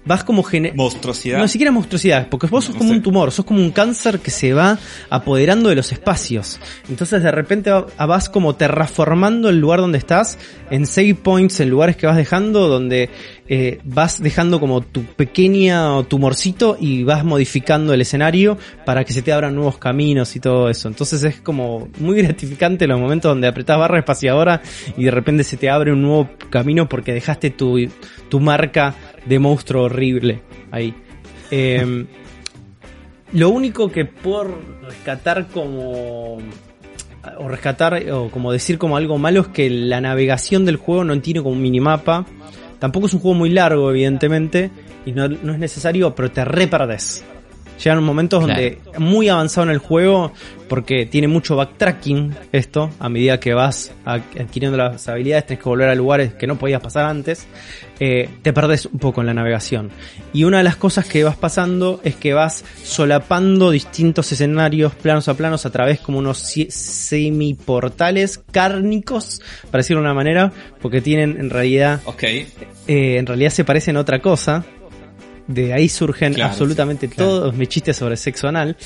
Vas 0.04 0.24
como 0.24 0.42
Monstruosidad. 0.74 1.36
no, 1.36 1.42
ni 1.44 1.48
siquiera 1.50 1.70
monstruosidad, 1.70 2.28
porque 2.28 2.46
vos 2.46 2.64
sos 2.64 2.74
No 2.74 2.78
como 2.78 2.90
sé. 2.90 2.96
un 2.96 3.02
tumor, 3.02 3.30
sos 3.30 3.44
como 3.44 3.60
un 3.60 3.70
cáncer 3.72 4.20
que 4.20 4.30
se 4.30 4.54
va 4.54 4.78
apoderando 5.10 5.68
de 5.68 5.74
los 5.76 5.92
espacios. 5.92 6.58
Entonces 6.88 7.22
de 7.22 7.30
repente 7.30 7.70
va- 7.70 7.86
vas 8.06 8.28
como 8.30 8.54
terraformando 8.54 9.48
el 9.50 9.58
lugar 9.60 9.80
donde 9.80 9.98
estás, 9.98 10.38
en 10.70 10.86
save 10.86 11.14
points, 11.14 11.60
en 11.60 11.68
lugares 11.70 11.96
que 11.96 12.06
vas 12.06 12.16
dejando, 12.16 12.68
donde 12.68 13.10
eh, 13.50 13.80
vas 13.84 14.22
dejando 14.22 14.60
como 14.60 14.80
tu 14.82 15.04
pequeña 15.04 16.02
tumorcito 16.04 16.76
y 16.80 17.02
vas 17.04 17.24
modificando 17.24 17.92
el 17.94 18.00
escenario 18.02 18.58
para 18.84 19.04
que 19.04 19.12
se 19.12 19.22
te 19.22 19.32
abran 19.32 19.54
nuevos 19.54 19.78
caminos 19.78 20.36
y 20.36 20.40
todo 20.40 20.68
eso. 20.68 20.88
Entonces 20.88 21.22
es 21.22 21.40
como 21.40 21.88
muy 21.98 22.16
gratificante 22.22 22.86
los 22.86 22.98
momentos 23.00 23.30
donde 23.30 23.46
apretás 23.48 23.78
barra 23.78 23.98
espaciadora 23.98 24.60
y 24.96 25.04
de 25.04 25.10
repente 25.10 25.44
se 25.44 25.56
te 25.56 25.68
abre 25.70 25.92
un 25.92 26.02
nuevo 26.02 26.28
camino 26.50 26.88
porque 26.88 27.12
dejaste 27.12 27.50
tu, 27.50 27.78
tu 28.28 28.40
marca 28.40 28.94
de 29.28 29.38
monstruo 29.38 29.84
horrible 29.84 30.42
ahí. 30.70 30.94
Eh, 31.50 32.06
lo 33.32 33.50
único 33.50 33.90
que 33.90 34.04
puedo 34.04 34.58
rescatar 34.86 35.48
como 35.48 36.38
o 37.38 37.48
rescatar 37.48 38.10
o 38.10 38.30
como 38.30 38.52
decir 38.52 38.78
como 38.78 38.96
algo 38.96 39.18
malo 39.18 39.42
es 39.42 39.48
que 39.48 39.68
la 39.68 40.00
navegación 40.00 40.64
del 40.64 40.76
juego 40.76 41.04
no 41.04 41.20
tiene 41.20 41.42
como 41.42 41.54
un 41.54 41.62
minimapa. 41.62 42.24
Tampoco 42.78 43.06
es 43.06 43.14
un 43.14 43.20
juego 43.20 43.36
muy 43.36 43.50
largo, 43.50 43.90
evidentemente, 43.90 44.70
y 45.04 45.12
no, 45.12 45.28
no 45.28 45.52
es 45.52 45.58
necesario, 45.58 46.14
pero 46.14 46.30
te 46.30 46.44
re 46.44 46.68
perdés. 46.68 47.24
Llegan 47.82 48.02
momentos 48.02 48.44
Claro. 48.44 48.60
donde 48.62 48.78
muy 48.98 49.28
avanzado 49.28 49.66
en 49.68 49.72
el 49.72 49.78
juego, 49.78 50.32
porque 50.68 51.06
tiene 51.06 51.28
mucho 51.28 51.56
backtracking 51.56 52.34
esto, 52.52 52.90
a 52.98 53.08
medida 53.08 53.38
que 53.40 53.54
vas 53.54 53.92
ad- 54.04 54.20
adquiriendo 54.38 54.76
las 54.76 55.08
habilidades, 55.08 55.46
tenés 55.46 55.62
que 55.62 55.68
volver 55.68 55.88
a 55.88 55.94
lugares 55.94 56.34
que 56.34 56.46
no 56.46 56.58
podías 56.58 56.80
pasar 56.82 57.04
antes, 57.06 57.46
eh, 58.00 58.28
te 58.42 58.52
perdés 58.52 58.86
un 58.86 58.98
poco 58.98 59.20
en 59.22 59.28
la 59.28 59.34
navegación. 59.34 59.90
Y 60.32 60.44
una 60.44 60.58
de 60.58 60.64
las 60.64 60.76
cosas 60.76 61.06
que 61.06 61.24
vas 61.24 61.36
pasando 61.36 62.00
es 62.04 62.16
que 62.16 62.32
vas 62.34 62.64
solapando 62.84 63.70
distintos 63.70 64.30
escenarios, 64.32 64.94
planos 64.94 65.28
a 65.28 65.34
planos, 65.34 65.64
a 65.64 65.70
través 65.70 66.00
como 66.00 66.18
unos 66.18 66.38
semiportales 66.68 68.42
cárnicos, 68.50 69.40
para 69.70 69.78
decirlo 69.82 70.00
de 70.02 70.06
una 70.06 70.14
manera, 70.14 70.52
porque 70.82 71.00
tienen 71.00 71.36
en 71.38 71.50
realidad 71.50 72.00
Ok. 72.04 72.22
eh, 72.24 72.46
en 72.86 73.26
realidad 73.26 73.50
se 73.50 73.64
parecen 73.64 73.96
a 73.96 74.00
otra 74.00 74.20
cosa. 74.20 74.64
De 75.48 75.72
ahí 75.72 75.88
surgen 75.88 76.34
Claro, 76.34 76.50
absolutamente 76.50 77.08
sí, 77.08 77.14
claro. 77.14 77.30
todos 77.30 77.54
mis 77.56 77.68
chistes 77.68 77.96
sobre 77.96 78.16
sexo 78.16 78.46
anal 78.48 78.76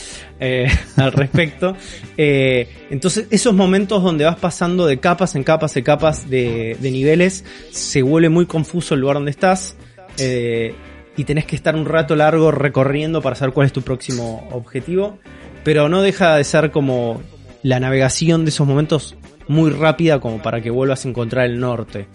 eh, 0.41 0.69
al 0.97 1.13
respecto. 1.13 1.77
Eh, 2.17 2.69
entonces, 2.89 3.27
esos 3.31 3.53
momentos 3.53 4.03
donde 4.03 4.25
vas 4.25 4.37
pasando 4.39 4.87
de 4.87 4.99
capas 5.01 5.35
en 5.35 5.43
capas 5.45 5.77
en 5.77 5.83
capas 5.85 6.31
de, 6.31 6.77
de 6.81 6.91
niveles, 6.91 7.45
se 7.73 8.01
vuelve 8.03 8.29
muy 8.29 8.47
confuso 8.47 8.95
el 8.95 9.01
lugar 9.01 9.17
donde 9.17 9.33
estás. 9.33 9.77
eh, 10.19 10.75
y 11.17 11.25
tenés 11.25 11.45
que 11.45 11.57
estar 11.57 11.77
un 11.77 11.85
rato 11.85 12.17
largo 12.17 12.51
recorriendo 12.51 13.21
para 13.21 13.37
saber 13.37 13.53
cuál 13.53 13.67
es 13.67 13.73
tu 13.75 13.83
próximo 13.83 14.49
objetivo. 14.51 15.19
Pero 15.63 15.89
no 15.91 16.01
deja 16.01 16.37
de 16.37 16.45
ser 16.45 16.71
como 16.71 17.21
la 17.63 17.79
navegación 17.81 18.45
de 18.45 18.49
esos 18.51 18.67
momentos 18.67 19.15
muy 19.47 19.71
rápida 19.71 20.21
como 20.21 20.41
para 20.41 20.61
que 20.63 20.71
vuelvas 20.71 21.05
a 21.05 21.09
encontrar 21.09 21.45
el 21.47 21.61
norte. 21.61 22.07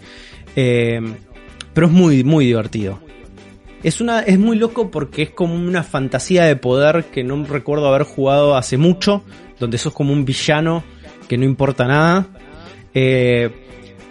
Eh, 0.56 1.00
pero 1.74 1.86
es 1.86 1.92
muy, 1.92 2.24
muy 2.24 2.46
divertido. 2.46 2.98
Es 3.82 4.00
una, 4.00 4.20
es 4.20 4.38
muy 4.38 4.58
loco 4.58 4.90
porque 4.90 5.22
es 5.22 5.30
como 5.30 5.54
una 5.54 5.84
fantasía 5.84 6.44
de 6.44 6.56
poder 6.56 7.04
que 7.06 7.22
no 7.22 7.44
recuerdo 7.44 7.88
haber 7.88 8.02
jugado 8.02 8.56
hace 8.56 8.76
mucho, 8.76 9.22
donde 9.60 9.78
sos 9.78 9.92
como 9.92 10.12
un 10.12 10.24
villano 10.24 10.82
que 11.28 11.38
no 11.38 11.44
importa 11.44 11.86
nada. 11.86 12.26
Eh, 12.92 13.50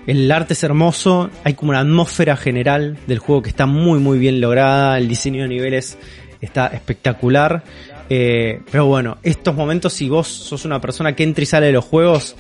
el 0.06 0.32
arte 0.32 0.54
es 0.54 0.64
hermoso, 0.64 1.30
hay 1.44 1.54
como 1.54 1.72
una 1.72 1.82
atmósfera 1.82 2.38
general 2.38 2.98
del 3.08 3.20
juego 3.20 3.42
que 3.42 3.50
está 3.50 3.66
muy 3.66 4.00
muy 4.00 4.18
bien 4.18 4.40
lograda, 4.40 4.98
el 4.98 5.10
diseño 5.10 5.42
de 5.42 5.50
niveles 5.50 5.98
está 6.40 6.68
espectacular. 6.68 7.64
Eh, 8.10 8.62
pero 8.72 8.86
bueno, 8.86 9.18
estos 9.22 9.54
momentos 9.54 9.92
si 9.92 10.08
vos 10.08 10.30
sos 10.30 10.64
una 10.64 10.80
persona 10.80 11.14
que 11.14 11.24
entra 11.24 11.44
y 11.44 11.46
sale 11.46 11.66
de 11.66 11.74
los 11.74 11.84
juegos, 11.84 12.38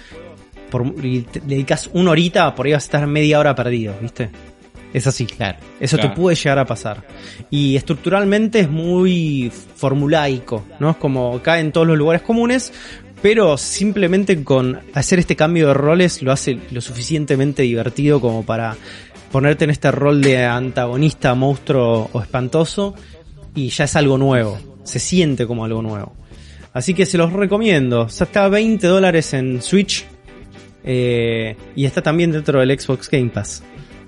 por, 0.69 0.93
y 1.03 1.21
te 1.23 1.41
dedicas 1.41 1.89
una 1.91 2.11
horita, 2.11 2.55
por 2.55 2.65
ahí 2.65 2.71
vas 2.71 2.83
a 2.83 2.87
estar 2.87 3.07
media 3.07 3.39
hora 3.39 3.53
perdido, 3.53 3.95
¿viste? 4.01 4.29
Es 4.97 5.07
así. 5.07 5.25
Claro. 5.25 5.57
Eso 5.79 5.97
Claro. 5.97 6.11
te 6.13 6.15
puede 6.19 6.35
llegar 6.35 6.59
a 6.59 6.65
pasar. 6.65 7.03
Y 7.49 7.75
estructuralmente 7.75 8.61
es 8.61 8.69
muy 8.69 9.51
formulaico, 9.75 10.65
¿no? 10.79 10.91
Es 10.91 10.97
como 10.97 11.41
cae 11.41 11.61
en 11.61 11.71
todos 11.71 11.85
los 11.87 11.97
lugares 11.97 12.21
comunes, 12.23 12.73
pero 13.21 13.57
simplemente 13.57 14.43
con 14.43 14.79
hacer 14.93 15.19
este 15.19 15.35
cambio 15.35 15.67
de 15.67 15.73
roles 15.73 16.21
lo 16.21 16.31
hace 16.31 16.59
lo 16.71 16.81
suficientemente 16.81 17.63
divertido 17.63 18.19
como 18.21 18.43
para 18.45 18.75
ponerte 19.31 19.65
en 19.65 19.71
este 19.71 19.91
rol 19.91 20.21
de 20.21 20.45
antagonista, 20.45 21.35
monstruo 21.35 22.09
o 22.13 22.21
espantoso 22.21 22.95
y 23.55 23.69
ya 23.69 23.83
es 23.85 23.95
algo 23.95 24.17
nuevo. 24.17 24.57
Se 24.83 24.99
siente 24.99 25.45
como 25.45 25.65
algo 25.65 25.81
nuevo. 25.81 26.13
Así 26.73 26.93
que 26.93 27.05
se 27.05 27.17
los 27.17 27.33
recomiendo. 27.33 28.01
O 28.03 28.09
sea, 28.09 28.25
está 28.25 28.45
a 28.45 28.49
20 28.49 28.85
dólares 28.87 29.33
en 29.33 29.61
Switch 29.61 30.05
eh, 30.83 31.55
y 31.75 31.85
está 31.85 32.01
también 32.01 32.31
dentro 32.31 32.59
del 32.59 32.79
Xbox 32.79 33.09
Game 33.09 33.29
Pass. 33.29 33.63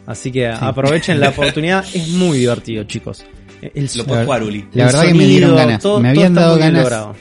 Así 0.09 0.31
que 0.31 0.47
aprovechen 0.47 1.19
la 1.19 1.29
oportunidad. 1.35 1.85
Es 1.93 2.09
muy 2.09 2.39
divertido, 2.39 2.83
chicos. 2.85 3.23
El, 3.61 3.87
Lo 3.95 4.05
puedes 4.05 4.25
jugar, 4.25 4.43
Uli. 4.43 4.65
La 4.73 4.85
el 4.85 4.91
verdad 4.91 5.05
que 5.05 5.13
me 5.13 5.25
dieron 5.25 5.55
ganas. 5.55 5.81
todo- 5.83 5.99
me 5.99 6.09
habían 6.09 6.33
dado 6.33 6.57
ganas 6.57 6.81
logrado. 6.83 7.15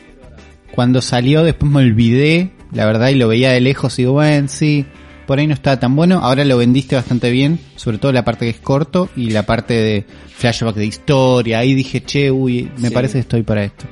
cuando 0.74 1.02
salió, 1.02 1.42
después 1.44 1.70
me 1.70 1.80
olvidé, 1.80 2.50
la 2.72 2.86
verdad, 2.86 3.08
y 3.10 3.16
lo 3.16 3.28
veía 3.28 3.50
de 3.52 3.60
lejos 3.60 3.98
y 3.98 4.02
digo, 4.02 4.12
bueno, 4.14 4.48
sí, 4.48 4.86
por 5.26 5.38
ahí 5.38 5.46
no 5.46 5.52
estaba 5.54 5.78
tan 5.78 5.94
bueno. 5.96 6.20
Ahora 6.22 6.44
lo 6.46 6.56
vendiste 6.56 6.96
bastante 6.96 7.30
bien, 7.30 7.58
sobre 7.76 7.98
todo 7.98 8.10
la 8.12 8.24
parte 8.24 8.46
que 8.46 8.50
es 8.52 8.58
corto 8.60 9.10
y 9.16 9.30
la 9.30 9.42
parte 9.44 9.74
de 9.74 10.04
flashback 10.36 10.76
de 10.76 10.86
historia. 10.86 11.58
Ahí 11.58 11.74
dije, 11.74 12.02
che, 12.02 12.30
uy, 12.30 12.70
me 12.78 12.88
Sí. 12.88 12.94
parece 12.94 13.12
que 13.14 13.20
estoy 13.20 13.42
para 13.42 13.64
esto. 13.64 13.84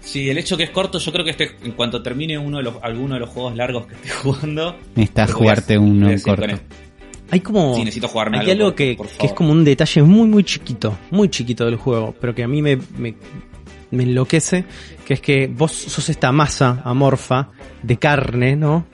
Sí, 0.00 0.30
el 0.30 0.38
hecho 0.38 0.56
que 0.56 0.62
es 0.62 0.70
corto, 0.70 0.98
yo 0.98 1.12
creo 1.12 1.24
que 1.24 1.32
este, 1.32 1.50
en 1.62 1.72
cuanto 1.72 2.00
termine 2.02 2.38
uno 2.38 2.56
de 2.56 2.62
los, 2.62 2.76
alguno 2.82 3.14
de 3.14 3.20
los 3.20 3.28
juegos 3.28 3.54
largos 3.54 3.86
que 3.88 3.94
esté 3.96 4.08
jugando. 4.22 4.76
Necesitas 4.94 5.32
jugarte 5.32 5.76
uno 5.76 6.08
en 6.10 6.20
corto. 6.20 6.46
Hay 7.30 7.40
como. 7.40 7.74
Sí, 7.74 7.80
necesito 7.80 8.08
jugarme 8.08 8.38
hay 8.38 8.50
algo, 8.50 8.66
por- 8.66 8.74
que, 8.74 8.94
por 8.96 9.06
que 9.08 9.26
es 9.26 9.32
como 9.32 9.52
un 9.52 9.64
detalle 9.64 10.02
muy, 10.02 10.26
muy 10.28 10.44
chiquito. 10.44 10.96
Muy 11.10 11.28
chiquito 11.28 11.64
del 11.66 11.76
juego. 11.76 12.14
Pero 12.20 12.34
que 12.34 12.42
a 12.42 12.48
mí 12.48 12.62
me, 12.62 12.78
me, 12.96 13.14
me 13.90 14.02
enloquece. 14.04 14.64
Que 15.06 15.14
es 15.14 15.20
que 15.20 15.46
vos 15.46 15.72
sos 15.72 16.08
esta 16.08 16.32
masa 16.32 16.82
amorfa 16.84 17.50
de 17.82 17.96
carne, 17.98 18.56
¿no? 18.56 18.86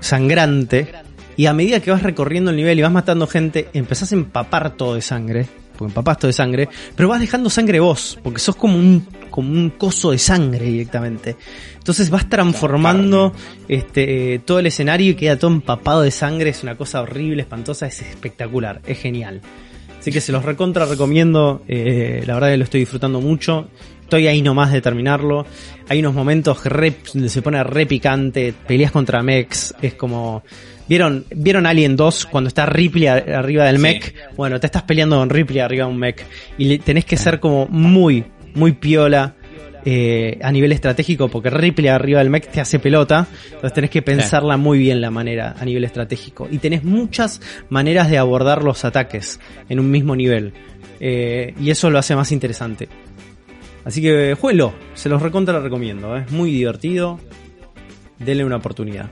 Sangrante. 0.00 0.88
Y 1.36 1.46
a 1.46 1.52
medida 1.52 1.80
que 1.80 1.90
vas 1.90 2.02
recorriendo 2.02 2.50
el 2.50 2.56
nivel 2.56 2.78
y 2.78 2.82
vas 2.82 2.92
matando 2.92 3.26
gente, 3.26 3.68
empezás 3.74 4.12
a 4.12 4.14
empapar 4.14 4.70
todo 4.76 4.94
de 4.94 5.02
sangre. 5.02 5.46
Porque 5.76 5.90
empapás 5.90 6.18
todo 6.18 6.28
de 6.28 6.32
sangre. 6.32 6.68
Pero 6.94 7.08
vas 7.10 7.20
dejando 7.20 7.50
sangre 7.50 7.80
vos. 7.80 8.18
Porque 8.22 8.38
sos 8.40 8.56
como 8.56 8.78
un, 8.78 9.06
como 9.30 9.52
un 9.52 9.70
coso 9.70 10.12
de 10.12 10.18
sangre 10.18 10.64
directamente. 10.66 11.36
Entonces 11.86 12.10
vas 12.10 12.28
transformando 12.28 13.32
este, 13.68 14.34
eh, 14.34 14.38
todo 14.40 14.58
el 14.58 14.66
escenario 14.66 15.12
y 15.12 15.14
queda 15.14 15.38
todo 15.38 15.52
empapado 15.52 16.02
de 16.02 16.10
sangre. 16.10 16.50
Es 16.50 16.64
una 16.64 16.74
cosa 16.74 17.00
horrible, 17.00 17.42
espantosa, 17.42 17.86
es 17.86 18.02
espectacular, 18.02 18.80
es 18.88 18.98
genial. 18.98 19.40
Así 19.96 20.10
que 20.10 20.20
se 20.20 20.32
los 20.32 20.44
recontra 20.44 20.84
recomiendo. 20.86 21.62
eh, 21.68 22.24
la 22.26 22.34
verdad 22.34 22.50
que 22.50 22.56
lo 22.56 22.64
estoy 22.64 22.80
disfrutando 22.80 23.20
mucho. 23.20 23.68
Estoy 24.02 24.26
ahí 24.26 24.42
nomás 24.42 24.72
de 24.72 24.80
terminarlo. 24.80 25.46
Hay 25.88 26.00
unos 26.00 26.12
momentos 26.12 26.64
re- 26.64 26.96
donde 27.14 27.28
se 27.28 27.40
pone 27.40 27.62
re 27.62 27.86
picante. 27.86 28.52
Peleas 28.66 28.90
contra 28.90 29.22
mechs. 29.22 29.72
Es 29.80 29.94
como. 29.94 30.42
¿Vieron, 30.88 31.24
¿Vieron 31.36 31.66
Alien 31.66 31.94
2 31.94 32.26
cuando 32.26 32.48
está 32.48 32.66
Ripley 32.66 33.06
arriba 33.06 33.64
del 33.66 33.76
Sí. 33.76 33.82
mech? 33.82 34.14
Bueno, 34.36 34.58
te 34.58 34.66
estás 34.66 34.82
peleando 34.82 35.18
con 35.18 35.30
Ripley 35.30 35.60
arriba 35.60 35.86
de 35.86 35.92
un 35.92 35.98
mech. 35.98 36.24
Y 36.58 36.78
tenés 36.78 37.04
que 37.04 37.16
ser 37.16 37.38
como 37.38 37.68
muy, 37.68 38.24
muy 38.56 38.72
piola 38.72 39.35
eh, 39.88 40.40
a 40.42 40.50
nivel 40.50 40.72
estratégico, 40.72 41.28
porque 41.28 41.48
Ripley 41.48 41.86
arriba 41.86 42.18
del 42.18 42.28
mech 42.28 42.50
te 42.50 42.60
hace 42.60 42.80
pelota. 42.80 43.28
Entonces 43.44 43.72
tenés 43.72 43.88
que 43.88 44.02
pensarla 44.02 44.56
muy 44.56 44.80
bien 44.80 45.00
la 45.00 45.12
manera 45.12 45.54
a 45.56 45.64
nivel 45.64 45.84
estratégico. 45.84 46.48
Y 46.50 46.58
tenés 46.58 46.82
muchas 46.82 47.40
maneras 47.68 48.10
de 48.10 48.18
abordar 48.18 48.64
los 48.64 48.84
ataques 48.84 49.38
en 49.68 49.78
un 49.78 49.88
mismo 49.88 50.16
nivel. 50.16 50.54
Eh, 50.98 51.54
y 51.60 51.70
eso 51.70 51.88
lo 51.88 52.00
hace 52.00 52.16
más 52.16 52.32
interesante. 52.32 52.88
Así 53.84 54.02
que 54.02 54.34
jueguelo, 54.34 54.74
se 54.94 55.08
los 55.08 55.22
recontra 55.22 55.60
recomiendo, 55.60 56.16
¿eh? 56.16 56.24
es 56.26 56.32
muy 56.32 56.50
divertido. 56.50 57.20
Denle 58.18 58.44
una 58.44 58.56
oportunidad. 58.56 59.08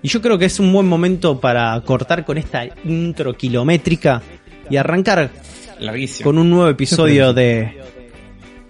Y 0.00 0.08
yo 0.08 0.22
creo 0.22 0.38
que 0.38 0.46
es 0.46 0.58
un 0.60 0.72
buen 0.72 0.86
momento 0.86 1.38
para 1.40 1.78
cortar 1.82 2.24
con 2.24 2.38
esta 2.38 2.64
intro 2.86 3.36
kilométrica 3.36 4.22
y 4.70 4.76
arrancar 4.78 5.30
Larguísimo. 5.78 6.24
con 6.26 6.38
un 6.38 6.48
nuevo 6.48 6.70
episodio 6.70 7.34
de... 7.34 7.76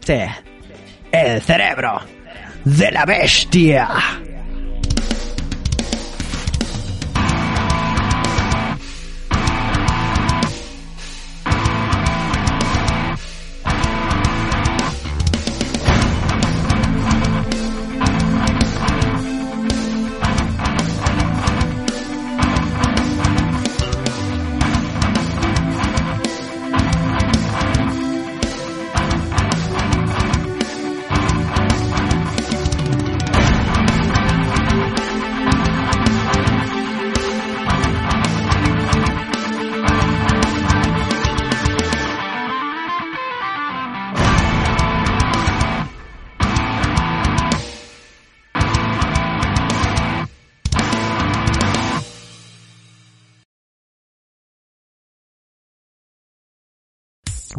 Sí, 0.00 0.14
El 1.12 1.40
cerebro 1.42 2.00
de 2.64 2.90
la 2.90 3.04
bestia. 3.04 3.88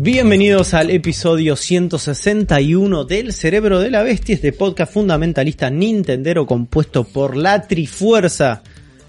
Bienvenidos 0.02 0.74
al 0.76 0.92
episodio 0.92 1.58
161 1.58 3.04
del 3.04 3.34
Cerebro 3.34 3.82
de 3.82 3.92
la 3.92 4.02
Bestia, 4.02 4.36
este 4.36 4.54
podcast 4.54 4.94
fundamentalista 4.94 5.70
Nintendero 5.70 6.46
compuesto 6.46 7.04
por 7.04 7.36
la 7.36 7.68
Trifuerza 7.68 8.64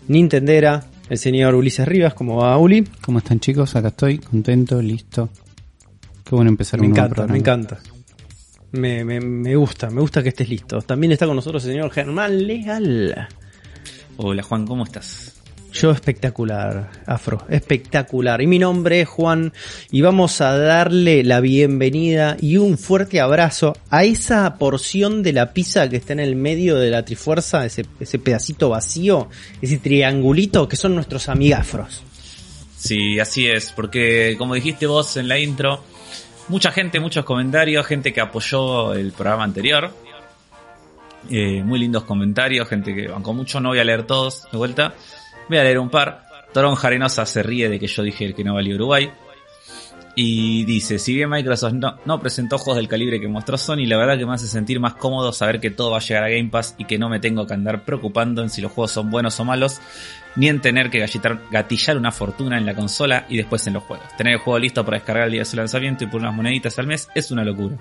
Nintendera, 0.09 0.85
el 1.09 1.17
señor 1.17 1.55
Ulises 1.55 1.87
Rivas, 1.87 2.15
¿cómo 2.15 2.39
va 2.39 2.59
Uli? 2.59 2.83
¿Cómo 3.03 3.19
están 3.19 3.39
chicos? 3.39 3.77
Acá 3.77 3.89
estoy, 3.89 4.19
contento, 4.19 4.83
listo. 4.83 5.29
Qué 6.25 6.35
bueno 6.35 6.51
empezar 6.51 6.81
Me 6.81 6.87
un 6.87 6.93
encanta, 6.93 7.25
me 7.29 7.39
encanta. 7.39 7.79
Me, 8.73 9.05
me, 9.05 9.21
me 9.21 9.55
gusta, 9.55 9.91
me 9.91 10.01
gusta 10.01 10.25
que 10.25 10.31
estés 10.31 10.49
listo. 10.49 10.83
También 10.83 11.13
está 11.13 11.25
con 11.25 11.37
nosotros 11.37 11.65
el 11.67 11.71
señor 11.71 11.93
Germán 11.93 12.49
Legal. 12.49 13.29
Hola 14.17 14.43
Juan, 14.43 14.67
¿cómo 14.67 14.83
estás? 14.83 15.40
Yo 15.73 15.93
espectacular, 15.93 16.91
Afro, 17.07 17.47
espectacular. 17.49 18.43
Y 18.43 18.47
mi 18.47 18.59
nombre 18.59 19.03
es 19.03 19.09
Juan 19.09 19.53
y 19.91 20.01
vamos 20.01 20.41
a 20.41 20.59
darle 20.59 21.23
la 21.23 21.41
bienvenida 21.41 22.37
y 22.41 22.57
un 22.57 22.77
fuerte 22.77 23.21
abrazo 23.21 23.77
a 23.89 24.05
esa 24.05 24.57
porción 24.59 25.23
de 25.23 25.33
la 25.33 25.53
pizza 25.53 25.89
que 25.89 25.97
está 25.97 26.13
en 26.13 26.21
el 26.21 26.35
medio 26.35 26.77
de 26.77 26.91
la 26.91 27.05
trifuerza, 27.05 27.65
ese, 27.65 27.85
pedacito 28.19 28.71
vacío, 28.71 29.29
ese 29.63 29.79
triangulito 29.79 30.69
que 30.69 30.77
son 30.77 30.95
nuestros 30.95 31.29
amigafros. 31.29 32.03
Sí, 32.77 33.21
así 33.21 33.47
es, 33.47 33.73
porque 33.73 34.35
como 34.39 34.55
dijiste 34.55 34.87
vos 34.87 35.17
en 35.19 35.29
la 35.29 35.39
intro, 35.39 35.85
mucha 36.49 36.73
gente, 36.73 36.99
muchos 36.99 37.25
comentarios, 37.25 37.87
gente 37.87 38.13
que 38.13 38.21
apoyó 38.21 38.93
el 38.95 39.13
programa 39.13 39.45
anterior. 39.45 39.95
Eh, 41.29 41.63
muy 41.63 41.79
lindos 41.79 42.05
comentarios, 42.05 42.67
gente 42.67 42.95
que 42.95 43.07
bancó 43.07 43.35
mucho, 43.35 43.61
no 43.61 43.69
voy 43.69 43.79
a 43.79 43.85
leer 43.85 44.05
todos 44.05 44.49
de 44.51 44.59
vuelta. 44.59 44.95
Voy 45.51 45.59
a 45.59 45.65
leer 45.65 45.81
un 45.81 45.91
par. 45.91 46.29
Torón 46.53 46.77
Jarenosa 46.77 47.27
se 47.27 47.43
ríe 47.43 47.69
de 47.69 47.81
que 47.81 47.89
yo 47.89 48.05
dije 48.05 48.33
que 48.35 48.45
no 48.45 48.55
valía 48.55 48.77
Uruguay. 48.77 49.11
Y 50.15 50.65
dice, 50.65 51.01
si 51.01 51.13
bien 51.13 51.29
Microsoft 51.29 51.73
no, 51.73 51.99
no 52.05 52.21
presentó 52.21 52.57
juegos 52.57 52.77
del 52.77 52.87
calibre 52.87 53.21
que 53.21 53.27
mostró 53.27 53.59
Sony, 53.59 53.85
la 53.87 53.97
verdad 53.97 54.17
que 54.17 54.27
me 54.27 54.35
hace 54.35 54.47
sentir 54.47 54.79
más 54.79 54.95
cómodo 54.95 55.33
saber 55.33 55.59
que 55.59 55.71
todo 55.73 55.91
va 55.91 55.97
a 55.97 56.01
llegar 56.01 56.23
a 56.23 56.29
Game 56.29 56.51
Pass 56.51 56.77
y 56.79 56.85
que 56.85 56.99
no 56.99 57.09
me 57.09 57.19
tengo 57.19 57.49
que 57.49 57.55
andar 57.55 57.85
preocupando 57.85 58.43
en 58.43 58.51
si 58.51 58.61
los 58.61 58.71
juegos 58.71 58.93
son 58.93 59.11
buenos 59.11 59.41
o 59.41 59.45
malos, 59.45 59.81
ni 60.37 60.47
en 60.47 60.61
tener 60.61 60.89
que 60.89 61.01
gallitar- 61.01 61.41
gatillar 61.51 61.97
una 61.97 62.13
fortuna 62.13 62.57
en 62.57 62.67
la 62.67 62.77
consola 62.77 63.27
y 63.29 63.37
después 63.37 63.67
en 63.67 63.73
los 63.73 63.83
juegos. 63.83 64.07
Tener 64.17 64.35
el 64.35 64.39
juego 64.39 64.61
listo 64.61 64.85
para 64.85 64.99
descargar 64.99 65.25
el 65.27 65.33
día 65.33 65.41
de 65.41 65.47
su 65.47 65.57
lanzamiento 65.57 66.05
y 66.05 66.07
por 66.07 66.21
unas 66.21 66.35
moneditas 66.35 66.79
al 66.79 66.87
mes 66.87 67.09
es 67.13 67.33
una 67.33 67.43
locura. 67.45 67.77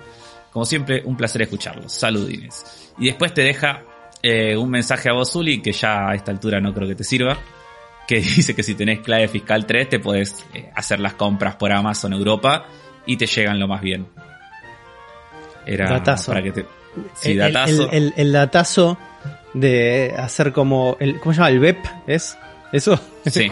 Como 0.50 0.64
siempre, 0.64 1.02
un 1.04 1.16
placer 1.16 1.42
escucharlos. 1.42 1.92
Saludines. 1.92 2.92
Y 2.98 3.06
después 3.06 3.32
te 3.32 3.42
deja 3.42 3.82
eh, 4.22 4.56
un 4.56 4.70
mensaje 4.70 5.08
a 5.08 5.12
vos, 5.12 5.34
Uli, 5.36 5.62
que 5.62 5.72
ya 5.72 6.08
a 6.08 6.14
esta 6.14 6.32
altura 6.32 6.60
no 6.60 6.74
creo 6.74 6.88
que 6.88 6.96
te 6.96 7.04
sirva. 7.04 7.38
Que 8.10 8.16
dice 8.20 8.54
que 8.56 8.62
si 8.64 8.74
tenés 8.74 8.98
clave 9.00 9.28
fiscal 9.28 9.64
3 9.66 9.88
te 9.88 10.00
podés 10.00 10.44
eh, 10.52 10.68
hacer 10.74 10.98
las 10.98 11.14
compras 11.14 11.54
por 11.54 11.70
Amazon 11.70 12.12
Europa 12.12 12.66
y 13.06 13.16
te 13.16 13.26
llegan 13.26 13.58
lo 13.60 13.68
más 13.68 13.80
bien. 13.82 14.06
Era 15.66 15.88
Datazo. 15.88 16.32
para 16.32 16.42
que 16.42 16.50
te... 16.52 16.66
Sí, 17.14 17.32
el, 17.32 17.38
datazo. 17.38 17.88
el- 17.90 17.96
el- 18.06 18.14
el 18.16 18.32
datazo 18.32 18.98
de 19.54 20.12
hacer 20.18 20.52
como 20.52 20.96
el, 20.98 21.20
¿cómo 21.20 21.32
se 21.32 21.38
llama? 21.38 21.50
El 21.50 21.60
VEP, 21.60 21.78
¿es? 22.06 22.36
Eso. 22.72 23.00
Sí. 23.26 23.50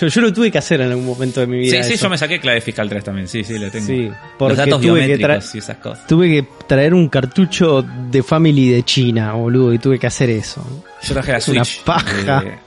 Yo, 0.00 0.06
yo 0.08 0.20
lo 0.22 0.32
tuve 0.32 0.50
que 0.50 0.56
hacer 0.56 0.80
en 0.80 0.88
algún 0.90 1.04
momento 1.04 1.38
de 1.40 1.46
mi 1.46 1.58
vida. 1.58 1.82
Sí, 1.82 1.88
sí, 1.90 1.94
eso. 1.94 2.04
yo 2.04 2.10
me 2.10 2.16
saqué 2.16 2.40
clave 2.40 2.62
fiscal 2.62 2.88
3 2.88 3.04
también. 3.04 3.28
Sí, 3.28 3.44
sí, 3.44 3.58
lo 3.58 3.70
tengo. 3.70 3.86
Sí, 3.86 4.04
Los 4.08 4.16
porque 4.38 4.56
datos 4.56 4.80
tuve 4.80 4.80
que 4.80 4.86
biométricos 5.06 5.20
traer 5.28 5.42
y 5.54 5.58
esas 5.58 5.76
cosas. 5.76 6.06
tuve 6.06 6.28
que 6.30 6.48
traer 6.66 6.94
un 6.94 7.08
cartucho 7.10 7.82
de 7.82 8.22
Family 8.22 8.70
de 8.70 8.82
China, 8.82 9.34
boludo, 9.34 9.74
y 9.74 9.78
tuve 9.78 9.98
que 9.98 10.06
hacer 10.06 10.30
eso. 10.30 10.66
Yo 11.02 11.12
traje 11.12 11.32
la 11.32 11.38
Es 11.38 11.48
una 11.48 11.64
Switch. 11.66 11.84
paja. 11.84 12.42
eh, 12.46 12.58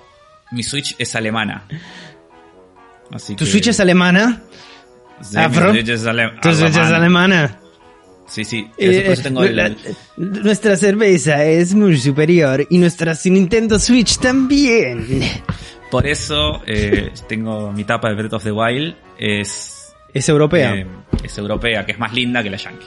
mi 0.51 0.63
Switch 0.63 0.95
es 0.97 1.15
alemana. 1.15 1.65
Así 3.11 3.35
¿Tu 3.35 3.45
que- 3.45 3.51
Switch 3.51 3.67
es 3.67 3.79
alemana? 3.79 4.41
Sí, 5.21 5.37
mi 5.37 5.43
Afro? 5.43 5.71
Switch 5.71 5.89
es 5.89 6.05
ale- 6.05 6.31
¿Tu 6.41 6.53
Switch 6.53 6.69
es 6.71 6.77
alemana. 6.77 7.59
Sí, 8.27 8.43
sí. 8.43 8.67
Eh, 8.77 9.15
tengo 9.23 9.43
el- 9.43 9.77
nuestra 10.17 10.75
cerveza 10.75 11.45
es 11.45 11.73
muy 11.73 11.97
superior 11.97 12.65
y 12.69 12.77
nuestra 12.77 13.13
Nintendo 13.25 13.79
Switch 13.79 14.17
también. 14.19 15.05
por 15.89 16.05
eso 16.05 16.61
eh, 16.67 17.11
tengo 17.29 17.71
mi 17.71 17.85
tapa 17.85 18.09
de 18.09 18.15
Breath 18.15 18.33
of 18.33 18.43
the 18.43 18.51
Wild. 18.51 18.95
Es, 19.17 19.93
Es 20.13 20.27
europea. 20.27 20.75
eh, 20.75 20.85
es 21.23 21.37
europea, 21.37 21.85
que 21.85 21.93
es 21.93 21.99
más 21.99 22.13
linda 22.13 22.43
que 22.43 22.49
la 22.49 22.57
Yankee. 22.57 22.85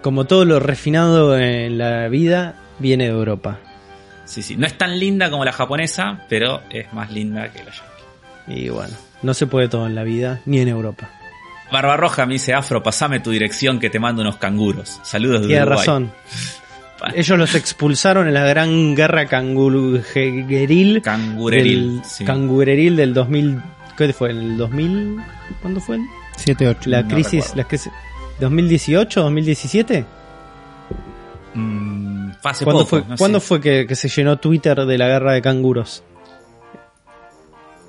Como 0.00 0.24
todo 0.24 0.44
lo 0.46 0.58
refinado 0.58 1.36
en 1.38 1.76
la 1.76 2.08
vida, 2.08 2.56
viene 2.78 3.04
de 3.04 3.10
Europa. 3.10 3.58
Sí, 4.28 4.42
sí. 4.42 4.56
No 4.56 4.66
es 4.66 4.76
tan 4.76 4.98
linda 4.98 5.30
como 5.30 5.44
la 5.44 5.52
japonesa, 5.52 6.20
pero 6.28 6.62
es 6.70 6.92
más 6.92 7.10
linda 7.10 7.50
que 7.50 7.64
la 7.64 7.70
Yankee. 7.70 8.60
Y 8.64 8.68
bueno, 8.68 8.94
no 9.22 9.32
se 9.32 9.46
puede 9.46 9.68
todo 9.68 9.86
en 9.86 9.94
la 9.94 10.04
vida, 10.04 10.40
ni 10.44 10.60
en 10.60 10.68
Europa. 10.68 11.10
Barbarroja 11.72 12.26
me 12.26 12.34
dice, 12.34 12.52
Afro, 12.54 12.82
pasame 12.82 13.20
tu 13.20 13.30
dirección 13.30 13.78
que 13.80 13.90
te 13.90 13.98
mando 13.98 14.20
unos 14.22 14.36
canguros. 14.36 15.00
Saludos 15.02 15.42
de 15.42 15.46
Tiene 15.48 15.62
Uruguay. 15.62 15.78
razón. 15.78 16.12
Ellos 17.14 17.38
los 17.38 17.54
expulsaron 17.54 18.26
en 18.28 18.34
la 18.34 18.44
gran 18.44 18.94
guerra 18.94 19.26
cangureril. 19.26 21.00
Cangureril. 21.02 21.96
Del, 21.96 22.04
sí. 22.04 22.24
Cangureril 22.24 22.96
del 22.96 23.14
2000. 23.14 23.62
¿Qué 23.96 24.12
fue? 24.12 24.30
¿En 24.30 24.38
el 24.38 24.56
2000? 24.56 25.16
¿Cuándo 25.62 25.80
fue? 25.80 25.98
7, 26.36 26.68
8. 26.68 26.90
La 26.90 27.02
no 27.02 27.08
crisis. 27.08 27.54
recuerdo. 27.54 27.56
La 27.56 27.64
crisis 27.64 27.92
¿2018? 28.40 29.06
¿2017? 29.08 30.04
Mm, 31.58 32.30
hace 32.44 32.64
¿Cuándo 32.64 32.84
poco, 32.84 32.88
fue, 32.90 33.00
no 33.00 33.16
sé. 33.16 33.18
¿cuándo 33.18 33.40
fue 33.40 33.60
que, 33.60 33.86
que 33.86 33.94
se 33.96 34.08
llenó 34.08 34.38
Twitter 34.38 34.84
de 34.84 34.98
la 34.98 35.06
guerra 35.08 35.32
de 35.32 35.42
canguros? 35.42 36.02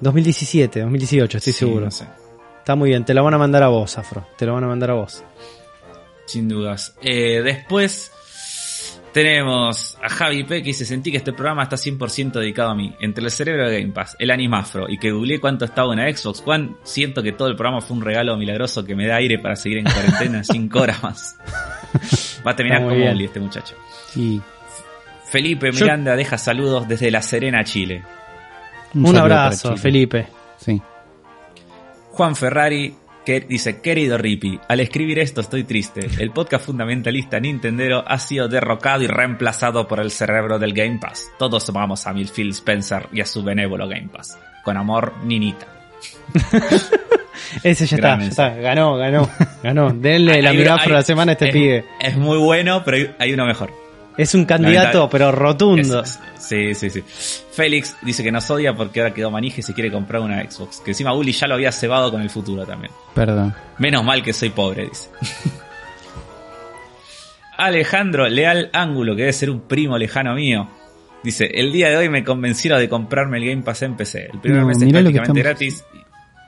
2017, 0.02 0.82
2018, 0.82 1.38
estoy 1.38 1.54
Sí, 1.54 1.60
seguro. 1.60 1.86
no 1.86 1.91
sé. 1.91 2.06
Está 2.60 2.76
muy 2.76 2.90
bien, 2.90 3.04
te 3.06 3.14
lo 3.14 3.24
van 3.24 3.34
a 3.34 3.38
mandar 3.38 3.64
a 3.64 3.68
vos, 3.68 3.98
Afro. 3.98 4.26
Te 4.38 4.46
lo 4.46 4.54
van 4.54 4.64
a 4.64 4.68
mandar 4.68 4.91
a 4.91 4.94
vos. 4.94 5.24
Sin 6.26 6.48
dudas. 6.48 6.96
Eh, 7.02 7.41
después 7.44 8.12
tenemos 9.12 9.98
a 10.02 10.08
Javi 10.08 10.44
P 10.44 10.60
que 10.62 10.68
dice, 10.68 10.86
sentí 10.86 11.10
que 11.12 11.18
este 11.18 11.34
programa 11.34 11.64
está 11.64 11.76
100% 11.76 12.34
dedicado 12.34 12.70
a 12.70 12.76
mí. 12.76 12.94
Entre 13.02 13.24
el 13.26 13.32
cerebro 13.32 13.68
de 13.68 13.82
Game 13.82 13.91
Pass, 13.94 14.16
el 14.20 14.30
animafro 14.30 14.88
y 14.88 15.00
que 15.00 15.12
googleé 15.12 15.40
cuánto 15.40 15.66
estaba 15.66 15.90
una 15.90 16.08
Xbox 16.16 16.44
One, 16.46 16.76
siento 16.84 17.24
que 17.24 17.32
todo 17.32 17.48
el 17.48 17.56
programa 17.56 17.82
fue 17.82 17.98
un 17.98 18.04
regalo 18.04 18.38
milagroso 18.38 18.86
que 18.86 18.96
me 18.96 19.08
da 19.08 19.16
aire 19.16 19.40
para 19.40 19.56
seguir 19.56 19.80
en 19.80 19.86
cuarentena 19.86 20.44
5 20.50 20.80
horas 20.80 21.02
más. 21.04 21.38
Va 22.45 22.52
a 22.52 22.56
terminar 22.56 22.82
como 22.82 22.95
bien. 22.95 23.14
Uli 23.16 23.26
este 23.26 23.40
muchacho. 23.40 23.76
Y 24.16 24.41
Felipe 25.26 25.72
Yo- 25.72 25.86
Miranda 25.86 26.16
deja 26.16 26.38
saludos 26.38 26.88
desde 26.88 27.11
La 27.11 27.22
Serena, 27.22 27.64
Chile. 27.64 28.03
Un, 28.94 29.16
abrazo, 29.16 29.70
Chile. 29.70 29.82
Felipe. 29.82 30.28
Sí. 30.57 30.82
Juan 32.11 32.36
Ferrari 32.36 32.95
que 33.26 33.41
dice, 33.41 33.80
querido 33.80 34.18
Rippy, 34.18 34.60
al 34.68 34.80
escribir 34.80 35.20
esto 35.20 35.41
estoy 35.41 35.64
triste. 35.64 36.07
El 36.18 36.32
podcast 36.32 36.66
fundamentalista 36.66 37.40
Nintendero 37.40 38.03
ha 38.07 38.18
sido 38.18 38.48
derrocado 38.48 39.03
y 39.03 39.07
reemplazado 39.07 39.88
por 39.88 39.99
el 39.99 40.10
cerebro 40.10 40.57
del 40.57 40.74
Game 40.74 40.98
Pass. 40.99 41.30
Todos 41.38 41.70
amamos 41.70 42.07
a 42.07 42.14
Phil 42.14 42.49
Spencer 42.49 43.07
y 43.14 43.22
a 43.22 43.26
su 43.26 43.44
benévolo 43.44 43.88
Game 43.88 44.10
Pass. 44.10 44.40
Con 44.64 44.78
amor, 44.78 45.14
Ninita. 45.24 45.78
Ese 47.64 47.86
ya 47.88 47.96
está, 47.98 48.20
ya 48.20 48.26
está. 48.26 48.50
Ganó, 48.56 48.96
ganó, 48.98 49.30
ganó. 49.64 49.92
Denle 49.92 50.42
la 50.42 50.50
hay- 50.52 50.58
de 50.58 50.66
la 50.66 51.02
semana 51.04 51.32
a 51.32 51.34
este 51.34 51.48
es, 51.48 51.54
pibe. 51.54 51.86
Es 52.00 52.16
muy 52.16 52.38
bueno, 52.38 52.84
pero 52.86 53.14
hay, 53.18 53.34
uno 53.34 53.46
mejor. 53.46 53.72
Es 54.18 54.36
un 54.36 54.46
candidato, 54.46 55.10
pero 55.10 55.32
rotundo. 55.32 56.02
Es- 56.02 56.20
sí, 56.38 56.76
sí, 56.76 56.90
sí. 56.90 57.04
Félix 57.52 57.96
dice 58.02 58.24
que 58.24 58.32
nos 58.32 58.50
odia 58.52 58.74
porque 58.76 59.02
ahora 59.02 59.14
quedó 59.14 59.32
manija 59.32 59.60
y 59.60 59.64
se 59.64 59.74
quiere 59.74 59.92
comprar 59.92 60.22
una 60.22 60.42
Xbox. 60.50 60.80
Que 60.82 60.92
encima 60.92 61.14
Uli 61.14 61.32
ya 61.32 61.48
lo 61.48 61.56
había 61.56 61.72
cebado 61.72 62.12
con 62.12 62.22
el 62.22 62.30
futuro 62.30 62.66
también. 62.66 62.92
Perdón. 63.14 63.56
Menos 63.78 64.04
mal 64.04 64.22
que 64.22 64.34
soy 64.34 64.50
pobre, 64.50 64.86
dice. 64.90 65.10
Alejandro 67.58 68.28
Leal 68.30 68.70
Ángulo, 68.74 69.16
que 69.16 69.24
debe 69.24 69.34
ser 69.34 69.50
un 69.50 69.62
primo 69.62 69.98
lejano 69.98 70.34
mío. 70.36 70.70
Dice, 71.24 71.46
el 71.54 71.72
día 71.74 71.90
de 71.90 71.98
hoy 71.98 72.10
me 72.10 72.24
convencieron 72.24 72.80
de 72.80 72.88
comprarme 72.88 73.38
el 73.40 73.46
Game 73.50 73.62
Pass 73.62 73.82
en 73.82 73.96
PC. 73.98 74.30
El 74.34 74.40
primer 74.40 74.62
No, 74.62 74.68
mes 74.68 74.82
es 74.82 74.90
prácticamente 74.91 75.41
gratis 75.41 75.86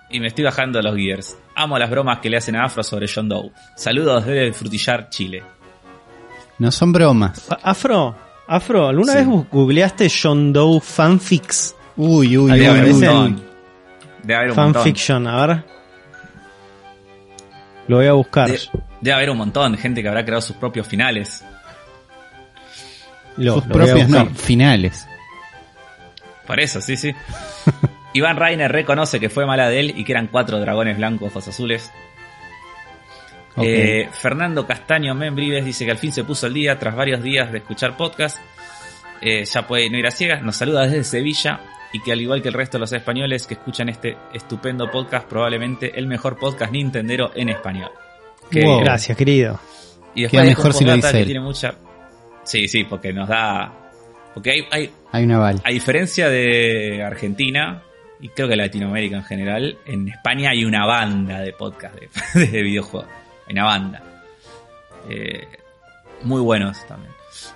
y 0.10 0.20
me 0.20 0.28
estoy 0.28 0.46
bajando 0.46 0.82
los 0.82 0.96
gears. 0.96 1.38
Amo 1.56 1.78
las 1.78 1.90
bromas 1.90 2.20
que 2.20 2.30
le 2.30 2.38
hacen 2.38 2.56
a 2.56 2.64
Afro 2.66 2.82
sobre 2.84 3.08
John 3.14 3.28
Doe. 3.28 3.52
Saludos 3.76 4.26
desde 4.26 4.54
Frutillar, 4.54 5.10
Chile. 5.10 5.44
No 6.60 6.72
son 6.72 6.94
bromas. 6.94 7.48
Afro, 7.64 8.16
Afro, 8.48 8.88
¿alguna 8.88 9.14
Sí. 9.14 9.18
vez 9.20 9.28
googleaste 9.52 10.08
John 10.10 10.54
Doe 10.54 10.80
fanfics? 10.80 11.76
Uy, 11.98 12.38
uy, 12.38 12.52
Debe 12.52 12.62
uy, 12.62 12.66
haber 12.68 12.84
un 12.94 13.00
montón. 13.02 13.42
Debe 14.24 14.36
haber 14.36 14.50
un 14.52 14.56
montón. 14.56 14.74
Fanfiction, 14.76 15.28
a 15.28 15.48
ver. 15.48 15.64
Lo 17.88 17.98
voy 17.98 18.08
a 18.08 18.14
buscar. 18.14 18.50
De- 18.50 18.60
Debe 19.02 19.16
haber 19.16 19.30
un 19.32 19.38
montón. 19.38 19.76
Gente 19.78 20.02
que 20.02 20.08
habrá 20.08 20.24
creado 20.24 20.42
sus 20.42 20.56
propios 20.56 20.88
finales. 20.88 21.44
Lo, 23.38 23.56
Sus 23.56 23.68
lo 23.68 23.74
propios 23.74 24.10
no, 24.10 24.26
finales. 24.28 25.08
Por 26.46 26.60
eso, 26.60 26.82
sí, 26.82 26.98
sí. 26.98 27.14
Iván 28.14 28.38
Rainer 28.38 28.72
reconoce 28.72 29.20
que 29.20 29.30
fue 29.30 29.46
mala 29.46 29.70
de 29.70 29.80
él 29.80 29.94
y 29.96 30.04
que 30.04 30.12
eran 30.12 30.28
cuatro 30.28 30.60
dragones 30.60 30.98
blancos, 30.98 31.30
ojos 31.30 31.48
azules. 31.48 31.92
Eh, 33.58 34.10
Fernando 34.12 34.66
Castaño 34.66 35.14
Membrives 35.14 35.66
dice 35.66 35.86
que 35.86 35.92
al 35.92 35.98
fin 35.98 36.12
se 36.12 36.24
puso 36.24 36.48
el 36.48 36.54
día 36.54 36.80
tras 36.80 36.96
varios 36.96 37.22
días 37.22 37.52
de 37.52 37.60
escuchar 37.60 37.98
podcast. 37.98 38.38
Eh, 39.22 39.46
ya 39.46 39.68
puede 39.68 39.90
no 39.90 39.98
ir 39.98 40.08
a 40.08 40.12
ciegas. 40.12 40.42
Nos 40.42 40.56
saluda 40.56 40.88
desde 40.88 41.04
Sevilla 41.04 41.62
y 41.94 42.02
que 42.02 42.12
al 42.12 42.22
igual 42.22 42.42
que 42.42 42.48
el 42.48 42.54
resto 42.54 42.78
de 42.78 42.82
los 42.82 42.94
españoles 42.94 43.46
que 43.46 43.56
escuchan 43.56 43.90
este 43.90 44.18
estupendo 44.34 44.90
podcast, 44.90 45.28
probablemente 45.28 45.98
el 45.98 46.08
mejor 46.08 46.38
podcast 46.38 46.72
nintendero 46.72 47.32
en 47.36 47.50
español. 47.50 47.92
Que, 48.50 48.64
Wow. 48.64 48.82
Gracias, 48.82 49.18
querido. 49.18 49.60
Y 50.16 50.28
Queda 50.28 50.44
después 50.44 50.46
mejor 50.46 50.66
mejor 50.66 50.74
si 50.74 50.86
lo 50.86 50.92
que 50.92 50.96
dice 50.98 51.20
él. 51.20 51.26
tiene 51.26 51.40
mucha. 51.42 51.76
Sí, 52.52 52.68
sí, 52.68 52.84
porque 52.84 53.14
nos 53.14 53.30
da. 53.30 53.72
Porque 54.34 54.52
hay, 54.52 54.66
hay, 54.72 54.92
Hay 55.14 55.24
una 55.24 55.38
aval. 55.38 55.62
a 55.64 55.70
diferencia 55.70 56.30
de 56.30 57.02
Argentina, 57.02 57.82
y 58.20 58.28
creo 58.28 58.50
que 58.50 58.58
Latinoamérica 58.58 59.16
en 59.16 59.24
general, 59.24 59.78
en 59.86 60.10
España 60.10 60.50
hay 60.50 60.66
una 60.66 60.86
banda 60.86 61.40
de 61.40 61.54
podcast 61.54 61.96
de, 61.96 62.46
de 62.48 62.62
videojuegos. 62.62 63.10
Hay 63.48 63.54
una 63.54 63.64
banda. 63.64 64.04
Eh, 65.10 65.48
muy 66.24 66.42
buenos 66.42 66.86
también. 66.88 67.14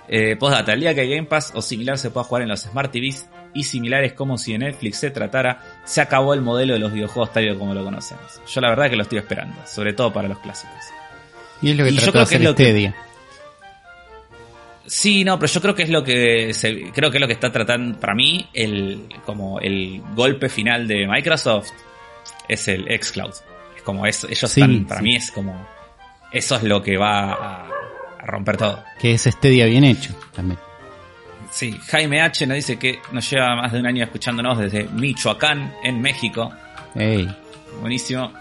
Eh, 0.08 0.34
postdata, 0.36 0.72
el 0.72 0.80
día 0.80 0.94
que 0.94 1.06
Game 1.06 1.24
Pass 1.26 1.52
o 1.54 1.60
similar 1.60 1.98
se 1.98 2.10
pueda 2.10 2.24
jugar 2.24 2.44
en 2.44 2.48
los 2.48 2.60
Smart 2.60 2.90
TVs 2.90 3.28
y 3.52 3.64
similares 3.64 4.14
como 4.14 4.38
si 4.38 4.52
de 4.52 4.58
Netflix 4.60 4.96
se 4.96 5.10
tratara, 5.10 5.82
se 5.84 6.00
acabó 6.00 6.32
el 6.32 6.40
modelo 6.40 6.72
de 6.72 6.78
los 6.78 6.90
videojuegos 6.90 7.34
tal 7.34 7.46
y 7.46 7.54
como 7.54 7.74
lo 7.74 7.84
conocemos. 7.84 8.40
Yo 8.48 8.62
la 8.62 8.70
verdad 8.70 8.88
que 8.88 8.96
lo 8.96 9.02
estoy 9.02 9.18
esperando, 9.18 9.56
sobre 9.66 9.92
todo 9.92 10.10
para 10.10 10.26
los 10.26 10.38
clásicos. 10.38 10.74
Y 11.60 11.72
es 11.72 11.76
lo 11.76 11.84
que 11.84 11.90
y 11.90 11.96
yo 11.96 12.00
trató 12.00 12.18
de 12.20 12.24
creo 12.24 12.54
que 12.54 12.68
es 12.68 12.74
lo 12.74 12.90
que-. 12.90 13.05
Sí, 14.86 15.24
no, 15.24 15.38
pero 15.38 15.52
yo 15.52 15.60
creo 15.60 15.74
que 15.74 15.82
es 15.82 15.88
lo 15.90 16.02
que 16.04 16.54
se- 16.54 16.90
creo 16.92 17.10
que 17.10 17.16
es 17.18 17.20
lo 17.20 17.26
que 17.26 17.32
está 17.34 17.50
tratando 17.50 17.98
para 17.98 18.14
mí 18.14 18.48
el 18.54 19.02
como 19.24 19.58
el 19.60 20.00
golpe 20.14 20.48
final 20.48 20.86
de 20.86 21.06
Microsoft 21.08 21.70
es 22.48 22.68
el 22.68 22.86
xCloud. 23.02 23.34
Es 23.76 23.82
como 23.82 24.06
eso, 24.06 24.26
ellos 24.28 24.50
Sí, 24.50 24.60
están, 24.60 24.84
para 24.86 25.00
sí. 25.00 25.04
mí 25.04 25.16
es 25.16 25.30
como 25.32 25.66
eso 26.32 26.56
es 26.56 26.62
lo 26.62 26.82
que 26.82 26.96
va 26.96 27.32
a, 27.32 27.68
a 28.20 28.26
romper 28.26 28.56
todo. 28.56 28.84
Que 29.00 29.12
es 29.12 29.22
Stadia 29.24 29.66
bien 29.66 29.84
hecho 29.84 30.14
también. 30.34 30.58
Sí, 31.50 31.78
Jaime 31.88 32.20
H 32.20 32.46
nos 32.46 32.56
dice 32.56 32.78
que 32.78 32.98
nos 33.12 33.28
lleva 33.30 33.56
más 33.56 33.72
de 33.72 33.78
un 33.80 33.86
año 33.86 34.04
escuchándonos 34.04 34.58
desde 34.58 34.84
Michoacán 34.84 35.74
en 35.84 36.00
México. 36.02 36.52
Ey. 36.94 37.28
Buenísimo. 37.80 38.32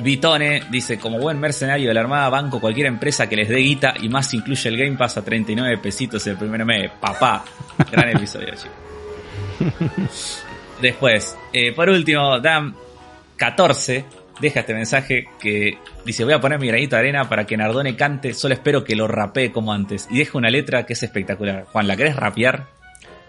Vitone 0.00 0.62
dice, 0.70 0.98
como 0.98 1.18
buen 1.18 1.38
mercenario 1.38 1.88
de 1.88 1.94
la 1.94 2.00
Armada, 2.00 2.28
banco 2.28 2.60
cualquier 2.60 2.86
empresa 2.86 3.28
que 3.28 3.36
les 3.36 3.48
dé 3.48 3.56
guita 3.56 3.94
y 4.00 4.08
más 4.08 4.32
incluye 4.34 4.68
el 4.68 4.76
Game 4.76 4.96
Pass 4.96 5.18
a 5.18 5.24
39 5.24 5.78
pesitos 5.78 6.26
el 6.26 6.36
primer 6.36 6.64
mes. 6.64 6.90
Papá. 7.00 7.44
Gran 7.90 8.10
episodio, 8.10 8.48
chicos. 8.54 10.44
Después, 10.80 11.36
eh, 11.52 11.72
por 11.72 11.88
último, 11.88 12.38
Dam14 12.38 14.04
deja 14.40 14.60
este 14.60 14.74
mensaje 14.74 15.28
que 15.40 15.78
dice, 16.04 16.24
voy 16.24 16.34
a 16.34 16.40
poner 16.40 16.58
mi 16.60 16.68
granito 16.68 16.96
de 16.96 17.00
arena 17.00 17.28
para 17.28 17.44
que 17.44 17.56
Nardone 17.56 17.96
cante, 17.96 18.32
solo 18.34 18.54
espero 18.54 18.84
que 18.84 18.94
lo 18.94 19.08
rapee 19.08 19.50
como 19.50 19.72
antes. 19.72 20.06
Y 20.10 20.18
deja 20.18 20.38
una 20.38 20.50
letra 20.50 20.86
que 20.86 20.92
es 20.92 21.02
espectacular. 21.02 21.64
Juan, 21.64 21.88
¿la 21.88 21.96
querés 21.96 22.16
rapear? 22.16 22.77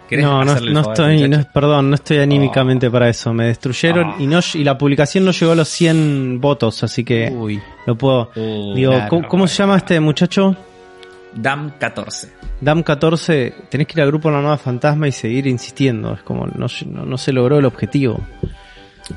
¿Querés 0.10 0.26
No, 0.26 0.44
no, 0.44 0.60
no 0.60 0.82
estoy, 0.82 1.30
no, 1.30 1.44
perdón, 1.54 1.90
no 1.92 1.96
estoy 1.96 2.18
anímicamente 2.18 2.90
para 2.90 3.08
eso. 3.10 3.32
Me 3.34 3.46
destruyeron 3.46 4.08
Ah. 4.10 4.16
y 4.18 4.26
no 4.26 4.40
y 4.56 4.64
la 4.64 4.76
publicación 4.78 5.24
no 5.24 5.32
llegó 5.32 5.52
a 5.52 5.56
los 5.56 5.70
100 5.70 6.42
votos, 6.42 6.84
así 6.84 7.04
que 7.04 7.32
Uy. 7.32 7.62
no 7.86 7.96
puedo. 7.96 8.32
Uh, 8.36 8.74
Digo, 8.74 8.94
¿cómo, 9.08 9.28
cómo 9.28 9.48
se 9.48 9.56
llama 9.58 9.78
este 9.78 10.00
muchacho? 10.00 10.56
Dam14. 11.36 12.30
Dam14, 12.62 13.54
tenés 13.70 13.88
que 13.88 13.94
ir 14.00 14.02
al 14.02 14.08
grupo 14.08 14.32
La 14.32 14.42
Nueva 14.42 14.58
Fantasma 14.58 15.08
y 15.08 15.12
seguir 15.12 15.46
insistiendo. 15.48 16.14
Es 16.16 16.24
como, 16.24 16.48
no, 16.48 16.66
no, 16.88 17.06
no 17.06 17.18
se 17.18 17.32
logró 17.32 17.60
el 17.60 17.66
objetivo. 17.66 18.20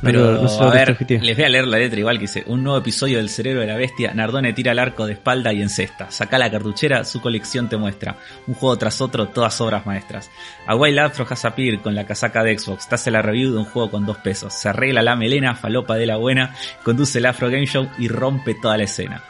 Pero, 0.01 0.43
no 0.43 0.48
a 0.48 0.70
ver, 0.70 0.97
les 1.09 1.36
voy 1.36 1.44
a 1.44 1.48
leer 1.48 1.66
la 1.66 1.78
letra 1.78 1.98
igual 1.98 2.16
que 2.16 2.23
dice, 2.23 2.44
un 2.47 2.62
nuevo 2.62 2.78
episodio 2.78 3.19
del 3.19 3.28
cerebro 3.28 3.60
de 3.60 3.66
la 3.66 3.77
bestia, 3.77 4.14
Nardone 4.14 4.52
tira 4.52 4.73
el 4.73 4.78
arco 4.78 5.06
de 5.06 5.14
espalda 5.14 5.52
y 5.52 5.60
encesta, 5.60 6.10
saca 6.10 6.39
la 6.39 6.51
cartuchera, 6.51 7.05
su 7.05 7.20
colección 7.20 7.69
te 7.69 7.77
muestra, 7.77 8.16
un 8.47 8.55
juego 8.55 8.77
tras 8.78 9.01
otro, 9.01 9.28
todas 9.28 9.60
obras 9.60 9.86
maestras. 9.86 10.31
A 10.66 10.74
Wild 10.74 10.98
Afro 10.98 11.27
has 11.28 11.44
appear 11.44 11.81
con 11.81 11.94
la 11.94 12.06
casaca 12.06 12.43
de 12.43 12.59
Xbox, 12.59 12.89
te 12.89 12.94
hace 12.94 13.10
la 13.10 13.23
review 13.23 13.52
de 13.52 13.59
un 13.59 13.64
juego 13.64 13.90
con 13.90 14.06
dos 14.06 14.19
pesos, 14.19 14.55
se 14.55 14.69
arregla 14.69 15.02
la 15.02 15.16
melena, 15.16 15.55
falopa 15.55 15.97
de 15.97 16.06
la 16.06 16.16
buena, 16.16 16.55
conduce 16.82 17.19
el 17.19 17.27
Afro 17.27 17.51
Game 17.51 17.66
Show 17.66 17.89
y 17.98 18.09
rompe 18.09 18.55
toda 18.55 18.77
la 18.77 18.85
escena. 18.85 19.23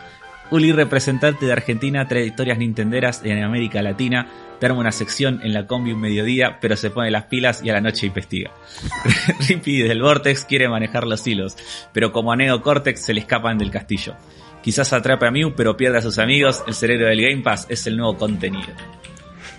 Uli, 0.53 0.70
representante 0.70 1.47
de 1.47 1.53
Argentina, 1.53 2.07
trae 2.07 2.27
historias 2.27 2.59
nintenderas 2.59 3.23
en 3.24 3.43
América 3.43 3.81
Latina, 3.81 4.29
te 4.61 4.66
arma 4.66 4.81
una 4.81 4.93
sección 4.93 5.41
en 5.43 5.55
la 5.55 5.66
combi 5.66 5.93
un 5.93 6.01
mediodía, 6.01 6.59
pero 6.61 6.77
se 6.77 6.91
pone 6.91 7.11
las 7.11 7.24
pilas 7.24 7.62
y 7.65 7.70
a 7.70 7.73
la 7.73 7.81
noche 7.81 8.07
investiga. 8.07 8.53
Rippy 9.49 9.79
del 9.79 10.03
Vortex 10.03 10.45
quiere 10.45 10.69
manejar 10.69 11.07
los 11.07 11.27
hilos, 11.27 11.57
pero 11.95 12.12
como 12.12 12.33
a 12.33 12.37
Neo 12.37 12.61
Cortex 12.61 13.01
se 13.01 13.15
le 13.15 13.20
escapan 13.20 13.57
del 13.57 13.70
castillo. 13.70 14.15
Quizás 14.62 14.93
atrape 14.93 15.27
a 15.27 15.31
Mew, 15.31 15.55
pero 15.57 15.74
pierde 15.74 15.99
a 15.99 16.03
sus 16.03 16.19
amigos, 16.19 16.62
el 16.66 16.74
cerebro 16.74 17.07
del 17.07 17.23
Game 17.23 17.43
Pass 17.43 17.66
es 17.70 17.87
el 17.87 17.97
nuevo 17.97 18.19
contenido. 18.19 18.69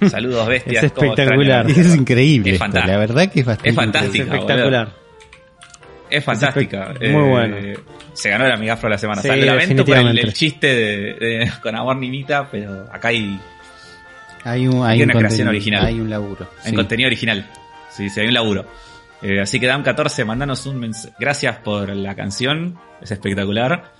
Saludos 0.09 0.47
bestias. 0.47 0.83
Es 0.83 0.91
¿cómo 0.91 1.13
espectacular. 1.13 1.67
Es 1.69 1.95
increíble. 1.95 2.51
Es. 2.51 2.59
La 2.59 2.97
verdad 2.97 3.31
que 3.31 3.39
es 3.39 3.45
bastante 3.45 3.69
Es 3.69 3.75
fantástico. 3.75 4.25
Es 4.25 4.31
espectacular. 4.31 5.02
Es 6.13 6.23
fantástica. 6.23 6.93
Es 6.99 7.11
muy 7.11 7.27
bueno. 7.27 7.57
Se 8.13 8.29
ganó 8.29 8.45
el 8.45 8.51
amigafro 8.51 8.87
la 8.87 8.99
semana. 8.99 9.19
Sí, 9.21 9.29
o 9.29 9.33
sea, 9.33 9.45
lo 9.45 9.55
lamento 9.55 9.83
por 9.83 9.97
el, 9.97 10.33
chiste 10.33 10.67
de, 10.67 11.13
de- 11.13 11.51
con 11.63 11.75
amor 11.75 11.97
nimita, 11.97 12.47
pero 12.51 12.87
acá 12.93 13.07
hay, 13.07 13.39
Hay 14.43 14.67
un, 14.67 14.85
hay 14.85 14.97
Hay 14.97 15.03
un 15.03 15.09
una 15.09 15.19
creación 15.19 15.47
original. 15.47 15.83
Hay 15.83 15.99
un 15.99 16.11
laburo. 16.11 16.47
hay 16.63 16.69
sí. 16.69 16.75
contenido 16.75 17.07
original. 17.07 17.49
Sí, 17.89 18.11
sí, 18.11 18.19
hay 18.19 18.27
un 18.27 18.35
laburo. 18.35 18.67
Eh, 19.23 19.41
así 19.41 19.59
que 19.59 19.67
Dam14, 19.67 20.23
mandanos 20.23 20.67
un 20.67 20.79
mensaje. 20.79 21.15
Gracias 21.19 21.57
por 21.57 21.89
la 21.89 22.13
canción. 22.13 22.77
Es 23.01 23.09
espectacular. 23.09 23.91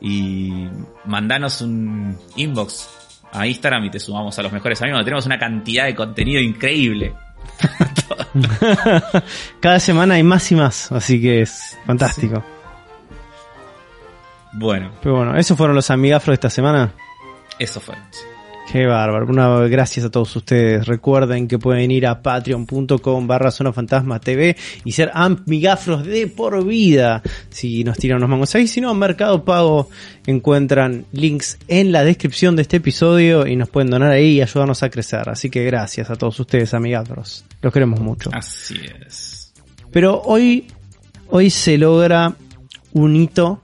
Y 0.00 0.68
mandanos 1.06 1.60
un 1.60 2.16
inbox 2.36 2.88
a 3.32 3.48
Instagram 3.48 3.84
y 3.86 3.90
te 3.90 3.98
sumamos 3.98 4.38
a 4.38 4.42
los 4.44 4.52
mejores 4.52 4.80
amigos. 4.80 5.02
Tenemos 5.02 5.26
una 5.26 5.40
cantidad 5.40 5.86
de 5.86 5.96
contenido 5.96 6.40
increíble. 6.40 7.14
Cada 9.60 9.80
semana 9.80 10.14
hay 10.14 10.22
más 10.22 10.50
y 10.52 10.54
más, 10.54 10.92
así 10.92 11.20
que 11.20 11.42
es 11.42 11.76
fantástico. 11.86 12.44
Bueno, 14.52 14.90
Pero 15.02 15.16
bueno, 15.16 15.36
esos 15.36 15.56
fueron 15.56 15.76
los 15.76 15.90
amigafros 15.90 16.32
de 16.32 16.34
esta 16.34 16.50
semana. 16.50 16.92
eso 17.58 17.80
fue. 17.80 17.94
Qué 18.70 18.84
bárbaro. 18.84 19.26
Una, 19.26 19.60
gracias 19.66 20.04
a 20.04 20.10
todos 20.10 20.36
ustedes. 20.36 20.86
Recuerden 20.86 21.48
que 21.48 21.58
pueden 21.58 21.90
ir 21.90 22.06
a 22.06 22.20
patreon.com 22.20 23.26
barra 23.26 23.50
zona 23.50 23.72
fantasma 23.72 24.20
TV 24.20 24.56
y 24.84 24.92
ser 24.92 25.10
amigafros 25.14 26.04
de 26.04 26.26
por 26.26 26.62
vida. 26.66 27.22
Si 27.48 27.82
nos 27.82 27.96
tiran 27.96 28.18
unos 28.18 28.28
mangos 28.28 28.54
ahí. 28.54 28.68
Si 28.68 28.82
no, 28.82 28.92
Mercado 28.94 29.42
Pago 29.42 29.88
encuentran 30.26 31.06
links 31.12 31.58
en 31.66 31.92
la 31.92 32.04
descripción 32.04 32.56
de 32.56 32.62
este 32.62 32.76
episodio 32.76 33.46
y 33.46 33.56
nos 33.56 33.70
pueden 33.70 33.88
donar 33.88 34.12
ahí 34.12 34.32
y 34.32 34.42
ayudarnos 34.42 34.82
a 34.82 34.90
crecer. 34.90 35.30
Así 35.30 35.48
que 35.48 35.64
gracias 35.64 36.10
a 36.10 36.16
todos 36.16 36.38
ustedes, 36.38 36.74
amigafros. 36.74 37.46
Los 37.62 37.72
queremos 37.72 38.00
mucho. 38.00 38.28
Así 38.34 38.76
es. 39.06 39.54
Pero 39.90 40.20
hoy, 40.20 40.66
hoy 41.28 41.48
se 41.48 41.78
logra 41.78 42.34
un 42.92 43.16
hito 43.16 43.62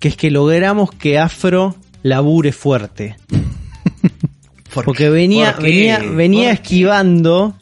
que 0.00 0.08
es 0.08 0.16
que 0.16 0.32
logramos 0.32 0.90
que 0.90 1.20
Afro 1.20 1.76
labure 2.02 2.50
fuerte. 2.50 3.16
Porque 4.74 5.10
venía, 5.10 5.52
venía, 5.52 5.98
venía 5.98 6.44
¿Por 6.50 6.54
esquivando. 6.54 7.54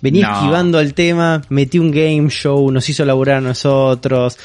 Venía 0.00 0.28
No. 0.28 0.34
esquivando 0.34 0.78
al 0.78 0.92
tema, 0.92 1.40
metió 1.48 1.80
un 1.80 1.90
game 1.90 2.28
show, 2.28 2.70
nos 2.70 2.86
hizo 2.90 3.04
laburar 3.06 3.36
a 3.36 3.40
nosotros. 3.40 4.36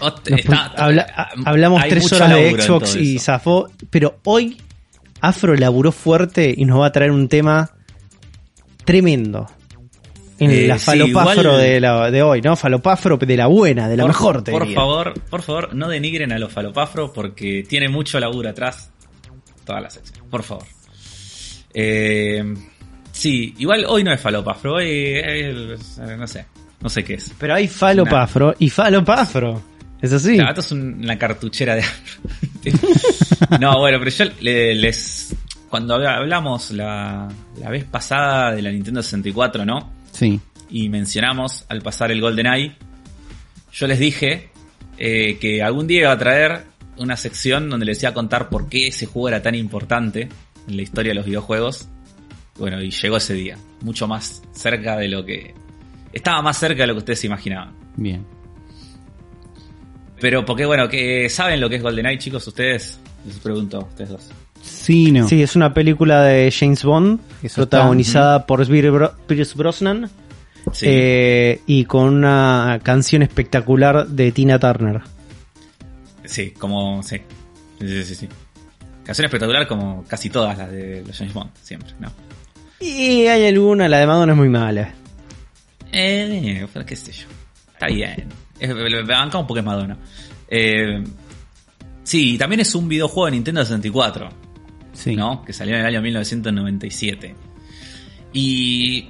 Nos 0.00 0.22
está- 0.40 0.72
habla- 0.76 1.28
hablamos 1.44 1.82
tres 1.88 2.12
horas 2.12 2.30
de 2.30 2.60
Xbox 2.60 2.96
y 2.96 3.18
zafó. 3.20 3.68
Pero 3.90 4.18
hoy 4.24 4.56
Afro 5.20 5.54
laburó 5.54 5.92
fuerte 5.92 6.52
y 6.56 6.64
nos 6.64 6.80
va 6.80 6.86
a 6.86 6.92
traer 6.92 7.12
un 7.12 7.28
tema 7.28 7.70
tremendo. 8.84 9.46
En 10.40 10.50
Eh, 10.50 10.66
la 10.66 10.78
falopafro 10.80 11.56
de, 11.56 11.80
la, 11.80 12.10
de 12.10 12.22
hoy, 12.22 12.42
¿no? 12.42 12.56
Falopafro 12.56 13.16
de 13.16 13.36
la 13.36 13.46
buena, 13.46 13.88
de 13.88 13.96
la 13.96 14.02
por, 14.02 14.10
mejor, 14.10 14.42
te 14.42 14.50
Por 14.50 14.62
diría. 14.62 14.74
favor, 14.80 15.14
por 15.30 15.42
favor, 15.42 15.74
no 15.76 15.88
denigren 15.88 16.32
a 16.32 16.38
los 16.40 16.52
falopafros 16.52 17.12
porque 17.14 17.64
tiene 17.68 17.88
mucho 17.88 18.18
laburo 18.18 18.50
atrás. 18.50 18.90
Toda 19.64 19.80
la 19.80 19.90
sección, 19.90 20.26
por 20.28 20.42
favor. 20.42 20.64
Eh, 21.74 22.54
sí, 23.12 23.54
igual 23.58 23.84
hoy 23.88 24.04
no 24.04 24.12
es 24.12 24.20
falopafro, 24.20 24.74
hoy 24.76 24.86
es- 25.16 25.98
no 25.98 26.26
sé, 26.26 26.46
no 26.80 26.88
sé 26.88 27.04
qué 27.04 27.14
es. 27.14 27.32
Pero 27.38 27.54
hay 27.54 27.66
falopafro 27.68 28.54
y 28.58 28.70
falopafro. 28.70 29.62
Es 30.00 30.12
así. 30.12 30.34
Claro, 30.36 30.50
esto 30.50 30.60
es 30.60 30.72
un- 30.72 31.02
una 31.02 31.18
cartuchera 31.18 31.74
de 31.76 31.82
No, 33.60 33.78
bueno, 33.78 33.98
pero 33.98 34.10
yo 34.10 34.24
le- 34.40 34.74
les. 34.74 35.34
Cuando 35.68 35.94
habla- 35.94 36.16
hablamos 36.16 36.70
la, 36.70 37.28
la 37.58 37.70
vez 37.70 37.84
pasada 37.84 38.52
de 38.54 38.62
la 38.62 38.70
Nintendo 38.70 39.02
64, 39.02 39.64
¿no? 39.64 39.92
Sí. 40.12 40.40
Y 40.70 40.88
mencionamos 40.88 41.64
al 41.68 41.82
pasar 41.82 42.12
el 42.12 42.20
GoldenEye, 42.20 42.76
yo 43.72 43.86
les 43.86 43.98
dije 43.98 44.50
eh, 44.98 45.36
que 45.40 45.62
algún 45.62 45.86
día 45.88 46.02
iba 46.02 46.12
a 46.12 46.18
traer 46.18 46.64
una 46.98 47.16
sección 47.16 47.68
donde 47.68 47.86
les 47.86 48.00
iba 48.02 48.10
a 48.10 48.14
contar 48.14 48.48
por 48.48 48.68
qué 48.68 48.86
ese 48.88 49.06
juego 49.06 49.28
era 49.28 49.42
tan 49.42 49.56
importante 49.56 50.28
en 50.68 50.76
la 50.76 50.82
historia 50.82 51.10
de 51.10 51.14
los 51.16 51.26
videojuegos. 51.26 51.88
Bueno, 52.58 52.80
y 52.80 52.90
llegó 52.90 53.16
ese 53.16 53.34
día, 53.34 53.58
mucho 53.82 54.06
más 54.06 54.42
cerca 54.52 54.96
de 54.96 55.08
lo 55.08 55.24
que. 55.24 55.54
Estaba 56.12 56.40
más 56.42 56.58
cerca 56.58 56.82
de 56.82 56.86
lo 56.88 56.94
que 56.94 56.98
ustedes 56.98 57.20
se 57.20 57.26
imaginaban. 57.26 57.74
Bien. 57.96 58.24
Pero 60.20 60.44
porque 60.44 60.64
bueno, 60.64 60.88
que 60.88 61.28
¿saben 61.28 61.60
lo 61.60 61.68
que 61.68 61.76
es 61.76 61.82
GoldenEye, 61.82 62.18
chicos? 62.18 62.46
Ustedes, 62.46 63.00
les 63.26 63.38
pregunto, 63.40 63.80
ustedes 63.80 64.10
dos. 64.10 64.30
Sí, 64.62 65.12
no. 65.12 65.28
Sí, 65.28 65.42
es 65.42 65.56
una 65.56 65.74
película 65.74 66.22
de 66.22 66.50
James 66.50 66.84
Bond, 66.84 67.20
Eso 67.42 67.56
protagonizada 67.56 68.46
por 68.46 68.66
Pierce 68.66 69.54
Brosnan 69.56 70.08
Sí. 70.72 70.86
eh, 70.88 71.60
y 71.66 71.84
con 71.84 72.14
una 72.14 72.80
canción 72.82 73.22
espectacular 73.22 74.06
de 74.06 74.32
Tina 74.32 74.58
Turner. 74.58 75.02
Sí, 76.24 76.52
como. 76.52 77.02
Sí. 77.02 77.18
Sí, 77.80 78.04
sí, 78.04 78.14
sí. 78.14 78.28
Canción 79.04 79.26
espectacular 79.26 79.66
como 79.68 80.04
casi 80.04 80.30
todas 80.30 80.56
las 80.56 80.70
de 80.70 81.04
los 81.06 81.16
James 81.16 81.34
Bond, 81.34 81.50
siempre, 81.62 81.92
¿no? 82.00 82.10
Y 82.80 83.26
hay 83.26 83.46
alguna, 83.46 83.88
la 83.88 83.98
de 83.98 84.06
Madonna 84.06 84.32
es 84.32 84.38
muy 84.38 84.48
mala. 84.48 84.92
Eh, 85.92 86.66
pero 86.72 86.84
qué 86.84 86.96
sé 86.96 87.12
yo. 87.12 87.26
Está 87.72 87.86
bien. 87.86 88.28
Me 88.60 89.02
banca 89.02 89.38
un 89.38 89.46
poco 89.46 89.58
es 89.60 89.64
Madonna. 89.64 89.96
Eh, 90.48 91.04
sí, 92.02 92.38
también 92.38 92.60
es 92.60 92.74
un 92.74 92.88
videojuego 92.88 93.26
de 93.26 93.32
Nintendo 93.32 93.62
64, 93.62 94.28
Sí. 94.92 95.16
¿no? 95.16 95.44
Que 95.44 95.52
salió 95.52 95.74
en 95.74 95.80
el 95.80 95.86
año 95.86 96.00
1997. 96.02 97.34
Y 98.32 99.08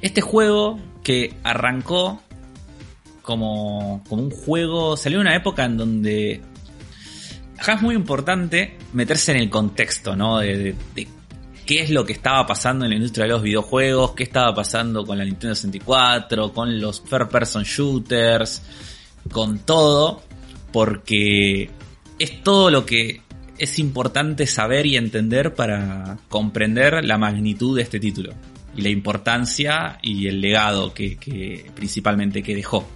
este 0.00 0.20
juego 0.20 0.78
que 1.02 1.34
arrancó 1.42 2.20
como, 3.22 4.02
como 4.08 4.22
un 4.22 4.30
juego, 4.30 4.96
salió 4.96 5.18
en 5.18 5.26
una 5.26 5.36
época 5.36 5.64
en 5.64 5.76
donde 5.76 6.42
acá 7.58 7.74
es 7.74 7.82
muy 7.82 7.94
importante 7.94 8.76
meterse 8.92 9.32
en 9.32 9.38
el 9.38 9.50
contexto, 9.50 10.16
¿no? 10.16 10.38
De, 10.38 10.74
qué 11.66 11.80
es 11.80 11.90
lo 11.90 12.04
que 12.04 12.12
estaba 12.12 12.46
pasando 12.46 12.84
en 12.84 12.90
la 12.90 12.96
industria 12.96 13.24
de 13.24 13.30
los 13.30 13.42
videojuegos, 13.42 14.12
qué 14.12 14.24
estaba 14.24 14.54
pasando 14.54 15.04
con 15.04 15.16
la 15.16 15.24
Nintendo 15.24 15.54
64, 15.54 16.52
con 16.52 16.80
los 16.80 17.04
third 17.04 17.28
person 17.28 17.62
shooters, 17.62 18.62
con 19.30 19.60
todo, 19.60 20.22
porque 20.72 21.70
es 22.18 22.42
todo 22.42 22.70
lo 22.70 22.84
que 22.84 23.22
es 23.56 23.78
importante 23.78 24.46
saber 24.46 24.84
y 24.86 24.96
entender 24.96 25.54
para 25.54 26.18
comprender 26.28 27.04
la 27.04 27.18
magnitud 27.18 27.76
de 27.76 27.82
este 27.82 28.00
título 28.00 28.34
y 28.76 28.82
la 28.82 28.88
importancia 28.88 29.98
y 30.02 30.26
el 30.26 30.40
legado 30.40 30.92
que, 30.92 31.16
que 31.16 31.70
principalmente 31.74 32.42
que 32.42 32.54
dejó. 32.54 32.86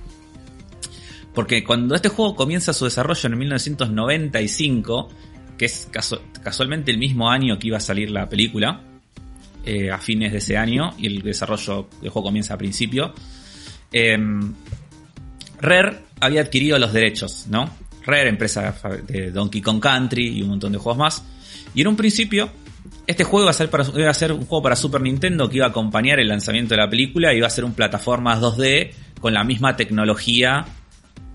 Porque 1.35 1.63
cuando 1.65 1.95
este 1.95 2.09
juego 2.09 2.35
comienza 2.35 2.73
su 2.73 2.85
desarrollo 2.85 3.29
en 3.29 3.39
1995, 3.39 5.09
que 5.57 5.67
es 5.67 5.91
casu- 5.93 6.21
casualmente 6.43 6.91
el 6.91 6.99
mismo 6.99 7.31
año 7.31 7.59
que 7.59 7.69
iba 7.69 7.77
a 7.77 7.81
salir 7.81 8.11
la 8.11 8.29
película, 8.29 8.81
eh, 9.65 9.91
a 9.91 9.99
fines 9.99 10.33
de 10.33 10.39
ese 10.39 10.57
año, 10.57 10.91
y 10.99 11.07
el 11.07 11.23
desarrollo 11.23 11.89
del 12.01 12.11
juego 12.11 12.29
comienza 12.29 12.55
a 12.55 12.59
principio, 12.59 13.13
em, 13.93 14.55
Rare 15.61 15.99
había 16.21 16.43
adquirido 16.43 16.79
los 16.79 16.93
derechos, 16.93 17.47
¿no? 17.49 17.69
Rare, 18.05 18.29
empresa 18.29 18.75
de 19.07 19.31
Donkey 19.31 19.61
Kong 19.61 19.81
Country 19.81 20.39
y 20.39 20.43
un 20.43 20.51
montón 20.51 20.73
de 20.73 20.79
juegos 20.79 20.99
más. 20.99 21.25
Y 21.75 21.83
en 21.83 21.89
un 21.89 21.97
principio, 21.97 22.51
este 23.07 23.25
juego 23.25 23.51
iba 23.97 24.11
a 24.11 24.15
ser, 24.15 24.33
un 24.33 24.47
juego 24.47 24.63
para 24.63 24.77
Super 24.77 25.01
Nintendo 25.01 25.49
que 25.49 25.57
iba 25.57 25.67
a 25.67 25.71
acompañar 25.71 26.21
el 26.21 26.29
lanzamiento 26.29 26.75
de 26.75 26.81
la 26.81 26.89
película, 26.89 27.35
iba 27.35 27.47
a 27.47 27.51
ser 27.51 27.65
un 27.65 27.75
plataforma 27.75 28.39
2D 28.41 28.93
con 29.21 29.35
la 29.35 29.45
misma 29.45 29.77
tecnología 29.77 30.65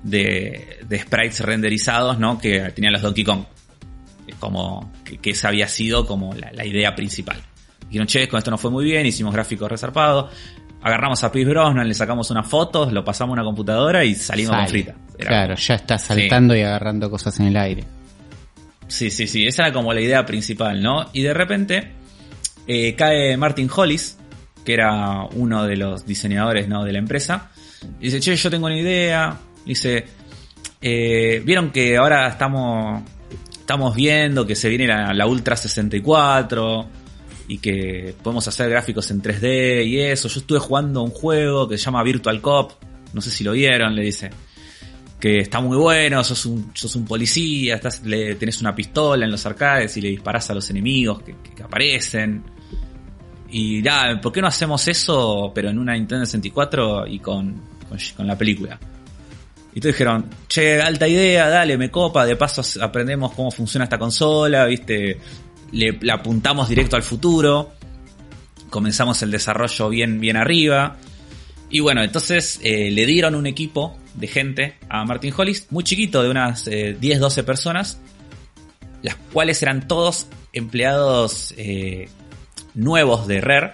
de, 0.04 0.80
de 0.88 1.00
sprites 1.00 1.40
renderizados, 1.40 2.20
¿no? 2.20 2.38
Que 2.38 2.60
tenían 2.72 2.94
los 2.94 3.02
Donkey 3.02 3.24
Kong. 3.24 3.46
Como 4.40 4.92
que, 5.04 5.18
que 5.18 5.32
esa 5.32 5.50
había 5.50 5.68
sido 5.68 6.06
como 6.06 6.34
la, 6.34 6.52
la 6.52 6.66
idea 6.66 6.96
principal. 6.96 7.38
Dijeron, 7.88 8.08
che, 8.08 8.28
con 8.28 8.38
esto 8.38 8.52
no 8.52 8.58
fue 8.58 8.72
muy 8.72 8.86
bien, 8.86 9.06
hicimos 9.06 9.34
gráficos 9.34 9.70
resarpados. 9.70 10.34
Agarramos 10.82 11.24
a 11.24 11.32
Pierce 11.32 11.50
Brosnan, 11.50 11.88
le 11.88 11.94
sacamos 11.94 12.30
unas 12.32 12.48
fotos, 12.48 12.92
lo 12.92 13.06
pasamos 13.06 13.38
a 13.38 13.42
una 13.42 13.44
computadora 13.44 14.04
y 14.04 14.16
salimos 14.16 14.52
con 14.56 14.68
Sale. 14.68 14.70
frita. 14.70 14.96
Era 15.18 15.30
Claro, 15.30 15.56
ya 15.56 15.76
está 15.76 15.98
saltando 15.98 16.56
y 16.56 16.62
agarrando 16.62 17.10
cosas 17.10 17.40
en 17.40 17.48
el 17.48 17.58
aire. 17.58 17.84
Sí, 18.88 19.10
sí, 19.10 19.28
sí, 19.28 19.48
esa 19.48 19.64
era 19.64 19.74
como 19.74 19.94
la 19.94 20.02
idea 20.02 20.26
principal, 20.26 20.82
¿no? 20.82 21.06
Y 21.14 21.22
de 21.22 21.34
repente 21.34 21.92
eh, 22.68 22.96
cae 22.96 23.38
Martin 23.38 23.70
Hollis, 23.74 24.18
que 24.66 24.74
era 24.74 25.24
uno 25.34 25.66
de 25.66 25.78
los 25.78 26.06
diseñadores 26.06 26.68
¿no? 26.68 26.84
de 26.84 26.94
la 26.94 27.00
empresa, 27.00 27.52
y 28.00 28.06
dice, 28.06 28.20
che, 28.20 28.36
yo 28.36 28.50
tengo 28.50 28.66
una 28.66 28.78
idea, 28.78 29.38
dice, 29.66 30.06
eh, 30.82 31.42
vieron 31.46 31.72
que 31.72 31.98
ahora 31.98 32.28
estamos, 32.28 33.04
estamos 33.52 33.96
viendo 33.96 34.46
que 34.46 34.56
se 34.56 34.70
viene 34.70 34.88
la, 34.88 35.26
Ultra 35.26 35.56
64 35.56 36.86
y 37.48 37.58
que 37.58 38.16
podemos 38.22 38.48
hacer 38.48 38.70
gráficos 38.70 39.10
en 39.12 39.22
3D 39.22 39.86
y 39.86 40.00
eso, 40.00 40.28
yo 40.28 40.40
estuve 40.40 40.60
jugando 40.60 41.02
un 41.02 41.12
juego 41.12 41.68
que 41.68 41.78
se 41.78 41.86
llama 41.86 42.04
Virtual 42.04 42.42
Cop, 42.42 42.72
no 43.14 43.22
sé 43.22 43.30
si 43.32 43.44
lo 43.44 43.54
vieron, 43.54 43.96
le 43.96 44.04
dice 44.04 44.30
que 45.20 45.40
está 45.40 45.62
muy 45.62 45.78
bueno, 45.78 46.22
sos 46.22 46.46
un, 46.46 46.72
sos 46.74 46.98
un 46.98 47.06
policía, 47.06 47.76
estás, 47.76 48.04
le, 48.04 48.36
tenés 48.36 48.60
una 48.60 48.76
pistola 48.76 49.24
en 49.24 49.32
los 49.32 49.46
arcades 49.46 49.96
y 49.96 50.02
le 50.02 50.10
disparás 50.10 50.50
a 50.50 50.54
los 50.54 50.70
enemigos 50.70 51.24
que 51.24 51.64
aparecen. 51.64 52.44
Y 53.50 53.84
ya, 53.84 54.20
¿por 54.20 54.32
qué 54.32 54.42
no 54.42 54.48
hacemos 54.48 54.88
eso, 54.88 55.52
pero 55.54 55.70
en 55.70 55.78
una 55.78 55.94
Nintendo 55.94 56.26
64 56.26 57.06
y 57.06 57.20
con, 57.20 57.54
con, 57.88 57.98
con 58.18 58.28
la 58.28 58.36
película? 58.36 58.80
Y 59.76 59.80
todos 59.80 59.96
dijeron, 59.96 60.30
che, 60.48 60.80
alta 60.80 61.08
idea, 61.08 61.50
dale, 61.50 61.78
me 61.78 61.90
copa, 61.90 62.26
de 62.26 62.36
paso 62.36 62.62
aprendemos 62.82 63.34
cómo 63.34 63.50
funciona 63.52 63.86
esta 63.86 63.98
consola, 63.98 64.66
viste, 64.66 65.20
le, 65.72 65.94
le 65.94 66.12
apuntamos 66.12 66.70
directo 66.70 66.96
al 66.96 67.04
futuro, 67.04 67.74
comenzamos 68.70 69.22
el 69.22 69.32
desarrollo 69.32 69.90
bien, 69.90 70.20
bien 70.20 70.36
arriba. 70.36 70.98
Y 71.70 71.80
bueno, 71.80 72.04
entonces 72.04 72.60
eh, 72.64 72.92
le 72.92 73.06
dieron 73.06 73.36
un 73.36 73.48
equipo 73.48 73.98
de 74.16 74.28
gente 74.28 74.76
a 74.90 75.06
Martin 75.06 75.34
Hollis, 75.36 75.68
muy 75.72 75.84
chiquito, 75.84 76.22
de 76.22 76.30
unas 76.30 76.68
eh, 76.68 76.98
10-12 77.00 77.44
personas, 77.44 78.00
las 79.02 79.16
cuales 79.32 79.62
eran 79.64 79.88
todos 79.88 80.28
empleados 80.54 81.54
eh, 81.58 82.10
nuevos 82.74 83.28
de 83.28 83.42
Rare 83.42 83.74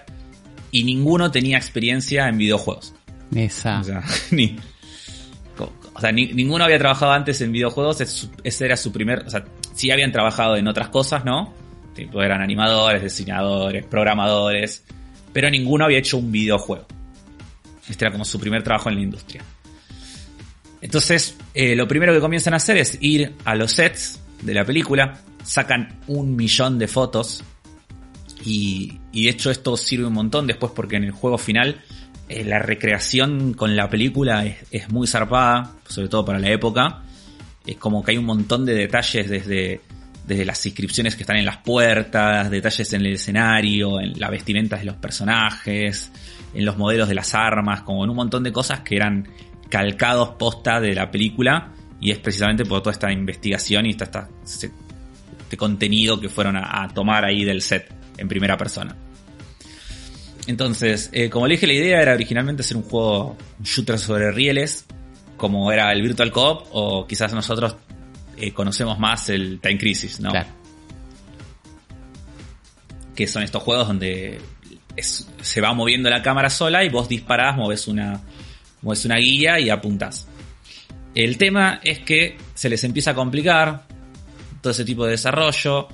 y 0.71 0.84
ninguno 0.84 1.31
tenía 1.31 1.57
experiencia 1.57 2.27
en 2.27 2.38
videojuegos. 2.38 2.93
Esa. 3.35 3.80
O 3.80 3.84
sea, 3.84 4.03
ni, 4.31 4.57
o 5.99 6.01
sea, 6.01 6.13
ni- 6.13 6.31
ninguno 6.31 6.63
había 6.63 6.80
trabajado 6.80 7.11
antes 7.11 7.41
en 7.41 7.51
videojuegos, 7.51 7.99
ese 7.99 8.65
era 8.65 8.77
su 8.77 8.93
primer, 8.93 9.19
o 9.27 9.30
sea, 9.30 9.43
sí 9.76 9.91
habían 9.91 10.13
trabajado 10.13 10.55
en 10.55 10.65
otras 10.65 10.88
cosas, 10.88 11.26
¿no? 11.26 11.53
Tipo, 11.93 12.23
eran 12.23 12.41
animadores, 12.41 13.03
diseñadores, 13.03 13.84
programadores, 13.85 14.85
pero 15.34 15.49
ninguno 15.49 15.84
había 15.84 15.97
hecho 15.97 16.17
un 16.17 16.31
videojuego. 16.31 16.85
Este 17.89 18.05
era 18.05 18.13
como 18.13 18.23
su 18.23 18.39
primer 18.39 18.63
trabajo 18.63 18.88
en 18.88 18.95
la 18.95 19.01
industria. 19.01 19.43
Entonces, 20.80 21.35
eh, 21.53 21.76
lo 21.76 21.85
primero 21.85 22.13
que 22.13 22.21
comienzan 22.21 22.53
a 22.53 22.57
hacer 22.57 22.77
es 22.77 22.97
ir 23.01 23.35
a 23.43 23.55
los 23.55 23.73
sets 23.73 24.21
de 24.41 24.53
la 24.53 24.63
película, 24.63 25.19
sacan 25.43 25.99
un 26.07 26.34
millón 26.34 26.80
de 26.80 26.88
fotos 26.88 27.43
y, 28.45 28.99
y 29.11 29.26
de 29.26 29.31
hecho 29.31 29.51
esto 29.51 29.76
sirve 29.76 30.05
un 30.05 30.13
montón 30.13 30.47
después 30.47 30.71
porque 30.73 30.95
en 30.95 31.03
el 31.03 31.11
juego 31.11 31.38
final 31.38 31.81
eh, 32.30 32.43
la 32.43 32.60
recreación 32.60 33.56
con 33.56 33.76
la 33.76 33.89
película 33.89 34.45
es, 34.69 34.89
muy 34.89 35.07
zarpada, 35.07 35.73
sobre 35.88 36.10
todo 36.10 36.23
para 36.23 36.38
la 36.38 36.51
época. 36.51 37.01
Es 37.65 37.77
como 37.77 38.03
que 38.03 38.11
hay 38.11 38.18
un 38.18 38.26
montón 38.26 38.65
de 38.68 38.76
detalles 38.76 39.27
desde, 39.27 39.81
desde 40.27 40.45
las 40.45 40.64
inscripciones 40.64 41.15
que 41.15 41.23
están 41.23 41.38
en 41.38 41.45
las 41.45 41.57
puertas, 41.57 42.51
detalles 42.51 42.93
en 42.93 43.01
el 43.01 43.14
escenario, 43.14 43.99
en 43.99 44.19
la 44.19 44.30
vestimenta 44.30 44.77
de 44.77 44.85
los 44.85 44.95
personajes, 44.97 46.11
en 46.53 46.65
los 46.65 46.77
modelos 46.77 47.10
de 47.10 47.15
las 47.15 47.34
armas, 47.34 47.81
como 47.81 48.03
en 48.03 48.11
un 48.11 48.15
montón 48.15 48.43
de 48.43 48.51
cosas 48.51 48.81
que 48.81 48.95
eran 48.95 49.27
calcados 49.68 50.30
posta 50.38 50.80
de 50.80 50.93
la 50.93 51.10
película 51.10 51.72
y 51.99 52.11
es 52.11 52.19
precisamente 52.19 52.64
por 52.64 52.81
toda 52.81 52.93
esta 52.93 53.11
investigación 53.11 53.88
y 53.88 53.89
este, 53.89 54.07
este 54.43 55.57
contenido 55.57 56.19
que 56.19 56.30
fueron 56.30 56.57
a, 56.57 56.84
a 56.84 56.88
tomar 56.89 57.26
ahí 57.26 57.43
del 57.43 57.61
set 57.61 57.91
en 58.18 58.27
primera 58.27 58.56
persona. 58.56 58.95
Entonces, 60.49 61.11
eh, 61.13 61.30
como 61.30 61.45
le 61.45 61.53
dije, 61.53 61.67
la 61.67 61.73
idea 61.73 62.01
era 62.01 62.13
originalmente 62.13 62.63
hacer 62.63 62.76
un 62.76 62.81
juego, 62.81 63.38
shooter 63.63 63.99
sobre 63.99 64.31
rieles, 64.31 64.84
como 65.38 65.71
era 65.71 65.91
el 65.93 66.01
Virtual 66.01 66.31
Cop, 66.31 66.65
o 66.71 67.05
quizás 67.05 67.31
nosotros 67.35 67.76
eh, 68.35 68.51
conocemos 68.51 68.97
más 68.97 69.30
el 69.30 69.59
Time 69.61 69.77
Crisis, 69.77 70.19
¿no? 70.19 70.31
Claro. 70.31 70.47
Que 73.15 73.27
son 73.27 73.43
estos 73.43 73.61
juegos 73.61 73.88
donde 73.88 74.41
es- 74.95 75.30
se 75.39 75.61
va 75.61 75.71
moviendo 75.76 76.09
la 76.09 76.23
cámara 76.23 76.49
sola 76.49 76.84
y 76.84 76.89
vos 76.89 77.07
disparás, 77.07 77.55
moves 77.55 77.88
una, 77.88 78.19
mueves 78.81 79.05
una 79.05 79.17
guía 79.17 79.59
y 79.59 79.69
apuntás. 79.69 80.27
El 81.13 81.38
tema 81.38 81.80
es 81.84 81.99
que 81.99 82.38
se 82.55 82.69
les 82.69 82.84
empieza 82.84 83.11
a 83.11 83.13
complicar 83.13 83.84
todo 84.61 84.71
ese 84.71 84.84
tipo 84.84 85.05
de 85.05 85.11
desarrollo. 85.11 85.88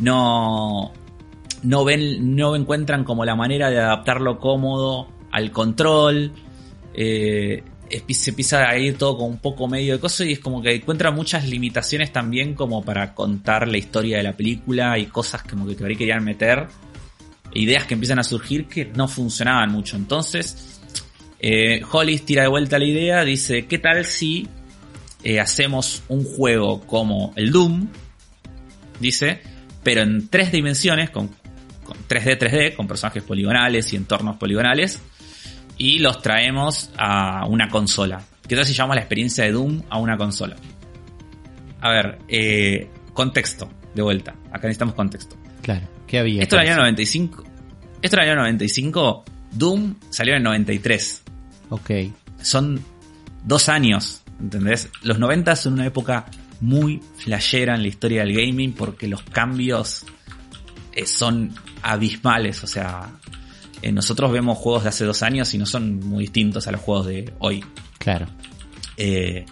No, 0.00 0.92
no 1.64 1.84
ven, 1.84 2.36
no 2.36 2.54
encuentran 2.54 3.04
como 3.04 3.24
la 3.24 3.34
manera 3.34 3.70
de 3.70 3.80
adaptarlo 3.80 4.38
cómodo 4.38 5.08
al 5.32 5.50
control. 5.50 6.32
Eh, 6.94 7.64
se 8.08 8.30
empieza 8.30 8.68
a 8.68 8.78
ir 8.78 8.96
todo 8.96 9.18
con 9.18 9.30
un 9.30 9.38
poco 9.38 9.66
medio 9.68 9.94
de 9.94 10.00
cosas 10.00 10.26
y 10.26 10.32
es 10.32 10.38
como 10.38 10.62
que 10.62 10.74
encuentra 10.74 11.10
muchas 11.10 11.48
limitaciones 11.48 12.12
también 12.12 12.54
como 12.54 12.84
para 12.84 13.14
contar 13.14 13.68
la 13.68 13.78
historia 13.78 14.18
de 14.18 14.22
la 14.22 14.36
película 14.36 14.98
y 14.98 15.06
cosas 15.06 15.42
como 15.42 15.66
que 15.66 15.84
ahí 15.84 15.96
querían 15.96 16.24
meter. 16.24 16.66
Ideas 17.52 17.84
que 17.84 17.94
empiezan 17.94 18.18
a 18.18 18.24
surgir 18.24 18.66
que 18.66 18.86
no 18.86 19.08
funcionaban 19.08 19.70
mucho. 19.70 19.96
Entonces, 19.96 20.80
eh, 21.40 21.82
Hollis 21.90 22.24
tira 22.24 22.42
de 22.42 22.48
vuelta 22.48 22.78
la 22.78 22.86
idea, 22.86 23.24
dice, 23.24 23.66
¿qué 23.66 23.78
tal 23.78 24.04
si 24.04 24.48
eh, 25.22 25.40
hacemos 25.40 26.02
un 26.08 26.24
juego 26.24 26.80
como 26.80 27.32
el 27.36 27.52
Doom? 27.52 27.88
Dice, 28.98 29.40
pero 29.82 30.02
en 30.02 30.28
tres 30.28 30.50
dimensiones, 30.50 31.10
con 31.10 31.30
3D, 32.08 32.38
3D, 32.38 32.76
con 32.76 32.86
personajes 32.86 33.22
poligonales 33.22 33.92
y 33.92 33.96
entornos 33.96 34.36
poligonales, 34.36 35.00
y 35.76 35.98
los 35.98 36.22
traemos 36.22 36.90
a 36.96 37.46
una 37.46 37.68
consola. 37.68 38.22
¿Qué 38.46 38.54
tal 38.54 38.64
si 38.64 38.74
llamamos 38.74 38.96
la 38.96 39.02
experiencia 39.02 39.44
de 39.44 39.52
Doom 39.52 39.82
a 39.88 39.98
una 39.98 40.16
consola? 40.16 40.56
A 41.80 41.90
ver, 41.90 42.18
eh, 42.28 42.88
contexto, 43.12 43.70
de 43.94 44.02
vuelta. 44.02 44.34
Acá 44.50 44.68
necesitamos 44.68 44.94
contexto. 44.94 45.36
Claro, 45.62 45.88
¿qué 46.06 46.18
había? 46.18 46.42
Esto 46.42 46.56
era 46.56 46.64
el 46.64 46.70
año 46.70 46.78
95. 46.80 47.44
Esto 48.02 48.16
era 48.16 48.24
el 48.24 48.30
año 48.32 48.40
95. 48.40 49.24
Doom 49.52 49.94
salió 50.10 50.34
en 50.34 50.38
el 50.38 50.44
93. 50.44 51.22
Ok, 51.70 51.90
Son 52.42 52.80
dos 53.44 53.68
años, 53.68 54.22
¿entendés? 54.40 54.90
Los 55.02 55.18
90 55.18 55.56
son 55.56 55.74
una 55.74 55.86
época 55.86 56.26
muy 56.60 57.00
flashera 57.16 57.74
en 57.74 57.82
la 57.82 57.88
historia 57.88 58.24
del 58.24 58.34
gaming 58.34 58.72
porque 58.72 59.08
los 59.08 59.22
cambios 59.22 60.04
eh, 60.94 61.06
son 61.06 61.54
abismales. 61.82 62.62
O 62.64 62.66
sea, 62.66 63.10
eh, 63.82 63.92
nosotros 63.92 64.32
vemos 64.32 64.58
juegos 64.58 64.84
de 64.84 64.88
hace 64.90 65.04
dos 65.04 65.22
años 65.22 65.52
y 65.54 65.58
no 65.58 65.66
son 65.66 66.00
muy 66.00 66.24
distintos 66.24 66.66
a 66.66 66.72
los 66.72 66.80
juegos 66.80 67.06
de 67.06 67.34
hoy. 67.38 67.64
claro. 67.98 68.26
Eh, 68.96 69.44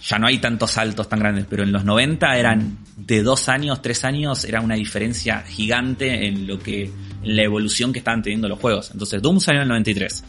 ya 0.00 0.18
no 0.18 0.28
hay 0.28 0.38
tantos 0.38 0.70
saltos 0.70 1.08
tan 1.08 1.18
grandes, 1.18 1.46
pero 1.50 1.64
en 1.64 1.72
los 1.72 1.84
90 1.84 2.38
eran 2.38 2.78
de 2.96 3.22
dos 3.22 3.48
años, 3.48 3.82
tres 3.82 4.04
años, 4.04 4.44
era 4.44 4.60
una 4.60 4.76
diferencia 4.76 5.40
gigante 5.42 6.28
en 6.28 6.46
lo 6.46 6.58
que, 6.58 6.84
en 6.84 7.36
la 7.36 7.42
evolución 7.42 7.92
que 7.92 7.98
estaban 7.98 8.22
teniendo 8.22 8.48
los 8.48 8.58
juegos. 8.58 8.90
Entonces, 8.92 9.20
Doom 9.20 9.40
salió 9.40 9.60
en 9.60 9.64
el 9.64 9.68
93. 9.68 10.24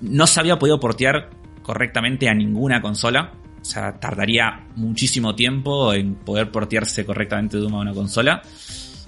No 0.00 0.26
se 0.26 0.40
había 0.40 0.58
podido 0.58 0.80
portear 0.80 1.30
correctamente 1.62 2.28
a 2.28 2.34
ninguna 2.34 2.80
consola. 2.80 3.32
O 3.60 3.64
sea, 3.64 4.00
tardaría 4.00 4.66
muchísimo 4.74 5.34
tiempo 5.34 5.92
en 5.92 6.14
poder 6.14 6.50
portearse 6.50 7.04
correctamente 7.04 7.58
Doom 7.58 7.74
a 7.74 7.80
una 7.80 7.92
consola. 7.92 8.42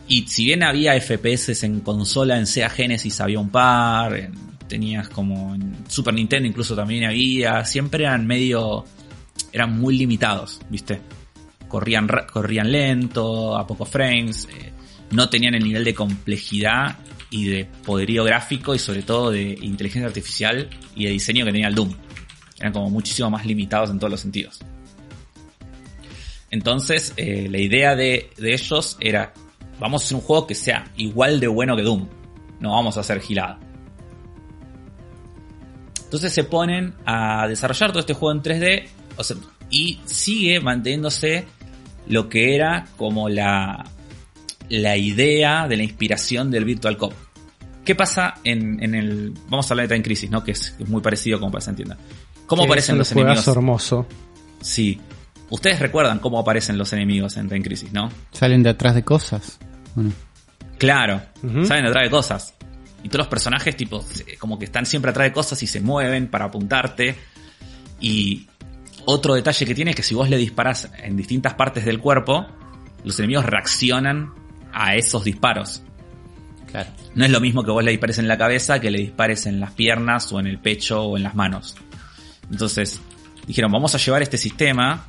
Y 0.08 0.26
si 0.26 0.46
bien 0.46 0.62
había 0.62 0.98
FPS 0.98 1.64
en 1.64 1.80
consola, 1.80 2.38
en 2.38 2.46
Sega 2.46 2.70
Genesis 2.70 3.20
había 3.20 3.38
un 3.38 3.50
par, 3.50 4.16
en- 4.16 4.32
tenías 4.68 5.08
como 5.08 5.54
en 5.54 5.76
Super 5.88 6.12
Nintendo 6.14 6.46
incluso 6.48 6.74
también 6.74 7.04
había, 7.04 7.64
siempre 7.64 8.04
eran 8.04 8.26
medio, 8.26 8.84
eran 9.52 9.78
muy 9.78 9.96
limitados, 9.98 10.60
¿viste? 10.70 11.00
Corrían, 11.68 12.08
corrían 12.32 12.70
lento, 12.72 13.56
a 13.56 13.66
pocos 13.66 13.88
frames, 13.88 14.46
eh, 14.50 14.72
no 15.10 15.28
tenían 15.28 15.54
el 15.54 15.64
nivel 15.64 15.84
de 15.84 15.94
complejidad 15.94 16.98
y 17.30 17.46
de 17.46 17.64
poderío 17.84 18.24
gráfico 18.24 18.74
y 18.74 18.78
sobre 18.78 19.02
todo 19.02 19.30
de 19.30 19.58
inteligencia 19.60 20.06
artificial 20.06 20.68
y 20.94 21.04
de 21.04 21.10
diseño 21.10 21.44
que 21.44 21.52
tenía 21.52 21.68
el 21.68 21.74
Doom. 21.74 21.92
Eran 22.58 22.72
como 22.72 22.88
muchísimo 22.90 23.28
más 23.30 23.44
limitados 23.46 23.90
en 23.90 23.98
todos 23.98 24.10
los 24.10 24.20
sentidos. 24.20 24.58
Entonces, 26.50 27.12
eh, 27.16 27.48
la 27.50 27.58
idea 27.58 27.94
de, 27.94 28.30
de 28.38 28.52
ellos 28.54 28.96
era, 29.00 29.32
vamos 29.78 30.02
a 30.02 30.04
hacer 30.04 30.14
un 30.16 30.22
juego 30.22 30.46
que 30.46 30.54
sea 30.54 30.90
igual 30.96 31.40
de 31.40 31.46
bueno 31.48 31.76
que 31.76 31.82
Doom. 31.82 32.06
No 32.60 32.72
vamos 32.72 32.96
a 32.96 33.00
hacer 33.00 33.20
gilada. 33.20 33.58
Entonces 36.04 36.32
se 36.32 36.44
ponen 36.44 36.94
a 37.04 37.46
desarrollar 37.46 37.90
todo 37.90 38.00
este 38.00 38.14
juego 38.14 38.32
en 38.34 38.42
3D 38.42 38.88
o 39.18 39.24
sea, 39.24 39.36
y 39.68 40.00
sigue 40.06 40.60
manteniéndose 40.60 41.44
lo 42.06 42.28
que 42.28 42.54
era 42.54 42.86
como 42.96 43.28
la, 43.28 43.84
la 44.70 44.96
idea 44.96 45.66
de 45.68 45.76
la 45.76 45.82
inspiración 45.82 46.50
del 46.50 46.64
Virtual 46.64 46.96
Cop. 46.96 47.12
¿Qué 47.84 47.94
pasa 47.94 48.34
en, 48.44 48.82
en 48.82 48.94
el... 48.94 49.34
Vamos 49.48 49.70
a 49.70 49.74
hablar 49.74 49.88
de 49.88 49.94
Time 49.94 50.04
Crisis, 50.04 50.30
¿no? 50.30 50.44
Que 50.44 50.52
es, 50.52 50.74
es 50.78 50.88
muy 50.88 51.02
parecido 51.02 51.40
como 51.40 51.50
para 51.50 51.60
que 51.60 51.64
se 51.64 51.70
entienda. 51.70 51.98
¿Cómo 52.46 52.62
Que 52.62 52.68
aparecen 52.68 52.92
es 52.94 52.94
un 52.94 52.98
los 52.98 53.12
enemigos? 53.12 53.48
hermoso. 53.48 54.06
Sí. 54.60 55.00
Ustedes 55.50 55.80
recuerdan 55.80 56.18
cómo 56.18 56.38
aparecen 56.38 56.78
los 56.78 56.92
enemigos 56.92 57.36
en 57.36 57.48
Time 57.48 57.62
Crisis, 57.62 57.92
¿no? 57.92 58.10
Salen 58.32 58.62
de 58.62 58.70
atrás 58.70 58.94
de 58.94 59.02
cosas. 59.02 59.58
Bueno, 59.98 60.12
Claro, 60.78 61.20
saben 61.64 61.86
atrás 61.86 62.04
de 62.04 62.10
cosas. 62.10 62.54
Y 63.02 63.08
todos 63.08 63.24
los 63.24 63.28
personajes, 63.28 63.76
tipo, 63.76 64.04
como 64.38 64.58
que 64.58 64.64
están 64.64 64.86
siempre 64.86 65.10
atrás 65.10 65.26
de 65.26 65.32
cosas 65.32 65.62
y 65.62 65.66
se 65.66 65.80
mueven 65.80 66.28
para 66.28 66.46
apuntarte. 66.46 67.16
Y 68.00 68.46
otro 69.04 69.34
detalle 69.34 69.66
que 69.66 69.74
tiene 69.74 69.90
es 69.90 69.96
que 69.96 70.02
si 70.02 70.14
vos 70.14 70.30
le 70.30 70.36
disparás 70.36 70.88
en 71.02 71.16
distintas 71.16 71.54
partes 71.54 71.84
del 71.84 71.98
cuerpo, 71.98 72.46
los 73.04 73.18
enemigos 73.18 73.44
reaccionan 73.44 74.32
a 74.72 74.94
esos 74.94 75.24
disparos. 75.24 75.82
claro. 76.70 76.90
No 77.14 77.24
es 77.24 77.30
lo 77.30 77.40
mismo 77.40 77.64
que 77.64 77.72
vos 77.72 77.82
le 77.82 77.90
dispares 77.90 78.18
en 78.18 78.28
la 78.28 78.38
cabeza 78.38 78.80
que 78.80 78.92
le 78.92 78.98
dispares 78.98 79.46
en 79.46 79.58
las 79.58 79.72
piernas 79.72 80.32
o 80.32 80.38
en 80.38 80.46
el 80.46 80.58
pecho 80.58 81.02
o 81.02 81.16
en 81.16 81.24
las 81.24 81.34
manos. 81.34 81.74
Entonces, 82.50 83.00
dijeron, 83.46 83.72
vamos 83.72 83.94
a 83.96 83.98
llevar 83.98 84.22
este 84.22 84.38
sistema 84.38 85.06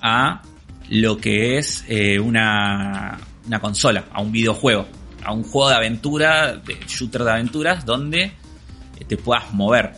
a 0.00 0.40
lo 0.88 1.18
que 1.18 1.58
es 1.58 1.84
eh, 1.88 2.18
una, 2.18 3.18
una 3.46 3.60
consola, 3.60 4.06
a 4.12 4.20
un 4.20 4.32
videojuego, 4.32 4.86
a 5.22 5.32
un 5.32 5.42
juego 5.42 5.68
de 5.70 5.76
aventura, 5.76 6.56
de 6.56 6.78
shooter 6.86 7.24
de 7.24 7.30
aventuras, 7.30 7.84
donde 7.84 8.22
eh, 8.22 8.32
te 9.06 9.16
puedas 9.16 9.52
mover. 9.52 9.92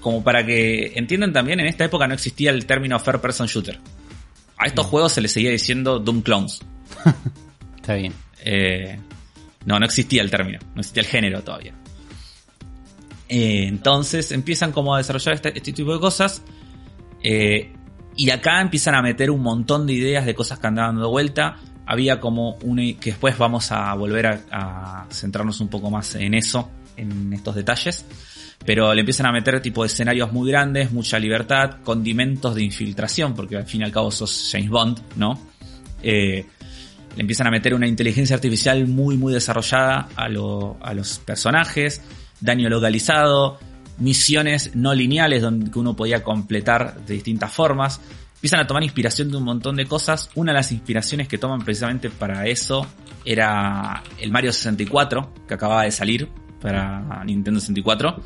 Como 0.00 0.22
para 0.22 0.44
que 0.44 0.92
entiendan 0.94 1.32
también, 1.32 1.60
en 1.60 1.66
esta 1.66 1.84
época 1.84 2.06
no 2.06 2.14
existía 2.14 2.50
el 2.50 2.66
término 2.66 2.98
Fair 2.98 3.20
Person 3.20 3.46
Shooter. 3.46 3.80
A 4.58 4.66
estos 4.66 4.86
juegos 4.86 5.12
se 5.12 5.20
les 5.20 5.32
seguía 5.32 5.50
diciendo 5.50 5.98
Doom 5.98 6.22
Clones. 6.22 6.60
Está 7.76 7.94
bien. 7.94 8.12
Eh, 8.44 8.98
no, 9.64 9.78
no 9.78 9.84
existía 9.84 10.22
el 10.22 10.30
término, 10.30 10.60
no 10.74 10.80
existía 10.80 11.02
el 11.02 11.08
género 11.08 11.42
todavía. 11.42 11.74
Eh, 13.28 13.64
entonces 13.66 14.30
empiezan 14.30 14.70
como 14.70 14.94
a 14.94 14.98
desarrollar 14.98 15.34
este, 15.34 15.56
este 15.56 15.72
tipo 15.72 15.92
de 15.92 16.00
cosas. 16.00 16.42
eh, 17.22 17.72
y 18.16 18.30
acá 18.30 18.62
empiezan 18.62 18.94
a 18.94 19.02
meter 19.02 19.30
un 19.30 19.42
montón 19.42 19.86
de 19.86 19.92
ideas 19.92 20.24
de 20.24 20.34
cosas 20.34 20.58
que 20.58 20.66
andaban 20.66 20.94
dando 20.94 21.10
vuelta. 21.10 21.58
Había 21.86 22.20
como 22.20 22.56
una 22.62 22.82
que 22.82 23.10
después 23.10 23.38
vamos 23.38 23.70
a 23.72 23.94
volver 23.94 24.26
a, 24.50 25.06
centrarnos 25.10 25.60
un 25.60 25.68
poco 25.68 25.90
más 25.90 26.14
en 26.16 26.34
eso, 26.34 26.70
en 26.96 27.32
estos 27.32 27.54
detalles. 27.54 28.04
Pero 28.64 28.92
le 28.92 29.00
empiezan 29.00 29.26
a 29.26 29.32
meter 29.32 29.60
tipo 29.60 29.84
escenarios 29.84 30.32
muy 30.32 30.50
grandes, 30.50 30.90
mucha 30.90 31.18
libertad, 31.18 31.78
condimentos 31.84 32.54
de 32.54 32.64
infiltración, 32.64 33.34
porque 33.34 33.56
al 33.56 33.66
fin 33.66 33.82
y 33.82 33.84
al 33.84 33.92
cabo 33.92 34.10
sos 34.10 34.48
James 34.50 34.70
Bond, 34.70 35.00
¿no? 35.16 35.38
Eh, 36.02 36.44
le 37.14 37.20
empiezan 37.20 37.46
a 37.46 37.50
meter 37.50 37.74
una 37.74 37.86
inteligencia 37.86 38.36
artificial 38.36 38.86
muy 38.86 39.16
muy 39.16 39.32
desarrollada 39.32 40.08
a, 40.16 40.24
a 40.24 40.94
los 40.94 41.18
personajes, 41.24 42.02
daño 42.40 42.68
localizado, 42.68 43.58
misiones 43.98 44.74
no 44.74 44.94
lineales 44.94 45.42
donde 45.42 45.70
uno 45.78 45.96
podía 45.96 46.22
completar 46.22 47.00
de 47.06 47.14
distintas 47.14 47.52
formas. 47.52 48.00
Empiezan 48.36 48.60
a 48.60 48.66
tomar 48.66 48.82
inspiración 48.82 49.30
de 49.30 49.36
un 49.36 49.44
montón 49.44 49.76
de 49.76 49.86
cosas. 49.86 50.30
Una 50.34 50.52
de 50.52 50.58
las 50.58 50.72
inspiraciones 50.72 51.26
que 51.28 51.38
toman 51.38 51.60
precisamente 51.60 52.10
para 52.10 52.46
eso 52.46 52.86
era 53.24 54.02
el 54.18 54.30
Mario 54.30 54.52
64, 54.52 55.34
que 55.48 55.54
acababa 55.54 55.82
de 55.84 55.90
salir 55.90 56.28
para 56.60 57.24
Nintendo 57.24 57.60
64. 57.60 58.20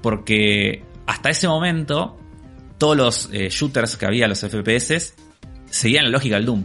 Porque 0.00 0.84
hasta 1.06 1.30
ese 1.30 1.48
momento, 1.48 2.18
todos 2.78 2.96
los 2.96 3.28
eh, 3.32 3.48
shooters 3.50 3.96
que 3.96 4.06
había, 4.06 4.28
los 4.28 4.40
FPS, 4.40 5.14
seguían 5.66 6.04
la 6.04 6.10
lógica 6.10 6.36
del 6.36 6.46
Doom 6.46 6.64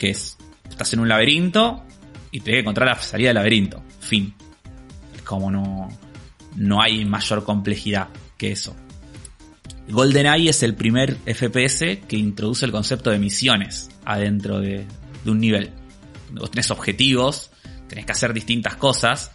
que 0.00 0.10
es, 0.10 0.38
estás 0.68 0.94
en 0.94 1.00
un 1.00 1.08
laberinto 1.08 1.84
y 2.32 2.40
te 2.40 2.52
que 2.52 2.58
encontrar 2.60 2.88
la 2.88 2.96
salida 2.96 3.28
del 3.28 3.36
laberinto. 3.36 3.84
Fin. 4.00 4.34
Es 5.14 5.22
como 5.22 5.50
no, 5.50 5.88
no 6.56 6.82
hay 6.82 7.04
mayor 7.04 7.44
complejidad 7.44 8.08
que 8.38 8.50
eso. 8.50 8.74
GoldenEye 9.90 10.50
es 10.50 10.62
el 10.62 10.74
primer 10.74 11.16
FPS 11.26 11.98
que 12.06 12.16
introduce 12.16 12.64
el 12.64 12.72
concepto 12.72 13.10
de 13.10 13.18
misiones 13.18 13.90
adentro 14.04 14.60
de, 14.60 14.86
un 15.26 15.38
nivel. 15.38 15.70
Vos 16.32 16.50
tenés 16.50 16.70
objetivos, 16.70 17.50
tenés 17.88 18.06
que 18.06 18.12
hacer 18.12 18.32
distintas 18.32 18.76
cosas 18.76 19.32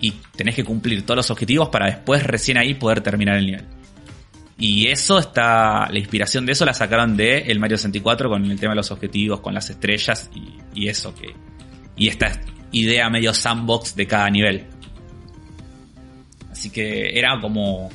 y 0.00 0.12
tenés 0.36 0.54
que 0.54 0.64
cumplir 0.64 1.02
todos 1.02 1.16
los 1.16 1.30
objetivos 1.30 1.68
para 1.68 1.86
después 1.86 2.22
recién 2.22 2.58
ahí 2.58 2.74
poder 2.74 3.00
terminar 3.00 3.36
el 3.36 3.46
nivel. 3.46 3.64
Y 4.56 4.86
eso 4.86 5.18
está, 5.18 5.88
la 5.90 5.98
inspiración 5.98 6.46
de 6.46 6.52
eso 6.52 6.64
la 6.64 6.74
sacaron 6.74 7.16
de 7.16 7.38
el 7.38 7.58
Mario 7.58 7.76
64 7.76 8.28
con 8.28 8.44
el 8.44 8.58
tema 8.58 8.72
de 8.72 8.76
los 8.76 8.90
objetivos, 8.90 9.40
con 9.40 9.52
las 9.52 9.68
estrellas 9.68 10.30
y, 10.34 10.80
y 10.80 10.88
eso 10.88 11.14
que, 11.14 11.34
y 11.96 12.08
esta 12.08 12.40
idea 12.72 13.10
medio 13.10 13.34
sandbox 13.34 13.96
de 13.96 14.06
cada 14.06 14.30
nivel. 14.30 14.66
Así 16.50 16.70
que 16.70 17.18
era 17.18 17.38
como 17.40 17.90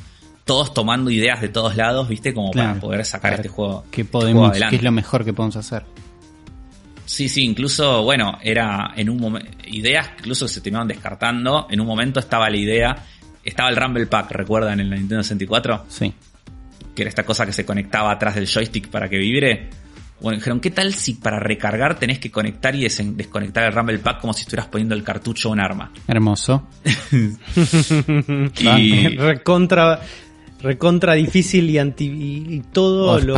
todos 0.50 0.74
tomando 0.74 1.10
ideas 1.12 1.40
de 1.40 1.48
todos 1.48 1.76
lados, 1.76 2.08
viste, 2.08 2.34
como 2.34 2.50
para 2.50 2.74
poder 2.80 3.04
sacar 3.04 3.34
este 3.34 3.46
juego. 3.48 3.84
¿Qué 3.92 4.00
este 4.00 4.10
juego 4.10 4.20
podemos, 4.24 4.50
adelante. 4.50 4.70
qué 4.70 4.76
es 4.78 4.82
lo 4.82 4.90
mejor 4.90 5.24
que 5.24 5.32
podemos 5.32 5.54
hacer? 5.54 5.84
Sí, 7.04 7.28
sí, 7.28 7.44
incluso, 7.44 8.02
bueno, 8.02 8.36
era 8.42 8.92
en 8.96 9.10
un 9.10 9.18
momento, 9.20 9.48
ideas 9.68 10.08
que 10.08 10.14
incluso 10.22 10.48
se 10.48 10.60
terminaron 10.60 10.88
descartando. 10.88 11.68
En 11.70 11.80
un 11.80 11.86
momento 11.86 12.18
estaba 12.18 12.50
la 12.50 12.56
idea, 12.56 12.96
estaba 13.44 13.68
el 13.68 13.76
Rumble 13.76 14.06
Pack, 14.06 14.32
¿recuerdan? 14.32 14.80
En 14.80 14.90
la 14.90 14.96
Nintendo 14.96 15.22
64, 15.22 15.84
Sí. 15.88 16.12
que 16.96 17.02
era 17.02 17.08
esta 17.08 17.22
cosa 17.24 17.46
que 17.46 17.52
se 17.52 17.64
conectaba 17.64 18.10
atrás 18.10 18.34
del 18.34 18.48
joystick 18.48 18.88
para 18.88 19.08
que 19.08 19.18
vibre. 19.18 19.70
Bueno, 20.20 20.36
dijeron, 20.38 20.60
¿qué 20.60 20.70
tal 20.70 20.92
si 20.92 21.14
para 21.14 21.38
recargar 21.38 21.98
tenés 21.98 22.18
que 22.18 22.30
conectar 22.30 22.74
y 22.74 22.82
desen- 22.84 23.14
desconectar 23.16 23.64
el 23.64 23.72
Rumble 23.72 24.00
Pack 24.00 24.20
como 24.20 24.32
si 24.34 24.40
estuvieras 24.42 24.66
poniendo 24.66 24.94
el 24.96 25.02
cartucho 25.02 25.48
a 25.48 25.52
un 25.52 25.60
arma? 25.60 25.92
Hermoso. 26.08 26.66
Y- 28.60 29.16
recontra, 29.16 30.00
recontra 30.62 31.14
difícil 31.14 31.68
y, 31.70 31.78
anti, 31.78 32.06
y, 32.06 32.54
y 32.56 32.60
todo 32.72 33.12
O 33.12 33.18
lo, 33.20 33.34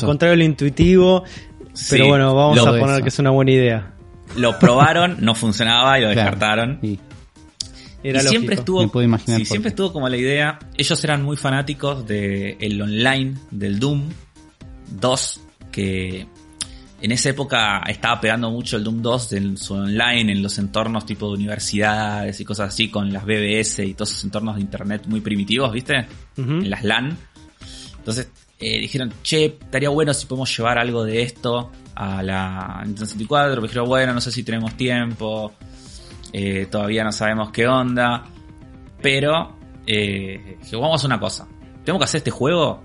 contrario 0.00 0.34
a 0.34 0.36
lo 0.36 0.44
intuitivo. 0.44 1.24
Sí, 1.72 1.86
pero 1.90 2.08
bueno, 2.08 2.34
vamos 2.34 2.58
a 2.58 2.70
poner 2.70 2.90
eso. 2.96 3.02
que 3.02 3.08
es 3.08 3.18
una 3.18 3.30
buena 3.30 3.50
idea. 3.50 3.94
Lo 4.36 4.58
probaron, 4.58 5.16
no 5.20 5.34
funcionaba 5.34 5.98
y 5.98 6.02
lo 6.02 6.12
Claro. 6.12 6.20
descartaron. 6.30 6.78
Sí. 6.80 6.98
Era 8.02 8.22
y 8.22 8.28
siempre 8.28 8.56
estuvo, 8.56 8.82
Me 8.82 8.88
puedo 8.88 9.04
imaginar 9.04 9.40
sí, 9.40 9.46
siempre 9.46 9.70
estuvo 9.70 9.92
como 9.92 10.08
la 10.08 10.16
idea. 10.16 10.58
Ellos 10.76 11.02
eran 11.04 11.22
muy 11.22 11.36
fanáticos 11.36 12.06
de 12.06 12.56
el 12.60 12.80
online 12.82 13.34
del 13.50 13.78
Doom 13.78 14.02
2, 15.00 15.40
que 15.72 16.26
en 17.04 17.12
esa 17.12 17.28
época 17.28 17.82
estaba 17.86 18.18
pegando 18.18 18.50
mucho 18.50 18.78
el 18.78 18.84
Doom 18.84 19.02
2 19.02 19.32
en 19.34 19.56
su 19.58 19.74
online, 19.74 20.32
en 20.32 20.42
los 20.42 20.56
entornos 20.56 21.04
tipo 21.04 21.28
de 21.28 21.34
universidades 21.34 22.40
y 22.40 22.46
cosas 22.46 22.68
así, 22.68 22.88
con 22.88 23.12
las 23.12 23.26
BBS 23.26 23.80
y 23.80 23.92
todos 23.92 24.12
esos 24.12 24.24
entornos 24.24 24.56
de 24.56 24.62
internet 24.62 25.02
muy 25.06 25.20
primitivos, 25.20 25.70
¿viste? 25.70 26.06
En 26.38 26.70
las 26.70 26.82
LAN. 26.82 27.14
Entonces 27.98 28.30
eh, 28.58 28.80
dijeron, 28.80 29.12
che, 29.22 29.44
estaría 29.44 29.90
bueno 29.90 30.14
si 30.14 30.24
podemos 30.24 30.56
llevar 30.56 30.78
algo 30.78 31.04
de 31.04 31.20
esto 31.20 31.70
a 31.94 32.22
la 32.22 32.80
Nintendo 32.86 33.04
64. 33.04 33.60
Me 33.60 33.68
dijeron, 33.68 33.86
bueno, 33.86 34.14
no 34.14 34.22
sé 34.22 34.32
si 34.32 34.42
tenemos 34.42 34.74
tiempo, 34.74 35.52
eh, 36.32 36.68
todavía 36.70 37.04
no 37.04 37.12
sabemos 37.12 37.50
qué 37.50 37.66
onda. 37.68 38.24
Pero, 39.02 39.58
eh, 39.86 40.56
dije, 40.58 40.74
vamos 40.76 41.04
a 41.04 41.06
una 41.06 41.20
cosa. 41.20 41.46
Tenemos 41.84 42.00
que 42.00 42.04
hacer 42.04 42.18
este 42.18 42.30
juego 42.30 42.82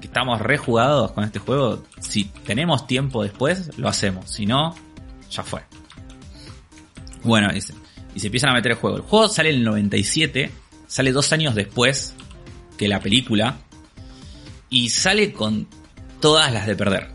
que 0.00 0.06
estamos 0.06 0.40
rejugados 0.40 1.12
con 1.12 1.24
este 1.24 1.38
juego, 1.38 1.84
si 2.00 2.24
tenemos 2.24 2.86
tiempo 2.86 3.22
después, 3.22 3.76
lo 3.78 3.88
hacemos. 3.88 4.30
Si 4.30 4.46
no, 4.46 4.74
ya 5.30 5.42
fue. 5.42 5.62
Bueno, 7.22 7.52
dice. 7.52 7.74
Y 8.14 8.20
se 8.20 8.26
empiezan 8.26 8.50
a 8.50 8.54
meter 8.54 8.72
el 8.72 8.78
juego. 8.78 8.96
El 8.96 9.02
juego 9.02 9.28
sale 9.28 9.50
en 9.50 9.56
el 9.56 9.64
97, 9.64 10.50
sale 10.86 11.12
dos 11.12 11.32
años 11.32 11.54
después 11.54 12.14
que 12.76 12.88
la 12.88 13.00
película. 13.00 13.58
Y 14.70 14.88
sale 14.88 15.32
con 15.32 15.68
todas 16.20 16.52
las 16.52 16.66
de 16.66 16.76
perder. 16.76 17.08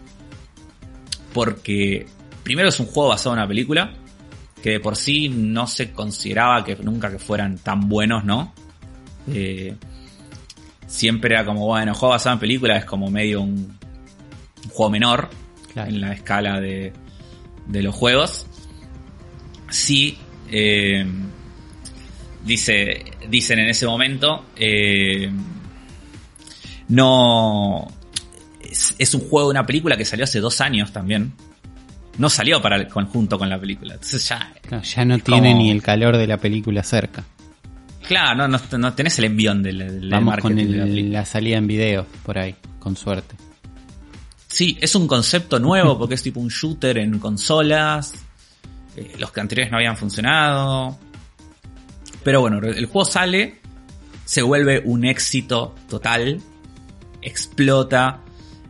Porque 1.34 2.06
primero 2.44 2.70
es 2.70 2.80
un 2.80 2.86
juego 2.86 3.10
basado 3.10 3.36
en 3.36 3.40
una 3.40 3.48
película. 3.48 3.94
Que 4.62 4.72
de 4.72 4.80
por 4.80 4.95
sí 4.95 5.30
no 5.30 5.68
se 5.68 5.91
consideraba 5.91 6.64
que 6.64 6.76
nunca 6.78 7.12
que 7.12 7.20
fueran 7.20 7.57
tan 7.57 7.88
buenos, 7.88 8.26
¿no? 8.26 8.53
Eh, 9.28 9.76
siempre 10.95 11.35
era 11.35 11.43
como, 11.43 11.65
bueno, 11.65 11.93
juego 11.93 12.13
basado 12.13 12.34
en 12.34 12.39
película 12.39 12.77
es 12.77 12.85
como 12.85 13.09
medio 13.09 13.41
un, 13.41 13.77
juego 14.69 14.89
menor 14.89 15.30
en 15.76 15.99
la 15.99 16.13
escala 16.13 16.61
de, 16.61 16.93
de 17.67 17.84
los 17.84 17.93
juegos. 17.93 18.47
Sí, 19.69 20.17
eh, 20.49 21.05
dice, 22.45 23.03
dicen 23.30 23.59
en 23.59 23.69
ese 23.69 23.85
momento, 23.85 24.45
eh, 24.55 25.30
no... 26.88 27.88
Es, 28.97 29.13
un 29.13 29.22
juego 29.22 29.47
de 29.47 29.51
una 29.51 29.65
película 29.65 29.95
que 29.95 30.03
salió 30.03 30.26
hace 30.26 30.39
dos 30.39 30.59
años 30.59 30.91
también. 30.91 31.34
No 32.17 32.30
salió 32.30 32.61
para 32.61 32.76
el 32.77 32.88
conjunto 32.88 33.38
con 33.38 33.49
la 33.49 33.59
película. 33.59 33.93
Entonces 33.93 34.27
ya... 34.27 34.53
ya 34.81 35.05
no 35.05 35.19
tiene 35.19 35.53
ni 35.53 35.72
el 35.72 35.81
calor 35.81 36.17
de 36.17 36.27
la 36.27 36.38
película 36.38 36.84
cerca. 36.84 37.23
Claro, 38.07 38.48
no, 38.48 38.60
no, 38.77 38.94
tenés 38.94 39.18
el 39.19 39.26
envión 39.26 39.64
del, 39.64 39.80
del 39.80 40.10
Vamos 40.10 40.38
con 40.38 40.56
la, 41.11 41.26
salida 41.26 41.57
en 41.57 41.68
video, 41.68 42.06
por 42.23 42.38
ahí, 42.38 42.56
con 42.80 42.95
suerte. 42.95 43.36
Sí, 44.48 44.77
es 44.80 44.95
un 44.95 45.07
concepto 45.07 45.60
nuevo 45.60 45.98
porque 45.98 46.15
es 46.15 46.23
tipo 46.23 46.40
un 46.40 46.49
shooter 46.49 46.98
en 46.99 47.19
consolas. 47.19 48.14
Eh, 48.95 49.14
los 49.18 49.32
que 49.32 49.41
anteriores 49.41 49.72
no 49.72 49.77
habían 49.77 49.98
funcionado. 49.98 50.98
Pero 52.23 52.41
bueno, 52.41 52.60
el 52.60 52.86
juego 52.86 53.06
sale, 53.06 53.60
se 54.23 54.41
vuelve 54.41 54.82
un 54.84 55.06
éxito 55.06 55.76
total, 55.90 56.41
explota, 57.22 58.22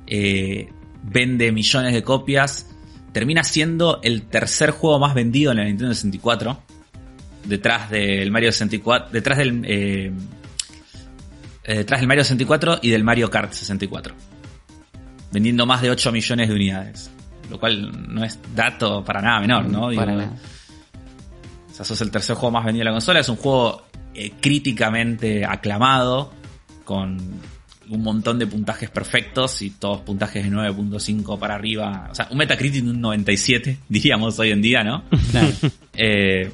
eh, 0.07 0.69
vende 1.03 1.51
millones 1.51 1.93
de 1.93 2.03
copias, 2.03 2.69
termina 3.13 3.43
siendo 3.43 4.01
el 4.01 4.23
tercer 4.23 4.71
juego 4.71 4.99
más 4.99 5.13
vendido 5.13 5.51
en 5.51 5.57
la 5.57 5.63
Nintendo 5.65 5.93
64 5.93 6.59
detrás 7.45 7.89
del 7.89 8.31
Mario 8.31 8.51
64, 8.51 9.09
detrás 9.11 9.37
del 9.37 9.63
eh, 9.65 10.11
eh, 11.67 11.77
detrás 11.77 11.99
del 11.99 12.07
Mario 12.07 12.23
64 12.23 12.79
y 12.81 12.89
del 12.91 13.03
Mario 13.03 13.29
Kart 13.29 13.51
64. 13.51 14.13
Vendiendo 15.31 15.65
más 15.65 15.81
de 15.81 15.89
8 15.89 16.11
millones 16.11 16.47
de 16.47 16.55
unidades. 16.55 17.11
Lo 17.49 17.59
cual 17.59 18.13
no 18.13 18.23
es 18.23 18.39
dato 18.55 19.03
para 19.03 19.21
nada 19.21 19.39
menor, 19.39 19.67
¿no? 19.67 19.89
para 19.95 20.13
nada. 20.13 20.33
O 21.69 21.73
sea, 21.73 21.85
sos 21.85 21.99
el 22.01 22.11
tercer 22.11 22.35
juego 22.35 22.51
más 22.51 22.65
vendido 22.65 22.81
de 22.81 22.85
la 22.85 22.91
consola. 22.91 23.19
Es 23.19 23.29
un 23.29 23.35
juego 23.35 23.83
eh, 24.13 24.31
críticamente 24.39 25.43
aclamado, 25.43 26.31
con 26.83 27.17
un 27.89 28.01
montón 28.01 28.39
de 28.39 28.47
puntajes 28.47 28.89
perfectos 28.89 29.61
y 29.61 29.71
todos 29.71 30.01
puntajes 30.01 30.43
de 30.43 30.51
9.5 30.51 31.37
para 31.37 31.55
arriba. 31.55 32.07
O 32.11 32.15
sea, 32.15 32.27
un 32.31 32.37
Metacritic 32.37 32.83
de 32.83 32.91
un 32.91 33.01
97, 33.01 33.79
diríamos 33.89 34.39
hoy 34.39 34.51
en 34.51 34.61
día, 34.61 34.83
¿no? 34.83 35.03
Claro. 35.31 35.49
eh, 35.93 36.51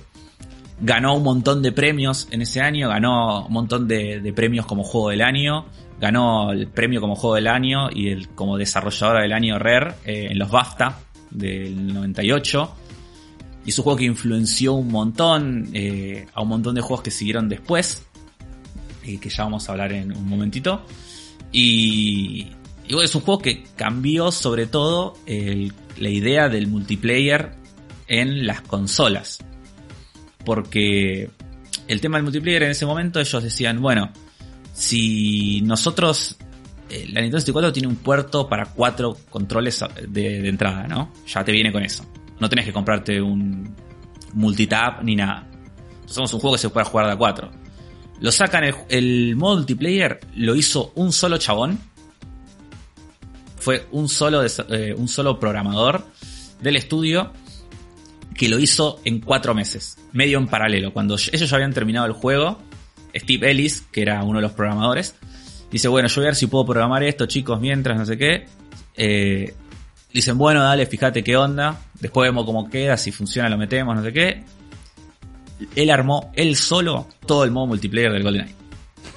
ganó 0.82 1.16
un 1.16 1.24
montón 1.24 1.62
de 1.62 1.72
premios 1.72 2.28
en 2.32 2.42
ese 2.42 2.60
año, 2.60 2.90
ganó 2.90 3.46
un 3.46 3.54
montón 3.54 3.88
de, 3.88 4.34
premios 4.36 4.66
como 4.66 4.84
juego 4.84 5.10
del 5.10 5.22
año, 5.22 5.66
ganó 6.00 6.52
el 6.52 6.68
premio 6.68 7.00
como 7.00 7.16
juego 7.16 7.36
del 7.36 7.48
año 7.48 7.90
y 7.92 8.10
el 8.10 8.30
como 8.30 8.58
desarrolladora 8.58 9.22
del 9.22 9.34
año 9.34 9.60
Rare 9.60 9.94
eh, 10.04 10.30
en 10.32 10.40
los 10.40 10.50
BAFTA 10.50 11.00
del 11.30 11.94
98. 11.94 12.76
Y 13.64 13.70
es 13.70 13.78
un 13.78 13.84
juego 13.84 14.00
que 14.00 14.06
influenció 14.06 14.74
un 14.74 14.88
montón 14.88 15.70
eh, 15.74 16.26
a 16.34 16.42
un 16.42 16.50
montón 16.50 16.74
de 16.74 16.82
juegos 16.82 17.04
que 17.04 17.12
siguieron 17.12 17.48
después, 17.48 18.08
y 19.04 19.20
que 19.20 19.30
ya 19.30 19.44
vamos 19.44 19.70
a 19.70 19.74
hablar 19.74 19.94
en 19.94 20.12
un 20.12 20.28
momentito. 20.28 20.84
Y 21.52 22.48
es 22.88 23.14
un 23.14 23.22
juego 23.22 23.40
que 23.40 23.64
cambió 23.76 24.32
sobre 24.32 24.66
todo 24.66 25.16
la 25.28 26.10
idea 26.10 26.50
del 26.50 26.68
multiplayer 26.68 27.52
en 28.08 28.48
las 28.48 28.62
consolas 28.62 29.40
porque 30.44 31.30
el 31.88 32.02
tema 32.02 32.18
del 32.18 32.24
multiplayer 32.24 32.64
en 32.64 32.72
ese 32.72 32.86
momento 32.86 33.20
ellos 33.20 33.44
decían, 33.44 33.82
bueno, 33.82 34.12
si 34.74 35.62
nosotros, 35.62 36.38
eh, 36.90 37.06
la 37.10 37.22
Nintendo 37.22 37.40
64 37.40 37.74
tiene 37.74 37.88
un 37.88 37.98
puerto 37.98 38.48
para 38.48 38.66
cuatro 38.66 39.18
controles 39.30 39.84
de, 40.08 40.48
entrada, 40.48 40.88
¿no? 40.88 41.12
Ya 41.28 41.44
te 41.44 41.52
viene 41.52 41.72
con 41.72 41.84
eso. 41.84 42.06
No 42.40 42.50
tenés 42.50 42.66
que 42.66 42.74
comprarte 42.74 43.22
un 43.22 43.76
multitap 44.34 45.04
ni 45.04 45.16
nada. 45.16 45.48
Somos 46.06 46.34
un 46.34 46.40
juego 46.40 46.56
que 46.56 46.62
se 46.62 46.70
puede 46.70 46.86
jugar 46.86 47.08
de 47.08 47.14
a 47.14 47.18
cuatro. 47.18 47.52
Lo 48.20 48.32
sacan, 48.32 48.64
el, 48.90 49.36
multiplayer 49.36 50.20
lo 50.36 50.56
hizo 50.56 50.92
un 50.96 51.12
solo 51.12 51.38
chabón. 51.38 51.80
Fue 53.58 53.88
un 53.92 54.10
solo, 54.10 54.44
eh, 54.44 54.96
un 54.98 55.08
solo 55.08 55.40
programador 55.40 56.06
del 56.62 56.76
estudio 56.76 57.32
que 58.36 58.50
lo 58.50 58.60
hizo 58.60 59.00
en 59.04 59.20
cuatro 59.20 59.54
meses, 59.54 59.98
medio 60.14 60.38
en 60.38 60.48
paralelo. 60.48 60.94
Cuando 60.94 61.16
ellos 61.16 61.50
ya 61.50 61.56
habían 61.56 61.74
terminado 61.74 62.06
el 62.08 62.14
juego, 62.14 62.60
Steve 63.16 63.52
Ellis, 63.52 63.82
que 63.92 64.02
era 64.02 64.24
uno 64.24 64.40
de 64.40 64.44
los 64.44 64.54
programadores, 64.54 65.16
dice, 65.72 65.88
bueno, 65.88 66.08
yo 66.08 66.16
voy 66.16 66.26
a 66.26 66.28
ver 66.28 66.36
si 66.36 66.48
puedo 66.48 66.66
programar 66.66 67.04
esto, 67.04 67.26
chicos, 67.26 67.60
mientras, 67.60 67.98
no 67.98 68.06
sé 68.06 68.18
qué. 68.18 68.46
Eh, 68.96 69.54
dicen, 70.14 70.38
bueno, 70.38 70.62
dale, 70.64 70.86
fíjate 70.86 71.24
qué 71.24 71.36
onda, 71.36 71.82
después 72.00 72.30
vemos 72.30 72.46
cómo 72.46 72.70
queda, 72.70 72.98
si 72.98 73.12
funciona 73.12 73.50
lo 73.50 73.58
metemos, 73.58 73.96
no 73.96 74.04
sé 74.04 74.14
qué. 74.14 74.44
Él 75.76 75.92
armó, 75.92 76.32
él 76.36 76.56
solo, 76.56 77.08
todo 77.26 77.44
el 77.44 77.52
modo 77.52 77.68
multiplayer 77.68 78.12
del 78.12 78.24
GoldenEye. 78.24 78.56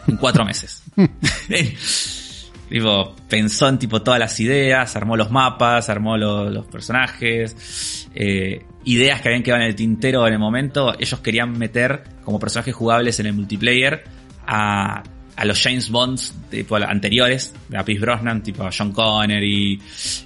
En 0.07 0.17
cuatro 0.19 0.45
meses. 0.45 0.83
tipo, 2.69 3.17
pensó 3.29 3.69
en 3.69 3.79
tipo 3.79 4.03
todas 4.03 4.21
las 4.21 4.39
ideas, 4.41 4.95
armó 4.97 5.17
los 5.17 5.31
mapas, 5.31 5.89
armó 5.89 6.17
los 6.19 6.67
personajes, 6.67 8.04
eh, 8.15 8.65
ideas 8.85 9.21
que 9.21 9.29
habían 9.29 9.43
quedado 9.43 9.63
en 9.63 9.69
el 9.69 9.75
tintero 9.75 10.27
en 10.27 10.35
el 10.35 10.39
momento. 10.39 10.95
Ellos 10.99 11.21
querían 11.21 11.57
meter 11.59 12.05
como 12.25 12.39
personajes 12.39 12.75
jugables 12.75 13.19
en 13.21 13.27
el 13.27 13.33
multiplayer 13.33 14.05
a, 14.47 15.03
a 15.37 15.45
los 15.45 15.61
James 15.61 15.91
Bonds 15.91 16.35
tipo 16.51 16.77
anteriores, 16.77 17.55
a 17.77 17.85
Pierce 17.85 18.01
Brosnan, 18.01 18.43
tipo 18.43 18.65
a 18.65 18.71
John 18.77 18.93
Connery, 18.93 19.81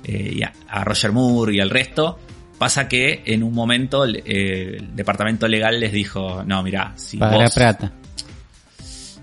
eh, 0.05 0.33
y 0.37 0.43
a, 0.43 0.85
Roger 0.85 1.13
Moore 1.13 1.55
y 1.55 1.61
al 1.61 1.71
resto. 1.71 2.19
Pasa 2.59 2.89
que 2.89 3.23
en 3.25 3.43
un 3.43 3.55
momento 3.55 4.05
eh, 4.05 4.77
el 4.79 4.97
departamento 4.97 5.47
legal 5.47 5.79
les 5.79 5.93
dijo, 5.93 6.43
no, 6.45 6.63
mira, 6.63 6.93
si 6.97 7.17
Pagará 7.17 7.49
plata. 7.49 7.93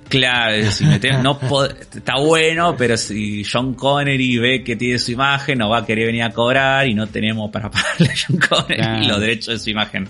Claro, 0.10 0.72
si 0.72 0.86
no 0.86 0.92
está 1.80 2.18
bueno, 2.20 2.76
pero 2.78 2.96
si 2.96 3.44
John 3.44 3.74
Connery 3.74 4.38
ve 4.38 4.64
que 4.64 4.76
tiene 4.76 5.00
su 5.00 5.12
imagen, 5.12 5.58
no 5.58 5.70
va 5.70 5.80
a 5.80 5.86
querer 5.86 6.08
venir 6.08 6.24
a 6.24 6.30
cobrar 6.30 6.88
y 6.88 6.94
no 6.94 7.08
tenemos 7.08 7.50
para 7.52 7.70
pagarle 7.72 8.12
a 8.12 8.16
John 8.16 8.38
Connery 8.38 9.08
los 9.08 9.20
derechos 9.20 9.48
de 9.48 9.60
su 9.60 9.70
imagen. 9.70 10.08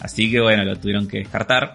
Así 0.00 0.30
que 0.30 0.40
bueno, 0.40 0.64
lo 0.64 0.76
tuvieron 0.76 1.08
que 1.08 1.18
descartar. 1.18 1.74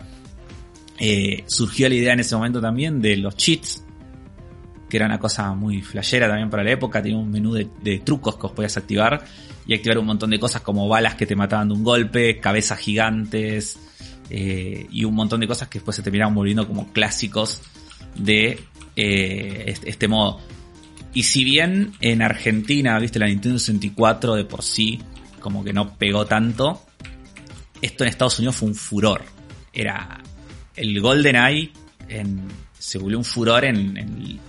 Eh, 0.99 1.43
surgió 1.47 1.89
la 1.89 1.95
idea 1.95 2.13
en 2.13 2.19
ese 2.19 2.35
momento 2.35 2.61
también 2.61 3.01
de 3.01 3.17
los 3.17 3.35
cheats, 3.35 3.83
que 4.89 4.97
era 4.97 5.05
una 5.05 5.17
cosa 5.17 5.53
muy 5.53 5.81
flashera 5.81 6.27
también 6.27 6.49
para 6.49 6.63
la 6.63 6.71
época. 6.71 7.01
Tenía 7.01 7.17
un 7.17 7.31
menú 7.31 7.53
de, 7.53 7.99
trucos 7.99 8.37
que 8.37 8.45
os 8.45 8.51
podías 8.51 8.77
activar 8.77 9.23
y 9.65 9.73
activar 9.73 9.97
un 9.97 10.05
montón 10.05 10.29
de 10.29 10.39
cosas 10.39 10.61
como 10.61 10.87
balas 10.87 11.15
que 11.15 11.25
te 11.25 11.35
mataban 11.35 11.69
de 11.69 11.73
un 11.73 11.83
golpe, 11.83 12.39
cabezas 12.39 12.77
gigantes, 12.77 13.79
eh, 14.29 14.87
y 14.91 15.03
un 15.03 15.15
montón 15.15 15.39
de 15.39 15.47
cosas 15.47 15.67
que 15.67 15.79
después 15.79 15.95
se 15.95 16.03
terminaron 16.03 16.35
volviendo 16.35 16.67
como 16.67 16.91
clásicos 16.91 17.61
de 18.15 18.59
eh, 18.95 19.75
este, 19.85 20.07
modo. 20.07 20.39
Y 21.13 21.23
si 21.23 21.43
bien 21.43 21.93
en 22.01 22.21
Argentina, 22.21 22.99
viste, 22.99 23.19
la 23.19 23.27
Nintendo 23.27 23.57
64 23.57 24.35
de 24.35 24.45
por 24.45 24.61
sí 24.61 24.99
como 25.39 25.63
que 25.63 25.73
no 25.73 25.97
pegó 25.97 26.25
tanto, 26.25 26.83
esto 27.81 28.03
en 28.03 28.09
Estados 28.09 28.37
Unidos 28.39 28.57
fue 28.57 28.69
un 28.69 28.75
furor. 28.75 29.23
Era 29.71 30.21
el 30.75 30.99
Golden 30.99 31.35
Eye, 31.35 31.71
se 32.77 32.97
volvió 32.97 33.17
un 33.17 33.23
furor 33.23 33.63
en, 33.65 34.39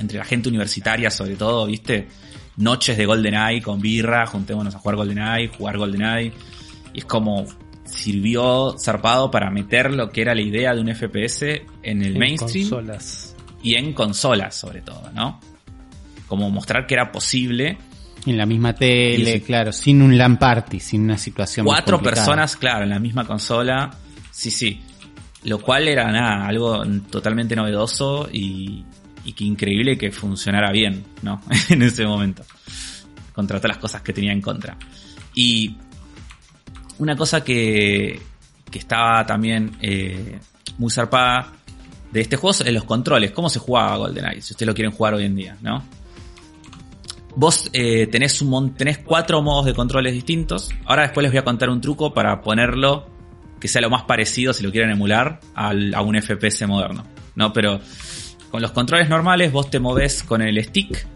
entre 0.00 0.18
la 0.18 0.24
gente 0.24 0.48
universitaria 0.48 1.10
sobre 1.10 1.36
todo, 1.36 1.66
viste, 1.66 2.08
noches 2.56 2.96
de 2.96 3.06
GoldenEye 3.06 3.62
con 3.62 3.80
birra, 3.80 4.26
juntémonos 4.26 4.74
a 4.74 4.78
jugar 4.78 4.96
GoldenEye, 4.96 5.48
jugar 5.48 5.78
GoldenEye. 5.78 6.32
Y 6.92 6.98
es 6.98 7.04
como 7.04 7.44
sirvió 7.94 8.76
zarpado 8.78 9.30
para 9.30 9.50
meter 9.50 9.92
lo 9.94 10.10
que 10.10 10.22
era 10.22 10.34
la 10.34 10.42
idea 10.42 10.74
de 10.74 10.80
un 10.80 10.94
FPS 10.94 11.42
en 11.82 12.02
el 12.02 12.12
En 12.12 12.18
mainstream 12.18 12.68
consolas. 12.68 13.36
y 13.62 13.74
en 13.74 13.92
consolas 13.92 14.56
sobre 14.56 14.80
todo, 14.82 15.10
¿no? 15.14 15.40
Como 16.26 16.50
mostrar 16.50 16.86
que 16.86 16.94
era 16.94 17.12
posible 17.12 17.78
En 18.26 18.36
la 18.36 18.46
misma 18.46 18.74
tele, 18.74 19.42
claro, 19.42 19.72
sin 19.72 20.02
un 20.02 20.16
LAN 20.16 20.38
party, 20.38 20.80
sin 20.80 21.02
una 21.02 21.18
situación 21.18 21.66
cuatro 21.66 22.00
personas, 22.02 22.56
claro, 22.56 22.84
en 22.84 22.90
la 22.90 22.98
misma 22.98 23.26
consola. 23.26 23.90
Sí, 24.30 24.50
sí. 24.50 24.80
Lo 25.44 25.60
cual 25.60 25.86
era 25.88 26.10
nada, 26.10 26.46
algo 26.46 26.82
totalmente 27.10 27.54
novedoso 27.54 28.28
y, 28.32 28.82
y 29.24 29.32
que 29.34 29.44
increíble 29.44 29.98
que 29.98 30.10
funcionara 30.10 30.72
bien, 30.72 31.04
¿no? 31.22 31.42
en 31.68 31.82
ese 31.82 32.06
momento. 32.06 32.44
Contra 33.34 33.58
todas 33.58 33.76
las 33.76 33.78
cosas 33.78 34.02
que 34.02 34.12
tenía 34.12 34.32
en 34.32 34.40
contra. 34.40 34.76
Y 35.34 35.76
una 36.98 37.16
cosa 37.16 37.42
que, 37.42 38.20
que 38.70 38.78
estaba 38.78 39.24
también 39.26 39.76
eh, 39.80 40.38
muy 40.78 40.90
zarpada 40.90 41.52
de 42.12 42.20
este 42.20 42.36
juego 42.36 42.56
es 42.64 42.72
los 42.72 42.84
controles. 42.84 43.32
¿Cómo 43.32 43.48
se 43.48 43.58
jugaba 43.58 43.96
GoldenEye? 43.96 44.40
Si 44.40 44.52
ustedes 44.52 44.68
lo 44.68 44.74
quieren 44.74 44.92
jugar 44.92 45.14
hoy 45.14 45.24
en 45.24 45.34
día, 45.34 45.56
¿no? 45.62 45.82
Vos 47.36 47.68
eh, 47.72 48.06
tenés, 48.06 48.40
un 48.40 48.74
tenés 48.74 48.98
cuatro 48.98 49.42
modos 49.42 49.66
de 49.66 49.74
controles 49.74 50.12
distintos. 50.12 50.70
Ahora 50.84 51.02
después 51.02 51.22
les 51.24 51.32
voy 51.32 51.38
a 51.38 51.44
contar 51.44 51.68
un 51.70 51.80
truco 51.80 52.14
para 52.14 52.40
ponerlo 52.42 53.10
que 53.58 53.66
sea 53.66 53.80
lo 53.80 53.90
más 53.90 54.04
parecido, 54.04 54.52
si 54.52 54.62
lo 54.62 54.70
quieren 54.70 54.90
emular, 54.90 55.40
a 55.54 55.72
un 55.72 56.20
FPS 56.20 56.66
moderno. 56.68 57.04
¿no? 57.34 57.52
Pero 57.52 57.80
con 58.50 58.62
los 58.62 58.72
controles 58.72 59.08
normales 59.08 59.52
vos 59.52 59.70
te 59.70 59.80
movés 59.80 60.22
con 60.22 60.42
el 60.42 60.62
stick. 60.62 61.06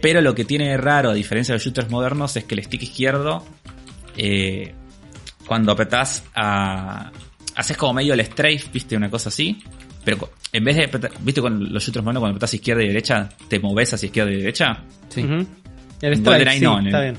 Pero 0.00 0.20
lo 0.20 0.34
que 0.34 0.44
tiene 0.44 0.76
raro, 0.76 1.10
a 1.10 1.14
diferencia 1.14 1.52
de 1.52 1.56
los 1.56 1.64
shooters 1.64 1.90
modernos, 1.90 2.36
es 2.36 2.44
que 2.44 2.54
el 2.54 2.64
stick 2.64 2.82
izquierdo, 2.82 3.44
eh, 4.16 4.74
cuando 5.52 5.72
apretás 5.72 6.24
a... 6.34 7.12
Haces 7.56 7.76
como 7.76 7.92
medio 7.92 8.14
el 8.14 8.20
strafe, 8.24 8.62
viste, 8.72 8.96
una 8.96 9.10
cosa 9.10 9.28
así. 9.28 9.62
Pero 10.02 10.30
en 10.50 10.64
vez 10.64 10.76
de 10.76 10.84
apretar- 10.90 11.12
viste 11.20 11.42
con 11.42 11.70
los 11.70 11.84
shooters 11.84 12.02
modernos, 12.02 12.22
cuando 12.22 12.36
apretás 12.36 12.54
izquierda 12.54 12.82
y 12.82 12.88
derecha, 12.88 13.28
te 13.48 13.60
movés 13.60 13.92
hacia 13.92 14.06
izquierda 14.06 14.32
y 14.32 14.36
derecha. 14.36 14.82
Sí. 15.10 15.20
El 15.20 15.46
En 16.14 16.24
GoldenEye 16.24 16.58
sí, 16.58 16.64
no, 16.64 16.78
en 16.78 16.86
está 16.86 17.06
el- 17.06 17.18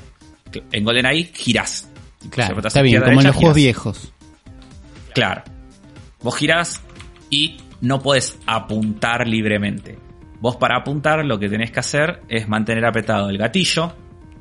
bien. 0.52 0.64
En 0.72 0.84
GoldenEye 0.84 1.32
girás. 1.36 1.92
Claro, 2.32 2.60
está 2.68 2.82
bien, 2.82 3.04
como 3.04 3.22
en 3.22 3.28
los 3.28 3.36
juegos 3.36 3.56
girás. 3.56 3.56
viejos. 3.56 4.14
Claro. 5.14 5.44
Vos 6.24 6.36
girás 6.36 6.82
y 7.30 7.58
no 7.82 8.02
podés 8.02 8.40
apuntar 8.48 9.28
libremente. 9.28 10.00
Vos 10.40 10.56
para 10.56 10.78
apuntar 10.78 11.24
lo 11.24 11.38
que 11.38 11.50
tenés 11.50 11.70
que 11.70 11.80
hacer 11.82 12.22
es 12.30 12.48
mantener 12.48 12.84
apretado 12.86 13.30
el 13.30 13.38
gatillo 13.38 13.94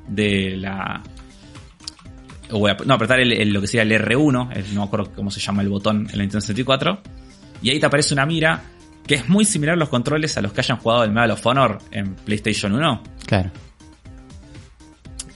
de 0.08 0.56
la... 0.56 1.02
o 2.52 2.68
ap- 2.68 2.82
no, 2.84 2.94
apretar 2.94 3.20
el- 3.20 3.32
el- 3.32 3.52
lo 3.52 3.60
que 3.60 3.66
sería 3.66 3.82
el 3.82 3.92
R1, 4.02 4.50
el- 4.52 4.74
no 4.74 4.80
me 4.82 4.86
acuerdo 4.86 5.12
cómo 5.14 5.30
se 5.30 5.40
llama 5.40 5.62
el 5.62 5.68
botón 5.68 6.00
en 6.10 6.18
la 6.18 6.22
Nintendo 6.22 6.40
64. 6.40 7.00
Y 7.62 7.70
ahí 7.70 7.80
te 7.80 7.86
aparece 7.86 8.12
una 8.14 8.26
mira 8.26 8.62
que 9.06 9.14
es 9.16 9.28
muy 9.28 9.44
similar 9.44 9.74
a 9.74 9.78
los 9.78 9.88
controles 9.88 10.36
a 10.38 10.42
los 10.42 10.52
que 10.52 10.60
hayan 10.60 10.78
jugado 10.78 11.04
el 11.04 11.10
Medal 11.12 11.32
of 11.32 11.44
Honor 11.46 11.78
en 11.90 12.14
PlayStation 12.14 12.72
1 12.72 13.02
Claro. 13.26 13.50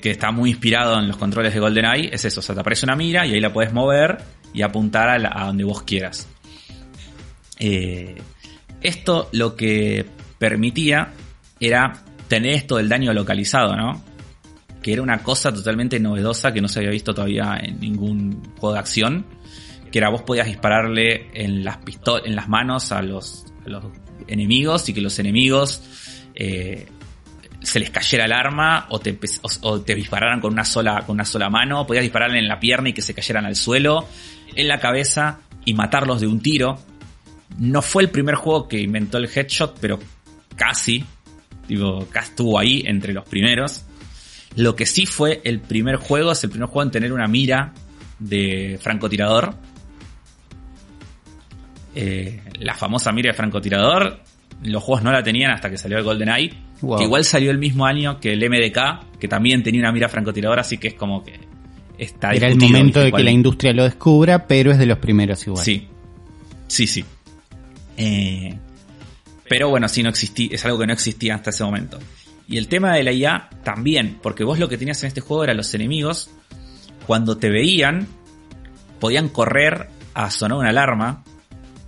que 0.01 0.11
está 0.13 0.31
muy 0.31 0.51
inspirado 0.51 0.99
en 1.01 1.09
los 1.09 1.17
controles 1.17 1.53
de 1.53 1.59
GoldenEye, 1.61 2.15
es 2.15 2.25
eso, 2.25 2.41
o 2.41 2.43
sea, 2.43 2.55
te 2.55 2.61
aparece 2.61 2.87
una 2.87 2.95
mira 2.95 3.27
y 3.27 3.33
ahí 3.35 3.41
la 3.41 3.53
puedes 3.53 3.73
mover 3.73 4.19
y 4.55 4.63
apuntar 4.63 5.09
a, 5.09 5.19
la- 5.19 5.33
a 5.35 5.47
donde 5.47 5.65
vos 5.65 5.83
quieras. 5.83 6.29
Eh, 7.59 8.17
esto 8.83 9.29
lo 9.33 9.57
que 9.57 10.07
permitía 10.39 11.13
era 11.59 11.93
tener 12.29 12.53
esto 12.55 12.77
del 12.77 12.89
daño 12.89 13.13
localizado, 13.13 13.75
¿no? 13.77 14.03
Que 14.87 14.93
era 14.93 15.03
una 15.03 15.19
cosa 15.25 15.53
totalmente 15.53 15.99
novedosa 15.99 16.53
que 16.53 16.61
no 16.61 16.69
se 16.69 16.79
había 16.79 16.93
visto 16.93 17.13
todavía 17.13 17.59
en 17.61 17.81
ningún 17.81 18.41
juego 18.57 18.75
de 18.75 18.79
acción. 18.79 19.27
Que 19.91 19.99
era 19.99 20.11
vos 20.11 20.23
podías 20.23 20.47
dispararle 20.47 21.29
en 21.35 21.65
las 21.65 21.79
en 22.25 22.37
las 22.37 22.49
manos 22.49 22.93
a 22.93 23.03
los, 23.03 23.47
enemigos 24.29 24.89
y 24.89 24.95
que 24.95 25.01
los 25.01 25.19
enemigos 25.19 25.83
eh, 26.37 26.87
se 27.61 27.81
les 27.81 27.91
cayera 27.91 28.27
el 28.27 28.33
arma 28.33 28.87
o 28.91 29.01
te, 29.01 29.19
o 29.63 29.81
te 29.81 29.95
dispararan 29.97 30.41
con 30.41 30.53
una 30.53 30.65
sola 30.65 31.03
con 31.05 31.15
una 31.15 31.25
sola 31.25 31.51
mano, 31.51 31.85
podías 31.85 32.05
dispararle 32.05 32.39
en 32.39 32.47
la 32.47 32.61
pierna 32.61 32.91
y 32.91 32.93
que 32.93 33.03
se 33.03 33.13
cayeran 33.13 33.45
al 33.45 33.57
suelo, 33.57 34.07
en 34.55 34.69
la 34.69 34.79
cabeza 34.79 35.41
y 35.65 35.75
matarlos 35.75 36.21
de 36.21 36.29
un 36.29 36.41
tiro. 36.41 36.79
No 37.59 37.83
fue 37.83 38.05
el 38.05 38.11
primer 38.11 38.37
juego 38.37 38.69
que 38.69 38.79
inventó 38.79 39.19
el 39.19 39.29
headshot, 39.29 39.81
pero 39.81 39.99
casi, 40.55 41.05
digo, 41.67 42.07
casi 42.09 42.31
estuvo 42.31 42.57
ahí 42.57 42.85
entre 42.87 43.13
los 43.13 43.25
primeros. 43.29 43.85
Lo 44.57 44.75
que 44.75 44.87
sí 44.87 45.07
fue 45.07 45.41
el 45.45 45.61
primer 45.61 45.97
juego, 45.97 46.33
es 46.33 46.43
el 46.45 46.51
primer 46.51 46.69
juego 46.69 46.83
en 46.83 46.91
tener 46.91 47.13
una 47.13 47.27
mira 47.27 47.73
de 48.19 48.79
francotirador. 48.81 49.55
Eh, 51.95 52.43
la 52.61 52.75
famosa 52.75 53.13
mira 53.13 53.31
de 53.31 53.37
francotirador, 53.37 54.21
los 54.63 54.83
juegos 54.83 55.05
no 55.05 55.13
la 55.13 55.23
tenían 55.23 55.53
hasta 55.53 55.71
que 55.71 55.79
salió 55.79 55.99
el 55.99 56.05
GoldenEye. 56.05 56.55
Wow. 56.81 56.99
Que 56.99 57.05
igual 57.05 57.25
salió 57.25 57.51
el 57.51 57.59
mismo 57.59 57.87
año 57.87 58.19
que 58.21 58.33
el 58.33 58.51
MDK, 58.51 59.19
que 59.19 59.29
también 59.29 59.63
tenía 59.63 59.81
una 59.81 59.93
mira 59.93 60.09
francotiradora, 60.09 60.63
así 60.63 60.79
que 60.79 60.89
es 60.89 60.95
como 60.95 61.23
que 61.23 61.39
está 61.99 62.33
Era 62.33 62.49
el 62.49 62.57
momento 62.57 63.01
de 63.01 63.13
que 63.13 63.23
la 63.23 63.31
industria 63.31 63.73
lo 63.73 63.85
descubra, 63.85 64.47
pero 64.47 64.73
es 64.73 64.79
de 64.79 64.87
los 64.87 64.99
primeros 64.99 65.47
igual. 65.47 65.65
Sí. 65.65 65.89
Sí, 66.67 66.87
sí. 66.87 67.05
Eh, 67.97 68.55
pero 69.49 69.69
bueno, 69.69 69.89
sí, 69.89 70.03
no 70.03 70.09
existía, 70.09 70.49
es 70.53 70.65
algo 70.65 70.79
que 70.79 70.87
no 70.87 70.93
existía 70.93 71.35
hasta 71.35 71.51
ese 71.51 71.65
momento. 71.65 71.99
Y 72.49 72.59
el 72.59 72.69
tema 72.69 72.95
de 72.95 73.03
la 73.03 73.13
IA 73.13 73.51
también, 73.65 74.19
porque 74.23 74.45
vos 74.45 74.59
lo 74.59 74.69
que 74.69 74.79
tenías 74.79 75.03
en 75.03 75.09
este 75.09 75.21
juego 75.21 75.45
era 75.45 75.55
los 75.55 75.73
enemigos, 75.75 76.31
cuando 77.07 77.39
te 77.39 77.51
veían, 77.51 78.07
podían 79.01 79.29
correr 79.29 79.89
a 80.15 80.31
sonar 80.31 80.59
una 80.59 80.71
alarma, 80.71 81.25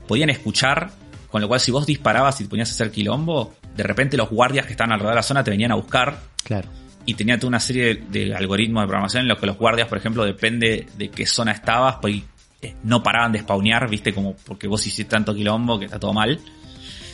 podían 0.07 0.31
escuchar, 0.31 0.91
con 1.31 1.41
lo 1.41 1.49
cual 1.49 1.61
si 1.61 1.71
vos 1.71 1.87
disparabas 1.87 2.41
y 2.41 2.45
te 2.45 2.51
ponías 2.51 2.71
a 2.71 2.73
hacer 2.73 2.91
quilombo, 2.91 3.55
de 3.77 3.83
repente 3.83 4.17
los 4.17 4.31
guardias 4.31 4.67
que 4.67 4.73
estaban 4.73 4.93
alrededor 4.93 5.13
de 5.15 5.19
la 5.19 5.23
zona 5.23 5.45
te 5.45 5.51
venían 5.51 5.73
a 5.73 5.77
buscar 5.77 6.19
Claro. 6.43 6.69
y 7.07 7.15
tenía 7.15 7.39
toda 7.39 7.49
una 7.49 7.61
serie 7.61 7.95
de, 7.95 8.27
de 8.27 8.35
algoritmos 8.35 8.83
de 8.83 8.87
programación 8.87 9.23
en 9.23 9.29
los 9.29 9.39
que 9.39 9.47
los 9.47 9.57
guardias, 9.57 9.87
por 9.89 9.99
ejemplo, 9.99 10.25
depende 10.25 10.87
de 10.97 11.11
qué 11.11 11.27
zona 11.27 11.53
estabas, 11.53 11.97
pues 12.01 12.23
eh, 12.63 12.75
no 12.83 13.03
paraban 13.03 13.33
de 13.33 13.39
spawnear, 13.41 13.89
viste, 13.89 14.13
como 14.13 14.35
porque 14.35 14.67
vos 14.67 14.85
hiciste 14.87 15.05
tanto 15.05 15.35
quilombo 15.35 15.79
que 15.79 15.85
está 15.85 16.01
todo 16.01 16.13
mal. 16.13 16.41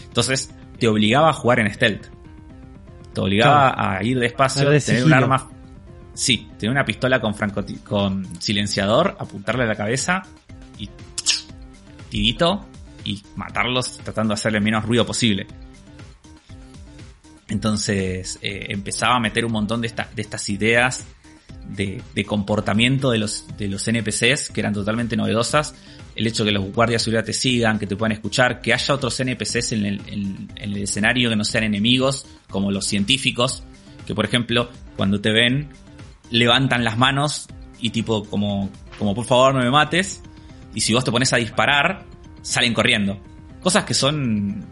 Entonces, 0.06 0.50
te 0.78 0.88
obligaba 0.88 1.30
a 1.30 1.32
jugar 1.32 1.60
en 1.60 1.72
stealth. 1.72 2.06
Te 3.14 3.20
obligaba 3.20 3.74
a 3.96 4.02
ir 4.02 4.18
despacio, 4.18 4.62
de 4.70 4.80
tener 4.80 5.04
un 5.04 5.10
arma. 5.24 5.50
Sí, 6.12 6.48
tener 6.58 6.70
una 6.70 6.84
pistola 6.84 7.20
con 7.20 7.34
francoti- 7.34 7.82
con 7.82 8.40
silenciador, 8.40 9.16
apuntarle 9.18 9.64
a 9.64 9.66
la 9.66 9.74
cabeza 9.74 10.22
y 10.78 10.88
tirito 12.10 12.66
y 13.04 13.22
matarlos 13.36 13.98
tratando 13.98 14.32
de 14.32 14.34
hacerle 14.34 14.58
el 14.58 14.64
menos 14.64 14.84
ruido 14.84 15.04
posible. 15.06 15.46
Entonces 17.48 18.38
eh, 18.42 18.66
empezaba 18.70 19.16
a 19.16 19.20
meter 19.20 19.44
un 19.44 19.52
montón 19.52 19.80
de, 19.80 19.86
esta- 19.88 20.08
de 20.14 20.22
estas 20.22 20.48
ideas 20.48 21.04
de, 21.68 22.00
de 22.14 22.24
comportamiento 22.24 23.10
de 23.10 23.18
los, 23.18 23.44
de 23.56 23.68
los 23.68 23.86
NPCs 23.88 24.50
que 24.50 24.60
eran 24.60 24.72
totalmente 24.74 25.16
novedosas. 25.16 25.74
El 26.16 26.26
hecho 26.26 26.44
de 26.44 26.50
que 26.50 26.54
los 26.58 26.72
guardias 26.72 27.00
de 27.00 27.04
seguridad 27.04 27.24
te 27.24 27.32
sigan, 27.32 27.78
que 27.78 27.86
te 27.86 27.96
puedan 27.96 28.12
escuchar, 28.12 28.60
que 28.60 28.72
haya 28.72 28.94
otros 28.94 29.18
NPCs 29.18 29.72
en 29.72 29.86
el, 29.86 30.00
en- 30.06 30.48
en 30.56 30.72
el 30.72 30.76
escenario 30.78 31.30
que 31.30 31.36
no 31.36 31.44
sean 31.44 31.64
enemigos, 31.64 32.26
como 32.48 32.70
los 32.70 32.86
científicos, 32.86 33.64
que 34.06 34.14
por 34.14 34.24
ejemplo, 34.24 34.68
cuando 34.96 35.20
te 35.20 35.30
ven, 35.32 35.68
levantan 36.30 36.84
las 36.84 36.96
manos 36.98 37.48
y 37.80 37.90
tipo 37.90 38.24
como, 38.24 38.70
como 38.98 39.14
por 39.14 39.24
favor 39.24 39.54
no 39.54 39.60
me 39.60 39.70
mates. 39.70 40.22
Y 40.74 40.80
si 40.82 40.92
vos 40.94 41.04
te 41.04 41.10
pones 41.10 41.32
a 41.32 41.36
disparar, 41.38 42.04
salen 42.42 42.74
corriendo. 42.74 43.18
Cosas 43.60 43.84
que 43.84 43.94
son 43.94 44.64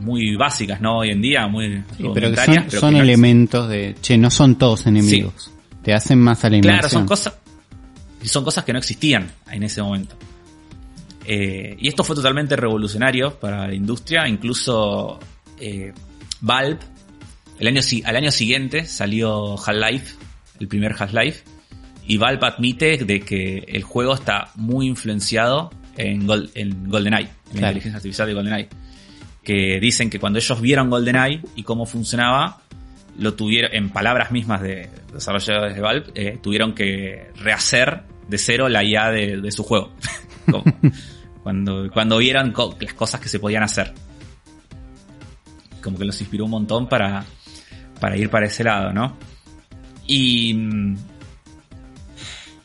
muy 0.00 0.36
básicas, 0.36 0.80
¿no? 0.80 0.98
Hoy 0.98 1.10
en 1.10 1.22
día, 1.22 1.46
muy 1.46 1.82
Sí, 1.96 2.04
pero 2.12 2.30
que 2.30 2.36
son, 2.36 2.54
pero 2.68 2.80
son 2.80 2.90
que 2.92 2.98
no- 2.98 3.02
elementos 3.04 3.68
de, 3.68 3.94
che, 4.00 4.18
no 4.18 4.30
son 4.30 4.56
todos 4.56 4.86
enemigos. 4.86 5.50
Te 5.84 5.92
hacen 5.94 6.18
más 6.18 6.44
a 6.44 6.50
la 6.50 6.60
Claro, 6.60 6.88
son 6.88 7.06
cosas. 7.06 7.34
Y 8.22 8.28
son 8.28 8.42
cosas 8.42 8.64
que 8.64 8.72
no 8.72 8.78
existían 8.78 9.30
en 9.50 9.62
ese 9.62 9.82
momento. 9.82 10.16
Eh, 11.26 11.76
y 11.78 11.88
esto 11.88 12.04
fue 12.04 12.16
totalmente 12.16 12.56
revolucionario 12.56 13.38
para 13.38 13.68
la 13.68 13.74
industria. 13.74 14.26
Incluso 14.26 15.18
eh, 15.60 15.92
Valve, 16.40 16.78
el 17.58 17.66
año, 17.68 17.80
al 18.04 18.16
año 18.16 18.30
siguiente 18.32 18.86
salió 18.86 19.58
Half-Life, 19.58 20.14
el 20.60 20.68
primer 20.68 20.94
Half-Life. 20.98 21.44
Y 22.06 22.16
Valve 22.16 22.46
admite 22.46 22.98
de 22.98 23.20
que 23.20 23.58
el 23.68 23.82
juego 23.82 24.14
está 24.14 24.50
muy 24.56 24.86
influenciado 24.86 25.70
en, 25.96 26.26
Gol- 26.26 26.50
en 26.54 26.88
GoldenEye, 26.90 27.28
en 27.52 27.60
la 27.60 27.68
inteligencia 27.68 27.96
artificial 27.96 28.28
de 28.28 28.34
GoldenEye. 28.34 28.68
Que 29.42 29.78
dicen 29.80 30.08
que 30.08 30.18
cuando 30.18 30.38
ellos 30.38 30.60
vieron 30.60 30.88
GoldenEye 30.88 31.42
y 31.56 31.62
cómo 31.62 31.84
funcionaba, 31.86 32.62
lo 33.18 33.34
tuvieron, 33.34 33.74
en 33.74 33.90
palabras 33.90 34.30
mismas 34.30 34.62
de 34.62 34.90
desarrolladores 35.12 35.74
de 35.74 35.80
Valve, 35.80 36.06
eh, 36.14 36.38
tuvieron 36.42 36.74
que 36.74 37.30
rehacer 37.36 38.02
de 38.28 38.38
cero 38.38 38.68
la 38.68 38.82
IA 38.84 39.10
de, 39.10 39.52
su 39.52 39.62
juego. 39.62 39.92
Cuando, 41.42 41.90
cuando 41.92 42.16
vieron 42.16 42.54
las 42.80 42.94
cosas 42.94 43.20
que 43.20 43.28
se 43.28 43.38
podían 43.38 43.62
hacer. 43.62 43.92
Como 45.82 45.98
que 45.98 46.06
los 46.06 46.18
inspiró 46.22 46.46
un 46.46 46.52
montón 46.52 46.88
para, 46.88 47.26
para 48.00 48.16
ir 48.16 48.30
para 48.30 48.46
ese 48.46 48.64
lado, 48.64 48.94
¿no? 48.94 49.14
Y. 50.06 50.56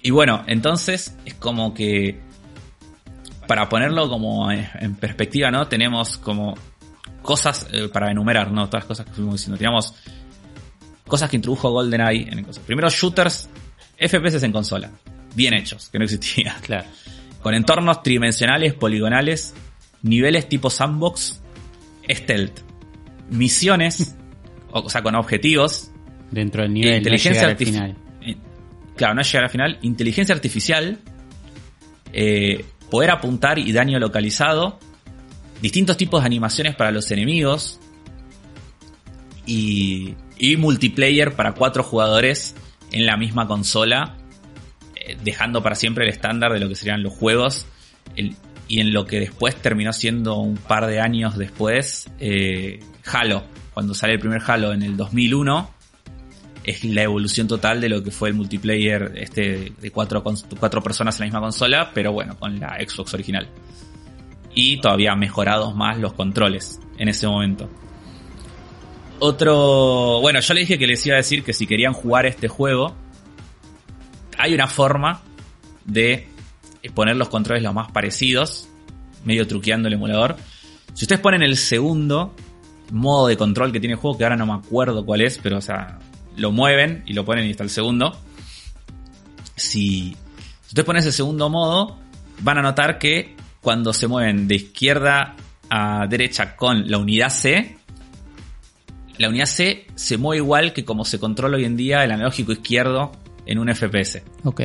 Y 0.01 0.11
bueno, 0.11 0.45
entonces 0.47 1.17
es 1.25 1.33
como 1.33 1.73
que. 1.73 2.21
Para 3.47 3.67
ponerlo 3.67 4.07
como 4.07 4.49
en 4.49 4.95
perspectiva, 4.95 5.51
¿no? 5.51 5.67
Tenemos 5.67 6.17
como 6.17 6.55
cosas 7.21 7.67
eh, 7.71 7.89
para 7.91 8.11
enumerar, 8.11 8.51
¿no? 8.51 8.67
Todas 8.67 8.83
las 8.83 8.85
cosas 8.85 9.05
que 9.07 9.13
fuimos 9.13 9.35
diciendo. 9.35 9.57
Teníamos 9.57 9.95
cosas 11.09 11.29
que 11.29 11.35
introdujo 11.35 11.71
GoldenEye 11.71 12.29
en 12.31 12.43
consola. 12.43 12.65
Primero, 12.65 12.89
shooters, 12.89 13.49
FPS 13.97 14.43
en 14.43 14.51
consola. 14.51 14.91
Bien 15.35 15.53
hechos, 15.53 15.89
que 15.89 15.99
no 15.99 16.05
existía. 16.05 16.55
Claro. 16.61 16.85
Con 17.41 17.53
entornos 17.53 18.01
tridimensionales, 18.03 18.73
poligonales, 18.73 19.53
niveles 20.01 20.47
tipo 20.47 20.69
sandbox, 20.69 21.41
stealth. 22.09 22.59
Misiones, 23.29 24.15
o 24.71 24.89
sea, 24.89 25.01
con 25.01 25.15
objetivos. 25.15 25.91
Dentro 26.31 26.61
del 26.61 26.73
nivel, 26.73 26.97
inteligencia 26.97 27.43
no 27.43 27.49
artificial. 27.49 27.97
Claro, 28.95 29.15
no 29.15 29.21
llegar 29.21 29.43
al 29.45 29.49
final. 29.49 29.79
Inteligencia 29.81 30.35
artificial, 30.35 30.99
eh, 32.11 32.65
poder 32.91 33.11
apuntar 33.11 33.57
y 33.57 33.71
daño 33.71 33.97
localizado, 33.97 34.77
distintos 35.61 35.95
tipos 35.97 36.21
de 36.21 36.27
animaciones 36.27 36.75
para 36.75 36.91
los 36.91 37.09
enemigos 37.11 37.79
y, 39.45 40.15
y 40.39 40.57
multiplayer 40.57 41.35
para 41.35 41.53
cuatro 41.53 41.83
jugadores 41.83 42.55
en 42.91 43.05
la 43.05 43.17
misma 43.17 43.47
consola, 43.47 44.15
eh, 44.95 45.17
dejando 45.23 45.61
para 45.61 45.75
siempre 45.75 46.05
el 46.05 46.09
estándar 46.11 46.53
de 46.53 46.59
lo 46.59 46.67
que 46.67 46.75
serían 46.75 47.03
los 47.03 47.13
juegos 47.13 47.67
y 48.67 48.79
en 48.79 48.93
lo 48.93 49.05
que 49.05 49.19
después 49.19 49.55
terminó 49.55 49.93
siendo 49.93 50.37
un 50.37 50.57
par 50.57 50.87
de 50.87 50.99
años 50.99 51.37
después 51.37 52.09
eh, 52.19 52.79
Halo, 53.05 53.43
cuando 53.73 53.93
sale 53.93 54.13
el 54.13 54.19
primer 54.19 54.41
Halo 54.45 54.73
en 54.73 54.81
el 54.81 54.97
2001 54.97 55.69
es 56.63 56.83
la 56.83 57.03
evolución 57.03 57.47
total 57.47 57.81
de 57.81 57.89
lo 57.89 58.03
que 58.03 58.11
fue 58.11 58.29
el 58.29 58.35
multiplayer 58.35 59.13
este 59.15 59.73
de 59.79 59.91
cuatro, 59.91 60.23
cuatro 60.59 60.81
personas 60.81 61.15
en 61.15 61.21
la 61.21 61.25
misma 61.25 61.41
consola, 61.41 61.91
pero 61.93 62.11
bueno, 62.11 62.37
con 62.37 62.59
la 62.59 62.77
Xbox 62.79 63.13
original. 63.13 63.49
Y 64.53 64.79
todavía 64.79 65.15
mejorados 65.15 65.75
más 65.75 65.97
los 65.97 66.13
controles 66.13 66.79
en 66.97 67.07
ese 67.09 67.27
momento. 67.27 67.69
Otro, 69.19 70.21
bueno, 70.21 70.39
yo 70.39 70.53
le 70.53 70.61
dije 70.61 70.77
que 70.77 70.87
les 70.87 71.05
iba 71.05 71.15
a 71.15 71.17
decir 71.17 71.43
que 71.43 71.53
si 71.53 71.67
querían 71.67 71.93
jugar 71.93 72.25
este 72.25 72.47
juego, 72.47 72.95
hay 74.37 74.53
una 74.53 74.67
forma 74.67 75.21
de 75.83 76.29
poner 76.93 77.17
los 77.17 77.27
controles 77.27 77.61
los 77.61 77.73
más 77.73 77.91
parecidos, 77.91 78.69
medio 79.25 79.45
truqueando 79.45 79.89
el 79.89 79.95
emulador. 79.95 80.37
Si 80.93 81.03
ustedes 81.03 81.19
ponen 81.19 81.41
el 81.41 81.57
segundo 81.57 82.33
modo 82.91 83.27
de 83.27 83.35
control 83.35 83.73
que 83.73 83.79
tiene 83.79 83.93
el 83.93 83.99
juego, 83.99 84.17
que 84.17 84.23
ahora 84.23 84.37
no 84.37 84.45
me 84.45 84.53
acuerdo 84.53 85.05
cuál 85.05 85.21
es, 85.21 85.37
pero 85.37 85.57
o 85.57 85.61
sea, 85.61 85.99
lo 86.37 86.51
mueven 86.51 87.03
y 87.05 87.13
lo 87.13 87.25
ponen 87.25 87.45
y 87.45 87.51
está 87.51 87.63
el 87.63 87.69
segundo. 87.69 88.17
Si, 89.55 90.15
ustedes 90.67 90.85
ponen 90.85 91.01
ese 91.01 91.11
segundo 91.11 91.49
modo, 91.49 91.99
van 92.39 92.57
a 92.59 92.61
notar 92.61 92.97
que 92.97 93.35
cuando 93.61 93.91
se 93.91 94.07
mueven 94.07 94.47
de 94.47 94.55
izquierda 94.55 95.35
a 95.69 96.07
derecha 96.07 96.55
con 96.55 96.89
la 96.89 96.97
unidad 96.97 97.29
C, 97.29 97.78
la 99.19 99.27
unidad 99.27 99.45
C 99.45 99.85
se 99.95 100.17
mueve 100.17 100.37
igual 100.37 100.73
que 100.73 100.85
como 100.85 101.03
se 101.03 101.19
controla 101.19 101.57
hoy 101.57 101.65
en 101.65 101.75
día 101.75 102.03
el 102.05 102.11
analógico 102.11 102.53
izquierdo 102.53 103.11
en 103.45 103.59
un 103.59 103.73
FPS. 103.73 104.23
Ok. 104.45 104.61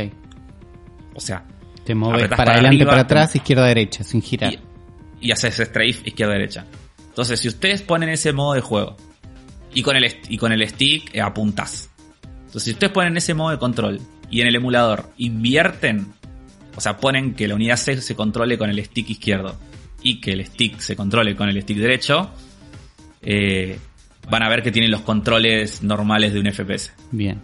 O 1.14 1.20
sea, 1.20 1.44
te 1.84 1.94
mueves 1.94 2.28
para, 2.28 2.54
adelante, 2.54 2.86
para 2.86 3.02
atrás, 3.02 3.34
izquierda, 3.34 3.66
derecha, 3.66 4.04
sin 4.04 4.22
girar. 4.22 4.54
Y, 5.20 5.32
haces 5.32 5.56
strafe 5.56 6.02
izquierda, 6.04 6.34
derecha. 6.34 6.66
Entonces, 7.08 7.40
si 7.40 7.48
ustedes 7.48 7.82
ponen 7.82 8.08
ese 8.10 8.32
modo 8.32 8.54
de 8.54 8.60
juego 8.60 8.96
y 9.74 9.82
con 9.82 9.96
el, 9.96 10.04
y 10.28 10.38
con 10.38 10.52
el 10.52 10.66
stick 10.68 11.12
eh, 11.14 11.20
apuntas. 11.20 11.90
Entonces, 12.46 12.62
si 12.62 12.70
ustedes 12.70 12.92
ponen 12.92 13.16
ese 13.16 13.34
modo 13.34 13.50
de 13.50 13.58
control 13.58 14.00
y 14.30 14.40
en 14.40 14.46
el 14.46 14.54
emulador 14.54 15.10
invierten, 15.16 16.12
o 16.76 16.80
sea, 16.80 16.98
ponen 16.98 17.34
que 17.34 17.48
la 17.48 17.56
unidad 17.56 17.76
C 17.76 18.00
se 18.00 18.14
controle 18.14 18.56
con 18.56 18.70
el 18.70 18.84
stick 18.84 19.10
izquierdo 19.10 19.56
y 20.00 20.20
que 20.20 20.32
el 20.32 20.46
stick 20.46 20.78
se 20.78 20.94
controle 20.94 21.34
con 21.34 21.48
el 21.48 21.60
stick 21.60 21.78
derecho, 21.78 22.30
eh, 23.20 23.78
van 24.30 24.42
a 24.42 24.48
ver 24.48 24.62
que 24.62 24.72
tienen 24.72 24.90
los 24.90 25.02
controles 25.02 25.82
normales 25.82 26.32
de 26.32 26.40
un 26.40 26.52
FPS. 26.52 26.92
Bien. 27.10 27.40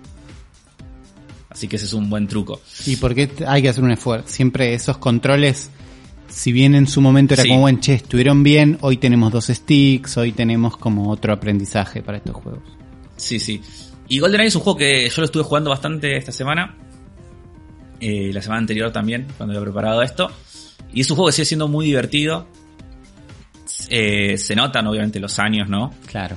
Así 1.49 1.67
que 1.67 1.77
ese 1.77 1.87
es 1.87 1.93
un 1.93 2.09
buen 2.09 2.29
truco. 2.29 2.61
¿Y 2.87 2.97
por 2.97 3.15
qué 3.15 3.31
hay 3.47 3.63
que 3.63 3.69
hacer 3.69 3.83
un 3.83 3.91
esfuerzo? 3.91 4.29
Siempre 4.29 4.73
esos 4.73 4.99
controles, 4.99 5.71
si 6.29 6.53
bien 6.53 6.75
en 6.75 6.87
su 6.87 7.01
momento 7.01 7.35
era 7.35 7.45
como, 7.45 7.61
bueno, 7.61 7.81
che, 7.81 7.95
estuvieron 7.95 8.43
bien, 8.43 8.79
hoy 8.83 8.99
tenemos 8.99 9.33
dos 9.33 9.47
sticks, 9.47 10.17
hoy 10.17 10.33
tenemos 10.33 10.77
como 10.77 11.11
otro 11.11 11.33
aprendizaje 11.33 12.03
para 12.03 12.19
estos 12.19 12.37
juegos. 12.37 12.63
Sí, 13.17 13.41
sí. 13.41 13.61
Y 14.09 14.21
GoldenEye 14.21 14.49
es 14.49 14.57
un 14.57 14.63
juego 14.63 14.79
que 14.79 15.09
yo 15.09 15.21
lo 15.21 15.25
estuve 15.25 15.43
jugando 15.43 15.71
bastante 15.71 16.17
esta 16.17 16.33
semana. 16.33 16.77
Eh, 18.01 18.31
la 18.33 18.41
semana 18.41 18.61
anterior 18.61 18.93
también, 18.93 19.27
cuando 19.37 19.53
había 19.53 19.65
preparado 19.65 20.03
esto. 20.03 20.31
Y 20.93 21.01
es 21.03 21.11
un 21.11 21.17
juego 21.17 21.29
que 21.29 21.33
sigue 21.33 21.47
siendo 21.47 21.69
muy 21.69 21.87
divertido. 21.87 22.47
Eh, 23.89 24.39
se 24.39 24.55
notan 24.55 24.87
obviamente 24.87 25.21
los 25.21 25.39
años, 25.39 25.69
¿no? 25.69 25.93
Claro. 26.07 26.37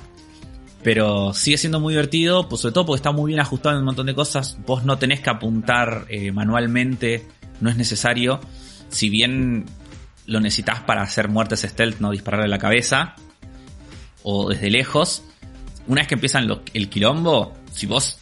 Pero 0.83 1.33
sigue 1.33 1.57
siendo 1.57 1.79
muy 1.79 1.93
divertido, 1.93 2.49
pues 2.49 2.61
sobre 2.61 2.73
todo 2.73 2.85
porque 2.85 2.97
está 2.97 3.11
muy 3.11 3.29
bien 3.29 3.39
ajustado 3.39 3.75
en 3.75 3.79
un 3.79 3.85
montón 3.85 4.05
de 4.05 4.15
cosas. 4.15 4.57
Vos 4.65 4.83
no 4.83 4.97
tenés 4.97 5.21
que 5.21 5.29
apuntar 5.29 6.05
eh, 6.09 6.31
manualmente, 6.31 7.25
no 7.61 7.69
es 7.69 7.77
necesario. 7.77 8.41
Si 8.89 9.09
bien 9.09 9.65
lo 10.25 10.39
necesitas 10.39 10.81
para 10.81 11.01
hacer 11.01 11.29
muertes 11.29 11.61
stealth, 11.61 11.99
no 11.99 12.11
dispararle 12.11 12.45
a 12.45 12.49
la 12.49 12.59
cabeza, 12.59 13.15
o 14.23 14.49
desde 14.49 14.69
lejos, 14.69 15.23
una 15.87 16.01
vez 16.01 16.07
que 16.07 16.15
empiezan 16.15 16.47
el 16.73 16.89
quilombo, 16.89 17.53
si 17.71 17.85
vos 17.85 18.19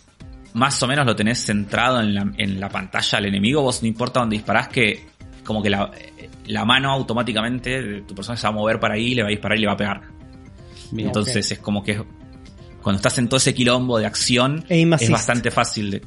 más 0.54 0.82
o 0.84 0.88
menos 0.88 1.06
lo 1.06 1.16
tenés 1.16 1.44
centrado 1.44 2.00
en 2.00 2.14
la, 2.14 2.32
en 2.38 2.60
la 2.60 2.70
pantalla 2.70 3.18
al 3.18 3.26
enemigo, 3.26 3.62
vos 3.62 3.82
no 3.82 3.88
importa 3.88 4.20
dónde 4.20 4.36
disparás, 4.36 4.68
que 4.68 5.08
como 5.44 5.62
que 5.62 5.70
la, 5.70 5.92
la 6.48 6.66
mano 6.66 6.92
automáticamente 6.92 7.82
de 7.82 8.02
tu 8.02 8.14
persona 8.16 8.38
se 8.38 8.44
va 8.44 8.50
a 8.50 8.56
mover 8.56 8.80
para 8.80 8.96
ahí, 8.96 9.16
le 9.16 9.24
va 9.24 9.30
a 9.30 9.32
disparar 9.32 9.58
y 9.58 9.62
le 9.62 9.68
va 9.68 9.74
a 9.74 9.78
pegar. 9.78 10.02
Entonces 10.98 11.52
es 11.52 11.60
como 11.60 11.84
que 11.84 12.04
cuando 12.82 12.98
estás 12.98 13.18
en 13.18 13.28
todo 13.28 13.38
ese 13.38 13.54
quilombo 13.54 13.98
de 14.00 14.06
acción, 14.06 14.66
es 14.70 15.10
bastante 15.10 15.52
fácil 15.52 15.92
de... 15.92 16.02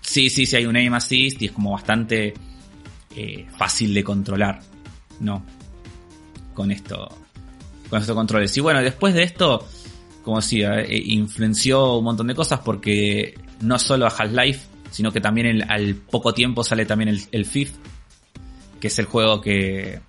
Sí, 0.00 0.28
sí, 0.30 0.46
sí, 0.46 0.56
hay 0.56 0.66
un 0.66 0.76
aim 0.76 0.92
assist 0.94 1.40
y 1.42 1.46
es 1.46 1.52
como 1.52 1.72
bastante 1.72 2.34
eh, 3.16 3.46
fácil 3.56 3.94
de 3.94 4.04
controlar, 4.04 4.60
¿no? 5.20 5.44
Con 6.52 6.70
esto, 6.70 7.08
con 7.88 8.00
estos 8.00 8.14
controles. 8.14 8.56
Y 8.56 8.60
bueno, 8.60 8.80
después 8.82 9.14
de 9.14 9.22
esto, 9.22 9.66
como 10.22 10.40
decía, 10.40 10.80
eh, 10.80 11.02
influenció 11.06 11.96
un 11.96 12.04
montón 12.04 12.26
de 12.26 12.34
cosas 12.34 12.60
porque 12.60 13.34
no 13.60 13.78
solo 13.78 14.06
a 14.06 14.10
Half-Life, 14.10 14.60
sino 14.90 15.10
que 15.10 15.20
también 15.20 15.68
al 15.70 15.94
poco 15.94 16.34
tiempo 16.34 16.62
sale 16.62 16.86
también 16.86 17.08
el, 17.08 17.22
el 17.32 17.46
Fifth, 17.46 17.74
que 18.78 18.88
es 18.88 18.98
el 18.98 19.06
juego 19.06 19.40
que, 19.40 20.00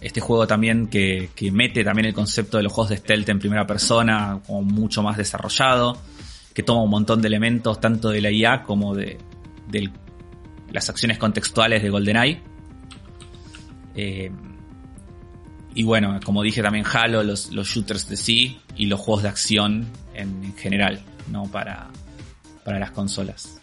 este 0.00 0.20
juego 0.20 0.46
también 0.46 0.86
que, 0.86 1.30
mete 1.52 1.82
también 1.82 2.06
el 2.06 2.14
concepto 2.14 2.56
de 2.56 2.62
los 2.62 2.72
juegos 2.72 2.90
de 2.90 2.96
stealth 2.98 3.28
en 3.28 3.38
primera 3.38 3.66
persona 3.66 4.40
como 4.46 4.62
mucho 4.62 5.02
más 5.02 5.16
desarrollado, 5.16 6.00
que 6.54 6.62
toma 6.62 6.82
un 6.82 6.90
montón 6.90 7.20
de 7.20 7.28
elementos 7.28 7.80
tanto 7.80 8.10
de 8.10 8.20
la 8.20 8.30
IA 8.30 8.62
como 8.62 8.94
de, 8.94 9.18
las 10.70 10.88
acciones 10.88 11.18
contextuales 11.18 11.82
de 11.82 11.90
GoldenEye. 11.90 12.42
Eh, 13.94 14.30
y 15.74 15.82
bueno, 15.82 16.18
como 16.24 16.42
dije 16.42 16.62
también 16.62 16.84
Halo, 16.92 17.22
los, 17.22 17.50
shooters 17.50 18.08
de 18.08 18.16
sí 18.16 18.60
y 18.76 18.86
los 18.86 19.00
juegos 19.00 19.22
de 19.24 19.28
acción 19.28 19.86
en, 20.14 20.54
general, 20.56 21.00
¿no? 21.30 21.44
Para, 21.44 21.88
para 22.64 22.78
las 22.78 22.90
consolas. 22.92 23.60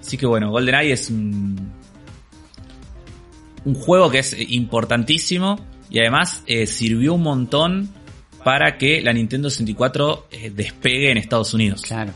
Así 0.00 0.16
que 0.16 0.26
bueno, 0.26 0.50
GoldenEye 0.50 0.92
es 0.92 1.10
un, 1.10 1.72
un 3.66 3.74
juego 3.74 4.10
que 4.10 4.20
es 4.20 4.34
importantísimo 4.38 5.58
y 5.90 5.98
además 5.98 6.42
eh, 6.46 6.66
sirvió 6.66 7.14
un 7.14 7.22
montón 7.22 7.90
para 8.44 8.78
que 8.78 9.00
la 9.02 9.12
Nintendo 9.12 9.50
64 9.50 10.28
eh, 10.30 10.50
despegue 10.54 11.10
en 11.10 11.18
Estados 11.18 11.52
Unidos. 11.52 11.82
Claro. 11.82 12.12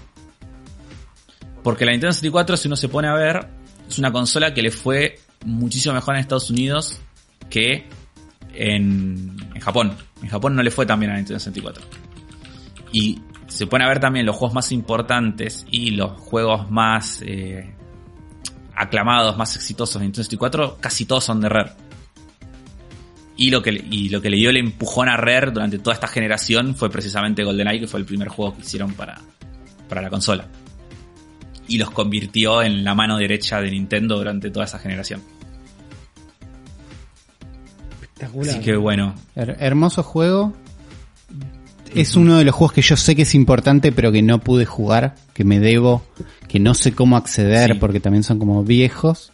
Porque 1.64 1.84
la 1.84 1.90
Nintendo 1.90 2.12
64, 2.12 2.56
si 2.56 2.68
uno 2.68 2.76
se 2.76 2.88
pone 2.88 3.08
a 3.08 3.14
ver, 3.14 3.48
es 3.88 3.98
una 3.98 4.12
consola 4.12 4.54
que 4.54 4.62
le 4.62 4.70
fue 4.70 5.18
muchísimo 5.44 5.92
mejor 5.94 6.14
en 6.14 6.20
Estados 6.20 6.50
Unidos 6.50 7.00
que 7.50 7.88
en, 8.54 9.36
Japón. 9.60 9.96
En 10.22 10.28
Japón 10.28 10.54
no 10.54 10.62
le 10.62 10.70
fue 10.70 10.86
tan 10.86 11.00
bien 11.00 11.10
a 11.10 11.14
la 11.14 11.18
Nintendo 11.18 11.40
64. 11.40 11.84
Y 12.92 13.20
se 13.48 13.66
pone 13.66 13.84
a 13.84 13.88
ver 13.88 13.98
también 13.98 14.24
los 14.24 14.36
juegos 14.36 14.54
más 14.54 14.70
importantes 14.70 15.66
y 15.68 15.90
los 15.90 16.12
juegos 16.12 16.70
más 16.70 17.22
eh, 17.22 17.74
aclamados, 18.80 19.36
más 19.36 19.54
exitosos 19.56 20.00
de 20.00 20.06
Nintendo 20.06 20.24
64, 20.24 20.78
casi 20.80 21.04
todos 21.04 21.22
son 21.22 21.40
de 21.40 21.50
Rare. 21.50 21.72
Y 23.36 23.50
lo, 23.50 23.62
que, 23.62 23.72
lo 23.72 24.20
que 24.20 24.30
le 24.30 24.36
dio 24.36 24.50
el 24.50 24.56
empujón 24.56 25.08
a 25.08 25.16
Rare 25.16 25.50
durante 25.50 25.78
toda 25.78 25.94
esta 25.94 26.08
generación 26.08 26.74
fue 26.74 26.90
precisamente 26.90 27.44
GoldenEye, 27.44 27.80
que 27.80 27.86
fue 27.86 28.00
el 28.00 28.06
primer 28.06 28.28
juego 28.28 28.54
que 28.54 28.62
hicieron 28.62 28.94
para, 28.94 29.20
para 29.88 30.00
la 30.00 30.08
consola. 30.08 30.48
Y 31.68 31.78
los 31.78 31.90
convirtió 31.90 32.62
en 32.62 32.82
la 32.82 32.94
mano 32.94 33.18
derecha 33.18 33.60
de 33.60 33.70
Nintendo 33.70 34.16
durante 34.16 34.50
toda 34.50 34.64
esa 34.64 34.78
generación. 34.78 35.22
Espectacular. 37.92 38.50
Así 38.50 38.60
que 38.60 38.76
bueno. 38.76 39.14
hermoso 39.36 40.02
juego. 40.02 40.54
Es 41.94 42.16
uno 42.16 42.38
de 42.38 42.44
los 42.44 42.54
juegos 42.54 42.72
que 42.74 42.82
yo 42.82 42.96
sé 42.96 43.14
que 43.16 43.22
es 43.22 43.34
importante, 43.34 43.92
pero 43.92 44.12
que 44.12 44.22
no 44.22 44.38
pude 44.38 44.64
jugar, 44.66 45.14
que 45.34 45.44
me 45.44 45.60
debo, 45.60 46.02
que 46.48 46.58
no 46.60 46.74
sé 46.74 46.92
cómo 46.92 47.16
acceder 47.16 47.72
Sí. 47.74 47.78
porque 47.78 48.00
también 48.00 48.22
son 48.22 48.38
como 48.38 48.62
viejos. 48.64 49.32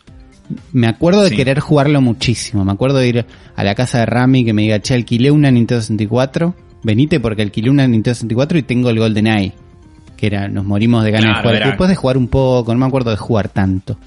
Me 0.72 0.86
acuerdo 0.86 1.22
de 1.22 1.30
Sí. 1.30 1.36
querer 1.36 1.60
jugarlo 1.60 2.00
muchísimo. 2.00 2.64
Me 2.64 2.72
acuerdo 2.72 2.98
de 2.98 3.08
ir 3.08 3.26
a 3.56 3.64
la 3.64 3.74
casa 3.74 3.98
de 3.98 4.06
Rami 4.06 4.44
que 4.44 4.52
me 4.52 4.62
diga, 4.62 4.80
che, 4.80 4.94
alquilé 4.94 5.30
una 5.30 5.50
Nintendo 5.50 5.80
64. 5.82 6.54
Venite 6.84 7.18
porque 7.20 7.42
alquilé 7.42 7.68
una 7.70 7.86
Nintendo 7.86 8.14
64 8.14 8.58
y 8.58 8.62
tengo 8.62 8.90
el 8.90 8.98
Golden 8.98 9.26
Eye. 9.26 9.52
Que 10.16 10.28
era, 10.28 10.48
nos 10.48 10.64
morimos 10.64 11.02
de 11.04 11.10
ganas 11.10 11.40
Claro, 11.42 11.50
de 11.50 11.56
jugar. 11.56 11.68
Después 11.68 11.90
de 11.90 11.96
jugar 11.96 12.16
un 12.16 12.28
poco, 12.28 12.72
no 12.72 12.78
me 12.78 12.86
acuerdo 12.86 13.10
de 13.10 13.16
jugar 13.16 13.48
tanto. 13.48 13.98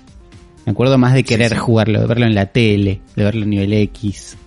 Me 0.66 0.72
acuerdo 0.72 0.98
más 0.98 1.14
de 1.14 1.24
querer 1.24 1.52
sí. 1.52 1.58
jugarlo, 1.58 2.00
de 2.02 2.08
verlo 2.08 2.26
en 2.26 2.36
la 2.36 2.46
tele, 2.48 3.02
de 3.16 3.24
verlo 3.24 3.44
en 3.44 3.50
nivel 3.50 3.74
X. 3.74 4.38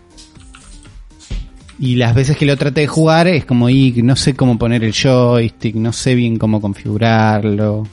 Y 1.82 1.96
las 1.96 2.14
veces 2.14 2.36
que 2.36 2.46
lo 2.46 2.56
traté 2.56 2.82
de 2.82 2.86
jugar 2.86 3.26
es 3.26 3.44
como, 3.44 3.68
y 3.68 3.90
no 4.04 4.14
sé 4.14 4.34
cómo 4.36 4.56
poner 4.56 4.84
el 4.84 4.92
joystick, 4.94 5.74
no 5.74 5.92
sé 5.92 6.14
bien 6.14 6.38
cómo 6.38 6.60
configurarlo. 6.60 7.86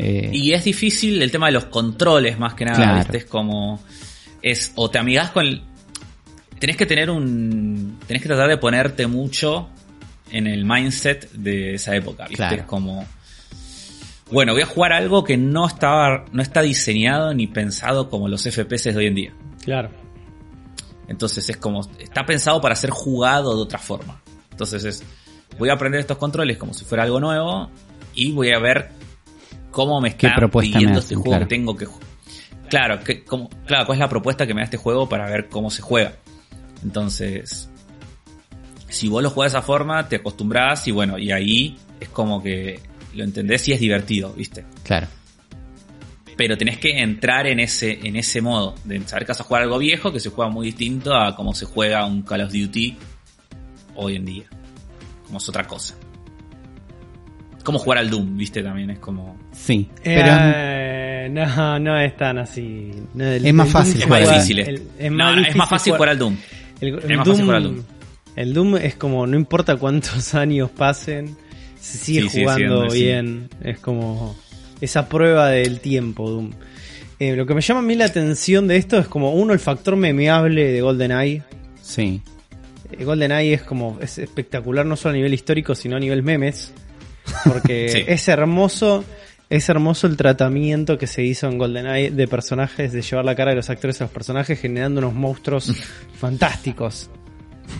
Eh, 0.00 0.30
Y 0.32 0.52
es 0.52 0.64
difícil 0.64 1.22
el 1.22 1.30
tema 1.30 1.46
de 1.46 1.52
los 1.52 1.66
controles, 1.66 2.38
más 2.40 2.54
que 2.54 2.64
nada, 2.64 2.76
Claro. 2.76 2.98
¿viste? 2.98 3.16
Es 3.18 3.24
como. 3.26 3.80
Es. 4.42 4.72
O 4.74 4.90
te 4.90 4.98
amigas 4.98 5.30
con. 5.30 5.46
el- 5.46 5.62
tenés 6.58 6.76
que 6.76 6.86
tener 6.86 7.08
un. 7.08 7.98
Tenés 8.06 8.20
que 8.20 8.28
tratar 8.28 8.48
de 8.48 8.56
ponerte 8.58 9.06
mucho 9.06 9.68
en 10.32 10.46
el 10.48 10.64
mindset 10.64 11.30
de 11.32 11.74
esa 11.74 11.94
época, 11.94 12.24
¿viste? 12.24 12.36
Claro. 12.36 12.56
Es 12.56 12.62
como. 12.64 13.04
Bueno, 14.32 14.52
voy 14.52 14.62
a 14.62 14.66
jugar 14.66 14.92
algo 14.92 15.22
que 15.24 15.36
no 15.36 15.66
estaba. 15.68 16.24
no 16.32 16.42
está 16.42 16.62
diseñado 16.62 17.32
ni 17.32 17.46
pensado 17.46 18.10
como 18.10 18.28
los 18.28 18.42
FPS 18.42 18.90
de 18.92 18.96
hoy 18.96 19.06
en 19.06 19.14
día. 19.14 19.32
Claro. 19.64 19.90
Entonces 21.08 21.48
es 21.48 21.56
como, 21.56 21.80
está 21.98 22.24
pensado 22.24 22.60
para 22.60 22.76
ser 22.76 22.90
jugado 22.90 23.56
de 23.56 23.62
otra 23.62 23.78
forma. 23.78 24.20
Entonces 24.50 24.84
es, 24.84 25.02
voy 25.58 25.70
a 25.70 25.72
aprender 25.74 26.00
estos 26.00 26.18
controles 26.18 26.58
como 26.58 26.74
si 26.74 26.84
fuera 26.84 27.04
algo 27.04 27.18
nuevo 27.20 27.70
y 28.14 28.32
voy 28.32 28.50
a 28.52 28.58
ver 28.58 28.90
cómo 29.70 30.00
me 30.00 30.16
¿Qué 30.16 30.26
está 30.26 30.40
me 30.40 30.48
pidiendo 30.48 30.98
este 30.98 31.14
juego 31.14 31.30
Claro. 31.30 31.46
que 31.48 31.54
tengo 31.54 31.76
que 31.76 31.86
ju- 31.86 32.00
Claro, 32.68 33.00
que, 33.02 33.24
como, 33.24 33.48
claro, 33.66 33.86
cuál 33.86 33.96
es 33.96 34.00
la 34.00 34.08
propuesta 34.10 34.46
que 34.46 34.52
me 34.52 34.60
da 34.60 34.64
este 34.64 34.76
juego 34.76 35.08
para 35.08 35.26
ver 35.30 35.48
cómo 35.48 35.70
se 35.70 35.80
juega. 35.80 36.12
Entonces, 36.84 37.70
si 38.88 39.08
vos 39.08 39.22
lo 39.22 39.30
jugás 39.30 39.52
de 39.52 39.58
esa 39.58 39.66
forma, 39.66 40.06
te 40.08 40.16
acostumbras 40.16 40.86
y 40.86 40.90
bueno, 40.92 41.18
y 41.18 41.32
ahí 41.32 41.78
es 42.00 42.08
como 42.10 42.42
que 42.42 42.80
lo 43.14 43.24
entendés 43.24 43.66
y 43.68 43.72
es 43.72 43.80
divertido, 43.80 44.32
¿viste? 44.34 44.64
claro. 44.84 45.06
Pero 46.38 46.56
tenés 46.56 46.78
que 46.78 46.98
entrar 47.00 47.46
en 47.48 47.58
ese, 47.60 47.98
en 48.06 48.14
ese 48.16 48.40
modo, 48.40 48.74
de 48.84 49.00
saber 49.06 49.26
que 49.26 49.32
vas 49.32 49.40
a 49.40 49.44
jugar 49.44 49.64
algo 49.64 49.76
viejo 49.76 50.10
que 50.12 50.20
se 50.20 50.30
juega 50.30 50.50
muy 50.50 50.66
distinto 50.66 51.14
a 51.14 51.34
cómo 51.36 51.52
se 51.52 51.66
juega 51.66 52.06
un 52.06 52.22
Call 52.22 52.42
of 52.42 52.52
Duty 52.52 52.96
hoy 53.96 54.16
en 54.16 54.24
día. 54.24 54.44
Como 55.26 55.38
es 55.38 55.48
otra 55.48 55.66
cosa. 55.66 55.94
Como 57.64 57.78
jugar 57.78 57.98
al 57.98 58.08
Doom, 58.08 58.36
viste, 58.36 58.62
también 58.62 58.88
es 58.90 58.98
como... 58.98 59.36
Sí. 59.52 59.88
Pero 60.02 60.28
Eh, 60.40 61.28
no, 61.30 61.78
no 61.78 61.98
es 62.00 62.16
tan 62.16 62.38
así. 62.38 62.92
No, 63.14 63.24
el- 63.24 63.44
Es 63.44 63.52
más 63.52 63.68
fácil 63.68 64.00
Doom 64.00 64.02
Es 64.04 64.08
más 64.08 64.20
jugar. 64.20 64.34
difícil. 64.36 64.58
el- 64.60 64.82
es 64.98 65.10
más 65.12 65.36
no, 65.36 65.42
es 65.42 65.56
más 65.56 65.68
fácil 65.68 65.92
jugar 65.94 66.08
al 66.10 66.18
Doom. 66.18 66.36
El, 66.80 66.88
el 66.88 66.94
Es 66.94 67.04
más 67.04 67.10
Doom, 67.10 67.24
fácil 67.26 67.44
jugar 67.44 67.56
al 67.56 67.62
Doom. 67.64 67.82
el 68.36 68.54
Doom 68.54 68.76
es 68.76 68.94
como, 68.94 69.26
no 69.26 69.36
importa 69.36 69.76
cuántos 69.76 70.34
años 70.36 70.70
pasen, 70.70 71.36
se 71.78 71.98
sigue 71.98 72.22
Sí, 72.22 72.28
sigue 72.30 72.44
jugando 72.44 72.90
sí. 72.90 73.02
bien. 73.02 73.50
Es 73.62 73.80
como 73.80 74.34
esa 74.80 75.08
prueba 75.08 75.48
del 75.50 75.80
tiempo, 75.80 76.30
Doom. 76.30 76.50
Eh, 77.20 77.34
lo 77.34 77.46
que 77.46 77.54
me 77.54 77.60
llama 77.60 77.80
a 77.80 77.82
mí 77.82 77.94
la 77.96 78.04
atención 78.04 78.68
de 78.68 78.76
esto 78.76 78.96
es 78.98 79.08
como, 79.08 79.32
uno, 79.34 79.52
el 79.52 79.58
factor 79.58 79.96
memeable 79.96 80.70
de 80.72 80.80
GoldenEye. 80.80 81.42
sí. 81.82 82.22
Eh, 82.90 83.04
GoldenEye 83.04 83.52
es 83.54 83.62
como, 83.62 83.98
es 84.00 84.16
espectacular 84.18 84.86
no 84.86 84.96
solo 84.96 85.10
a 85.12 85.16
nivel 85.16 85.34
histórico, 85.34 85.74
sino 85.74 85.96
a 85.96 86.00
nivel 86.00 86.22
memes. 86.22 86.72
Porque 87.44 87.88
Sí. 87.92 88.04
es 88.06 88.26
hermoso, 88.28 89.04
es 89.50 89.68
hermoso 89.68 90.06
el 90.06 90.16
tratamiento 90.16 90.96
que 90.96 91.06
se 91.06 91.22
hizo 91.22 91.48
en 91.48 91.58
GoldenEye 91.58 92.10
de 92.12 92.26
personajes, 92.28 92.92
de 92.92 93.02
llevar 93.02 93.24
la 93.26 93.34
cara 93.34 93.50
de 93.50 93.56
los 93.56 93.68
actores 93.68 94.00
a 94.00 94.04
los 94.04 94.10
personajes, 94.12 94.58
generando 94.58 95.00
unos 95.00 95.12
monstruos 95.12 95.70
fantásticos. 96.18 97.10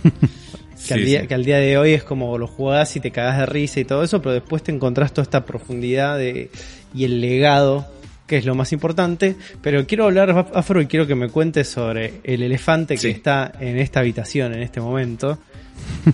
Que, 0.89 0.95
al 0.95 1.05
día, 1.05 1.21
sí. 1.23 1.27
que 1.29 1.35
al 1.35 1.45
día 1.45 1.59
de 1.59 1.79
hoy 1.79 1.93
es 1.93 2.03
como 2.05 2.37
lo 2.39 2.47
jugás 2.47 2.97
y 2.97 3.01
te 3.01 3.11
cagás 3.11 3.39
de 3.39 3.47
risa 3.47 3.81
y 3.81 3.85
todo 3.85 4.03
eso, 4.03 4.21
pero 4.21 4.33
después 4.33 4.63
te 4.63 4.73
encontrás 4.73 5.13
toda 5.13 5.23
esta 5.23 5.45
profundidad 5.45 6.19
de, 6.19 6.51
y 6.95 7.05
el 7.05 7.21
legado, 7.21 7.87
que 8.27 8.37
es 8.39 8.45
lo 8.45 8.55
más 8.55 8.73
importante. 8.73 9.37
Pero 9.63 9.87
quiero 9.87 10.05
hablar, 10.05 10.47
Afro, 10.55 10.81
y 10.81 10.87
quiero 10.87 11.07
que 11.07 11.15
me 11.15 11.29
cuentes 11.29 11.69
sobre 11.69 12.15
el 12.25 12.43
elefante 12.43 12.95
que 12.95 13.01
Sí. 13.01 13.09
está 13.09 13.53
en 13.61 13.79
esta 13.79 14.01
habitación 14.01 14.53
en 14.55 14.63
este 14.63 14.81
momento, 14.81 15.39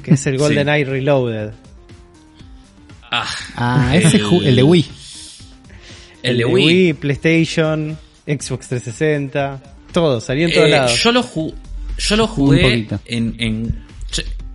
que 0.02 0.14
es 0.14 0.26
el 0.26 0.34
Sí. 0.38 0.38
GoldenEye 0.38 0.84
Reloaded. 0.84 1.50
Ah, 3.10 3.26
Ah, 3.56 3.96
ese 3.96 4.20
ju- 4.20 4.44
el 4.44 4.56
de 4.56 4.62
Wii. 4.62 4.86
El 6.22 6.38
de 6.38 6.44
Wii. 6.46 6.92
PlayStation, 6.94 7.96
Xbox 8.26 8.68
360, 8.68 9.60
todo, 9.92 10.20
salió 10.20 10.46
en 10.46 10.52
todos 10.54 10.66
Eh, 10.66 10.70
lados. 10.70 11.02
yo 11.02 11.12
lo, 11.12 11.22
ju- 11.22 11.54
yo 11.98 12.16
lo 12.16 12.24
Un 12.24 12.28
jugué 12.30 12.88
en, 13.06 13.84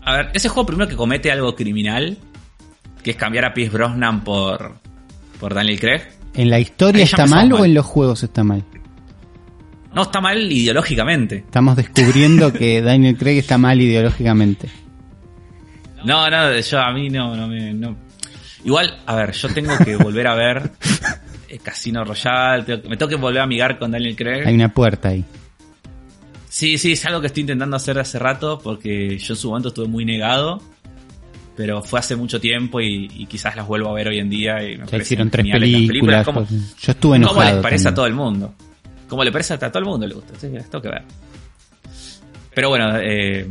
A 0.10 0.18
ver, 0.18 0.32
ese 0.34 0.50
juego 0.50 0.66
primero 0.66 0.90
que 0.90 0.96
comete 0.96 1.32
algo 1.32 1.54
criminal, 1.56 2.18
que 3.04 3.12
es 3.12 3.16
cambiar 3.16 3.46
a 3.46 3.54
Pierce 3.54 3.72
Brosnan 3.72 4.24
por, 4.24 4.74
por 5.40 5.54
Daniel 5.54 5.80
Craig. 5.80 6.02
¿En 6.34 6.50
la 6.50 6.60
historia 6.60 7.04
está 7.04 7.28
mal 7.28 7.54
o 7.54 7.64
en 7.64 7.76
los 7.76 7.86
juegos 7.86 8.24
está 8.24 8.44
mal? 8.44 8.64
No 9.94 10.02
está 10.02 10.20
mal 10.20 10.52
ideológicamente. 10.52 11.38
Estamos 11.38 11.76
descubriendo 11.76 12.52
que 12.52 12.82
Daniel 12.82 13.18
Craig 13.18 13.38
está 13.38 13.60
mal 13.60 13.80
ideológicamente. 13.80 14.68
No, 16.04 16.28
no, 16.28 16.60
yo 16.60 16.80
a 16.80 16.92
mí 16.92 17.10
no, 17.10 17.36
no 17.36 17.48
me. 17.48 17.72
no. 17.76 17.96
Igual, 18.64 18.98
a 19.06 19.16
ver, 19.16 19.32
yo 19.34 19.48
tengo 19.50 19.78
que 19.78 19.96
volver 19.96 20.26
a 20.26 20.34
ver 20.34 20.72
eh, 21.50 21.60
Casino 21.60 22.04
Royale, 22.04 22.82
me 22.90 22.98
tengo 22.98 23.10
que 23.10 23.16
volver 23.16 23.42
a 23.42 23.44
amigar 23.44 23.78
con 23.78 23.92
Daniel 23.92 24.16
Craig. 24.16 24.48
Hay 24.48 24.56
una 24.56 24.74
puerta 24.74 25.10
ahí. 25.10 25.24
Sí, 26.60 26.78
sí, 26.78 26.92
es 26.92 27.06
algo 27.06 27.22
que 27.22 27.28
estoy 27.28 27.40
intentando 27.40 27.78
hacer 27.78 27.98
hace 28.00 28.20
rato 28.20 28.60
porque 28.62 29.18
yo 29.18 29.34
en 29.34 29.40
su 29.40 29.48
momento 29.48 29.70
estuve 29.70 29.88
muy 29.88 30.04
negado. 30.04 30.62
Pero 31.56 31.82
fue 31.82 32.00
hace 32.00 32.18
mucho 32.18 32.42
tiempo 32.42 32.82
y, 32.82 33.10
y 33.16 33.28
quizás 33.28 33.56
las 33.56 33.66
vuelvo 33.66 33.88
a 33.88 33.94
ver 33.94 34.10
hoy 34.10 34.20
en 34.20 34.30
día. 34.30 34.62
Y 34.70 34.78
me 34.78 34.86
Ya 34.86 34.98
hicieron 34.98 35.30
tres 35.30 35.50
películas. 35.50 36.26
¿Cómo, 36.26 36.42
cosas. 36.42 36.76
Yo 36.78 36.92
estuve 36.92 37.16
enojado. 37.16 37.40
cómo 37.40 37.50
les 37.54 37.64
parece 37.64 37.88
a 37.88 37.94
todo 37.94 38.06
el 38.08 38.14
mundo? 38.14 38.54
¿Cómo 39.08 39.24
le 39.24 39.32
parece 39.32 39.54
a 39.54 39.58
todo 39.58 39.80
el 39.80 39.86
mundo? 39.86 40.06
Le 40.06 40.16
gusta. 40.16 40.34
Sí, 40.38 40.50
tengo 40.50 40.82
que 40.82 40.90
ver. 40.90 41.04
Pero 42.54 42.68
bueno, 42.68 42.98
eh, 42.98 43.50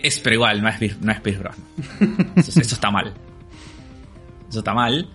es 0.00 0.18
pero 0.18 0.34
igual, 0.34 0.60
no 0.60 0.68
es, 0.68 1.00
no 1.00 1.12
es 1.12 1.20
Pierce 1.22 1.40
Brosnan. 1.40 1.66
Eso, 2.36 2.60
eso 2.60 2.74
está 2.74 2.90
mal. 2.90 3.14
Eso 4.50 4.58
está 4.58 4.74
mal. 4.74 5.08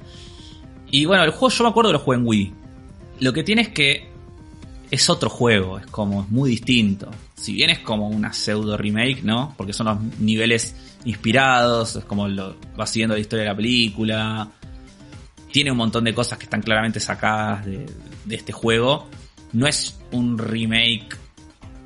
Y 0.90 1.06
bueno, 1.06 1.24
el 1.26 1.30
juego 1.30 1.50
yo 1.50 1.64
me 1.64 1.70
acuerdo 1.70 1.92
que 1.92 1.94
lo 1.94 2.00
jugué 2.00 2.18
en 2.18 2.26
Wii. 2.26 2.54
Lo 3.20 3.34
que 3.34 3.44
tiene 3.44 3.62
es 3.62 3.70
que 3.70 4.17
es 4.90 5.10
otro 5.10 5.30
juego, 5.30 5.80
es 5.80 5.86
como, 5.88 6.24
es 6.24 6.30
muy 6.30 6.52
distinto. 6.52 7.10
Si 7.36 7.54
bien 7.54 7.70
es 7.70 7.80
como 7.80 8.08
una 8.08 8.34
pseudo 8.34 8.78
remake, 8.78 9.24
¿no? 9.24 9.54
Porque 9.58 9.74
son 9.74 9.88
los 9.88 10.20
niveles 10.20 10.76
inspirados, 11.06 11.96
es 11.98 12.06
como 12.06 12.28
lo 12.28 12.56
va 12.80 12.86
siguiendo 12.86 13.16
la 13.16 13.22
historia 13.22 13.44
de 13.44 13.50
la 13.50 13.56
película. 13.56 14.50
Tiene 15.52 15.72
un 15.72 15.78
montón 15.78 16.04
de 16.04 16.14
cosas 16.14 16.38
que 16.38 16.46
están 16.46 16.62
claramente 16.62 17.00
sacadas 17.00 17.66
de, 17.66 17.86
este 18.30 18.52
juego. 18.52 19.08
No 19.54 19.68
es 19.68 20.00
un 20.12 20.38
remake 20.38 21.16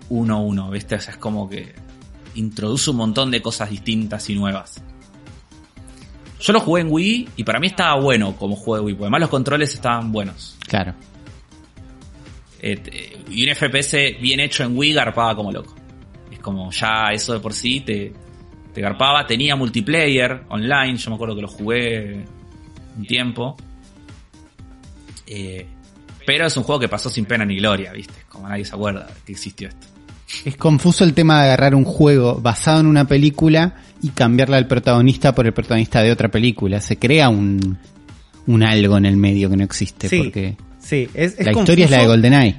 1-1, 0.10 0.72
¿viste? 0.72 0.96
O 0.96 1.00
sea, 1.00 1.14
es 1.14 1.20
como 1.20 1.50
que 1.50 1.74
introduce 2.36 2.90
un 2.90 2.98
montón 2.98 3.32
de 3.32 3.42
cosas 3.42 3.70
distintas 3.70 4.30
y 4.30 4.36
nuevas. 4.36 4.82
Yo 6.40 6.54
lo 6.54 6.60
jugué 6.60 6.82
en 6.82 6.88
Wii 6.92 7.30
y 7.36 7.44
para 7.44 7.60
mí 7.60 7.68
estaba 7.68 8.00
bueno 8.00 8.36
como 8.36 8.56
juego 8.56 8.78
de 8.78 8.86
Wii, 8.86 8.96
porque 8.96 9.06
además 9.06 9.22
los 9.22 9.30
controles 9.30 9.74
estaban 9.76 10.12
buenos. 10.12 10.58
Claro. 10.68 10.96
Eh, 12.64 13.24
y 13.30 13.48
un 13.48 13.56
FPS 13.56 13.98
bien 14.22 14.40
hecho 14.40 14.64
en 14.64 14.78
Wii 14.78 14.94
garpaba 14.94 15.36
como 15.36 15.52
loco. 15.52 15.76
Es 16.32 16.40
como 16.40 16.72
ya 16.72 17.10
eso 17.12 17.34
de 17.34 17.40
por 17.40 17.54
sí 17.54 17.82
te, 17.82 18.14
te 18.74 18.82
garpaba. 18.82 19.26
Tenía 19.26 19.56
multiplayer 19.56 20.44
online, 20.50 20.96
yo 20.96 21.10
me 21.10 21.16
acuerdo 21.16 21.36
que 21.36 21.42
lo 21.42 21.48
jugué 21.48 22.24
un 22.98 23.06
tiempo. 23.06 23.58
Eh, 25.26 25.66
pero 26.26 26.46
es 26.46 26.56
un 26.56 26.64
juego 26.64 26.80
que 26.80 26.88
pasó 26.88 27.10
sin 27.10 27.26
pena 27.26 27.46
ni 27.46 27.58
gloria, 27.58 27.92
¿viste? 27.94 28.14
Como 28.30 28.48
nadie 28.48 28.64
se 28.64 28.76
acuerda 28.76 29.08
que 29.26 29.32
existió 29.32 29.68
esto. 29.70 29.88
Es 30.46 30.56
confuso 30.56 31.04
el 31.04 31.14
tema 31.14 31.40
de 31.40 31.46
agarrar 31.46 31.76
un 31.76 31.84
juego 31.84 32.40
basado 32.40 32.80
en 32.80 32.86
una 32.86 33.06
película 33.06 33.76
y 34.02 34.10
cambiarle 34.10 34.58
al 34.58 34.68
protagonista 34.68 35.34
por 35.36 35.46
el 35.46 35.54
protagonista 35.54 36.02
de 36.02 36.12
otra 36.12 36.30
película. 36.30 36.80
Se 36.80 36.98
crea 36.98 37.30
un, 37.30 37.78
un 38.48 38.64
algo 38.64 38.98
en 38.98 39.06
el 39.06 39.18
medio 39.18 39.50
que 39.50 39.58
no 39.58 39.64
existe. 39.64 40.08
Sí, 40.08 40.18
porque 40.20 40.56
Sí, 40.92 41.08
es, 41.14 41.36
es 41.40 41.46
la 41.46 41.54
historia 41.54 41.86
es 41.86 41.92
la 41.92 42.00
de. 42.00 42.06
GoldenEye. 42.08 42.56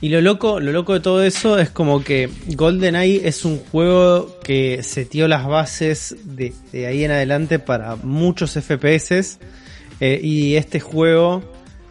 Y 0.00 0.08
lo 0.10 0.20
loco, 0.20 0.60
lo 0.60 0.70
loco 0.70 0.92
de 0.92 1.00
todo 1.00 1.24
eso 1.24 1.58
es 1.58 1.70
como 1.70 2.04
que 2.04 2.28
GoldenEye 2.54 3.26
es 3.26 3.44
un 3.44 3.58
juego 3.58 4.38
que 4.44 4.80
setió 4.84 5.26
las 5.26 5.44
bases 5.44 6.14
de, 6.22 6.52
de 6.70 6.86
ahí 6.86 7.02
en 7.02 7.10
adelante 7.10 7.58
para 7.58 7.96
muchos 7.96 8.52
FPS. 8.52 9.38
eh, 9.98 10.20
y 10.22 10.54
este 10.54 10.78
juego, 10.78 11.42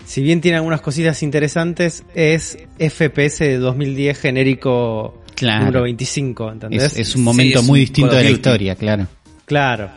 si 0.05 0.21
bien 0.21 0.39
tiene 0.39 0.55
algunas 0.57 0.79
cositas 0.79 1.21
interesantes, 1.21 2.03
es 2.15 2.57
FPS 2.79 3.39
de 3.43 3.57
2010 3.57 4.17
genérico 4.19 5.21
Claro. 5.35 5.65
número 5.65 5.81
25, 5.83 6.51
¿entendés? 6.53 6.83
Es, 6.93 6.97
es 7.09 7.15
un 7.17 7.23
momento 7.23 7.59
es 7.59 7.65
muy 7.65 7.79
un 7.81 7.85
distinto 7.85 8.15
de 8.15 8.23
la 8.23 8.29
historia, 8.29 8.75
claro. 8.75 9.05
Claro. 9.43 9.89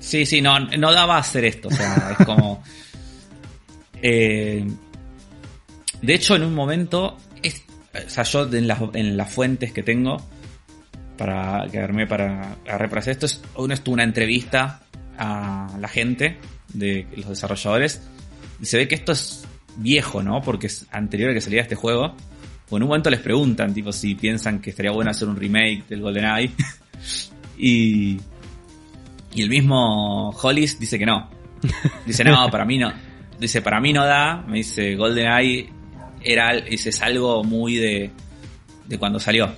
Sí, 0.00 0.24
sí, 0.26 0.40
no, 0.40 0.58
no 0.60 0.92
daba 0.92 1.16
a 1.16 1.20
hacer 1.20 1.44
esto. 1.44 1.68
O 1.68 1.70
sea, 1.70 2.16
es 2.18 2.24
como. 2.26 2.62
Eh, 4.08 4.64
de 6.00 6.14
hecho, 6.14 6.36
en 6.36 6.44
un 6.44 6.54
momento. 6.54 7.16
es- 7.42 7.64
o 7.92 8.10
sea, 8.10 8.24
yo 8.24 8.44
en 8.52 8.68
las, 8.68 8.80
en 8.94 9.16
las 9.16 9.32
fuentes 9.32 9.72
que 9.72 9.82
tengo. 9.82 10.24
Para 11.18 11.66
que 11.70 11.78
armé 11.78 12.06
para, 12.06 12.56
hacer 12.68 13.12
esto. 13.12 13.26
Es, 13.26 13.42
uno 13.56 13.74
una 13.86 14.04
entrevista 14.04 14.82
a 15.18 15.76
la 15.80 15.88
gente 15.88 16.38
de 16.72 17.06
los 17.16 17.30
desarrolladores. 17.30 18.02
Y 18.60 18.66
se 18.66 18.76
ve 18.76 18.86
que 18.86 18.94
esto 18.94 19.12
es 19.12 19.44
viejo, 19.76 20.22
¿no? 20.22 20.42
Porque 20.42 20.66
es 20.68 20.86
anterior 20.92 21.30
a 21.30 21.34
que 21.34 21.40
saliera 21.40 21.62
este 21.62 21.74
juego. 21.74 22.14
O 22.68 22.76
en 22.76 22.82
un 22.82 22.88
momento 22.88 23.10
les 23.10 23.20
preguntan, 23.20 23.72
tipo, 23.72 23.92
si 23.92 24.14
piensan 24.14 24.60
que 24.60 24.70
estaría 24.70 24.90
bueno 24.90 25.10
hacer 25.10 25.26
un 25.26 25.36
remake 25.36 25.84
del 25.88 26.02
GoldenEye. 26.02 26.52
y. 27.58 28.18
Y 29.34 29.42
el 29.42 29.48
mismo 29.50 30.30
Hollis 30.30 30.78
dice 30.78 30.98
que 30.98 31.06
no. 31.06 31.28
Dice, 32.06 32.24
no, 32.24 32.48
para 32.50 32.64
mí 32.64 32.78
no. 32.78 32.92
Dice, 33.38 33.62
para 33.62 33.80
mí 33.80 33.92
no 33.92 34.04
da. 34.04 34.42
Me 34.46 34.58
dice, 34.58 34.94
GoldenEye 34.96 35.68
era, 36.22 36.52
dice, 36.60 36.88
es 36.90 37.02
algo 37.02 37.44
muy 37.44 37.76
de, 37.76 38.10
de 38.86 38.98
cuando 38.98 39.20
salió. 39.20 39.54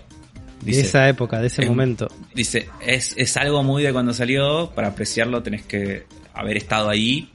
De 0.63 0.73
esa 0.81 1.09
época, 1.09 1.41
de 1.41 1.47
ese 1.47 1.63
es- 1.63 1.69
momento. 1.69 2.09
dice 2.35 2.69
es, 2.85 3.15
es 3.17 3.37
algo 3.37 3.63
muy 3.63 3.83
de 3.85 3.93
cuando 3.93 4.13
salió. 4.13 4.71
Para 4.75 4.89
apreciarlo 4.89 5.43
tenés 5.43 5.63
que 5.63 6.05
haber 6.35 6.57
estado 6.57 6.91
ahí. 6.91 7.31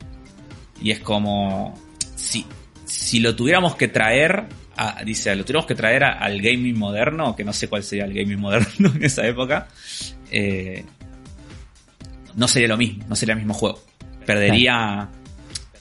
Y 0.82 0.92
es 0.92 1.00
como, 1.00 1.80
si, 2.16 2.46
si 2.86 3.20
lo 3.22 3.34
tuviéramos 3.36 3.76
que 3.78 3.88
traer, 3.88 4.44
a- 4.76 5.02
dice, 5.06 5.34
lo 5.36 5.44
tuviéramos 5.46 5.68
que 5.68 5.76
traer 5.76 6.04
a- 6.04 6.18
al 6.20 6.42
gaming 6.42 6.78
moderno, 6.78 7.34
que 7.36 7.46
no 7.46 7.54
sé 7.54 7.70
cuál 7.70 7.84
sería 7.84 8.04
el 8.06 8.14
gaming 8.14 8.40
moderno 8.40 8.92
en 8.96 9.04
esa 9.04 9.26
época, 9.26 9.70
eh, 10.30 10.84
no 12.36 12.48
sería 12.50 12.68
lo 12.68 12.78
mismo, 12.78 13.06
no 13.08 13.16
sería 13.16 13.34
el 13.34 13.40
mismo 13.40 13.54
juego. 13.54 13.80
Perdería, 14.26 15.10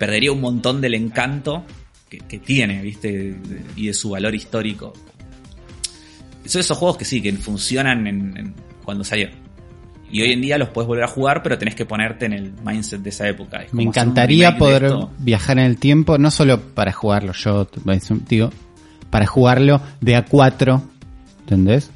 perdería 0.02 0.32
un 0.32 0.40
montón 0.40 0.80
del 0.80 0.94
encanto 0.94 1.62
que, 2.08 2.18
que 2.18 2.40
tiene, 2.40 2.82
¿viste? 2.82 3.36
Y 3.76 3.86
de 3.86 3.94
su 3.94 4.10
valor 4.10 4.34
histórico. 4.34 4.92
Son 6.44 6.58
esos 6.58 6.76
juegos 6.76 6.96
que 6.96 7.04
sí, 7.04 7.22
que 7.22 7.32
funcionan 7.34 8.08
en, 8.08 8.36
en- 8.36 8.54
cuando 8.84 9.04
salieron. 9.04 9.36
Y 10.10 10.22
hoy 10.22 10.32
en 10.32 10.40
día 10.40 10.58
los 10.58 10.70
puedes 10.70 10.88
volver 10.88 11.04
a 11.04 11.06
jugar, 11.06 11.44
pero 11.44 11.56
tenés 11.56 11.76
que 11.76 11.86
ponerte 11.86 12.26
en 12.26 12.32
el 12.32 12.52
mindset 12.64 13.00
de 13.00 13.10
esa 13.10 13.28
época. 13.28 13.62
Es 13.62 13.72
Me 13.72 13.84
encantaría 13.84 14.58
poder 14.58 14.92
viajar 15.20 15.60
en 15.60 15.66
el 15.66 15.76
tiempo, 15.78 16.18
no 16.18 16.32
solo 16.32 16.60
para 16.60 16.90
jugarlo 16.90 17.32
yo, 17.32 17.68
digo, 18.28 18.50
para 19.08 19.28
jugarlo 19.28 19.80
de 20.00 20.16
a 20.16 20.24
4, 20.24 20.82
¿entendés? 21.42 21.92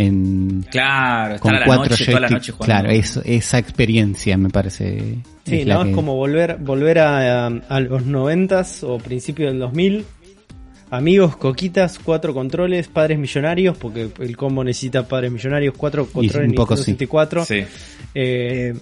En, 0.00 0.66
Claro, 0.70 1.38
con 1.40 1.52
estar 1.54 1.56
a 1.56 1.60
la 1.60 1.66
cuatro 1.66 1.90
noche, 1.92 2.06
toda 2.06 2.20
la 2.20 2.28
noche 2.28 2.52
jugando. 2.52 2.64
Claro, 2.74 2.90
eso- 2.90 3.22
esa 3.24 3.58
experiencia 3.58 4.36
me 4.36 4.48
parece. 4.50 5.18
Sí, 5.44 5.60
es 5.60 5.66
¿no? 5.66 5.82
que- 5.84 5.90
Es 5.90 5.94
como 5.94 6.16
volver, 6.16 6.56
volver 6.58 6.98
a, 7.00 7.46
a 7.46 7.80
los 7.80 8.06
noventas 8.06 8.82
o 8.84 8.98
principios 8.98 9.50
del 9.52 9.60
2000. 9.60 10.04
Amigos, 10.92 11.36
coquitas, 11.36 11.98
cuatro 12.00 12.34
controles, 12.34 12.88
padres 12.88 13.16
millonarios, 13.18 13.76
porque 13.76 14.10
el 14.18 14.36
combo 14.36 14.64
necesita 14.64 15.06
padres 15.06 15.30
millonarios, 15.30 15.74
cuatro 15.76 16.06
controles 16.06 16.48
un 16.50 16.54
poco 16.56 16.74
Nintendo 16.74 16.84
sí. 16.84 16.84
64. 16.84 17.44
Sí. 17.44 17.64
Eh, 18.14 18.74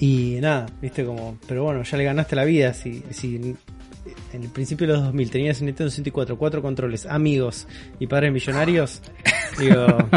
y 0.00 0.36
nada, 0.40 0.66
viste 0.82 1.04
como, 1.04 1.38
pero 1.48 1.64
bueno, 1.64 1.82
ya 1.82 1.96
le 1.96 2.04
ganaste 2.04 2.36
la 2.36 2.44
vida. 2.44 2.72
Si, 2.74 3.02
si 3.10 3.36
en 3.36 4.42
el 4.42 4.48
principio 4.50 4.86
de 4.86 4.92
los 4.94 5.02
2000 5.04 5.30
tenías 5.30 5.60
un 5.60 5.66
Nintendo 5.66 5.90
64, 5.90 6.36
cuatro 6.36 6.60
controles, 6.62 7.06
amigos 7.06 7.66
y 7.98 8.06
padres 8.06 8.30
millonarios, 8.32 9.00
digo, 9.58 9.86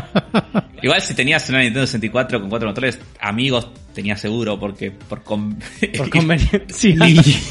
Igual 0.82 1.00
si 1.02 1.14
tenías 1.14 1.48
una 1.50 1.60
Nintendo 1.60 1.86
64 1.86 2.40
con 2.42 2.50
cuatro 2.50 2.68
controles, 2.70 3.00
amigos 3.20 3.68
tenías 3.94 4.20
seguro, 4.20 4.60
porque 4.60 4.90
por, 4.92 5.22
con- 5.22 5.58
por 5.98 6.10
conveniencia. 6.18 6.62
Sí, 6.70 6.98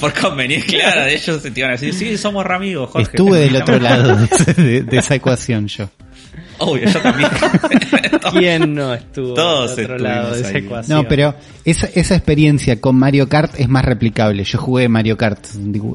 por 0.00 0.12
conveniencia, 0.12 0.78
claro, 0.80 1.02
de 1.04 1.14
ellos 1.14 1.42
te 1.42 1.52
iban 1.54 1.70
a 1.70 1.72
decir, 1.72 1.94
sí, 1.94 2.16
somos 2.16 2.44
re 2.44 2.54
amigos, 2.54 2.90
Jorge. 2.90 3.10
Estuve 3.10 3.38
del 3.40 3.56
otro 3.56 3.78
lado 3.78 4.16
de, 4.56 4.84
esa 4.92 5.14
ecuación 5.14 5.68
yo. 5.68 5.88
Obvio, 6.58 6.90
yo 6.90 7.00
también. 7.00 7.30
¿quién 8.32 8.74
no 8.74 8.92
estuvo 8.92 9.32
Todos 9.32 9.76
del 9.76 9.86
otro 9.86 9.98
lado 9.98 10.34
de 10.34 10.40
esa 10.40 10.50
ahí. 10.50 10.56
ecuación? 10.56 10.98
No, 10.98 11.08
pero 11.08 11.34
esa, 11.64 11.88
esa 11.94 12.16
experiencia 12.16 12.80
con 12.80 12.96
Mario 12.96 13.28
Kart 13.28 13.58
es 13.58 13.68
más 13.68 13.84
replicable. 13.84 14.44
Yo 14.44 14.58
jugué 14.58 14.88
Mario 14.88 15.16
Kart 15.16 15.46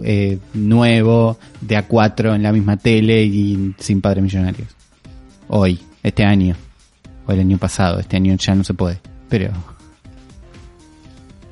eh, 0.03 0.39
nuevo, 0.53 1.38
de 1.61 1.77
A4 1.77 2.35
en 2.35 2.43
la 2.43 2.51
misma 2.51 2.77
tele 2.77 3.23
y 3.23 3.76
sin 3.77 4.01
padres 4.01 4.23
millonarios. 4.23 4.74
Hoy, 5.47 5.80
este 6.03 6.23
año. 6.23 6.55
O 7.27 7.31
el 7.31 7.39
año 7.39 7.57
pasado, 7.57 7.99
este 7.99 8.17
año 8.17 8.35
ya 8.35 8.53
no 8.55 8.63
se 8.63 8.73
puede. 8.73 8.99
Pero 9.30 9.51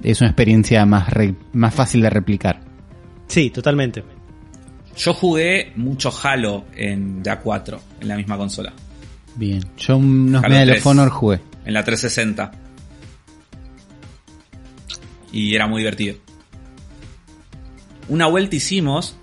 es 0.03 0.22
una 0.22 0.30
experiencia 0.30 0.86
más, 0.86 1.10
re- 1.10 1.36
más 1.53 1.74
fácil 1.74 2.02
de 2.02 2.10
replicar. 2.10 2.61
Sí, 3.28 3.49
totalmente. 3.49 4.03
Yo 4.95 5.14
jugué 5.14 5.74
mucho 5.76 6.11
Halo 6.24 6.65
en 6.76 7.24
de 7.24 7.32
A4, 7.32 7.80
en 8.02 8.07
la 8.07 8.15
misma 8.18 8.38
consola. 8.38 8.72
Bien. 9.36 9.64
Yo 9.78 9.98
unos 9.98 10.44
Halo 10.44 10.53
Medal 10.53 10.68
3. 10.68 10.80
of 10.80 10.86
Honor 10.88 11.10
jugué. 11.10 11.40
En 11.65 11.74
la 11.74 11.84
360. 11.84 12.52
Y 15.32 15.56
era 15.56 15.65
muy 15.68 15.80
divertido. 15.82 16.18
Una 18.10 18.28
vuelta 18.28 18.56
hicimos 18.56 19.15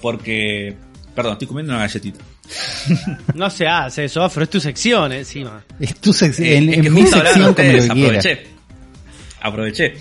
porque... 0.00 0.76
Perdón, 1.14 1.32
estoy 1.32 1.48
comiendo 1.48 1.72
una 1.72 1.80
galletita. 1.80 2.20
No 3.34 3.48
se 3.50 3.66
hace 3.66 4.04
eso, 4.04 4.28
pero 4.32 4.44
es 4.44 4.50
tu 4.50 4.60
sección 4.60 5.12
encima. 5.12 5.64
Es 5.78 5.96
tu 6.00 6.12
sección. 6.12 6.48
Eh, 6.48 6.56
en 6.56 6.68
es 6.68 6.76
en 6.76 6.82
que 6.82 6.90
mi 6.90 7.06
sección, 7.06 7.54
como 7.54 7.72
lo 7.72 7.82
aproveché. 7.84 8.46
Aproveché. 9.40 9.94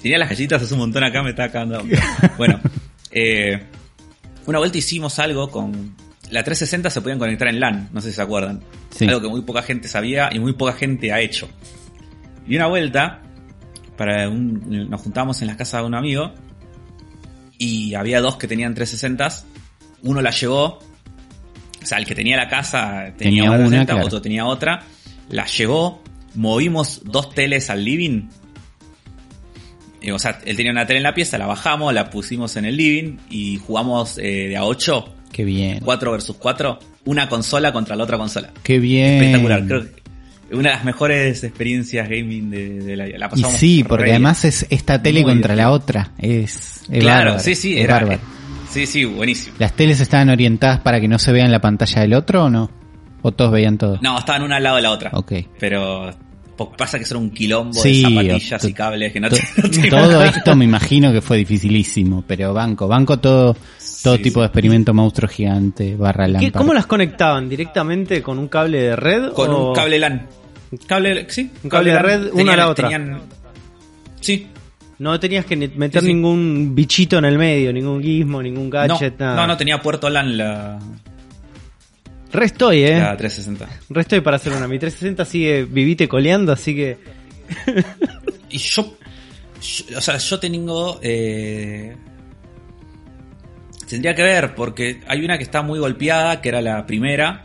Tenía 0.00 0.18
las 0.18 0.28
galletitas 0.28 0.62
hace 0.62 0.74
un 0.74 0.80
montón 0.80 1.02
acá, 1.02 1.22
me 1.22 1.32
de 1.32 1.42
hambre. 1.54 1.98
bueno, 2.36 2.60
eh, 3.10 3.58
una 4.46 4.58
vuelta 4.58 4.78
hicimos 4.78 5.18
algo 5.18 5.50
con... 5.50 5.94
La 6.30 6.42
360 6.42 6.90
se 6.90 7.00
podían 7.00 7.18
conectar 7.18 7.48
en 7.48 7.60
LAN, 7.60 7.88
no 7.92 8.00
sé 8.00 8.10
si 8.10 8.16
se 8.16 8.22
acuerdan. 8.22 8.60
Sí. 8.90 9.06
Algo 9.06 9.20
que 9.20 9.28
muy 9.28 9.42
poca 9.42 9.62
gente 9.62 9.88
sabía 9.88 10.30
y 10.32 10.38
muy 10.40 10.52
poca 10.54 10.72
gente 10.72 11.12
ha 11.12 11.20
hecho. 11.20 11.48
Y 12.46 12.56
una 12.56 12.66
vuelta, 12.66 13.22
para 13.96 14.28
un- 14.28 14.88
nos 14.90 15.00
juntábamos 15.00 15.40
en 15.42 15.48
la 15.48 15.56
casa 15.56 15.78
de 15.78 15.84
un 15.84 15.94
amigo 15.94 16.32
y 17.58 17.94
había 17.94 18.20
dos 18.20 18.36
que 18.36 18.46
tenían 18.48 18.74
360s. 18.74 19.44
Uno 20.02 20.20
la 20.20 20.30
llevó, 20.30 20.78
o 21.84 21.86
sea, 21.86 21.98
el 21.98 22.06
que 22.06 22.14
tenía 22.14 22.36
la 22.36 22.48
casa 22.48 23.12
tenía, 23.16 23.42
Tenía 23.44 23.50
una, 23.50 23.66
una, 23.66 23.84
360, 23.84 23.92
claro. 23.92 24.06
otro 24.06 24.20
tenía 24.22 24.46
otra. 24.46 24.82
La 25.28 25.46
llevó, 25.46 26.02
movimos 26.34 27.02
dos 27.04 27.32
teles 27.34 27.70
al 27.70 27.84
living. 27.84 28.28
Y, 30.00 30.10
o 30.10 30.18
sea, 30.18 30.40
él 30.44 30.56
tenía 30.56 30.72
una 30.72 30.86
tele 30.86 30.98
en 30.98 31.02
la 31.04 31.14
pieza, 31.14 31.38
la 31.38 31.46
bajamos, 31.46 31.92
la 31.94 32.10
pusimos 32.10 32.56
en 32.56 32.64
el 32.64 32.76
living 32.76 33.18
y 33.30 33.58
jugamos 33.58 34.18
eh, 34.18 34.48
de 34.48 34.56
a 34.56 34.64
8, 34.64 35.14
Qué 35.32 35.44
bien. 35.44 35.80
4 35.84 36.12
versus 36.12 36.36
4, 36.36 36.78
una 37.06 37.28
consola 37.28 37.72
contra 37.72 37.96
la 37.96 38.04
otra 38.04 38.16
consola. 38.18 38.50
Qué 38.62 38.78
bien. 38.78 39.14
Espectacular, 39.22 39.66
creo 39.66 39.82
que 39.84 40.04
una 40.54 40.70
de 40.70 40.76
las 40.76 40.84
mejores 40.84 41.42
experiencias 41.42 42.08
gaming 42.08 42.50
de, 42.50 42.68
de 42.80 42.96
la. 42.96 43.06
La 43.06 43.26
Y 43.26 43.28
pasamos 43.30 43.52
sí, 43.58 43.82
re 43.82 43.88
porque 43.88 44.10
además 44.10 44.44
es 44.44 44.66
esta 44.70 45.02
tele 45.02 45.22
Muy 45.22 45.32
contra 45.32 45.56
la 45.56 45.70
otra. 45.70 46.12
Es, 46.18 46.82
es 46.90 47.00
Claro, 47.00 47.30
bárbaro, 47.30 47.38
sí, 47.40 47.54
sí, 47.54 47.76
es 47.78 47.84
era. 47.84 47.94
bárbaro. 47.94 48.20
Sí, 48.74 48.86
sí, 48.86 49.04
buenísimo. 49.04 49.54
¿Las 49.58 49.72
teles 49.74 50.00
estaban 50.00 50.28
orientadas 50.30 50.80
para 50.80 51.00
que 51.00 51.06
no 51.08 51.18
se 51.18 51.30
vean 51.32 51.50
la 51.52 51.60
pantalla 51.60 52.02
del 52.02 52.14
otro 52.14 52.44
o 52.44 52.50
no? 52.50 52.70
¿O 53.22 53.30
todos 53.32 53.52
veían 53.52 53.78
todo? 53.78 53.98
No, 54.02 54.18
estaban 54.18 54.42
una 54.42 54.56
al 54.56 54.62
lado 54.64 54.76
de 54.76 54.82
la 54.82 54.90
otra. 54.90 55.10
Ok. 55.14 55.32
Pero 55.58 56.10
pasa 56.76 56.98
que 56.98 57.04
son 57.04 57.18
un 57.18 57.30
quilombo 57.30 57.72
Sí, 57.80 58.02
de 58.02 58.08
zapatillas 58.10 58.64
y 58.64 58.72
cables 58.72 59.12
que 59.12 59.20
no 59.20 59.28
To- 59.28 59.36
te, 59.36 59.42
no 59.62 59.70
te 59.70 59.88
todo 59.90 60.22
esto 60.24 60.54
me 60.56 60.64
imagino 60.64 61.12
que 61.12 61.20
fue 61.20 61.36
dificilísimo, 61.38 62.22
pero 62.26 62.52
banco, 62.54 62.86
banco 62.88 63.18
todo, 63.18 63.56
todo 64.02 64.16
Sí, 64.16 64.22
tipo 64.22 64.34
sí. 64.38 64.40
de 64.40 64.46
experimento 64.46 64.92
monstruo 64.94 65.28
gigante, 65.28 65.96
barra 65.96 66.26
¿Qué- 66.26 66.32
lámpara. 66.32 66.52
¿Cómo 66.58 66.74
las 66.74 66.86
conectaban? 66.86 67.48
¿Directamente 67.48 68.22
con 68.22 68.38
un 68.38 68.48
cable 68.48 68.80
de 68.82 68.96
red? 68.96 69.32
Con 69.32 69.50
o- 69.50 69.68
un 69.70 69.74
cable 69.74 69.98
LAN. 69.98 70.26
Cable, 70.86 71.26
sí. 71.28 71.50
Un 71.62 71.70
cable 71.70 71.90
de 71.90 71.96
LAN. 71.96 72.04
red, 72.04 72.30
una 72.32 72.52
a 72.52 72.56
la 72.56 72.68
otra. 72.68 72.88
tenían- 72.88 73.20
sí. 74.20 74.48
No 74.98 75.18
tenías 75.18 75.44
que 75.44 75.56
meter 75.56 76.00
Sí, 76.02 76.06
sí. 76.06 76.14
ningún 76.14 76.74
bichito 76.74 77.18
en 77.18 77.24
el 77.24 77.36
medio, 77.38 77.72
ningún 77.72 78.02
gizmo, 78.02 78.42
ningún 78.42 78.64
No, 78.70 78.70
gadget, 78.70 79.18
nada. 79.18 79.36
no, 79.36 79.46
no 79.48 79.56
tenía 79.56 79.80
puerto 79.82 80.08
LAN 80.08 80.36
la, 80.36 80.78
Re 82.32 82.44
estoy, 82.46 82.82
eh. 82.84 82.98
la 82.98 83.16
360. 83.16 83.68
Re 83.90 84.00
estoy 84.00 84.20
para 84.20 84.36
hacer 84.36 84.52
una. 84.52 84.66
Mi 84.68 84.78
360 84.78 85.24
sigue 85.24 85.64
vivite 85.64 86.08
coleando, 86.08 86.52
así 86.52 86.74
que. 86.74 86.98
Y 88.50 88.58
yo, 88.58 88.96
yo- 89.60 89.98
o 89.98 90.00
sea, 90.00 90.16
yo 90.18 90.38
tengo... 90.38 91.00
eh, 91.02 91.96
tendría 93.88 94.14
que 94.14 94.22
ver, 94.22 94.54
porque 94.54 95.00
hay 95.08 95.24
una 95.24 95.36
que 95.36 95.44
está 95.44 95.62
muy 95.62 95.78
golpeada, 95.78 96.40
que 96.40 96.48
era 96.50 96.60
la 96.62 96.86
primera. 96.86 97.44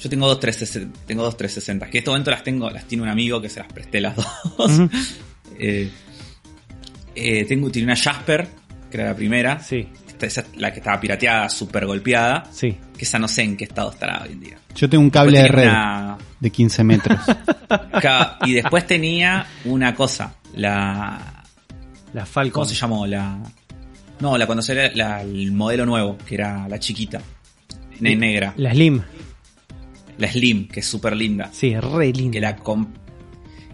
Yo 0.00 0.08
tengo 0.08 0.28
dos 0.28 0.38
360, 0.40 1.06
tengo 1.06 1.22
dos 1.24 1.36
360, 1.36 1.86
que 1.90 1.98
en 1.98 2.00
este 2.00 2.10
momento 2.10 2.30
las 2.30 2.42
tengo, 2.44 2.70
las 2.70 2.84
tiene 2.86 3.02
un 3.04 3.08
amigo 3.10 3.40
que 3.40 3.48
se 3.48 3.60
las 3.60 3.72
presté 3.72 4.00
las 4.00 4.16
dos. 4.16 4.26
Eh, 5.60 5.90
eh, 7.18 7.44
tengo, 7.44 7.70
tiene 7.70 7.86
una 7.86 7.96
Jasper, 7.96 8.48
que 8.90 8.96
era 8.96 9.08
la 9.10 9.14
primera, 9.16 9.60
Sí. 9.60 9.86
esta- 10.06 10.26
esa- 10.26 10.44
la 10.56 10.72
que 10.72 10.78
estaba 10.80 11.00
pirateada, 11.00 11.48
super 11.48 11.86
golpeada, 11.86 12.44
Sí. 12.50 12.76
que 12.96 13.04
esa 13.04 13.18
no 13.18 13.28
sé 13.28 13.42
en 13.42 13.56
qué 13.56 13.64
estado 13.64 13.90
estará 13.90 14.22
hoy 14.22 14.32
en 14.32 14.40
día. 14.40 14.58
Yo 14.74 14.88
tengo 14.88 15.02
un 15.02 15.10
cable 15.10 15.42
de 15.42 15.48
red 15.48 15.68
una- 15.68 16.16
de 16.40 16.50
15 16.50 16.84
metros. 16.84 17.18
Y 18.46 18.52
después 18.52 18.86
tenía 18.86 19.46
una 19.64 19.94
cosa, 19.94 20.34
la... 20.54 21.44
La 22.14 22.24
Falcon. 22.24 22.52
¿Cómo 22.52 22.64
se 22.64 22.74
llamó? 22.74 23.06
La... 23.06 23.38
No, 24.20 24.38
la 24.38 24.46
cuando 24.46 24.62
salió 24.62 24.82
la- 24.94 25.20
el 25.22 25.52
modelo 25.52 25.84
nuevo, 25.84 26.16
que 26.26 26.34
era 26.36 26.66
la 26.68 26.78
chiquita, 26.78 27.20
ne- 28.00 28.16
negra, 28.16 28.54
La 28.56 28.72
Slim. 28.72 29.02
la 30.16 30.32
Slim, 30.32 30.66
que 30.68 30.80
es 30.80 30.86
súper 30.86 31.14
linda. 31.16 31.50
Sí, 31.52 31.68
es 31.74 31.84
re 31.84 32.10
que 32.12 32.18
linda. 32.18 32.40
la 32.40 32.56
com- 32.56 32.88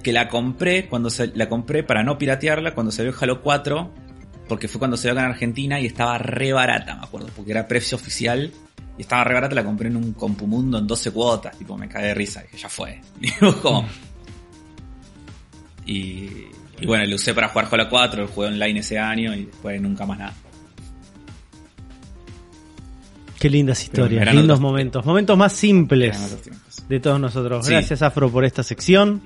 que 0.05 0.13
la 0.13 0.29
compré 0.29 0.87
cuando 0.87 1.11
se- 1.11 1.33
la 1.35 1.49
compré 1.49 1.83
para 1.83 2.05
no 2.05 2.17
piratearla 2.19 2.75
cuando 2.75 2.93
salió 2.93 3.13
Halo 3.21 3.41
4 3.43 3.93
porque 4.49 4.69
fue 4.69 4.79
cuando 4.79 4.97
salió 4.97 5.13
acá 5.15 5.25
en 5.25 5.31
Argentina 5.33 5.81
y 5.81 5.87
estaba 5.87 6.19
re 6.19 6.53
barata 6.53 6.95
me 6.95 7.03
acuerdo 7.03 7.29
porque 7.35 7.51
era 7.51 7.67
precio 7.67 7.97
oficial 7.97 8.53
y 8.97 9.01
estaba 9.01 9.25
re 9.25 9.35
barata 9.35 9.55
la 9.57 9.65
compré 9.65 9.89
en 9.89 9.97
un 9.97 10.13
compumundo 10.13 10.79
en 10.79 10.87
12 10.87 11.11
cuotas 11.11 11.59
tipo 11.59 11.77
me 11.77 11.89
cagué 11.89 12.09
de 12.09 12.15
risa 12.15 12.43
dije 12.43 12.59
ya 12.59 12.69
fue 12.69 13.01
como- 13.63 13.89
y, 15.87 16.29
y 16.81 16.87
bueno 16.87 17.05
lo 17.07 17.17
usé 17.17 17.35
para 17.35 17.49
jugar 17.49 17.69
Halo 17.73 17.89
4 17.89 18.23
lo 18.23 18.29
jugué 18.29 18.49
online 18.49 18.81
ese 18.81 18.99
año 18.99 19.35
y 19.35 19.47
después 19.47 19.81
nunca 19.83 20.07
más 20.07 20.19
nada 20.19 20.35
Qué 23.39 23.51
lindas 23.51 23.83
historias, 23.83 24.25
lindos 24.29 24.45
otros- 24.57 24.61
momentos. 24.61 25.05
Momentos 25.05 25.37
más 25.37 25.53
simples 25.53 26.19
de 26.89 26.99
todos 27.01 27.21
nosotros. 27.21 27.67
Sí. 27.67 27.73
Gracias, 27.73 28.01
Afro, 28.01 28.31
por 28.31 28.43
esta 28.47 28.63
sección. 28.63 29.21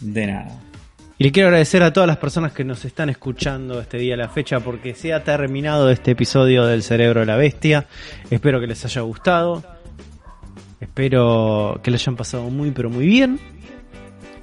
De 0.00 0.26
nada 0.26 0.60
Y 1.18 1.24
le 1.24 1.32
quiero 1.32 1.48
agradecer 1.48 1.82
a 1.82 1.92
todas 1.92 2.06
las 2.06 2.16
personas 2.16 2.52
que 2.52 2.64
nos 2.64 2.84
están 2.84 3.10
escuchando 3.10 3.80
este 3.80 3.98
día 3.98 4.14
a 4.14 4.16
la 4.16 4.28
fecha 4.28 4.60
porque 4.60 4.94
se 4.94 5.12
ha 5.12 5.22
terminado 5.22 5.90
este 5.90 6.12
episodio 6.12 6.64
del 6.66 6.82
Cerebro 6.82 7.20
de 7.20 7.26
la 7.26 7.36
Bestia. 7.36 7.86
Espero 8.30 8.58
que 8.60 8.66
les 8.66 8.84
haya 8.84 9.02
gustado. 9.02 9.62
Espero 10.80 11.80
que 11.82 11.90
lo 11.90 11.96
hayan 11.96 12.16
pasado 12.16 12.44
muy 12.50 12.70
pero 12.70 12.88
muy 12.90 13.06
bien. 13.06 13.38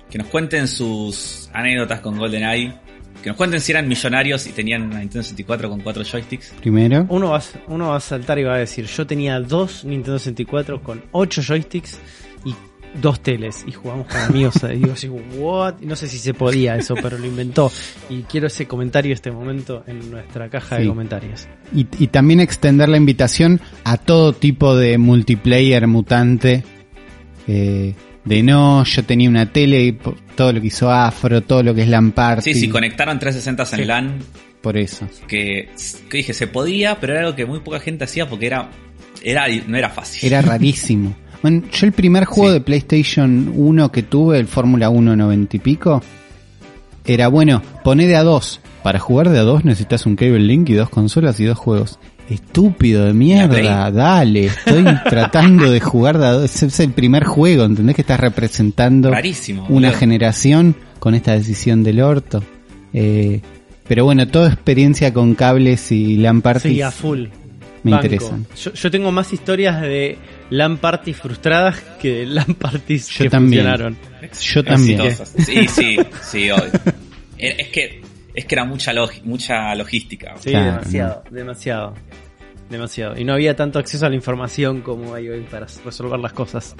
que 0.10 0.18
nos 0.18 0.28
cuenten 0.28 0.68
sus 0.68 1.50
anécdotas 1.54 2.00
con 2.02 2.18
GoldenEye 2.18 2.74
que 3.22 3.30
nos 3.30 3.38
cuenten 3.38 3.60
si 3.60 3.72
eran 3.72 3.88
millonarios 3.88 4.46
y 4.46 4.52
tenían 4.52 4.84
una 4.84 5.00
Nintendo 5.00 5.24
64 5.24 5.70
con 5.70 5.82
cuatro 5.82 6.04
joysticks 6.04 6.54
Primero. 6.62 7.08
Uno 7.10 7.32
va, 7.32 7.40
a- 7.40 7.44
uno 7.68 7.90
va 7.90 7.96
a 7.98 8.00
saltar 8.00 8.38
y 8.38 8.44
va 8.44 8.54
a 8.56 8.60
decir, 8.60 8.86
yo 8.86 9.08
tenía 9.08 9.40
dos 9.40 9.84
Nintendo 9.84 10.20
64 10.20 10.84
con 10.84 11.04
ocho 11.12 11.42
joysticks 11.42 11.98
dos 13.02 13.22
teles 13.22 13.64
y 13.68 13.72
jugamos 13.72 14.08
con 14.08 14.18
amigos. 14.22 14.56
y 14.64 14.78
digo 14.78 14.94
así, 14.94 15.08
what? 15.08 15.76
No 15.82 15.96
sé 15.96 16.08
si 16.08 16.18
se 16.18 16.34
podía 16.34 16.76
eso, 16.76 16.96
pero 17.02 17.18
lo 17.18 17.26
inventó. 17.26 17.72
Y 18.10 18.22
quiero 18.24 18.48
ese 18.48 18.66
comentario 18.68 19.14
este 19.14 19.32
momento 19.32 19.84
en 19.88 20.10
nuestra 20.12 20.50
caja 20.50 20.78
de 20.78 20.88
comentarios. 20.88 21.48
Y, 21.76 21.88
y 22.00 22.08
también 22.08 22.40
extender 22.40 22.90
la 22.90 22.98
invitación 22.98 23.62
a 23.84 23.98
todo 23.98 24.34
tipo 24.34 24.76
de 24.76 24.98
multiplayer 24.98 25.86
mutante. 25.88 26.64
eh, 27.48 27.94
de 28.26 28.44
no, 28.44 28.84
yo 28.84 29.04
tenía 29.06 29.30
una 29.30 29.54
tele 29.54 29.84
y 29.86 29.98
todo 30.36 30.52
lo 30.52 30.60
que 30.60 30.68
hizo 30.68 30.92
Afro, 30.92 31.42
todo 31.44 31.64
lo 31.64 31.74
que 31.74 31.84
es 31.84 31.88
LAN 31.88 32.12
Party. 32.12 32.54
Sí, 32.54 32.60
sí, 32.60 32.68
conectaron 32.68 33.20
360 33.20 33.64
en 33.64 33.70
Sí. 33.70 33.86
LAN, 33.86 34.20
Por 34.62 34.76
eso. 34.78 35.08
que, 35.30 35.70
que 36.10 36.18
dije, 36.18 36.34
se 36.34 36.48
podía, 36.48 37.00
pero 37.00 37.14
era 37.14 37.22
algo 37.22 37.36
que 37.38 37.46
muy 37.46 37.62
poca 37.62 37.80
gente 37.80 38.04
hacía 38.04 38.28
porque 38.28 38.48
era, 38.48 38.70
era 39.24 39.46
no 39.66 39.78
era 39.78 39.90
fácil. 39.90 40.28
Era 40.28 40.42
rarísimo. 40.42 41.16
Bueno, 41.42 41.64
yo 41.72 41.86
el 41.86 41.92
primer 41.94 42.26
juego 42.26 42.50
Sí. 42.50 42.54
de 42.56 42.62
PlayStation 42.62 43.52
1 43.56 43.92
que 43.92 44.04
tuve, 44.04 44.40
el 44.40 44.48
Fórmula 44.48 44.90
1 44.90 45.16
90 45.16 45.58
y 45.58 45.60
pico, 45.60 46.02
era 47.06 47.28
bueno, 47.28 47.62
poné 47.84 48.08
de 48.08 48.16
a 48.16 48.24
dos. 48.24 48.60
Para 48.84 49.00
jugar 49.00 49.30
de 49.30 49.40
a 49.40 49.44
dos 49.44 49.66
necesitas 49.66 50.06
un 50.06 50.16
cable 50.16 50.40
link 50.40 50.70
y 50.70 50.74
dos 50.74 50.90
consolas 50.90 51.40
y 51.40 51.46
dos 51.46 51.58
juegos. 51.58 52.00
Estúpido 52.30 53.06
de 53.06 53.14
mierda, 53.14 53.90
dale, 53.92 54.46
estoy 54.48 54.84
tratando 55.10 55.72
de 55.72 55.80
jugar 55.80 56.18
de 56.18 56.26
a 56.26 56.32
dos. 56.32 56.44
Ese 56.46 56.66
es 56.68 56.80
el 56.82 56.92
primer 56.92 57.24
juego, 57.24 57.64
¿entendés 57.66 57.96
que 57.96 58.02
estás 58.02 58.20
representando 58.20 59.12
Rarísimo. 59.12 59.66
una 59.70 59.92
generación 59.92 60.76
con 61.00 61.16
esta 61.16 61.34
decisión 61.34 61.84
del 61.84 62.02
orto? 62.02 62.44
Eh, 62.94 63.42
pero 63.88 64.04
bueno, 64.04 64.28
toda 64.28 64.48
experiencia 64.52 65.14
con 65.14 65.36
cables 65.36 65.92
y 65.94 66.18
LAN 66.18 66.42
parties 66.42 66.74
Sí, 66.76 66.82
a 66.82 66.92
full. 66.92 67.26
Me 67.88 67.98
Banco. 67.98 68.06
interesan. 68.06 68.46
Yo, 68.56 68.74
yo 68.74 68.92
tengo 68.92 69.12
más 69.12 69.34
historias 69.34 69.82
de 69.82 70.18
LAN 70.50 70.78
parties 70.78 71.18
frustradas 71.18 71.80
que 72.02 72.20
de 72.20 72.26
LAN 72.28 72.54
parties 72.56 73.08
Yo 73.10 73.24
que 73.26 73.30
también. 73.30 73.64
funcionaron. 73.64 73.98
Yo 74.42 74.64
también. 74.64 75.02
Sí, 75.38 75.68
sí, 75.68 75.98
sí, 76.22 76.52
obvio. 76.52 76.72
Era- 77.38 77.56
Es 77.56 77.68
que, 77.70 78.02
es 78.34 78.46
que 78.46 78.56
era 78.56 78.66
mucha, 78.66 78.94
logi- 78.94 79.22
mucha 79.24 79.74
logística. 79.76 80.36
Sí, 80.40 80.50
Claro, 80.52 80.72
demasiado, 80.78 81.24
demasiado. 81.32 81.94
Demasiado. 82.70 83.18
Y 83.18 83.24
no 83.24 83.32
había 83.34 83.56
tanto 83.56 83.80
acceso 83.80 84.06
a 84.06 84.10
la 84.10 84.16
información 84.16 84.82
como 84.82 85.14
hay 85.14 85.30
hoy 85.30 85.40
para 85.50 85.68
resolver 85.86 86.20
las 86.20 86.34
cosas. 86.34 86.76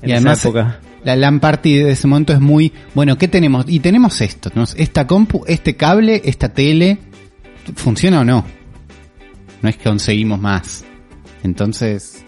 En 0.00 0.10
Y 0.10 0.12
esa 0.12 0.18
además 0.20 0.44
época. 0.44 0.80
la 1.02 1.16
LAN 1.16 1.40
party 1.40 1.78
de 1.78 1.90
ese 1.90 2.06
momento 2.06 2.32
es 2.32 2.38
muy, 2.38 2.72
bueno, 2.94 3.18
¿qué 3.18 3.26
tenemos? 3.26 3.64
Y 3.66 3.80
tenemos 3.80 4.20
esto, 4.20 4.52
¿no? 4.54 4.62
esta 4.76 5.04
compu, 5.08 5.44
este 5.48 5.74
cable, 5.74 6.22
esta 6.24 6.50
tele, 6.50 6.98
¿funciona 7.74 8.20
o 8.20 8.24
no? 8.24 8.44
No 9.62 9.68
es 9.68 9.76
que 9.76 9.84
conseguimos 9.84 10.40
más. 10.40 10.84
Entonces, 11.42 12.24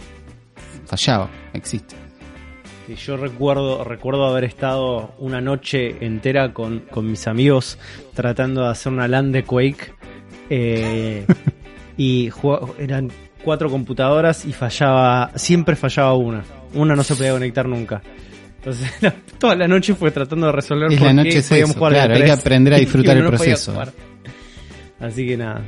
fallaba, 0.87 1.29
existe. 1.53 1.95
Yo 3.05 3.17
recuerdo, 3.17 3.83
recuerdo 3.83 4.27
haber 4.27 4.45
estado 4.45 5.15
una 5.19 5.41
noche 5.41 6.05
entera 6.05 6.53
con, 6.53 6.81
con 6.81 7.11
mis 7.11 7.27
amigos 7.27 7.79
tratando 8.13 8.63
de 8.63 8.69
hacer 8.69 8.93
una 8.93 9.09
LAN 9.09 9.33
de 9.33 9.43
Quake. 9.45 9.93
eh, 10.51 11.27
y 11.97 12.31
eran 12.79 13.11
cuatro 13.43 13.71
computadoras 13.71 14.45
y 14.45 14.53
fallaba, 14.53 15.31
siempre 15.37 15.77
fallaba 15.77 16.15
una. 16.15 16.45
Una 16.75 16.95
no 16.97 17.03
se 17.05 17.15
podía 17.15 17.33
conectar 17.33 17.67
nunca. 17.69 18.03
Entonces 18.59 18.91
la- 19.01 19.15
toda 19.39 19.55
la 19.57 19.67
noche 19.69 19.95
fue 19.95 20.11
tratando 20.11 20.47
de 20.47 20.53
resolver 20.53 20.93
Es 20.93 20.99
por 20.99 21.07
la 21.07 21.13
qué 21.13 21.29
noche 21.29 21.39
es 21.39 21.49
podíamos 21.49 21.71
eso, 21.71 21.79
jugar 21.79 21.93
de 21.93 21.99
claro, 22.01 22.15
hay 22.17 22.23
que 22.25 22.31
aprender 22.33 22.75
a 22.75 22.77
disfrutar 22.81 23.17
el 23.17 23.23
no 23.25 23.29
proceso. 23.31 23.83
Así 25.01 25.27
que 25.27 25.37
nada. 25.39 25.63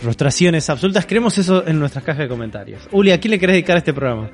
Frustraciones 0.00 0.68
absolutas. 0.70 1.06
Queremos 1.06 1.36
eso 1.38 1.66
en 1.66 1.78
nuestras 1.78 2.04
cajas 2.04 2.22
de 2.22 2.28
comentarios. 2.28 2.88
Uli, 2.92 3.12
¿a 3.12 3.20
quién 3.20 3.32
le 3.32 3.38
querés 3.38 3.54
dedicar 3.54 3.76
este 3.76 3.92
programa? 3.92 4.30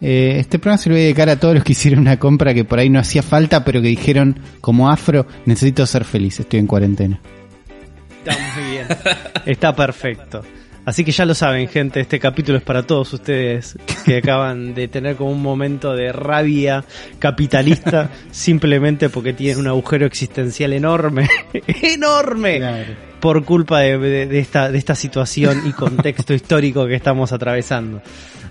Eh, 0.00 0.36
este 0.38 0.58
programa 0.58 0.78
se 0.78 0.88
lo 0.88 0.94
voy 0.94 1.02
a 1.02 1.04
dedicar 1.04 1.28
a 1.28 1.36
todos 1.36 1.54
los 1.54 1.64
que 1.64 1.72
hicieron 1.72 2.00
una 2.00 2.18
compra 2.18 2.52
que 2.52 2.64
por 2.64 2.78
ahí 2.78 2.90
no 2.90 2.98
hacía 2.98 3.22
falta, 3.22 3.64
pero 3.64 3.80
que 3.80 3.88
dijeron, 3.88 4.38
como 4.60 4.90
afro, 4.90 5.26
necesito 5.46 5.86
ser 5.86 6.04
feliz, 6.04 6.40
estoy 6.40 6.60
en 6.60 6.66
cuarentena. 6.66 7.20
Está 8.24 8.38
muy 8.56 8.70
bien. 8.70 8.86
Está 9.46 9.74
perfecto. 9.74 10.42
Así 10.84 11.04
que 11.04 11.12
ya 11.12 11.24
lo 11.24 11.34
saben, 11.34 11.66
gente, 11.68 12.00
este 12.00 12.20
capítulo 12.20 12.58
es 12.58 12.64
para 12.64 12.82
todos 12.82 13.12
ustedes 13.14 13.78
que 14.04 14.18
acaban 14.18 14.74
de 14.74 14.88
tener 14.88 15.16
como 15.16 15.30
un 15.30 15.40
momento 15.40 15.94
de 15.94 16.12
rabia 16.12 16.84
capitalista 17.18 18.10
simplemente 18.30 19.08
porque 19.08 19.32
tienen 19.32 19.60
un 19.60 19.68
agujero 19.68 20.04
existencial 20.04 20.74
enorme, 20.74 21.26
enorme, 21.66 22.60
por 23.24 23.42
culpa 23.46 23.80
de, 23.80 23.96
de- 23.98 24.26
de 24.26 24.38
esta, 24.38 24.70
de 24.70 24.76
esta 24.76 24.94
situación 24.94 25.62
y 25.66 25.72
contexto 25.72 26.34
histórico 26.40 26.86
que 26.86 26.94
estamos 26.94 27.32
atravesando. 27.32 28.02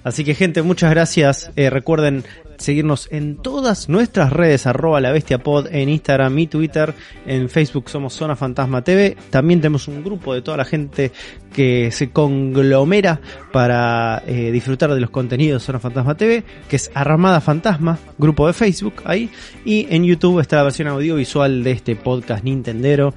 Así 0.04 0.24
que 0.26 0.34
gente, 0.34 0.64
muchas 0.64 0.90
gracias. 0.90 1.52
Eh, 1.56 1.70
recuerden 1.70 2.24
seguirnos 2.58 3.08
en 3.12 3.38
todas 3.38 3.88
nuestras 3.88 4.34
redes, 4.34 4.66
arroba 4.66 5.00
la 5.00 5.12
bestia 5.12 5.38
pod, 5.38 5.68
en 5.72 5.90
Instagram 5.90 6.38
y 6.40 6.48
Twitter, 6.48 6.94
en 7.28 7.50
Facebook 7.50 7.88
somos 7.90 8.14
Zona 8.14 8.36
Fantasma 8.36 8.84
TV. 8.84 9.16
También 9.30 9.62
tenemos 9.62 9.88
un 9.88 10.04
grupo 10.04 10.34
de 10.34 10.42
toda 10.42 10.58
la 10.58 10.66
gente 10.66 11.12
que 11.54 11.92
se 11.92 12.10
conglomera 12.10 13.22
para 13.52 14.24
eh, 14.28 14.52
disfrutar 14.52 14.94
de 14.94 15.00
los 15.00 15.10
contenidos 15.12 15.62
de 15.62 15.66
Zona 15.68 15.80
Fantasma 15.80 16.16
TV, 16.18 16.44
que 16.68 16.76
es 16.78 16.90
Armada 16.96 17.40
Fantasma, 17.42 18.00
grupo 18.18 18.48
de 18.48 18.54
Facebook 18.54 18.96
ahí. 19.06 19.30
Y 19.64 19.88
en 19.90 20.04
YouTube 20.04 20.40
está 20.40 20.58
la 20.58 20.64
versión 20.64 20.88
audiovisual 20.90 21.64
de 21.64 21.72
este 21.72 21.96
podcast 21.96 22.44
Nintendero. 22.44 23.14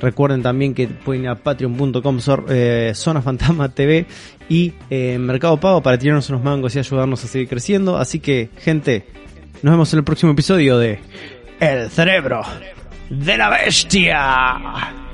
Recuerden 0.00 0.42
también 0.42 0.74
que 0.74 0.88
pueden 0.88 1.24
ir 1.24 1.28
a 1.28 1.34
patreon.com 1.34 2.18
eh, 2.48 2.92
Zona 2.94 3.22
Fantasma 3.22 3.68
TV 3.68 4.06
y 4.48 4.72
eh, 4.90 5.18
Mercado 5.18 5.58
Pago 5.58 5.82
para 5.82 5.98
tirarnos 5.98 6.28
unos 6.30 6.42
mangos 6.42 6.74
y 6.76 6.78
ayudarnos 6.78 7.24
a 7.24 7.28
seguir 7.28 7.48
creciendo. 7.48 7.96
Así 7.98 8.20
que, 8.20 8.50
gente, 8.58 9.06
nos 9.62 9.72
vemos 9.72 9.92
en 9.92 9.98
el 9.98 10.04
próximo 10.04 10.32
episodio 10.32 10.78
de 10.78 11.00
El 11.60 11.90
Cerebro 11.90 12.42
de 13.10 13.36
la 13.36 13.48
Bestia. 13.50 15.07